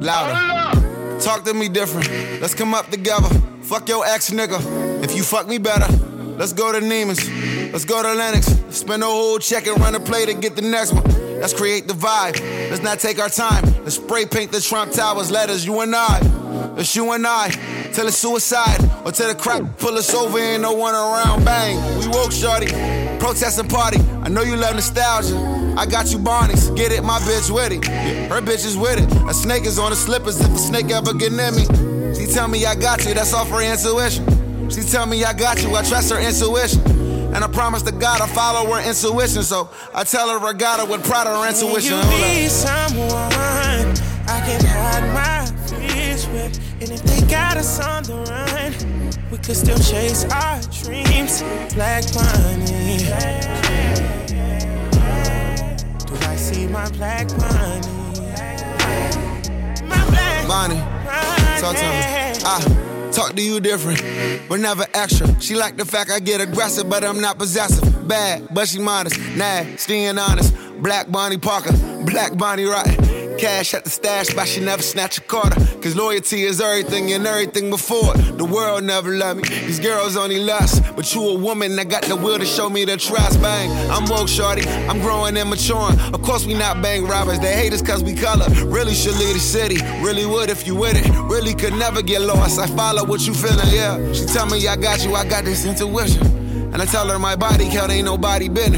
louder. 0.00 1.20
Talk 1.20 1.44
to 1.44 1.54
me 1.54 1.68
different. 1.68 2.08
Let's 2.40 2.54
come 2.54 2.74
up 2.74 2.90
together. 2.90 3.28
Fuck 3.62 3.88
your 3.88 4.06
ex 4.06 4.30
nigga. 4.30 4.60
If 5.02 5.16
you 5.16 5.22
fuck 5.22 5.48
me 5.48 5.58
better, 5.58 5.90
let's 6.36 6.52
go 6.52 6.72
to 6.72 6.80
Neiman's. 6.80 7.26
Let's 7.72 7.84
go 7.84 8.02
to 8.02 8.14
Lennox. 8.14 8.46
Spend 8.70 9.02
a 9.02 9.06
whole 9.06 9.38
check 9.38 9.66
and 9.66 9.80
run 9.80 9.94
a 9.94 10.00
play 10.00 10.26
to 10.26 10.34
get 10.34 10.56
the 10.56 10.62
next 10.62 10.92
one. 10.92 11.17
Let's 11.40 11.54
create 11.54 11.86
the 11.86 11.94
vibe. 11.94 12.40
Let's 12.70 12.82
not 12.82 12.98
take 12.98 13.20
our 13.20 13.28
time. 13.28 13.64
Let's 13.84 13.94
spray 13.94 14.26
paint 14.26 14.50
the 14.50 14.60
Trump 14.60 14.92
Towers 14.92 15.30
letters, 15.30 15.64
you 15.64 15.80
and 15.80 15.94
I. 15.94 16.20
It's 16.76 16.94
you 16.96 17.12
and 17.12 17.26
I. 17.26 17.50
Till 17.92 18.08
it's 18.08 18.16
suicide. 18.16 18.80
Or 19.04 19.12
till 19.12 19.28
the 19.28 19.34
crap 19.34 19.78
pull 19.78 19.96
us 19.96 20.12
over 20.12 20.38
and 20.38 20.62
no 20.62 20.72
one 20.72 20.94
around. 20.94 21.44
Bang. 21.44 21.76
We 22.00 22.08
woke, 22.08 22.32
shorty. 22.32 22.66
Protest 23.18 23.58
and 23.58 23.70
party. 23.70 24.00
I 24.22 24.28
know 24.28 24.42
you 24.42 24.56
love 24.56 24.74
nostalgia. 24.74 25.36
I 25.78 25.86
got 25.86 26.10
you 26.10 26.18
Barney's. 26.18 26.70
Get 26.70 26.90
it, 26.90 27.04
my 27.04 27.20
bitch 27.20 27.50
with 27.54 27.72
it. 27.72 27.86
Her 28.28 28.40
bitch 28.40 28.66
is 28.66 28.76
with 28.76 28.98
it. 28.98 29.28
A 29.28 29.34
snake 29.34 29.64
is 29.64 29.78
on 29.78 29.90
the 29.90 29.96
slippers 29.96 30.40
if 30.40 30.50
a 30.50 30.58
snake 30.58 30.90
ever 30.90 31.14
get 31.14 31.32
near 31.32 31.52
me. 31.52 31.64
She 32.14 32.26
tell 32.26 32.48
me 32.48 32.66
I 32.66 32.74
got 32.74 33.04
you, 33.06 33.14
that's 33.14 33.32
all 33.32 33.44
for 33.44 33.62
intuition. 33.62 34.70
She 34.70 34.82
tell 34.82 35.06
me 35.06 35.22
I 35.24 35.32
got 35.32 35.62
you, 35.62 35.74
I 35.74 35.82
trust 35.82 36.10
her 36.10 36.18
intuition. 36.18 37.07
And 37.34 37.44
I 37.44 37.46
promise 37.48 37.82
to 37.82 37.92
God 37.92 38.20
I 38.20 38.26
follow 38.26 38.72
her 38.72 38.88
intuition. 38.88 39.42
So 39.42 39.68
I 39.94 40.04
tell 40.04 40.28
her 40.30 40.44
I 40.44 40.52
got 40.52 40.80
her 40.80 40.86
with 40.86 41.04
pride 41.04 41.26
her 41.26 41.48
intuition. 41.48 41.92
You 41.92 42.02
Hold 42.02 42.20
need 42.20 42.50
someone 42.50 43.88
I 44.28 44.40
can 44.46 44.64
hide 44.64 45.06
my 45.12 45.46
fears 45.68 46.26
with. 46.28 46.58
And 46.80 46.90
if 46.90 47.02
they 47.02 47.20
got 47.28 47.56
us 47.56 47.80
on 47.80 48.02
the 48.04 48.16
run, 48.16 48.72
we 49.30 49.38
could 49.38 49.56
still 49.56 49.78
chase 49.78 50.24
our 50.24 50.60
dreams. 50.82 51.42
Black 51.74 52.04
Bonnie. 52.14 52.98
Do 56.06 56.14
I 56.26 56.36
see 56.36 56.66
my 56.66 56.88
black 56.90 57.28
Bonnie? 57.28 57.88
My 59.86 60.04
black 60.08 60.48
Bonnie, 60.48 60.80
talk 61.60 61.76
to 61.76 61.82
me. 61.82 61.98
I 62.44 62.87
talk 63.12 63.34
to 63.34 63.42
you 63.42 63.60
different, 63.60 64.02
but 64.48 64.60
never 64.60 64.86
extra. 64.94 65.40
She 65.40 65.54
like 65.54 65.76
the 65.76 65.84
fact 65.84 66.10
I 66.10 66.20
get 66.20 66.40
aggressive, 66.40 66.88
but 66.88 67.04
I'm 67.04 67.20
not 67.20 67.38
possessive. 67.38 68.06
Bad, 68.08 68.48
but 68.52 68.68
she 68.68 68.78
modest, 68.78 69.18
Nah, 69.36 69.64
and 69.88 70.18
honest. 70.18 70.54
Black 70.80 71.10
Bonnie 71.10 71.38
Parker, 71.38 71.72
Black 72.04 72.36
Bonnie 72.36 72.64
Rotten. 72.64 73.07
Cash 73.38 73.72
at 73.72 73.84
the 73.84 73.90
stash, 73.90 74.34
but 74.34 74.48
she 74.48 74.60
never 74.60 74.82
snatch 74.82 75.18
a 75.18 75.20
quarter. 75.20 75.54
Cause 75.80 75.94
loyalty 75.94 76.42
is 76.42 76.60
everything 76.60 77.12
and 77.12 77.24
everything 77.24 77.70
before 77.70 78.12
it. 78.16 78.36
The 78.36 78.44
world 78.44 78.82
never 78.82 79.14
love 79.14 79.36
me. 79.36 79.44
These 79.48 79.78
girls 79.78 80.16
only 80.16 80.40
lust. 80.40 80.82
But 80.96 81.14
you 81.14 81.22
a 81.28 81.38
woman 81.38 81.76
that 81.76 81.88
got 81.88 82.02
the 82.02 82.16
will 82.16 82.38
to 82.38 82.44
show 82.44 82.68
me 82.68 82.84
the 82.84 82.96
trust. 82.96 83.40
Bang, 83.40 83.70
I'm 83.90 84.08
woke, 84.10 84.28
shorty. 84.28 84.68
I'm 84.88 84.98
growing 85.00 85.36
and 85.36 85.48
maturing. 85.48 86.00
Of 86.12 86.20
course, 86.22 86.46
we 86.46 86.54
not 86.54 86.82
bank 86.82 87.08
robbers. 87.08 87.38
They 87.38 87.54
hate 87.54 87.72
us 87.72 87.80
cause 87.80 88.02
we 88.02 88.14
color. 88.14 88.46
Really 88.64 88.94
should 88.94 89.14
the 89.14 89.38
city. 89.38 89.76
Really 90.02 90.26
would 90.26 90.50
if 90.50 90.66
you 90.66 90.74
with 90.74 90.96
it. 90.96 91.08
Really 91.30 91.54
could 91.54 91.74
never 91.74 92.02
get 92.02 92.22
lost. 92.22 92.58
I 92.58 92.66
follow 92.66 93.04
what 93.04 93.24
you 93.24 93.34
feeling, 93.34 93.68
yeah. 93.70 94.12
She 94.12 94.26
tell 94.26 94.46
me 94.46 94.66
I 94.66 94.74
got 94.74 95.04
you, 95.04 95.14
I 95.14 95.24
got 95.24 95.44
this 95.44 95.64
intuition. 95.64 96.26
And 96.72 96.82
I 96.82 96.86
tell 96.86 97.08
her 97.08 97.18
my 97.20 97.36
body 97.36 97.70
count 97.70 97.92
ain't 97.92 98.04
nobody 98.04 98.48
been 98.48 98.74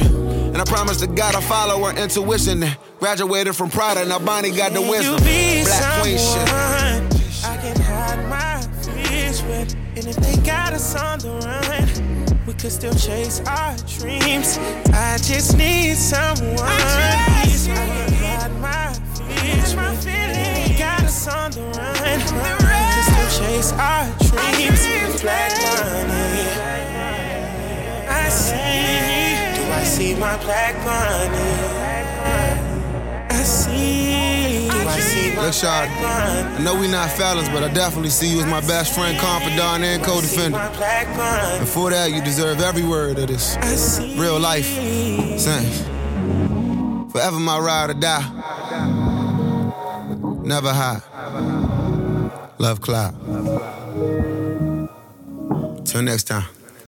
and 0.51 0.59
I 0.59 0.65
promise 0.65 0.99
to 0.99 1.07
God 1.07 1.35
I 1.35 1.41
follow 1.41 1.85
her 1.85 1.97
intuition. 1.97 2.65
Graduated 3.01 3.57
from 3.57 3.71
Prada, 3.71 4.05
now 4.05 4.19
Bonnie 4.19 4.51
got 4.51 4.75
the 4.75 4.83
wisdom. 4.83 5.17
Black 5.17 6.03
queen 6.03 6.19
shit. 6.19 6.49
someone 6.49 7.09
I 7.43 7.57
can 7.57 7.81
hide 7.81 8.29
my 8.29 8.61
fears 8.85 9.43
with. 9.45 9.75
And 9.97 10.07
if 10.07 10.17
they 10.17 10.37
got 10.45 10.75
us 10.75 10.95
on 10.95 11.19
the 11.21 11.31
run, 11.31 12.45
we 12.45 12.53
could 12.53 12.71
still 12.71 12.93
chase 12.93 13.41
our 13.47 13.75
dreams. 13.89 14.59
I 14.93 15.17
just 15.17 15.57
need 15.57 15.97
someone. 15.97 16.59
I 16.59 17.47
can 17.65 18.13
hide 18.13 18.61
my 18.61 18.93
fears 19.17 19.75
with. 19.75 20.07
And 20.07 20.69
if 20.69 20.69
they 20.69 20.79
got 20.79 21.03
us 21.03 21.27
on 21.27 21.53
the 21.53 21.63
run, 21.63 21.95
we 21.97 22.21
could 22.93 23.05
still 23.09 23.47
chase 23.47 23.73
our 23.73 24.05
dreams. 24.29 25.23
Black 25.23 25.53
Bonnie. 25.57 26.51
I 28.11 28.29
see. 28.29 29.57
Do 29.57 29.73
I 29.73 29.85
see 29.85 30.15
my 30.17 30.37
black 30.45 30.75
Bonnie? 30.85 31.90
Look, 35.37 35.55
Shawty, 35.55 35.89
I 35.89 36.63
know 36.63 36.75
we 36.79 36.87
not 36.87 37.11
fellas, 37.11 37.49
but 37.49 37.63
I 37.63 37.73
definitely 37.73 38.11
see 38.11 38.29
you 38.31 38.41
as 38.41 38.47
my 38.47 38.61
best 38.61 38.95
friend, 38.95 39.19
confidant, 39.19 39.83
and 39.83 40.03
co-defendant. 40.03 40.53
My 40.53 40.69
black 40.77 41.07
Bonnie. 41.17 41.59
And 41.61 41.69
for 41.69 41.91
that, 41.91 42.13
you 42.13 42.23
deserve 42.23 42.61
every 42.61 42.83
word 42.85 43.19
of 43.19 43.27
this 43.29 43.57
real 44.19 44.39
life 44.39 44.67
sentence. 44.67 45.81
Forever 47.11 47.39
my 47.41 47.59
ride 47.59 47.91
or 47.91 47.95
die. 47.95 48.23
Never 50.45 50.73
high. 50.73 51.01
Love 52.59 52.81
cloud. 52.81 53.15
Till 55.87 56.03
next 56.03 56.25
time. 56.25 56.45